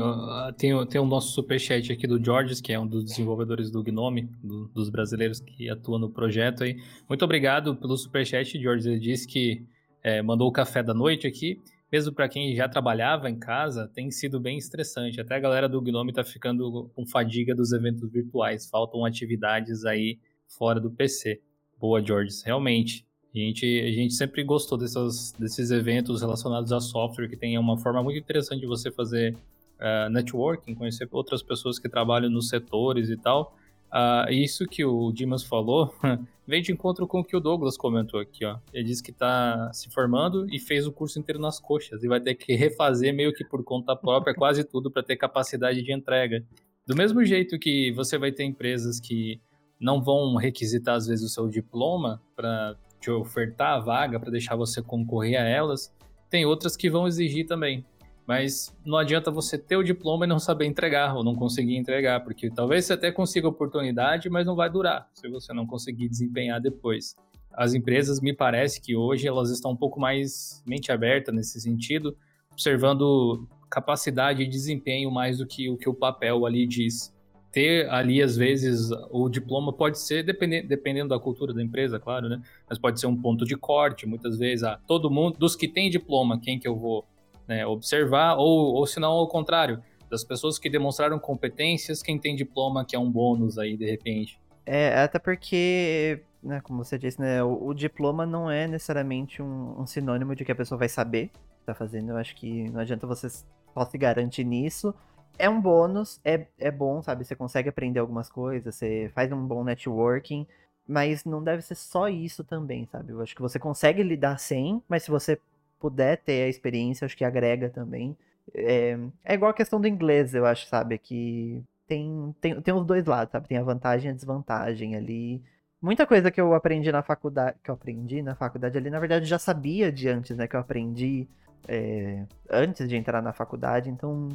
tem, 0.56 0.86
tem 0.86 1.00
o 1.00 1.04
nosso 1.04 1.32
superchat 1.32 1.92
aqui 1.92 2.06
do 2.06 2.22
Georges, 2.22 2.62
que 2.62 2.72
é 2.72 2.80
um 2.80 2.86
dos 2.86 3.04
desenvolvedores 3.04 3.70
do 3.70 3.82
Gnome, 3.82 4.22
do, 4.42 4.68
dos 4.68 4.88
brasileiros 4.88 5.38
que 5.38 5.68
atuam 5.68 5.98
no 5.98 6.08
projeto 6.08 6.64
aí. 6.64 6.80
Muito 7.06 7.22
obrigado 7.22 7.76
pelo 7.76 7.94
superchat, 7.98 8.58
Georges. 8.58 8.86
Ele 8.86 8.98
disse 8.98 9.26
que 9.26 9.62
é, 10.02 10.22
mandou 10.22 10.48
o 10.48 10.52
café 10.52 10.82
da 10.82 10.94
noite 10.94 11.26
aqui 11.26 11.60
mesmo 11.90 12.12
para 12.12 12.28
quem 12.28 12.54
já 12.54 12.68
trabalhava 12.68 13.28
em 13.28 13.38
casa, 13.38 13.90
tem 13.92 14.10
sido 14.10 14.38
bem 14.38 14.56
estressante. 14.56 15.20
Até 15.20 15.36
a 15.36 15.40
galera 15.40 15.68
do 15.68 15.80
Gnome 15.80 16.12
tá 16.12 16.22
ficando 16.22 16.90
com 16.94 17.06
fadiga 17.06 17.54
dos 17.54 17.72
eventos 17.72 18.10
virtuais. 18.10 18.68
Faltam 18.68 19.04
atividades 19.04 19.84
aí 19.84 20.18
fora 20.46 20.80
do 20.80 20.90
PC. 20.90 21.40
Boa, 21.78 22.04
George. 22.04 22.42
Realmente. 22.44 23.06
A 23.34 23.38
gente, 23.38 23.64
a 23.80 23.92
gente 23.92 24.14
sempre 24.14 24.42
gostou 24.42 24.76
dessas, 24.76 25.32
desses 25.38 25.70
eventos 25.70 26.20
relacionados 26.20 26.72
a 26.72 26.80
software, 26.80 27.28
que 27.28 27.36
tem 27.36 27.56
uma 27.56 27.78
forma 27.78 28.02
muito 28.02 28.18
interessante 28.18 28.60
de 28.60 28.66
você 28.66 28.90
fazer 28.90 29.36
uh, 29.78 30.10
networking, 30.10 30.74
conhecer 30.74 31.08
outras 31.12 31.40
pessoas 31.40 31.78
que 31.78 31.88
trabalham 31.88 32.28
nos 32.28 32.48
setores 32.48 33.08
e 33.08 33.16
tal. 33.16 33.56
Uh, 33.92 34.30
isso 34.32 34.66
que 34.66 34.84
o 34.84 35.10
Dimas 35.10 35.42
falou 35.42 35.92
vem 36.46 36.62
de 36.62 36.72
encontro 36.72 37.06
com 37.08 37.20
o 37.20 37.24
que 37.24 37.36
o 37.36 37.40
Douglas 37.40 37.76
comentou 37.76 38.20
aqui, 38.20 38.44
ó. 38.44 38.58
Ele 38.72 38.84
disse 38.84 39.02
que 39.02 39.10
está 39.10 39.72
se 39.72 39.90
formando 39.90 40.46
e 40.48 40.58
fez 40.60 40.86
o 40.86 40.92
curso 40.92 41.18
inteiro 41.18 41.40
nas 41.40 41.58
coxas 41.58 42.02
e 42.04 42.08
vai 42.08 42.20
ter 42.20 42.34
que 42.34 42.54
refazer 42.54 43.12
meio 43.12 43.32
que 43.32 43.44
por 43.44 43.64
conta 43.64 43.96
própria 43.96 44.34
quase 44.34 44.62
tudo 44.62 44.90
para 44.90 45.02
ter 45.02 45.16
capacidade 45.16 45.82
de 45.82 45.92
entrega. 45.92 46.44
Do 46.86 46.94
mesmo 46.94 47.24
jeito 47.24 47.58
que 47.58 47.92
você 47.92 48.16
vai 48.16 48.30
ter 48.30 48.44
empresas 48.44 49.00
que 49.00 49.40
não 49.78 50.02
vão 50.02 50.36
requisitar 50.36 50.94
às 50.94 51.06
vezes 51.06 51.24
o 51.24 51.28
seu 51.28 51.48
diploma 51.48 52.22
para 52.36 52.76
te 53.00 53.10
ofertar 53.10 53.74
a 53.74 53.80
vaga 53.80 54.20
para 54.20 54.30
deixar 54.30 54.54
você 54.54 54.82
concorrer 54.82 55.40
a 55.40 55.44
elas, 55.44 55.92
tem 56.28 56.44
outras 56.44 56.76
que 56.76 56.90
vão 56.90 57.08
exigir 57.08 57.46
também. 57.46 57.84
Mas 58.30 58.72
não 58.86 58.96
adianta 58.96 59.28
você 59.28 59.58
ter 59.58 59.74
o 59.74 59.82
diploma 59.82 60.24
e 60.24 60.28
não 60.28 60.38
saber 60.38 60.64
entregar, 60.64 61.16
ou 61.16 61.24
não 61.24 61.34
conseguir 61.34 61.76
entregar, 61.76 62.22
porque 62.22 62.48
talvez 62.48 62.84
você 62.84 62.92
até 62.92 63.10
consiga 63.10 63.48
oportunidade, 63.48 64.30
mas 64.30 64.46
não 64.46 64.54
vai 64.54 64.70
durar 64.70 65.08
se 65.12 65.28
você 65.28 65.52
não 65.52 65.66
conseguir 65.66 66.08
desempenhar 66.08 66.60
depois. 66.60 67.16
As 67.52 67.74
empresas, 67.74 68.20
me 68.20 68.32
parece 68.32 68.80
que 68.80 68.94
hoje 68.94 69.26
elas 69.26 69.50
estão 69.50 69.72
um 69.72 69.76
pouco 69.76 69.98
mais 69.98 70.62
mente 70.64 70.92
aberta 70.92 71.32
nesse 71.32 71.60
sentido, 71.60 72.16
observando 72.52 73.48
capacidade 73.68 74.44
e 74.44 74.46
desempenho 74.46 75.10
mais 75.10 75.38
do 75.38 75.44
que 75.44 75.68
o 75.68 75.76
que 75.76 75.88
o 75.88 75.94
papel 75.94 76.46
ali 76.46 76.68
diz. 76.68 77.12
Ter 77.50 77.90
ali, 77.90 78.22
às 78.22 78.36
vezes, 78.36 78.90
o 79.10 79.28
diploma 79.28 79.72
pode 79.72 79.98
ser, 79.98 80.22
dependendo, 80.22 80.68
dependendo 80.68 81.08
da 81.08 81.18
cultura 81.18 81.52
da 81.52 81.60
empresa, 81.60 81.98
claro, 81.98 82.28
né? 82.28 82.40
Mas 82.68 82.78
pode 82.78 83.00
ser 83.00 83.08
um 83.08 83.20
ponto 83.20 83.44
de 83.44 83.56
corte, 83.56 84.06
muitas 84.06 84.38
vezes, 84.38 84.62
ah, 84.62 84.78
todo 84.86 85.10
mundo, 85.10 85.36
dos 85.36 85.56
que 85.56 85.66
tem 85.66 85.90
diploma, 85.90 86.38
quem 86.38 86.60
que 86.60 86.68
eu 86.68 86.76
vou 86.76 87.04
né, 87.50 87.66
observar, 87.66 88.36
ou, 88.36 88.74
ou 88.74 88.86
se 88.86 89.00
não, 89.00 89.10
ao 89.10 89.26
contrário, 89.26 89.82
das 90.08 90.22
pessoas 90.22 90.56
que 90.56 90.70
demonstraram 90.70 91.18
competências, 91.18 92.00
quem 92.00 92.16
tem 92.16 92.36
diploma, 92.36 92.84
que 92.84 92.94
é 92.94 92.98
um 92.98 93.10
bônus 93.10 93.58
aí, 93.58 93.76
de 93.76 93.90
repente. 93.90 94.40
É, 94.64 95.02
até 95.02 95.18
porque, 95.18 96.22
né, 96.40 96.60
como 96.60 96.84
você 96.84 96.96
disse, 96.96 97.20
né, 97.20 97.42
o, 97.42 97.66
o 97.66 97.74
diploma 97.74 98.24
não 98.24 98.48
é 98.48 98.68
necessariamente 98.68 99.42
um, 99.42 99.80
um, 99.80 99.84
sinônimo 99.84 100.36
de 100.36 100.44
que 100.44 100.52
a 100.52 100.54
pessoa 100.54 100.78
vai 100.78 100.88
saber 100.88 101.24
o 101.24 101.58
que 101.58 101.66
tá 101.66 101.74
fazendo. 101.74 102.10
Eu 102.10 102.18
acho 102.18 102.36
que 102.36 102.70
não 102.70 102.78
adianta 102.78 103.04
você 103.04 103.28
só 103.28 103.84
se 103.84 103.98
garantir 103.98 104.44
nisso. 104.44 104.94
É 105.36 105.50
um 105.50 105.60
bônus, 105.60 106.20
é, 106.24 106.46
é 106.56 106.70
bom, 106.70 107.02
sabe? 107.02 107.24
Você 107.24 107.34
consegue 107.34 107.68
aprender 107.68 107.98
algumas 107.98 108.30
coisas, 108.30 108.76
você 108.76 109.10
faz 109.12 109.32
um 109.32 109.44
bom 109.44 109.64
networking, 109.64 110.46
mas 110.86 111.24
não 111.24 111.42
deve 111.42 111.62
ser 111.62 111.74
só 111.74 112.08
isso 112.08 112.44
também, 112.44 112.86
sabe? 112.86 113.12
Eu 113.12 113.20
acho 113.20 113.34
que 113.34 113.42
você 113.42 113.58
consegue 113.58 114.04
lidar 114.04 114.38
sem, 114.38 114.80
mas 114.88 115.02
se 115.02 115.10
você 115.10 115.40
puder 115.80 116.18
ter 116.18 116.44
a 116.44 116.48
experiência, 116.48 117.04
acho 117.06 117.16
que 117.16 117.24
agrega 117.24 117.70
também. 117.70 118.16
É, 118.54 118.98
é 119.24 119.34
igual 119.34 119.50
a 119.50 119.54
questão 119.54 119.80
do 119.80 119.88
inglês, 119.88 120.34
eu 120.34 120.46
acho, 120.46 120.66
sabe? 120.66 120.98
Que 120.98 121.62
tem, 121.86 122.34
tem, 122.40 122.60
tem 122.60 122.74
os 122.74 122.84
dois 122.86 123.04
lados, 123.06 123.32
sabe? 123.32 123.48
Tem 123.48 123.58
a 123.58 123.62
vantagem 123.62 124.10
e 124.10 124.12
a 124.12 124.14
desvantagem 124.14 124.94
ali. 124.94 125.42
Muita 125.82 126.06
coisa 126.06 126.30
que 126.30 126.40
eu 126.40 126.54
aprendi 126.54 126.92
na 126.92 127.02
faculdade, 127.02 127.56
que 127.64 127.70
eu 127.70 127.74
aprendi 127.74 128.22
na 128.22 128.34
faculdade 128.34 128.76
ali, 128.76 128.90
na 128.90 129.00
verdade, 129.00 129.24
já 129.24 129.38
sabia 129.38 129.90
de 129.90 130.08
antes, 130.08 130.36
né? 130.36 130.46
Que 130.46 130.56
eu 130.56 130.60
aprendi 130.60 131.26
é, 131.66 132.24
antes 132.50 132.88
de 132.88 132.96
entrar 132.96 133.22
na 133.22 133.32
faculdade, 133.32 133.88
então 133.90 134.28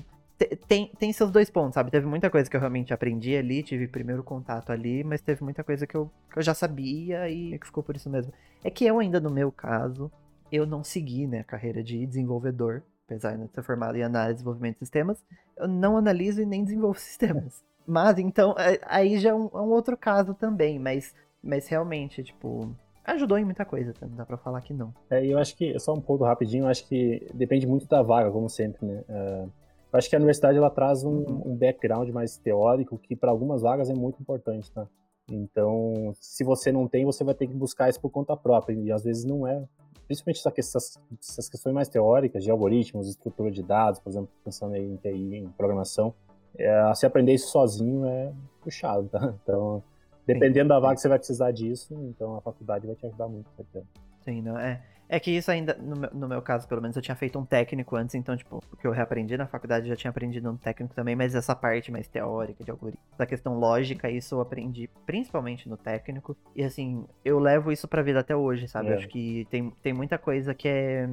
tem, 0.68 0.92
tem 1.00 1.14
seus 1.14 1.32
dois 1.32 1.50
pontos, 1.50 1.76
sabe? 1.76 1.92
Teve 1.92 2.06
muita 2.06 2.30
coisa 2.30 2.50
que 2.50 2.56
eu 2.56 2.60
realmente 2.60 2.94
aprendi 2.94 3.36
ali, 3.36 3.64
tive 3.64 3.88
primeiro 3.88 4.24
contato 4.24 4.72
ali, 4.72 5.04
mas 5.04 5.22
teve 5.22 5.44
muita 5.44 5.64
coisa 5.64 5.88
que 5.88 5.96
eu, 5.96 6.12
que 6.30 6.40
eu 6.40 6.44
já 6.44 6.54
sabia 6.54 7.30
e 7.30 7.58
que 7.58 7.66
ficou 7.66 7.84
por 7.84 7.96
isso 7.96 8.10
mesmo. 8.10 8.34
É 8.64 8.70
que 8.70 8.86
eu 8.86 9.00
ainda, 9.00 9.20
no 9.20 9.30
meu 9.30 9.52
caso, 9.52 10.12
eu 10.56 10.66
não 10.66 10.84
segui 10.84 11.28
né, 11.28 11.40
a 11.40 11.44
carreira 11.44 11.84
de 11.84 12.06
desenvolvedor, 12.06 12.84
apesar 13.06 13.38
de 13.38 13.48
ser 13.54 13.64
formado 13.64 13.98
em 13.98 14.04
análise 14.04 14.32
e 14.32 14.36
desenvolvimento 14.36 14.76
de 14.76 14.80
sistemas, 14.80 15.24
eu 15.58 15.68
não 15.68 15.98
analiso 15.98 16.42
e 16.42 16.46
nem 16.46 16.64
desenvolvo 16.64 16.98
sistemas. 17.00 17.64
Mas 17.88 18.18
então, 18.18 18.56
aí 18.88 19.18
já 19.20 19.30
é 19.30 19.34
um, 19.34 19.50
é 19.54 19.62
um 19.62 19.70
outro 19.70 19.96
caso 19.96 20.34
também, 20.34 20.80
mas, 20.80 21.14
mas 21.44 21.68
realmente, 21.68 22.24
tipo, 22.24 22.76
ajudou 23.04 23.38
em 23.38 23.46
muita 23.46 23.64
coisa, 23.64 23.94
tá? 23.94 24.08
não 24.08 24.16
dá 24.16 24.26
pra 24.26 24.38
falar 24.38 24.62
que 24.62 24.74
não. 24.74 24.94
É, 25.10 25.24
eu 25.26 25.38
acho 25.38 25.56
que, 25.56 25.78
só 25.80 25.94
um 25.94 26.02
ponto 26.02 26.24
rapidinho, 26.24 26.64
eu 26.66 26.70
acho 26.70 26.88
que 26.88 27.28
depende 27.34 27.68
muito 27.68 27.88
da 27.88 28.02
vaga, 28.02 28.32
como 28.32 28.50
sempre, 28.50 28.86
né? 28.86 29.04
Uh, 29.08 29.52
eu 29.94 29.98
acho 29.98 30.10
que 30.10 30.16
a 30.16 30.20
universidade 30.20 30.58
ela 30.58 30.70
traz 30.70 31.04
um, 31.04 31.10
uhum. 31.10 31.52
um 31.52 31.56
background 31.56 32.10
mais 32.10 32.38
teórico 32.38 32.98
que 32.98 33.16
para 33.16 33.32
algumas 33.32 33.62
vagas 33.62 33.90
é 33.90 33.94
muito 33.94 34.20
importante, 34.20 34.72
tá? 34.72 34.88
Então, 35.30 36.12
se 36.20 36.44
você 36.44 36.72
não 36.72 36.88
tem, 36.88 37.06
você 37.06 37.24
vai 37.24 37.34
ter 37.34 37.48
que 37.48 37.54
buscar 37.54 37.90
isso 37.90 38.00
por 38.00 38.10
conta 38.10 38.36
própria, 38.36 38.76
e 38.76 38.92
às 38.92 39.04
vezes 39.04 39.24
não 39.24 39.48
é 39.48 39.64
principalmente 40.06 40.42
essas, 40.58 41.00
essas 41.20 41.50
questões 41.50 41.74
mais 41.74 41.88
teóricas 41.90 42.44
de 42.44 42.52
algoritmos, 42.52 43.10
estrutura 43.10 43.52
de 43.52 43.64
dados, 43.64 44.00
por 44.00 44.10
exemplo, 44.10 44.30
pensando 44.44 44.76
em 44.76 44.96
TI, 44.98 45.38
em 45.38 45.50
programação, 45.50 46.14
é, 46.58 46.94
se 46.96 47.06
aprender 47.06 47.34
isso 47.34 47.50
sozinho 47.50 48.06
é 48.06 48.32
puxado, 48.62 49.08
tá? 49.10 49.34
Então, 49.44 49.84
dependendo 50.26 50.70
da 50.70 50.80
vaga 50.80 50.96
que 50.96 51.02
você 51.02 51.10
vai 51.10 51.18
precisar 51.18 51.52
disso, 51.52 51.94
então 52.10 52.36
a 52.36 52.42
faculdade 52.42 52.88
vai 52.88 52.96
te 52.96 53.06
ajudar 53.06 53.28
muito, 53.28 53.50
certeza. 53.56 53.86
Sim, 54.24 54.42
não 54.42 54.58
é. 54.60 54.82
É 55.08 55.20
que 55.20 55.32
isso 55.32 55.52
ainda, 55.52 55.76
no 55.76 55.96
meu, 55.96 56.10
no 56.14 56.28
meu, 56.28 56.42
caso, 56.42 56.68
pelo 56.68 56.82
menos, 56.82 56.96
eu 56.96 57.02
tinha 57.02 57.16
feito 57.16 57.38
um 57.38 57.46
técnico 57.46 57.96
antes, 57.96 58.16
então, 58.16 58.36
tipo, 58.36 58.62
o 58.72 58.78
que 58.78 58.88
eu 58.88 58.92
reaprendi 58.92 59.38
na 59.38 59.46
faculdade 59.46 59.86
eu 59.86 59.90
já 59.90 59.96
tinha 59.96 60.10
aprendido 60.10 60.50
um 60.50 60.58
técnico 60.58 60.96
também, 60.96 61.16
mas 61.16 61.36
essa 61.36 61.56
parte 61.56 61.92
mais 61.92 62.08
teórica 62.08 62.64
de 62.64 62.72
algoritmo, 62.72 63.04
da 63.18 63.26
questão 63.26 63.58
lógica, 63.60 64.10
isso 64.10 64.36
eu 64.36 64.42
aprendi 64.42 64.90
principalmente 65.06 65.70
no 65.70 65.78
técnico. 65.78 66.36
E 66.56 66.64
assim, 66.64 67.06
eu 67.24 67.40
levo 67.40 67.72
isso 67.72 67.88
pra 67.88 68.02
vida 68.02 68.20
até 68.20 68.36
hoje, 68.36 68.68
sabe? 68.68 68.90
É. 68.90 68.96
Acho 68.96 69.08
que 69.08 69.48
tem, 69.50 69.70
tem 69.82 69.94
muita 69.94 70.18
coisa 70.18 70.54
que 70.54 70.68
é 70.68 71.08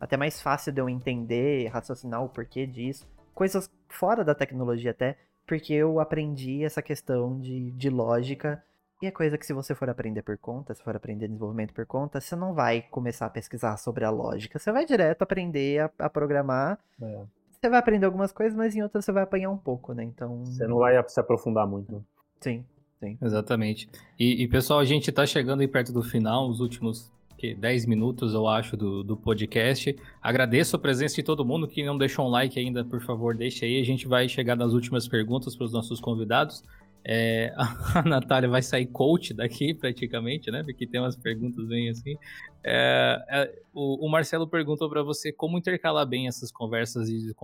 até 0.00 0.16
mais 0.16 0.40
fácil 0.40 0.72
de 0.72 0.80
eu 0.80 0.88
entender, 0.88 1.68
raciocinar 1.68 2.22
o 2.22 2.28
porquê 2.28 2.66
disso. 2.66 3.06
Coisas 3.34 3.70
fora 3.88 4.24
da 4.24 4.34
tecnologia 4.34 4.90
até, 4.90 5.16
porque 5.46 5.72
eu 5.72 6.00
aprendi 6.00 6.64
essa 6.64 6.80
questão 6.80 7.38
de, 7.38 7.70
de 7.72 7.90
lógica 7.90 8.62
e 9.04 9.06
é 9.06 9.10
coisa 9.10 9.36
que 9.36 9.44
se 9.44 9.52
você 9.52 9.74
for 9.74 9.88
aprender 9.90 10.22
por 10.22 10.38
conta, 10.38 10.74
se 10.74 10.82
for 10.82 10.96
aprender 10.96 11.28
desenvolvimento 11.28 11.74
por 11.74 11.84
conta, 11.84 12.20
você 12.20 12.34
não 12.34 12.54
vai 12.54 12.82
começar 12.90 13.26
a 13.26 13.30
pesquisar 13.30 13.76
sobre 13.76 14.04
a 14.04 14.10
lógica. 14.10 14.58
Você 14.58 14.72
vai 14.72 14.86
direto 14.86 15.22
aprender 15.22 15.80
a, 15.80 15.90
a 15.98 16.10
programar. 16.10 16.78
É. 17.00 17.22
Você 17.50 17.68
vai 17.68 17.78
aprender 17.78 18.06
algumas 18.06 18.32
coisas, 18.32 18.56
mas 18.56 18.74
em 18.74 18.82
outras 18.82 19.04
você 19.04 19.12
vai 19.12 19.22
apanhar 19.22 19.50
um 19.50 19.58
pouco, 19.58 19.92
né? 19.92 20.02
Então. 20.04 20.44
Você 20.46 20.66
não 20.66 20.78
vai 20.78 21.02
se 21.06 21.20
aprofundar 21.20 21.66
muito. 21.66 22.04
Sim, 22.40 22.64
sim. 22.98 23.18
Exatamente. 23.20 23.88
E, 24.18 24.42
e 24.42 24.48
pessoal, 24.48 24.80
a 24.80 24.84
gente 24.84 25.12
tá 25.12 25.26
chegando 25.26 25.60
aí 25.60 25.68
perto 25.68 25.92
do 25.92 26.02
final, 26.02 26.48
os 26.48 26.60
últimos 26.60 27.12
que 27.36 27.54
10 27.54 27.84
minutos, 27.84 28.32
eu 28.32 28.48
acho, 28.48 28.76
do, 28.76 29.02
do 29.02 29.16
podcast. 29.16 29.94
Agradeço 30.22 30.76
a 30.76 30.78
presença 30.78 31.16
de 31.16 31.22
todo 31.22 31.44
mundo 31.44 31.68
que 31.68 31.84
não 31.84 31.98
deixou 31.98 32.26
um 32.26 32.30
like 32.30 32.58
ainda, 32.58 32.84
por 32.84 33.02
favor, 33.02 33.36
deixe 33.36 33.66
aí. 33.66 33.80
A 33.80 33.84
gente 33.84 34.08
vai 34.08 34.28
chegar 34.28 34.56
nas 34.56 34.72
últimas 34.72 35.06
perguntas 35.06 35.54
para 35.54 35.66
os 35.66 35.72
nossos 35.72 36.00
convidados. 36.00 36.62
É, 37.06 37.52
a 37.94 38.02
Natália 38.02 38.48
vai 38.48 38.62
sair 38.62 38.86
coach 38.86 39.34
daqui, 39.34 39.74
praticamente, 39.74 40.50
né? 40.50 40.62
Porque 40.62 40.86
tem 40.86 41.00
umas 41.00 41.16
perguntas 41.16 41.66
bem 41.66 41.90
assim. 41.90 42.16
É, 42.64 43.22
é, 43.28 43.58
o, 43.74 44.06
o, 44.06 44.10
Marcelo 44.10 44.48
perguntou 44.48 44.88
para 44.88 45.02
você 45.02 45.30
como 45.30 45.58
intercalar 45.58 46.06
bem 46.06 46.26
essas 46.26 46.50
conversas 46.50 47.08
de 47.08 47.34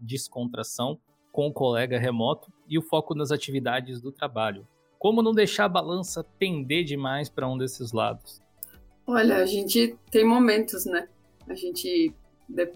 descontração 0.00 0.98
com 1.30 1.46
o 1.46 1.52
colega 1.52 1.98
remoto 1.98 2.52
e 2.68 2.76
o 2.76 2.82
foco 2.82 3.14
nas 3.14 3.30
atividades 3.30 4.00
do 4.00 4.10
trabalho. 4.10 4.66
Como 4.98 5.22
não 5.22 5.32
deixar 5.32 5.66
a 5.66 5.68
balança 5.68 6.24
pender 6.38 6.84
demais 6.84 7.28
para 7.28 7.48
um 7.48 7.56
desses 7.56 7.92
lados? 7.92 8.42
Olha, 9.06 9.36
a 9.36 9.46
gente 9.46 9.96
tem 10.10 10.24
momentos, 10.24 10.86
né? 10.86 11.08
A 11.46 11.54
gente, 11.54 12.12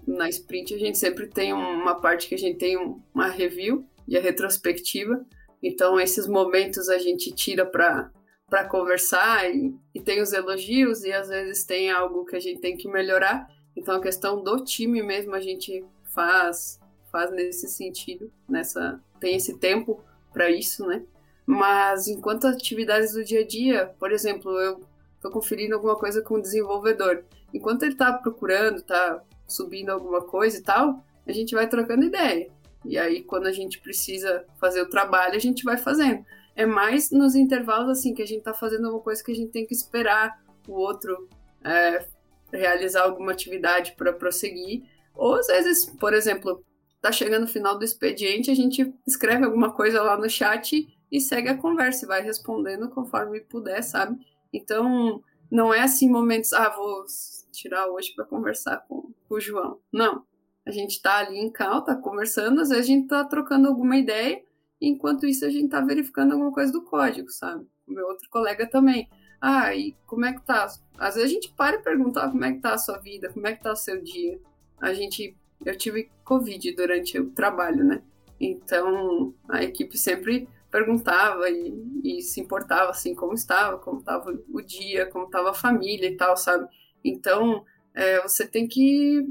na 0.07 0.29
sprint, 0.29 0.75
a 0.75 0.79
gente 0.79 0.99
sempre 0.99 1.27
tem 1.27 1.53
uma 1.55 1.95
parte 1.95 2.29
que 2.29 2.35
a 2.35 2.39
gente 2.39 2.59
tem 2.59 2.77
uma 3.15 3.29
review 3.29 3.87
e 4.07 4.17
a 4.17 4.21
retrospectiva 4.21 5.25
então, 5.63 5.99
esses 5.99 6.27
momentos 6.27 6.89
a 6.89 6.99
gente 6.99 7.33
tira 7.33 7.67
para 7.67 8.11
para 8.49 8.65
conversar 8.65 9.55
e, 9.55 9.75
e, 9.95 10.01
tem 10.01 10.23
os 10.23 10.33
elogios 10.33 11.05
e 11.05 11.13
às 11.13 11.29
vezes 11.29 11.65
tem 11.65 11.91
algo 11.91 12.25
que 12.25 12.35
a 12.35 12.41
gente 12.41 12.61
tem 12.61 12.77
que 12.77 12.89
melhorar. 12.89 13.47
Então 13.77 13.95
a 13.97 14.01
questão 14.01 14.43
do 14.43 14.65
time 14.65 15.03
mesmo 15.03 15.35
a 15.35 15.41
gente 15.41 15.85
faz 16.15 16.81
faz 17.13 17.31
nesse 17.31 17.69
sentido, 17.69 18.33
nessa 18.49 19.01
tem 19.21 19.37
esse 19.37 19.59
tempo 19.59 20.03
para 20.33 20.51
isso, 20.51 20.87
né? 20.87 21.05
Mas 21.45 22.09
enquanto 22.09 22.47
atividades 22.47 23.13
do 23.13 23.25
dia 23.25 23.41
a 23.41 23.47
dia, 23.47 23.95
por 23.99 24.13
exemplo, 24.13 24.51
eu 24.61 24.81
estou 25.15 25.31
conferindo 25.31 25.75
alguma 25.75 25.97
coisa 25.97 26.23
com 26.23 26.35
o 26.35 26.43
desenvolvedor, 26.43 27.25
enquanto 27.53 27.83
ele 27.83 27.93
está 27.93 28.13
procurando, 28.13 28.79
está 28.79 29.23
subindo 29.47 29.91
alguma 29.91 30.23
coisa 30.23 30.59
e 30.59 30.63
tal, 30.63 31.03
a 31.27 31.33
gente 31.33 31.55
vai 31.55 31.69
trocando 31.69 32.05
ideia. 32.05 32.51
E 32.85 32.97
aí, 32.97 33.23
quando 33.23 33.47
a 33.47 33.53
gente 33.53 33.81
precisa 33.81 34.45
fazer 34.59 34.81
o 34.83 34.89
trabalho, 34.89 35.35
a 35.35 35.41
gente 35.41 35.65
vai 35.65 35.77
fazendo. 35.77 36.25
É 36.55 36.65
mais 36.67 37.11
nos 37.11 37.35
intervalos, 37.35 37.91
assim, 37.91 38.15
que 38.15 38.23
a 38.23 38.27
gente 38.27 38.43
tá 38.43 38.55
fazendo 38.55 38.89
uma 38.89 39.01
coisa 39.01 39.23
que 39.23 39.33
a 39.33 39.35
gente 39.35 39.51
tem 39.51 39.67
que 39.67 39.75
esperar 39.75 40.43
o 40.67 40.73
outro 40.73 41.29
é, 41.65 42.07
realizar 42.53 43.03
alguma 43.03 43.33
atividade 43.33 43.93
para 43.97 44.13
prosseguir. 44.13 44.83
Ou 45.15 45.35
às 45.35 45.47
vezes, 45.47 45.87
por 45.87 46.13
exemplo, 46.13 46.65
tá 47.01 47.11
chegando 47.13 47.45
o 47.45 47.49
final 47.49 47.79
do 47.79 47.85
expediente, 47.85 48.51
a 48.51 48.55
gente 48.55 48.93
escreve 49.07 49.45
alguma 49.45 49.73
coisa 49.73 50.03
lá 50.03 50.17
no 50.17 50.29
chat 50.29 50.87
e 51.11 51.21
segue 51.21 51.49
a 51.49 51.57
conversa 51.57 52.05
e 52.05 52.09
vai 52.09 52.23
respondendo 52.23 52.89
conforme 52.91 53.41
puder, 53.41 53.83
sabe? 53.83 54.19
Então, 54.53 55.23
não 55.51 55.73
é 55.73 55.81
assim 55.81 56.09
momentos, 56.09 56.53
ah, 56.53 56.69
vou 56.71 57.05
tirar 57.53 57.89
hoje 57.89 58.13
para 58.15 58.25
conversar 58.25 58.79
com, 58.89 59.13
com 59.29 59.35
o 59.35 59.41
João. 59.41 59.81
Não 59.93 60.28
a 60.69 60.71
gente 60.71 60.91
está 60.91 61.17
ali 61.21 61.39
em 61.39 61.51
cal, 61.51 61.83
tá 61.83 61.97
conversando, 61.97 62.61
às 62.61 62.69
vezes 62.69 62.85
a 62.85 62.87
gente 62.87 63.05
está 63.05 63.25
trocando 63.25 63.67
alguma 63.67 63.97
ideia, 63.97 64.43
enquanto 64.79 65.27
isso 65.27 65.47
a 65.47 65.49
gente 65.49 65.65
está 65.65 65.81
verificando 65.81 66.33
alguma 66.33 66.53
coisa 66.53 66.71
do 66.71 66.83
código, 66.83 67.31
sabe? 67.31 67.67
O 67.87 67.93
meu 67.93 68.07
outro 68.07 68.29
colega 68.29 68.69
também. 68.69 69.09
Ah, 69.41 69.75
e 69.75 69.97
como 70.05 70.27
é 70.27 70.35
que 70.35 70.43
tá? 70.43 70.67
Às 70.99 71.15
vezes 71.15 71.31
a 71.31 71.33
gente 71.33 71.55
para 71.55 71.77
e 71.77 71.83
pergunta 71.83 72.21
ah, 72.21 72.29
como 72.29 72.45
é 72.45 72.53
que 72.53 72.61
tá 72.61 72.75
a 72.75 72.79
sua 72.79 72.99
vida, 72.99 73.33
como 73.33 73.47
é 73.47 73.57
que 73.57 73.63
tá 73.63 73.73
o 73.73 73.77
seu 73.77 74.03
dia. 74.03 74.39
A 74.79 74.93
gente, 74.93 75.35
eu 75.65 75.75
tive 75.75 76.11
Covid 76.23 76.71
durante 76.73 77.19
o 77.19 77.31
trabalho, 77.31 77.83
né? 77.83 78.03
Então 78.39 79.35
a 79.49 79.63
equipe 79.63 79.97
sempre 79.97 80.47
perguntava 80.71 81.49
e, 81.49 81.73
e 82.05 82.21
se 82.21 82.43
importava 82.43 82.91
assim 82.91 83.15
como 83.15 83.33
estava, 83.33 83.79
como 83.79 84.01
estava 84.01 84.39
o 84.53 84.61
dia, 84.61 85.07
como 85.07 85.25
estava 85.25 85.49
a 85.49 85.55
família 85.55 86.11
e 86.11 86.17
tal, 86.17 86.37
sabe? 86.37 86.69
Então 87.03 87.65
é, 87.95 88.21
você 88.21 88.47
tem 88.47 88.69
que 88.69 89.27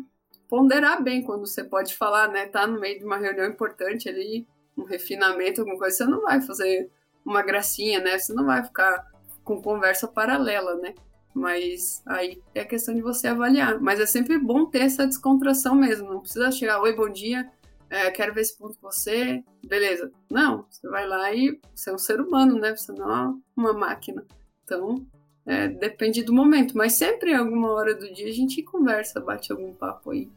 ponderar 0.47 1.03
bem 1.03 1.21
quando 1.21 1.45
você 1.45 1.63
pode 1.63 1.95
falar, 1.95 2.29
né? 2.29 2.47
Tá 2.47 2.65
no 2.65 2.79
meio 2.79 2.99
de 2.99 3.05
uma 3.05 3.17
reunião 3.17 3.45
importante 3.45 4.07
ali, 4.07 4.47
um 4.77 4.83
refinamento, 4.83 5.61
alguma 5.61 5.77
coisa, 5.77 5.97
você 5.97 6.05
não 6.05 6.21
vai 6.21 6.41
fazer 6.41 6.89
uma 7.25 7.41
gracinha, 7.41 7.99
né? 7.99 8.17
Você 8.17 8.33
não 8.33 8.45
vai 8.45 8.63
ficar 8.63 9.05
com 9.43 9.61
conversa 9.61 10.07
paralela, 10.07 10.75
né? 10.75 10.93
Mas 11.33 12.01
aí 12.05 12.41
é 12.55 12.65
questão 12.65 12.95
de 12.95 13.01
você 13.01 13.27
avaliar. 13.27 13.79
Mas 13.79 13.99
é 13.99 14.05
sempre 14.05 14.39
bom 14.39 14.65
ter 14.65 14.83
essa 14.83 15.05
descontração 15.05 15.75
mesmo. 15.75 16.09
Não 16.09 16.21
precisa 16.21 16.51
chegar, 16.51 16.81
oi, 16.81 16.95
bom 16.95 17.09
dia, 17.09 17.49
é, 17.89 18.11
quero 18.11 18.33
ver 18.33 18.41
esse 18.41 18.57
ponto 18.57 18.77
com 18.79 18.91
você, 18.91 19.43
beleza. 19.65 20.11
Não, 20.29 20.65
você 20.69 20.87
vai 20.89 21.07
lá 21.07 21.33
e 21.33 21.59
você 21.73 21.89
é 21.89 21.93
um 21.93 21.97
ser 21.97 22.19
humano, 22.19 22.59
né? 22.59 22.75
Você 22.75 22.91
não 22.91 23.11
é 23.11 23.33
uma 23.55 23.73
máquina. 23.73 24.25
Então, 24.63 25.05
é, 25.47 25.69
depende 25.69 26.21
do 26.23 26.33
momento. 26.33 26.77
Mas 26.77 26.93
sempre, 26.93 27.31
em 27.31 27.35
alguma 27.35 27.71
hora 27.71 27.95
do 27.95 28.13
dia, 28.13 28.27
a 28.27 28.33
gente 28.33 28.61
conversa, 28.61 29.21
bate 29.21 29.51
algum 29.51 29.73
papo 29.73 30.11
aí. 30.11 30.29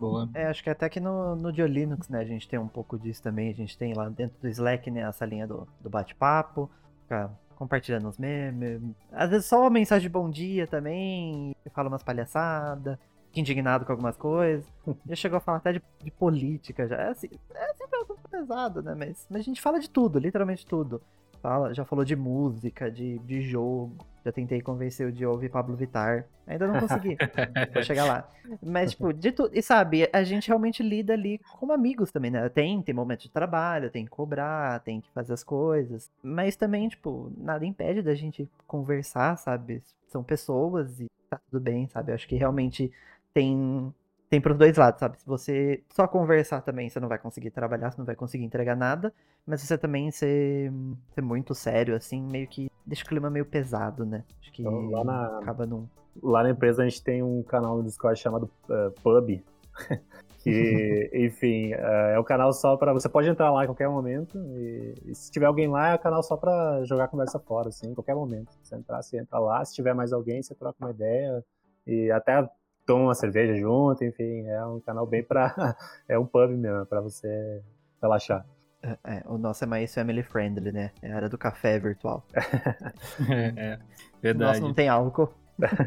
Boa. 0.00 0.28
É, 0.34 0.46
acho 0.46 0.64
que 0.64 0.70
até 0.70 0.88
que 0.88 0.98
no, 0.98 1.36
no 1.36 1.50
Linux, 1.50 2.08
né, 2.08 2.20
a 2.20 2.24
gente 2.24 2.48
tem 2.48 2.58
um 2.58 2.66
pouco 2.66 2.98
disso 2.98 3.22
também. 3.22 3.50
A 3.50 3.54
gente 3.54 3.76
tem 3.76 3.92
lá 3.92 4.08
dentro 4.08 4.40
do 4.40 4.48
Slack, 4.48 4.90
né, 4.90 5.02
essa 5.02 5.26
linha 5.26 5.46
do, 5.46 5.68
do 5.80 5.90
bate-papo, 5.90 6.70
ficar 7.02 7.30
compartilhando 7.56 8.08
os 8.08 8.18
memes. 8.18 8.80
Às 9.12 9.30
vezes 9.30 9.46
só 9.46 9.60
uma 9.60 9.70
mensagem 9.70 10.08
de 10.08 10.12
bom 10.12 10.30
dia 10.30 10.66
também, 10.66 11.54
fala 11.72 11.88
umas 11.88 12.02
palhaçadas, 12.02 12.98
fica 13.28 13.40
indignado 13.40 13.84
com 13.84 13.92
algumas 13.92 14.16
coisas. 14.16 14.66
Já 15.06 15.14
chegou 15.14 15.36
a 15.36 15.40
falar 15.40 15.58
até 15.58 15.74
de, 15.74 15.82
de 16.02 16.10
política, 16.10 16.88
já. 16.88 16.96
É, 16.96 17.10
assim, 17.10 17.28
é 17.54 17.74
sempre 17.74 18.00
um 18.00 18.28
pesado, 18.30 18.82
né, 18.82 18.94
mas, 18.94 19.26
mas 19.30 19.40
a 19.40 19.44
gente 19.44 19.60
fala 19.60 19.78
de 19.78 19.90
tudo, 19.90 20.18
literalmente 20.18 20.66
tudo 20.66 21.02
fala, 21.44 21.74
já 21.74 21.84
falou 21.84 22.06
de 22.06 22.16
música, 22.16 22.90
de, 22.90 23.18
de 23.18 23.42
jogo. 23.42 23.94
Já 24.24 24.32
tentei 24.32 24.62
convencer 24.62 25.06
o 25.06 25.12
de 25.12 25.26
ouvir 25.26 25.50
Pablo 25.50 25.76
Vittar. 25.76 26.24
Ainda 26.46 26.66
não 26.66 26.80
consegui. 26.80 27.18
Vou 27.74 27.82
chegar 27.82 28.06
lá. 28.06 28.26
Mas, 28.62 28.92
tipo, 28.92 29.12
de 29.12 29.30
tudo. 29.30 29.50
E 29.52 29.60
sabe, 29.60 30.08
a 30.10 30.24
gente 30.24 30.48
realmente 30.48 30.82
lida 30.82 31.12
ali 31.12 31.38
como 31.58 31.74
amigos 31.74 32.10
também, 32.10 32.30
né? 32.30 32.48
Tem, 32.48 32.80
tem 32.80 32.94
momento 32.94 33.24
de 33.24 33.30
trabalho, 33.30 33.90
tem 33.90 34.06
que 34.06 34.10
cobrar, 34.10 34.80
tem 34.80 35.02
que 35.02 35.10
fazer 35.10 35.34
as 35.34 35.44
coisas. 35.44 36.10
Mas 36.22 36.56
também, 36.56 36.88
tipo, 36.88 37.30
nada 37.36 37.66
impede 37.66 38.00
da 38.00 38.14
gente 38.14 38.48
conversar, 38.66 39.36
sabe? 39.36 39.82
São 40.08 40.24
pessoas 40.24 40.98
e 41.00 41.10
tá 41.28 41.38
tudo 41.50 41.62
bem, 41.62 41.86
sabe? 41.88 42.10
Eu 42.10 42.14
acho 42.14 42.26
que 42.26 42.36
realmente 42.36 42.90
tem 43.34 43.92
tem 44.34 44.40
pros 44.40 44.58
dois 44.58 44.76
lados, 44.76 44.98
sabe? 44.98 45.16
Se 45.20 45.26
você 45.26 45.84
só 45.90 46.08
conversar 46.08 46.60
também, 46.60 46.88
você 46.88 46.98
não 46.98 47.08
vai 47.08 47.18
conseguir 47.18 47.50
trabalhar, 47.50 47.92
você 47.92 47.98
não 47.98 48.04
vai 48.04 48.16
conseguir 48.16 48.44
entregar 48.44 48.74
nada. 48.74 49.14
Mas 49.46 49.60
se 49.60 49.68
você 49.68 49.78
também 49.78 50.10
ser, 50.10 50.72
ser 51.14 51.20
muito 51.20 51.54
sério, 51.54 51.94
assim, 51.94 52.20
meio 52.20 52.48
que 52.48 52.68
deixa 52.84 53.04
o 53.04 53.06
clima 53.06 53.30
meio 53.30 53.46
pesado, 53.46 54.04
né? 54.04 54.24
Acho 54.40 54.52
que 54.52 54.62
então, 54.62 54.90
lá 54.90 55.04
na, 55.04 55.38
acaba 55.38 55.64
num. 55.66 55.86
Lá 56.20 56.42
na 56.42 56.50
empresa 56.50 56.82
a 56.82 56.88
gente 56.88 57.02
tem 57.02 57.22
um 57.22 57.44
canal 57.44 57.76
no 57.76 57.84
Discord 57.84 58.18
chamado 58.18 58.50
uh, 58.68 58.90
Pub. 59.02 59.40
que, 60.42 61.10
enfim, 61.14 61.72
uh, 61.74 62.14
é 62.14 62.18
um 62.18 62.24
canal 62.24 62.52
só 62.52 62.76
para 62.76 62.92
Você 62.92 63.08
pode 63.08 63.28
entrar 63.28 63.52
lá 63.52 63.62
em 63.62 63.68
qualquer 63.68 63.88
momento. 63.88 64.36
E, 64.36 64.94
e, 65.06 65.14
se 65.14 65.30
tiver 65.30 65.46
alguém 65.46 65.68
lá, 65.68 65.90
é 65.90 65.94
um 65.94 65.98
canal 65.98 66.24
só 66.24 66.36
para 66.36 66.82
jogar 66.84 67.06
conversa 67.06 67.38
fora, 67.38 67.68
assim, 67.68 67.90
em 67.92 67.94
qualquer 67.94 68.16
momento. 68.16 68.50
Se 68.64 68.74
entrar, 68.74 69.00
você 69.00 69.16
entra 69.16 69.38
lá. 69.38 69.64
Se 69.64 69.74
tiver 69.74 69.94
mais 69.94 70.12
alguém, 70.12 70.42
você 70.42 70.56
troca 70.56 70.76
uma 70.80 70.90
ideia. 70.90 71.44
E 71.86 72.10
até 72.10 72.48
toma 72.86 73.04
uma 73.04 73.14
cerveja 73.14 73.54
junto, 73.56 74.04
enfim, 74.04 74.46
é 74.46 74.64
um 74.64 74.80
canal 74.80 75.06
bem 75.06 75.22
pra. 75.22 75.76
é 76.08 76.18
um 76.18 76.26
pub 76.26 76.50
mesmo, 76.50 76.86
pra 76.86 77.00
você 77.00 77.62
relaxar. 78.00 78.46
É, 78.82 78.98
é, 79.04 79.22
o 79.26 79.38
nosso 79.38 79.64
é 79.64 79.66
mais 79.66 79.94
family 79.94 80.22
friendly, 80.22 80.70
né? 80.70 80.90
É 81.00 81.10
a 81.10 81.16
área 81.16 81.28
do 81.28 81.38
café 81.38 81.78
virtual. 81.78 82.24
é, 83.56 83.78
verdade. 84.22 84.44
O 84.44 84.52
nosso 84.52 84.60
não 84.60 84.74
tem 84.74 84.88
álcool. 84.88 85.32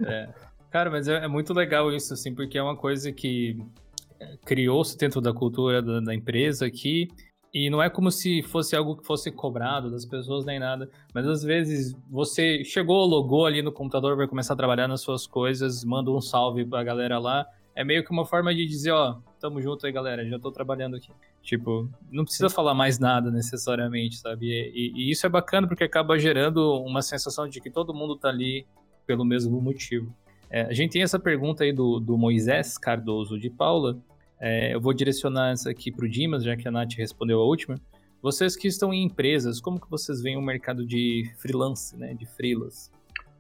É. 0.06 0.30
Cara, 0.72 0.90
mas 0.90 1.08
é, 1.08 1.24
é, 1.24 1.28
muito 1.28 1.54
legal 1.54 1.92
isso, 1.92 2.14
assim, 2.14 2.34
porque 2.34 2.58
é 2.58 2.64
uma 2.64 2.76
coisa 2.76 3.12
que 3.12 3.58
é, 4.20 4.38
criou-se 4.46 4.98
dentro 4.98 5.22
da 5.22 5.34
cultura 5.34 5.82
da, 5.82 6.00
da 6.00 6.16
empresa 6.16 6.66
aqui. 6.66 7.08
E 7.58 7.72
não 7.72 7.82
é 7.82 7.90
como 7.90 8.12
se 8.12 8.44
fosse 8.44 8.76
algo 8.76 8.96
que 8.96 9.04
fosse 9.04 9.32
cobrado 9.32 9.90
das 9.90 10.06
pessoas 10.06 10.46
nem 10.46 10.60
nada, 10.60 10.88
mas 11.12 11.26
às 11.26 11.42
vezes 11.42 11.98
você 12.08 12.64
chegou, 12.64 13.04
logou 13.04 13.48
ali 13.48 13.64
no 13.64 13.72
computador, 13.72 14.16
vai 14.16 14.28
começar 14.28 14.54
a 14.54 14.56
trabalhar 14.56 14.88
nas 14.88 15.02
suas 15.02 15.26
coisas, 15.26 15.84
manda 15.84 16.12
um 16.12 16.22
salve 16.22 16.64
pra 16.64 16.84
galera 16.84 17.18
lá. 17.18 17.48
É 17.74 17.84
meio 17.84 18.04
que 18.04 18.12
uma 18.12 18.28
forma 18.28 18.54
de 18.54 18.64
dizer, 18.64 18.92
ó, 18.92 19.18
tamo 19.40 19.60
junto 19.60 19.88
aí, 19.88 19.92
galera, 19.92 20.24
já 20.24 20.38
tô 20.38 20.52
trabalhando 20.52 20.98
aqui. 20.98 21.10
Tipo, 21.42 21.90
não 22.12 22.26
precisa 22.26 22.48
falar 22.48 22.76
mais 22.76 23.00
nada 23.00 23.32
necessariamente, 23.32 24.18
sabe? 24.18 24.46
E, 24.52 24.94
e, 24.96 25.10
isso 25.10 25.26
é 25.26 25.30
bacana 25.30 25.68
porque 25.68 25.84
acaba 25.84 26.20
gerando 26.20 26.80
uma 26.84 27.02
sensação 27.02 27.50
de 27.50 27.60
que 27.60 27.72
todo 27.72 27.92
mundo 27.92 28.16
tá 28.16 28.30
ali 28.30 28.68
pelo 29.08 29.26
mesmo 29.26 29.60
motivo. 29.60 30.16
É, 30.48 30.62
a 30.62 30.74
gente 30.74 30.92
tem 30.92 31.02
essa 31.02 31.18
pergunta 31.18 31.64
aí 31.64 31.74
do, 31.74 32.00
do 32.00 32.20
Moisés 32.20 32.78
Cardoso 32.78 33.40
de 33.40 33.50
Paula, 33.50 33.98
é, 34.40 34.74
eu 34.74 34.82
vou 34.82 34.94
direcionar 34.94 35.52
essa 35.52 35.70
aqui 35.70 35.92
para 35.92 36.06
o 36.06 36.10
Dimas, 36.10 36.44
já 36.44 36.56
que 36.56 36.68
a 36.68 36.72
Nath 36.72 36.94
respondeu 36.94 37.40
a 37.40 37.46
última. 37.46 37.76
Vocês 38.22 38.56
que 38.56 38.68
estão 38.68 38.94
em 38.94 39.04
empresas, 39.04 39.60
como 39.60 39.80
que 39.80 39.90
vocês 39.90 40.22
veem 40.22 40.38
o 40.38 40.42
mercado 40.42 40.86
de 40.86 41.32
freelance, 41.38 41.96
né, 41.96 42.14
de 42.14 42.26
freelas? 42.26 42.92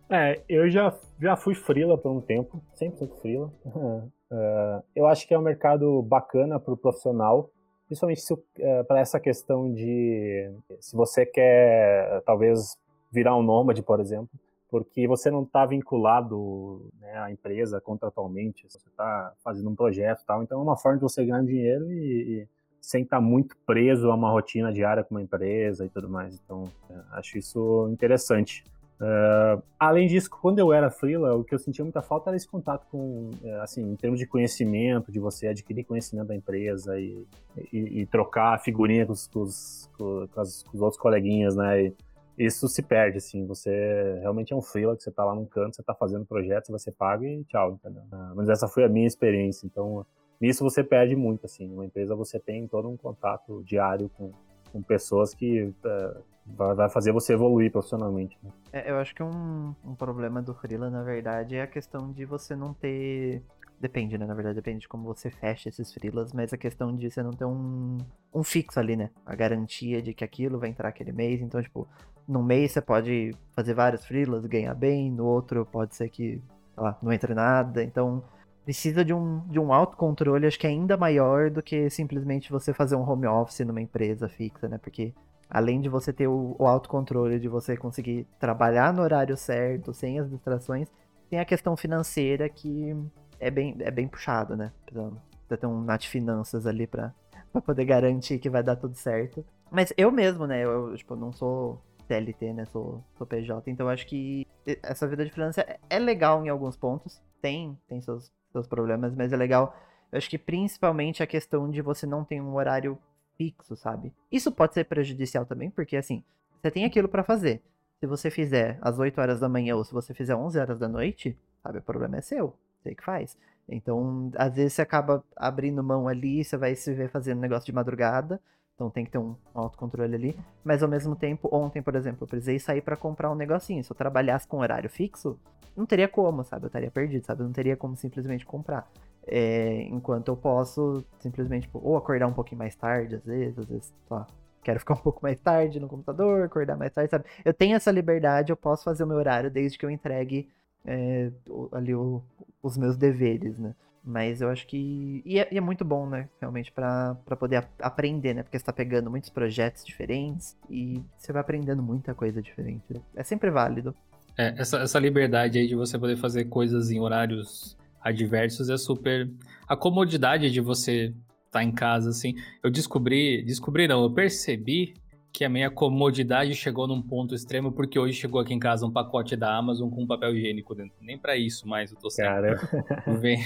É, 0.09 0.41
eu 0.47 0.69
já, 0.69 0.97
já 1.19 1.35
fui 1.35 1.53
freela 1.53 1.97
por 1.97 2.11
um 2.11 2.21
tempo, 2.21 2.61
sempre 2.73 2.99
fui 2.99 3.07
freela. 3.19 3.51
Uh, 3.65 4.83
eu 4.95 5.05
acho 5.07 5.27
que 5.27 5.33
é 5.33 5.39
um 5.39 5.41
mercado 5.41 6.01
bacana 6.01 6.59
para 6.59 6.73
o 6.73 6.77
profissional, 6.77 7.51
principalmente 7.87 8.21
uh, 8.33 8.43
é, 8.59 8.83
para 8.83 8.99
essa 8.99 9.19
questão 9.19 9.73
de 9.73 10.51
se 10.79 10.95
você 10.95 11.25
quer 11.25 12.21
talvez 12.25 12.77
virar 13.11 13.35
um 13.35 13.43
nômade, 13.43 13.81
por 13.81 13.99
exemplo, 13.99 14.29
porque 14.69 15.07
você 15.07 15.31
não 15.31 15.43
está 15.43 15.65
vinculado 15.65 16.89
né, 16.99 17.17
à 17.17 17.31
empresa 17.31 17.79
contratualmente, 17.79 18.65
você 18.69 18.77
está 18.77 19.33
fazendo 19.43 19.69
um 19.69 19.75
projeto 19.75 20.21
e 20.21 20.25
tal, 20.25 20.43
então 20.43 20.59
é 20.59 20.63
uma 20.63 20.77
forma 20.77 20.97
de 20.97 21.03
você 21.03 21.25
ganhar 21.25 21.43
dinheiro 21.43 21.91
e, 21.91 22.41
e 22.41 22.47
sem 22.81 23.03
estar 23.03 23.17
tá 23.17 23.21
muito 23.21 23.55
preso 23.65 24.11
a 24.11 24.15
uma 24.15 24.29
rotina 24.29 24.71
diária 24.71 25.03
com 25.03 25.15
uma 25.15 25.21
empresa 25.21 25.85
e 25.85 25.89
tudo 25.89 26.09
mais. 26.09 26.39
Então, 26.43 26.65
é, 26.89 26.95
acho 27.11 27.37
isso 27.37 27.89
interessante. 27.91 28.63
Uh, 28.99 29.61
além 29.79 30.07
disso, 30.07 30.27
quando 30.29 30.57
eu 30.57 30.73
era 30.73 30.89
freela, 30.89 31.35
o 31.35 31.43
que 31.43 31.53
eu 31.53 31.59
sentia 31.59 31.85
muita 31.85 32.01
falta 32.01 32.31
era 32.31 32.37
esse 32.37 32.47
contato 32.47 32.87
com, 32.89 33.29
é, 33.43 33.59
assim, 33.59 33.83
em 33.83 33.95
termos 33.95 34.19
de 34.19 34.25
conhecimento, 34.25 35.11
de 35.11 35.19
você 35.19 35.47
adquirir 35.47 35.83
conhecimento 35.83 36.29
da 36.29 36.35
empresa 36.35 36.99
e, 36.99 37.27
e, 37.71 38.01
e 38.01 38.05
trocar 38.07 38.59
figurinha 38.59 39.05
com 39.05 39.11
os, 39.13 39.27
com, 39.27 39.41
os, 39.41 39.89
com, 39.95 40.27
com 40.33 40.41
os, 40.41 40.81
outros 40.81 40.99
coleguinhas, 40.99 41.55
né? 41.55 41.83
E, 41.83 41.93
isso 42.37 42.67
se 42.67 42.83
perde, 42.83 43.17
assim, 43.17 43.45
você 43.45 44.19
realmente 44.21 44.53
é 44.53 44.55
um 44.55 44.61
freela, 44.61 44.95
que 44.95 45.03
você 45.03 45.11
tá 45.11 45.25
lá 45.25 45.33
num 45.33 45.45
canto, 45.45 45.75
você 45.75 45.83
tá 45.83 45.95
fazendo 45.95 46.25
projeto, 46.25 46.71
você 46.71 46.91
paga 46.91 47.25
e 47.25 47.43
tchau, 47.45 47.73
entendeu? 47.73 48.03
Ah, 48.11 48.33
mas 48.35 48.47
essa 48.47 48.67
foi 48.67 48.83
a 48.83 48.89
minha 48.89 49.07
experiência, 49.07 49.65
então 49.65 50.05
nisso 50.39 50.63
você 50.63 50.83
perde 50.83 51.15
muito, 51.15 51.45
assim, 51.45 51.71
uma 51.73 51.85
empresa 51.85 52.15
você 52.15 52.39
tem 52.39 52.67
todo 52.67 52.87
um 52.87 52.95
contato 52.95 53.63
diário 53.63 54.09
com, 54.15 54.31
com 54.71 54.83
pessoas 54.83 55.33
que 55.33 55.63
uh, 55.63 56.23
vai 56.45 56.89
fazer 56.89 57.11
você 57.11 57.33
evoluir 57.33 57.71
profissionalmente. 57.71 58.37
Né? 58.43 58.51
É, 58.71 58.91
eu 58.91 58.97
acho 58.97 59.15
que 59.15 59.23
um, 59.23 59.75
um 59.83 59.95
problema 59.95 60.41
do 60.41 60.53
freela, 60.53 60.89
na 60.91 61.03
verdade, 61.03 61.55
é 61.55 61.63
a 61.63 61.67
questão 61.67 62.11
de 62.11 62.23
você 62.23 62.55
não 62.55 62.73
ter 62.73 63.41
Depende, 63.79 64.17
né? 64.17 64.25
Na 64.25 64.33
verdade, 64.33 64.55
depende 64.55 64.81
de 64.81 64.87
como 64.87 65.03
você 65.03 65.29
fecha 65.29 65.69
esses 65.69 65.93
freelas, 65.93 66.33
mas 66.33 66.51
a 66.51 66.57
questão 66.57 66.95
de 66.95 67.11
você 67.11 67.21
não 67.21 67.31
ter 67.31 67.45
um, 67.45 67.97
um 68.33 68.43
fixo 68.43 68.79
ali, 68.79 68.95
né? 68.95 69.11
A 69.25 69.35
garantia 69.35 70.01
de 70.01 70.13
que 70.15 70.23
aquilo 70.23 70.59
vai 70.59 70.69
entrar 70.69 70.89
aquele 70.89 71.11
mês. 71.11 71.41
Então, 71.41 71.61
tipo, 71.61 71.87
num 72.27 72.41
mês 72.41 72.71
você 72.71 72.81
pode 72.81 73.35
fazer 73.55 73.75
vários 73.75 74.03
freelas, 74.03 74.45
ganhar 74.45 74.73
bem, 74.73 75.11
no 75.11 75.25
outro 75.25 75.63
pode 75.65 75.95
ser 75.95 76.09
que, 76.09 76.41
sei 76.73 76.83
lá, 76.83 76.97
não 77.03 77.13
entre 77.13 77.35
nada. 77.35 77.83
Então, 77.83 78.23
precisa 78.65 79.05
de 79.05 79.13
um, 79.13 79.47
de 79.47 79.59
um 79.59 79.71
autocontrole, 79.71 80.47
acho 80.47 80.59
que 80.59 80.65
é 80.65 80.71
ainda 80.71 80.97
maior 80.97 81.51
do 81.51 81.61
que 81.61 81.87
simplesmente 81.89 82.51
você 82.51 82.73
fazer 82.73 82.95
um 82.95 83.07
home 83.07 83.27
office 83.27 83.59
numa 83.59 83.79
empresa 83.79 84.27
fixa, 84.27 84.67
né? 84.67 84.79
Porque 84.79 85.13
além 85.47 85.79
de 85.79 85.87
você 85.87 86.11
ter 86.11 86.27
o, 86.27 86.55
o 86.57 86.65
autocontrole, 86.65 87.39
de 87.39 87.47
você 87.47 87.77
conseguir 87.77 88.27
trabalhar 88.39 88.91
no 88.91 89.03
horário 89.03 89.37
certo, 89.37 89.93
sem 89.93 90.19
as 90.19 90.29
distrações, 90.29 90.89
tem 91.29 91.39
a 91.39 91.45
questão 91.45 91.77
financeira 91.77 92.49
que 92.49 92.95
é 93.39 93.49
bem, 93.49 93.75
é 93.79 93.91
bem 93.91 94.07
puxado, 94.07 94.55
né? 94.55 94.71
Precisa, 94.85 95.11
ter 95.57 95.65
um 95.65 95.81
Nat 95.81 96.07
Finanças 96.07 96.65
ali 96.65 96.85
pra, 96.85 97.13
pra 97.51 97.61
poder 97.61 97.85
garantir 97.85 98.39
que 98.39 98.49
vai 98.49 98.63
dar 98.63 98.75
tudo 98.75 98.95
certo. 98.95 99.45
Mas 99.71 99.93
eu 99.97 100.11
mesmo, 100.11 100.45
né? 100.45 100.63
Eu, 100.63 100.95
tipo, 100.95 101.15
não 101.15 101.31
sou 101.31 101.81
TLT, 102.07 102.53
né? 102.53 102.65
Sou, 102.65 103.03
sou 103.17 103.27
PJ, 103.27 103.69
então 103.69 103.87
acho 103.89 104.05
que 104.07 104.45
essa 104.83 105.07
vida 105.07 105.23
de 105.23 105.31
freelancer 105.31 105.65
é, 105.67 105.79
é 105.89 105.99
legal 105.99 106.43
em 106.45 106.49
alguns 106.49 106.75
pontos. 106.75 107.21
Tem, 107.41 107.77
tem 107.87 108.01
seus, 108.01 108.31
seus 108.51 108.67
problemas, 108.67 109.15
mas 109.15 109.31
é 109.31 109.37
legal. 109.37 109.75
Eu 110.11 110.17
acho 110.17 110.29
que 110.29 110.37
principalmente 110.37 111.21
a 111.21 111.27
questão 111.27 111.69
de 111.69 111.81
você 111.81 112.05
não 112.05 112.23
ter 112.23 112.41
um 112.41 112.55
horário 112.55 112.97
fixo, 113.37 113.75
sabe? 113.75 114.13
Isso 114.31 114.51
pode 114.51 114.73
ser 114.73 114.85
prejudicial 114.85 115.45
também, 115.45 115.69
porque 115.69 115.95
assim, 115.95 116.23
você 116.61 116.71
tem 116.71 116.85
aquilo 116.85 117.07
para 117.07 117.23
fazer. 117.23 117.61
Se 117.99 118.07
você 118.07 118.29
fizer 118.29 118.77
às 118.81 118.99
8 118.99 119.19
horas 119.19 119.39
da 119.39 119.49
manhã 119.49 119.75
ou 119.75 119.83
se 119.83 119.93
você 119.93 120.13
fizer 120.13 120.35
11 120.35 120.59
horas 120.59 120.79
da 120.79 120.87
noite, 120.87 121.37
sabe, 121.61 121.79
o 121.79 121.81
problema 121.81 122.17
é 122.17 122.21
seu 122.21 122.55
sei 122.83 122.95
que 122.95 123.03
faz. 123.03 123.37
Então, 123.67 124.31
às 124.35 124.55
vezes 124.55 124.73
você 124.73 124.81
acaba 124.81 125.23
abrindo 125.35 125.83
mão 125.83 126.07
ali, 126.07 126.43
você 126.43 126.55
vai 126.55 126.75
se 126.75 126.93
ver 126.93 127.09
fazendo 127.09 127.39
negócio 127.39 127.65
de 127.65 127.73
madrugada. 127.73 128.39
Então 128.75 128.91
tem 128.91 129.03
que 129.03 129.11
ter 129.11 129.17
um, 129.17 129.35
autocontrole 129.55 130.13
ali. 130.13 130.39
Mas 130.63 130.83
ao 130.83 130.89
mesmo 130.89 131.15
tempo, 131.15 131.49
ontem, 131.51 131.81
por 131.81 131.95
exemplo, 131.95 132.23
eu 132.23 132.27
precisei 132.27 132.59
sair 132.59 132.81
para 132.81 132.95
comprar 132.95 133.31
um 133.31 133.35
negocinho. 133.35 133.83
Se 133.83 133.91
eu 133.91 133.95
trabalhasse 133.95 134.47
com 134.47 134.59
horário 134.59 134.89
fixo, 134.89 135.37
não 135.75 135.85
teria 135.85 136.07
como, 136.07 136.43
sabe? 136.43 136.65
Eu 136.65 136.67
estaria 136.67 136.91
perdido, 136.91 137.25
sabe? 137.25 137.41
Eu 137.41 137.45
não 137.45 137.53
teria 137.53 137.75
como 137.75 137.95
simplesmente 137.95 138.45
comprar. 138.45 138.87
É, 139.25 139.81
enquanto 139.89 140.29
eu 140.29 140.37
posso 140.37 141.03
simplesmente, 141.19 141.63
tipo, 141.63 141.81
ou 141.83 141.97
acordar 141.97 142.27
um 142.27 142.33
pouquinho 142.33 142.59
mais 142.59 142.75
tarde, 142.75 143.15
às 143.15 143.25
vezes, 143.25 143.57
às 143.57 143.65
vezes, 143.65 143.93
só 144.07 144.25
quero 144.63 144.79
ficar 144.79 144.93
um 144.93 144.97
pouco 144.97 145.19
mais 145.23 145.39
tarde 145.39 145.79
no 145.79 145.87
computador, 145.87 146.43
acordar 146.43 146.77
mais 146.77 146.93
tarde, 146.93 147.09
sabe? 147.09 147.25
Eu 147.43 147.53
tenho 147.53 147.75
essa 147.75 147.89
liberdade, 147.89 148.51
eu 148.51 148.57
posso 148.57 148.83
fazer 148.83 149.03
o 149.03 149.07
meu 149.07 149.17
horário 149.17 149.49
desde 149.49 149.77
que 149.77 149.85
eu 149.85 149.89
entregue 149.89 150.49
é, 150.85 151.31
ali 151.71 151.93
o, 151.93 152.21
os 152.61 152.77
meus 152.77 152.97
deveres, 152.97 153.57
né? 153.57 153.73
Mas 154.07 154.39
eu 154.39 154.49
acho 154.49 154.65
que. 154.65 155.21
E 155.25 155.37
é, 155.37 155.49
e 155.51 155.57
é 155.57 155.61
muito 155.61 155.83
bom, 155.83 156.07
né? 156.07 156.29
Realmente, 156.39 156.71
para 156.71 157.17
poder 157.37 157.67
aprender, 157.79 158.33
né? 158.33 158.41
Porque 158.41 158.57
você 158.57 158.63
tá 158.63 158.71
pegando 158.71 159.11
muitos 159.11 159.29
projetos 159.29 159.83
diferentes 159.83 160.55
e 160.69 161.03
você 161.17 161.33
vai 161.33 161.41
aprendendo 161.41 161.83
muita 161.83 162.15
coisa 162.15 162.41
diferente. 162.41 162.85
Né? 162.89 163.01
É 163.17 163.23
sempre 163.23 163.51
válido. 163.51 163.93
É, 164.37 164.53
essa, 164.57 164.77
essa 164.77 164.97
liberdade 164.97 165.59
aí 165.59 165.67
de 165.67 165.75
você 165.75 165.99
poder 165.99 166.15
fazer 166.15 166.45
coisas 166.45 166.89
em 166.89 167.01
horários 167.01 167.77
adversos 168.01 168.69
é 168.69 168.77
super. 168.77 169.29
A 169.67 169.75
comodidade 169.75 170.49
de 170.51 170.61
você 170.61 171.07
estar 171.47 171.59
tá 171.59 171.63
em 171.63 171.73
casa, 171.73 172.11
assim. 172.11 172.33
Eu 172.63 172.71
descobri. 172.71 173.43
Descobri, 173.43 173.89
não, 173.89 174.03
eu 174.03 174.11
percebi 174.13 174.93
que 175.37 175.45
a 175.45 175.49
minha 175.49 175.69
comodidade 175.69 176.55
chegou 176.55 176.87
num 176.87 176.99
ponto 176.99 177.35
extremo, 177.35 177.71
porque 177.71 177.99
hoje 177.99 178.13
chegou 178.13 178.41
aqui 178.41 178.55
em 178.55 178.59
casa 178.59 178.87
um 178.87 178.91
pacote 178.91 179.35
da 179.35 179.55
Amazon 179.55 179.87
com 179.87 180.07
papel 180.07 180.35
higiênico 180.35 180.73
dentro. 180.73 180.97
Nem 180.99 181.15
para 181.15 181.37
isso 181.37 181.67
mais 181.67 181.91
eu 181.91 181.97
tô 181.99 182.09
sem. 182.09 182.25
Cara. 182.25 182.57
Vem, 183.21 183.37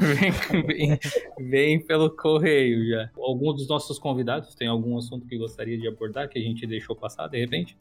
vem, 0.00 0.32
vem, 0.66 0.98
vem, 1.38 1.80
pelo 1.80 2.10
correio 2.10 2.84
já. 2.88 3.08
Algum 3.16 3.52
dos 3.52 3.68
nossos 3.68 4.00
convidados 4.00 4.54
tem 4.56 4.66
algum 4.66 4.98
assunto 4.98 5.24
que 5.26 5.38
gostaria 5.38 5.78
de 5.78 5.86
abordar 5.86 6.28
que 6.28 6.40
a 6.40 6.42
gente 6.42 6.66
deixou 6.66 6.96
passar 6.96 7.28
de 7.28 7.38
repente? 7.38 7.78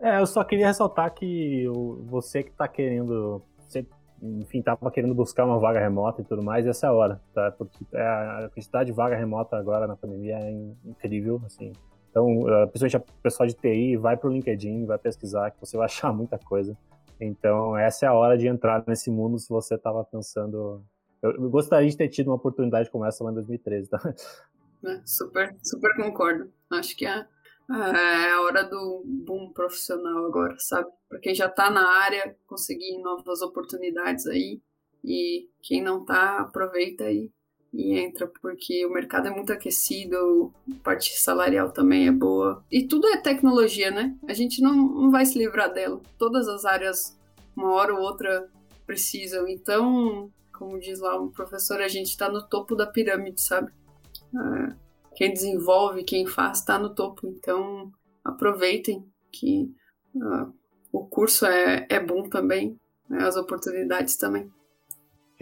É, 0.00 0.18
eu 0.18 0.26
só 0.26 0.42
queria 0.42 0.68
ressaltar 0.68 1.12
que 1.12 1.66
você 2.06 2.42
que 2.42 2.50
tá 2.52 2.66
querendo. 2.66 3.42
Você, 3.58 3.86
enfim, 4.22 4.62
tava 4.62 4.90
querendo 4.90 5.14
buscar 5.14 5.44
uma 5.44 5.58
vaga 5.58 5.80
remota 5.80 6.22
e 6.22 6.24
tudo 6.24 6.42
mais, 6.42 6.66
essa 6.66 6.86
é 6.86 6.88
a 6.88 6.92
hora, 6.94 7.20
tá? 7.34 7.52
Porque 7.52 7.84
é, 7.92 8.00
a 8.00 8.50
quantidade 8.54 8.86
de 8.86 8.96
vaga 8.96 9.16
remota 9.16 9.56
agora 9.56 9.86
na 9.86 9.96
pandemia 9.96 10.38
é 10.38 10.50
incrível, 10.86 11.42
assim. 11.44 11.72
Então, 12.16 12.48
eh, 12.48 12.66
principalmente 12.68 12.96
o 12.96 13.22
pessoal 13.22 13.46
de 13.46 13.54
TI, 13.54 13.94
vai 13.98 14.16
para 14.16 14.30
o 14.30 14.32
LinkedIn, 14.32 14.86
vai 14.86 14.96
pesquisar, 14.96 15.50
que 15.50 15.60
você 15.60 15.76
vai 15.76 15.84
achar 15.84 16.14
muita 16.14 16.38
coisa. 16.38 16.74
Então, 17.20 17.76
essa 17.76 18.06
é 18.06 18.08
a 18.08 18.14
hora 18.14 18.38
de 18.38 18.46
entrar 18.46 18.82
nesse 18.86 19.10
mundo 19.10 19.38
se 19.38 19.50
você 19.50 19.74
estava 19.74 20.02
pensando. 20.02 20.82
Eu 21.20 21.50
gostaria 21.50 21.88
de 21.88 21.96
ter 21.96 22.08
tido 22.08 22.28
uma 22.28 22.36
oportunidade 22.36 22.90
como 22.90 23.04
essa 23.04 23.22
lá 23.22 23.30
em 23.30 23.34
2013, 23.34 23.90
tá? 23.90 24.14
É, 24.84 25.00
super, 25.04 25.54
super 25.62 25.94
concordo. 25.96 26.50
Acho 26.70 26.96
que 26.96 27.06
é, 27.06 27.26
é 27.70 28.32
a 28.32 28.40
hora 28.42 28.62
do 28.64 29.02
boom 29.04 29.52
profissional 29.52 30.24
agora, 30.24 30.54
sabe? 30.58 30.88
Para 31.08 31.18
quem 31.18 31.34
já 31.34 31.46
está 31.46 31.68
na 31.70 31.86
área, 31.98 32.34
conseguir 32.46 32.98
novas 33.02 33.42
oportunidades 33.42 34.26
aí. 34.26 34.60
E 35.04 35.50
quem 35.62 35.82
não 35.82 36.00
está, 36.00 36.38
aproveita 36.38 37.04
aí 37.04 37.30
e 37.76 37.98
entra, 37.98 38.26
porque 38.40 38.86
o 38.86 38.90
mercado 38.90 39.28
é 39.28 39.30
muito 39.30 39.52
aquecido, 39.52 40.50
a 40.66 40.82
parte 40.82 41.20
salarial 41.20 41.70
também 41.70 42.08
é 42.08 42.10
boa. 42.10 42.64
E 42.72 42.88
tudo 42.88 43.06
é 43.08 43.18
tecnologia, 43.18 43.90
né? 43.90 44.16
A 44.26 44.32
gente 44.32 44.62
não, 44.62 44.74
não 44.74 45.10
vai 45.10 45.26
se 45.26 45.38
livrar 45.38 45.70
dela. 45.70 46.00
Todas 46.16 46.48
as 46.48 46.64
áreas, 46.64 47.20
uma 47.54 47.74
hora 47.74 47.92
ou 47.92 48.00
outra, 48.00 48.48
precisam. 48.86 49.46
Então, 49.46 50.32
como 50.58 50.80
diz 50.80 51.00
lá 51.00 51.20
o 51.20 51.30
professor, 51.30 51.82
a 51.82 51.88
gente 51.88 52.08
está 52.08 52.30
no 52.30 52.48
topo 52.48 52.74
da 52.74 52.86
pirâmide, 52.86 53.42
sabe? 53.42 53.70
É, 54.34 54.74
quem 55.14 55.34
desenvolve, 55.34 56.02
quem 56.02 56.26
faz, 56.26 56.60
está 56.60 56.78
no 56.78 56.94
topo. 56.94 57.26
Então, 57.26 57.92
aproveitem 58.24 59.06
que 59.30 59.70
uh, 60.14 60.50
o 60.90 61.04
curso 61.04 61.44
é, 61.44 61.86
é 61.90 62.00
bom 62.00 62.22
também, 62.22 62.80
né? 63.06 63.22
as 63.22 63.36
oportunidades 63.36 64.16
também. 64.16 64.50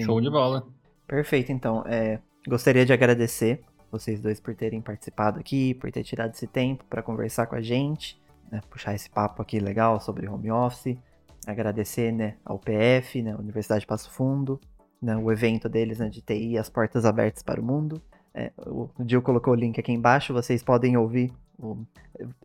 Show 0.00 0.20
de 0.20 0.28
bola. 0.28 0.73
Perfeito, 1.06 1.52
então. 1.52 1.84
É, 1.86 2.18
gostaria 2.46 2.84
de 2.84 2.92
agradecer 2.92 3.62
vocês 3.90 4.20
dois 4.20 4.40
por 4.40 4.54
terem 4.54 4.80
participado 4.80 5.38
aqui, 5.38 5.74
por 5.74 5.90
ter 5.92 6.02
tirado 6.02 6.32
esse 6.32 6.46
tempo 6.46 6.84
para 6.90 7.02
conversar 7.02 7.46
com 7.46 7.54
a 7.54 7.60
gente, 7.60 8.20
né, 8.50 8.60
puxar 8.68 8.94
esse 8.94 9.08
papo 9.08 9.40
aqui 9.40 9.60
legal 9.60 10.00
sobre 10.00 10.28
home 10.28 10.50
office. 10.50 10.98
Agradecer 11.46 12.10
né, 12.10 12.36
ao 12.44 12.58
PF, 12.58 13.22
né, 13.22 13.36
Universidade 13.36 13.82
de 13.82 13.86
Passo 13.86 14.10
Fundo, 14.10 14.60
né, 15.00 15.16
o 15.16 15.30
evento 15.30 15.68
deles 15.68 15.98
né, 15.98 16.08
de 16.08 16.20
TI, 16.20 16.58
as 16.58 16.68
portas 16.68 17.04
abertas 17.04 17.42
para 17.42 17.60
o 17.60 17.64
mundo. 17.64 18.02
É, 18.34 18.50
o 18.66 18.88
Gil 19.06 19.22
colocou 19.22 19.52
o 19.52 19.56
link 19.56 19.78
aqui 19.78 19.92
embaixo, 19.92 20.32
vocês 20.32 20.62
podem 20.62 20.96
ouvir. 20.96 21.32
O... 21.56 21.84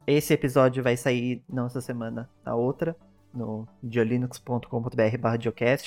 Esse 0.05 0.33
episódio 0.33 0.83
vai 0.83 0.95
sair 0.95 1.43
não 1.49 1.65
essa 1.65 1.81
semana, 1.81 2.29
a 2.45 2.53
outra, 2.53 2.95
no 3.33 3.67
diolinux.com.br 3.81 5.17
barra 5.19 5.37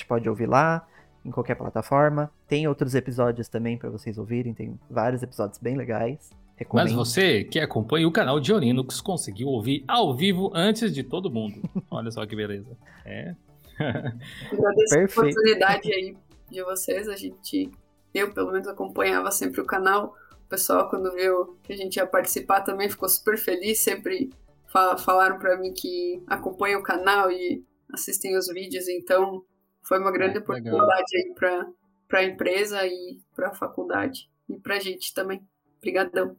pode 0.07 0.27
ouvir 0.27 0.47
lá 0.47 0.85
em 1.25 1.31
qualquer 1.31 1.55
plataforma. 1.55 2.31
Tem 2.47 2.67
outros 2.67 2.95
episódios 2.95 3.47
também 3.47 3.77
para 3.77 3.89
vocês 3.89 4.17
ouvirem, 4.17 4.53
tem 4.53 4.79
vários 4.89 5.23
episódios 5.23 5.59
bem 5.59 5.75
legais. 5.75 6.29
Recomendo. 6.55 6.85
Mas 6.85 6.93
você 6.93 7.43
que 7.43 7.59
acompanha 7.59 8.07
o 8.07 8.11
canal 8.11 8.39
de 8.39 8.53
Linux 8.53 9.01
conseguiu 9.01 9.47
ouvir 9.47 9.83
ao 9.87 10.15
vivo 10.15 10.51
antes 10.53 10.93
de 10.93 11.03
todo 11.03 11.31
mundo. 11.31 11.61
Olha 11.89 12.11
só 12.11 12.25
que 12.25 12.35
beleza. 12.35 12.77
É. 13.05 13.35
Agradeço 14.51 14.99
a 14.99 15.21
oportunidade 15.21 15.91
aí 15.91 16.15
de 16.49 16.63
vocês. 16.63 17.09
A 17.09 17.15
gente, 17.15 17.71
eu 18.13 18.31
pelo 18.33 18.51
menos 18.51 18.67
acompanhava 18.67 19.31
sempre 19.31 19.61
o 19.61 19.65
canal. 19.65 20.13
O 20.45 20.49
pessoal, 20.49 20.89
quando 20.89 21.11
viu 21.13 21.57
que 21.63 21.73
a 21.73 21.77
gente 21.77 21.95
ia 21.95 22.05
participar, 22.05 22.61
também 22.61 22.87
ficou 22.87 23.09
super 23.09 23.37
feliz. 23.37 23.79
Sempre 23.79 24.29
falaram 24.67 25.39
para 25.39 25.57
mim 25.57 25.73
que 25.73 26.21
acompanham 26.27 26.79
o 26.79 26.83
canal 26.83 27.31
e 27.31 27.63
assistem 27.91 28.37
os 28.37 28.47
vídeos. 28.47 28.87
Então, 28.87 29.43
foi 29.83 29.99
uma 29.99 30.11
grande 30.11 30.37
é, 30.37 30.39
oportunidade 30.39 31.17
aí 31.17 31.33
para 32.09 32.19
a 32.19 32.23
empresa 32.23 32.85
e 32.85 33.19
para 33.35 33.49
a 33.49 33.53
faculdade 33.53 34.29
e 34.49 34.57
para 34.57 34.77
a 34.77 34.79
gente 34.79 35.13
também. 35.13 35.41
Obrigadão. 35.77 36.35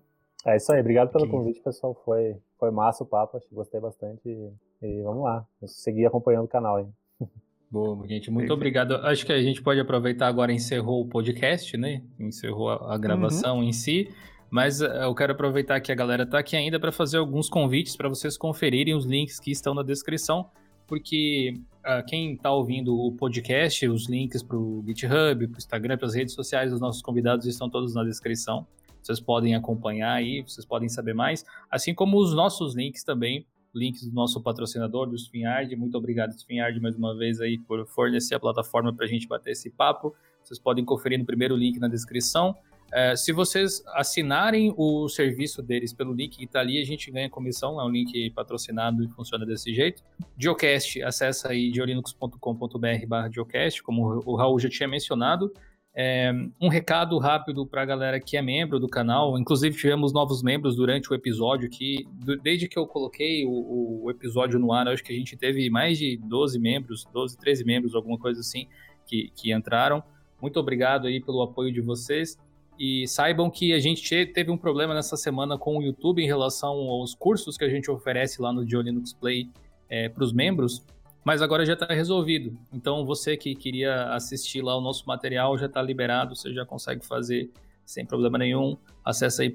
É 0.47 0.57
isso 0.57 0.73
aí, 0.73 0.81
obrigado 0.81 1.11
pelo 1.11 1.29
convite, 1.29 1.61
pessoal. 1.61 1.95
Foi, 2.05 2.37
foi 2.59 2.71
massa 2.71 3.03
o 3.03 3.07
papo, 3.07 3.37
acho 3.37 3.49
que 3.49 3.55
gostei 3.55 3.81
bastante. 3.81 4.21
E, 4.29 4.53
e 4.83 5.03
vamos 5.03 5.25
lá, 5.25 5.47
seguir 5.67 6.07
acompanhando 6.07 6.45
o 6.45 6.49
canal 6.49 6.77
aí. 6.77 6.87
Boa, 7.71 8.07
gente, 8.07 8.31
muito 8.31 8.53
obrigado. 8.53 8.95
Acho 8.97 9.27
que 9.27 9.33
a 9.33 9.43
gente 9.43 9.63
pode 9.63 9.81
aproveitar 9.81 10.29
agora, 10.29 10.53
encerrou 10.53 11.03
o 11.03 11.09
podcast, 11.09 11.77
né? 11.77 12.03
Encerrou 12.21 12.69
a, 12.71 12.95
a 12.95 12.99
gravação 12.99 13.59
uhum. 13.59 13.65
em 13.65 13.73
si. 13.73 14.09
Mas 14.51 14.81
uh, 14.81 14.85
eu 14.85 15.15
quero 15.15 15.33
aproveitar 15.33 15.81
que 15.81 15.91
a 15.91 15.95
galera 15.95 16.23
está 16.23 16.39
aqui 16.39 16.55
ainda 16.55 16.79
para 16.79 16.93
fazer 16.93 17.17
alguns 17.17 17.49
convites 17.49 17.97
para 17.97 18.09
vocês 18.09 18.37
conferirem 18.37 18.95
os 18.95 19.05
links 19.05 19.41
que 19.41 19.51
estão 19.51 19.75
na 19.75 19.83
descrição 19.83 20.49
porque 20.95 21.55
uh, 21.81 22.07
quem 22.07 22.35
está 22.35 22.53
ouvindo 22.53 22.97
o 22.97 23.11
podcast, 23.11 23.89
os 23.89 24.09
links 24.09 24.45
para 24.45 24.57
o 24.57 24.81
GitHub, 24.87 25.49
para 25.49 25.57
o 25.57 25.59
Instagram, 25.59 25.99
para 25.99 26.07
as 26.07 26.15
redes 26.15 26.35
sociais 26.35 26.71
dos 26.71 26.81
nossos 26.81 27.03
convidados 27.03 27.47
estão 27.47 27.69
todos 27.69 27.97
na 27.97 28.05
descrição. 28.05 28.65
Vocês 29.03 29.19
podem 29.19 29.57
acompanhar 29.57 30.13
aí, 30.13 30.43
vocês 30.43 30.65
podem 30.65 30.89
saber 30.89 31.13
mais, 31.13 31.45
assim 31.69 31.93
como 31.93 32.17
os 32.17 32.33
nossos 32.33 32.77
links 32.77 33.03
também, 33.03 33.45
links 33.75 34.07
do 34.07 34.15
nosso 34.15 34.41
patrocinador, 34.41 35.09
do 35.09 35.19
Spinhard. 35.19 35.69
Muito 35.77 35.99
obrigado, 35.99 36.31
Spinhard, 36.31 36.81
mais 36.81 36.95
uma 36.95 37.13
vez 37.17 37.41
aí 37.41 37.59
por 37.59 37.85
fornecer 37.89 38.37
a 38.37 38.41
plataforma 38.41 38.95
para 38.95 39.07
a 39.07 39.09
gente 39.09 39.27
bater 39.27 39.51
esse 39.51 39.69
papo. 39.69 40.15
Vocês 40.45 40.61
podem 40.61 40.85
conferir 40.85 41.19
no 41.19 41.25
primeiro 41.25 41.57
link 41.57 41.81
na 41.81 41.89
descrição. 41.89 42.55
É, 42.97 43.17
se 43.17 43.33
vocês 43.33 43.83
assinarem 43.89 44.73
o 44.77 45.09
serviço 45.09 45.61
deles 45.61 45.93
pelo 45.93 46.13
link 46.13 46.37
que 46.37 46.45
está 46.45 46.61
ali, 46.61 46.81
a 46.81 46.85
gente 46.85 47.11
ganha 47.11 47.29
comissão. 47.29 47.81
É 47.81 47.85
um 47.85 47.89
link 47.89 48.31
patrocinado 48.31 49.03
e 49.03 49.09
funciona 49.09 49.45
desse 49.45 49.75
jeito. 49.75 50.01
Geocast, 50.39 51.03
acessa 51.03 51.49
aí 51.49 51.75
geolinux.com.br 51.75 53.07
barra 53.09 53.29
Geocast, 53.29 53.83
como 53.83 54.23
o 54.25 54.37
Raul 54.37 54.61
já 54.61 54.69
tinha 54.69 54.89
mencionado. 54.89 55.53
É, 55.93 56.33
um 56.61 56.69
recado 56.69 57.19
rápido 57.19 57.67
para 57.67 57.83
a 57.83 57.85
galera 57.85 58.21
que 58.21 58.37
é 58.37 58.43
membro 58.43 58.79
do 58.79 58.87
canal. 58.87 59.37
Inclusive, 59.41 59.77
tivemos 59.77 60.13
novos 60.13 60.41
membros 60.41 60.77
durante 60.77 61.11
o 61.11 61.15
episódio 61.17 61.69
que, 61.69 62.07
desde 62.45 62.69
que 62.69 62.79
eu 62.79 62.87
coloquei 62.87 63.45
o, 63.45 64.05
o, 64.05 64.11
episódio 64.11 64.57
no 64.61 64.73
ar, 64.73 64.87
acho 64.87 65.03
que 65.03 65.13
a 65.13 65.17
gente 65.17 65.37
teve 65.37 65.69
mais 65.69 65.99
de 65.99 66.17
12 66.17 66.61
membros, 66.61 67.05
12, 67.13 67.37
13 67.39 67.65
membros, 67.65 67.95
alguma 67.97 68.19
coisa 68.19 68.39
assim, 68.39 68.69
que, 69.05 69.33
que 69.35 69.53
entraram. 69.53 70.01
Muito 70.41 70.61
obrigado 70.61 71.09
aí 71.09 71.21
pelo 71.21 71.43
apoio 71.43 71.73
de 71.73 71.81
vocês. 71.81 72.39
E 72.79 73.07
saibam 73.07 73.51
que 73.51 73.73
a 73.73 73.79
gente 73.79 74.27
teve 74.27 74.51
um 74.51 74.57
problema 74.57 74.95
nessa 74.95 75.17
semana 75.17 75.57
com 75.57 75.79
o 75.79 75.83
YouTube 75.83 76.23
em 76.23 76.27
relação 76.27 76.73
aos 76.73 77.15
cursos 77.15 77.57
que 77.57 77.65
a 77.65 77.69
gente 77.69 77.91
oferece 77.91 78.43
lá 78.43 78.53
no 78.53 78.63
Linux 78.63 79.13
Play 79.13 79.49
é, 79.89 80.09
para 80.09 80.25
os 80.25 80.33
membros, 80.33 80.85
mas 81.25 81.41
agora 81.41 81.65
já 81.65 81.75
está 81.75 81.87
resolvido. 81.87 82.59
Então 82.73 83.07
você 83.07 83.37
que 83.37 83.55
queria 83.55 84.13
assistir 84.15 84.61
lá 84.61 84.77
o 84.77 84.81
nosso 84.81 85.07
material 85.07 85.57
já 85.57 85.67
está 85.67 85.81
liberado, 85.81 86.35
você 86.35 86.53
já 86.53 86.67
consegue 86.67 87.07
fazer 87.07 87.49
sem 87.85 88.05
problema 88.05 88.39
nenhum. 88.39 88.77
Acesse 89.05 89.43
aí 89.43 89.51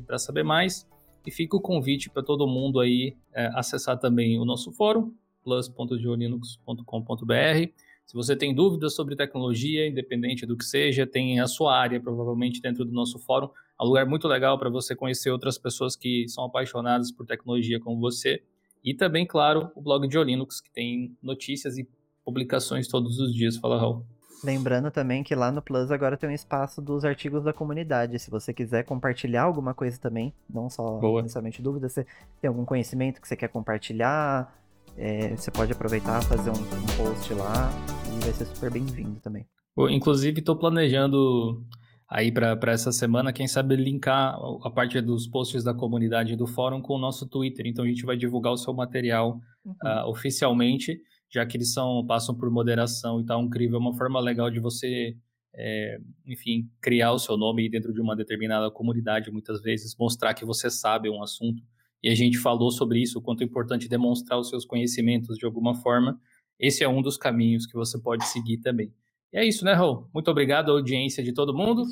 para 0.00 0.18
saber 0.18 0.44
mais. 0.44 0.88
E 1.26 1.30
fica 1.30 1.56
o 1.56 1.60
convite 1.60 2.08
para 2.08 2.22
todo 2.22 2.46
mundo 2.46 2.80
aí 2.80 3.16
é, 3.34 3.50
acessar 3.54 3.98
também 3.98 4.38
o 4.38 4.44
nosso 4.44 4.72
fórum, 4.72 5.12
plus.diolinux.com.br 5.42 7.89
se 8.10 8.16
você 8.16 8.34
tem 8.34 8.52
dúvidas 8.52 8.96
sobre 8.96 9.14
tecnologia, 9.14 9.86
independente 9.86 10.44
do 10.44 10.56
que 10.56 10.64
seja, 10.64 11.06
tem 11.06 11.38
a 11.38 11.46
sua 11.46 11.78
área 11.78 12.00
provavelmente 12.00 12.60
dentro 12.60 12.84
do 12.84 12.90
nosso 12.90 13.20
fórum. 13.20 13.48
É 13.80 13.84
um 13.84 13.86
lugar 13.86 14.04
muito 14.04 14.26
legal 14.26 14.58
para 14.58 14.68
você 14.68 14.96
conhecer 14.96 15.30
outras 15.30 15.56
pessoas 15.56 15.94
que 15.94 16.26
são 16.26 16.42
apaixonadas 16.42 17.12
por 17.12 17.24
tecnologia 17.24 17.78
como 17.78 18.00
você. 18.00 18.42
E 18.82 18.94
também, 18.94 19.24
claro, 19.24 19.70
o 19.76 19.80
blog 19.80 20.08
de 20.08 20.24
Linux, 20.24 20.60
que 20.60 20.72
tem 20.72 21.16
notícias 21.22 21.78
e 21.78 21.88
publicações 22.24 22.88
todos 22.88 23.20
os 23.20 23.32
dias. 23.32 23.56
Fala, 23.58 23.78
Raul. 23.78 24.04
Lembrando 24.42 24.90
também 24.90 25.22
que 25.22 25.36
lá 25.36 25.52
no 25.52 25.62
Plus 25.62 25.92
agora 25.92 26.16
tem 26.16 26.28
um 26.28 26.32
espaço 26.32 26.82
dos 26.82 27.04
artigos 27.04 27.44
da 27.44 27.52
comunidade. 27.52 28.18
Se 28.18 28.28
você 28.28 28.52
quiser 28.52 28.82
compartilhar 28.82 29.44
alguma 29.44 29.72
coisa 29.72 29.96
também, 30.00 30.34
não 30.52 30.68
só 30.68 30.98
Boa. 30.98 31.22
necessariamente 31.22 31.62
dúvidas, 31.62 31.92
você 31.92 32.04
tem 32.40 32.48
algum 32.48 32.64
conhecimento 32.64 33.20
que 33.20 33.28
você 33.28 33.36
quer 33.36 33.50
compartilhar, 33.50 34.52
é, 34.96 35.36
você 35.36 35.52
pode 35.52 35.70
aproveitar 35.70 36.20
fazer 36.22 36.50
um, 36.50 36.54
um 36.54 36.96
post 36.96 37.32
lá 37.34 37.70
e 38.16 38.24
vai 38.24 38.32
ser 38.32 38.46
super 38.46 38.70
bem-vindo 38.70 39.20
também. 39.20 39.46
Inclusive, 39.90 40.40
estou 40.40 40.56
planejando 40.56 41.64
aí 42.08 42.32
para 42.32 42.72
essa 42.72 42.90
semana, 42.90 43.32
quem 43.32 43.46
sabe 43.46 43.76
linkar 43.76 44.36
a 44.64 44.70
parte 44.70 45.00
dos 45.00 45.28
posts 45.28 45.62
da 45.62 45.72
comunidade 45.72 46.34
do 46.36 46.46
fórum 46.46 46.82
com 46.82 46.94
o 46.94 46.98
nosso 46.98 47.28
Twitter. 47.28 47.66
Então 47.66 47.84
a 47.84 47.88
gente 47.88 48.04
vai 48.04 48.16
divulgar 48.16 48.52
o 48.52 48.56
seu 48.56 48.74
material 48.74 49.40
ah, 49.82 50.08
oficialmente, 50.08 51.00
já 51.32 51.46
que 51.46 51.56
eles 51.56 51.72
são 51.72 52.04
passam 52.04 52.36
por 52.36 52.50
moderação 52.50 53.20
e 53.20 53.24
tal. 53.24 53.40
Incrível, 53.42 53.76
é 53.76 53.80
uma 53.80 53.96
forma 53.96 54.18
legal 54.20 54.50
de 54.50 54.58
você, 54.58 55.16
é, 55.54 55.98
enfim, 56.26 56.68
criar 56.80 57.12
o 57.12 57.18
seu 57.18 57.36
nome 57.36 57.70
dentro 57.70 57.92
de 57.92 58.00
uma 58.00 58.16
determinada 58.16 58.70
comunidade, 58.70 59.30
muitas 59.30 59.62
vezes 59.62 59.96
mostrar 59.96 60.34
que 60.34 60.44
você 60.44 60.68
sabe 60.68 61.08
um 61.08 61.22
assunto. 61.22 61.62
E 62.02 62.08
a 62.08 62.14
gente 62.14 62.38
falou 62.38 62.70
sobre 62.72 63.00
isso, 63.00 63.18
o 63.18 63.22
quanto 63.22 63.42
é 63.42 63.44
importante 63.44 63.88
demonstrar 63.88 64.38
os 64.38 64.48
seus 64.48 64.64
conhecimentos 64.64 65.36
de 65.36 65.46
alguma 65.46 65.74
forma. 65.74 66.18
Esse 66.60 66.84
é 66.84 66.88
um 66.88 67.00
dos 67.00 67.16
caminhos 67.16 67.66
que 67.66 67.72
você 67.72 67.98
pode 67.98 68.26
seguir 68.26 68.58
também. 68.58 68.92
E 69.32 69.38
é 69.38 69.44
isso, 69.44 69.64
né, 69.64 69.72
Raul? 69.72 70.06
Muito 70.12 70.30
obrigado 70.30 70.70
à 70.70 70.74
audiência 70.74 71.24
de 71.24 71.32
todo 71.32 71.56
mundo. 71.56 71.84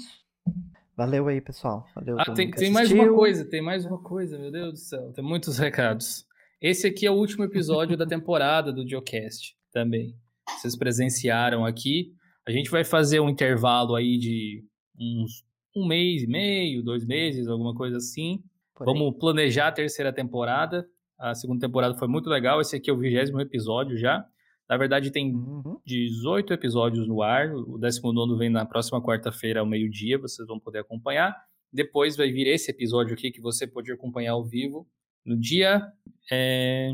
Valeu 0.95 1.27
aí, 1.29 1.41
pessoal. 1.41 1.87
Valeu 1.95 2.17
Ah, 2.19 2.35
tem, 2.35 2.51
tem 2.51 2.71
mais 2.71 2.93
uma 2.93 3.09
coisa, 3.09 3.45
tem 3.45 3.63
mais 3.63 3.87
uma 3.87 3.99
coisa, 3.99 4.39
meu 4.39 4.51
Deus 4.51 4.73
do 4.73 4.79
céu. 4.79 5.13
Tem 5.15 5.25
muitos 5.25 5.57
recados. 5.59 6.27
Esse 6.61 6.87
aqui 6.87 7.07
é 7.07 7.11
o 7.11 7.15
último 7.15 7.45
episódio 7.45 7.97
da 7.97 8.05
temporada 8.05 8.73
do 8.73 8.87
Geocast 8.87 9.57
também. 9.73 10.15
Vocês 10.59 10.77
presenciaram 10.77 11.65
aqui. 11.65 12.13
A 12.47 12.51
gente 12.51 12.69
vai 12.69 12.85
fazer 12.85 13.21
um 13.21 13.29
intervalo 13.29 13.95
aí 13.95 14.19
de 14.19 14.65
uns 14.99 15.45
um 15.77 15.87
mês 15.87 16.25
e 16.25 16.27
meio, 16.27 16.83
dois 16.83 17.07
meses, 17.07 17.47
alguma 17.47 17.75
coisa 17.75 17.99
assim. 17.99 18.43
Por 18.75 18.89
aí. 18.89 18.93
Vamos 18.93 19.17
planejar 19.19 19.69
a 19.69 19.73
terceira 19.73 20.13
temporada. 20.13 20.87
A 21.19 21.35
segunda 21.35 21.67
temporada 21.67 21.95
foi 21.95 22.09
muito 22.09 22.29
legal. 22.29 22.61
Esse 22.61 22.77
aqui 22.77 22.91
é 22.91 22.93
o 22.93 22.99
vigésimo 22.99 23.41
episódio 23.41 23.97
já. 23.97 24.27
Na 24.69 24.77
verdade, 24.77 25.11
tem 25.11 25.35
Uhum. 25.35 25.81
18 25.87 26.53
episódios 26.53 27.09
no 27.09 27.23
ar. 27.23 27.55
O 27.55 27.79
19 27.79 28.37
vem 28.37 28.51
na 28.51 28.67
próxima 28.67 29.03
quarta-feira 29.03 29.61
ao 29.61 29.67
meio-dia, 29.67 30.19
vocês 30.19 30.47
vão 30.47 30.61
poder 30.61 30.81
acompanhar. 30.81 31.35
Depois 31.73 32.17
vai 32.17 32.31
vir 32.31 32.47
esse 32.47 32.71
episódio 32.71 33.15
aqui 33.15 33.31
que 33.31 33.41
você 33.41 33.67
pode 33.67 33.91
acompanhar 33.93 34.33
ao 34.33 34.45
vivo 34.45 34.87
no 35.25 35.39
dia 35.39 35.87
é, 36.31 36.91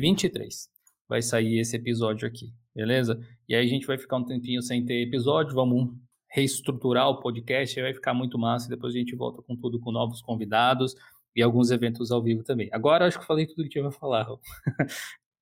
23. 0.00 0.68
Vai 1.08 1.22
sair 1.22 1.58
esse 1.58 1.76
episódio 1.76 2.26
aqui, 2.26 2.52
beleza? 2.74 3.20
E 3.48 3.54
aí 3.54 3.64
a 3.64 3.68
gente 3.68 3.86
vai 3.86 3.98
ficar 3.98 4.16
um 4.16 4.24
tempinho 4.24 4.62
sem 4.62 4.84
ter 4.84 5.02
episódio, 5.02 5.54
vamos 5.54 5.92
reestruturar 6.30 7.08
o 7.08 7.20
podcast, 7.20 7.78
aí 7.78 7.84
vai 7.86 7.94
ficar 7.94 8.14
muito 8.14 8.38
massa. 8.38 8.66
e 8.66 8.70
Depois 8.70 8.94
a 8.94 8.98
gente 8.98 9.16
volta 9.16 9.42
com 9.42 9.56
tudo, 9.56 9.80
com 9.80 9.90
novos 9.90 10.22
convidados 10.22 10.94
e 11.34 11.42
alguns 11.42 11.70
eventos 11.72 12.12
ao 12.12 12.22
vivo 12.22 12.44
também. 12.44 12.68
Agora 12.72 13.06
acho 13.06 13.18
que 13.18 13.26
falei 13.26 13.46
tudo 13.46 13.64
que 13.64 13.70
tinha 13.70 13.82
pra 13.82 13.90
falar. 13.92 14.28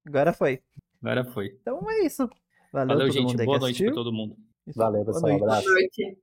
Agora 0.07 0.33
foi. 0.33 0.63
Agora 1.03 1.25
foi. 1.25 1.57
Então 1.61 1.91
é 1.91 2.05
isso. 2.05 2.29
Valeu, 2.73 2.89
Valeu, 2.97 3.07
todo 3.07 3.13
gente. 3.13 3.45
Boa 3.45 3.59
noite 3.59 3.75
assistiu. 3.77 3.87
pra 3.87 3.95
todo 3.95 4.13
mundo. 4.13 4.37
Isso. 4.67 4.79
Valeu, 4.79 5.05
Boa 5.05 5.15
pessoal. 5.15 5.31
noite. 5.33 5.43
Abraço. 5.43 5.65
Boa 5.65 5.75
noite. 5.75 6.17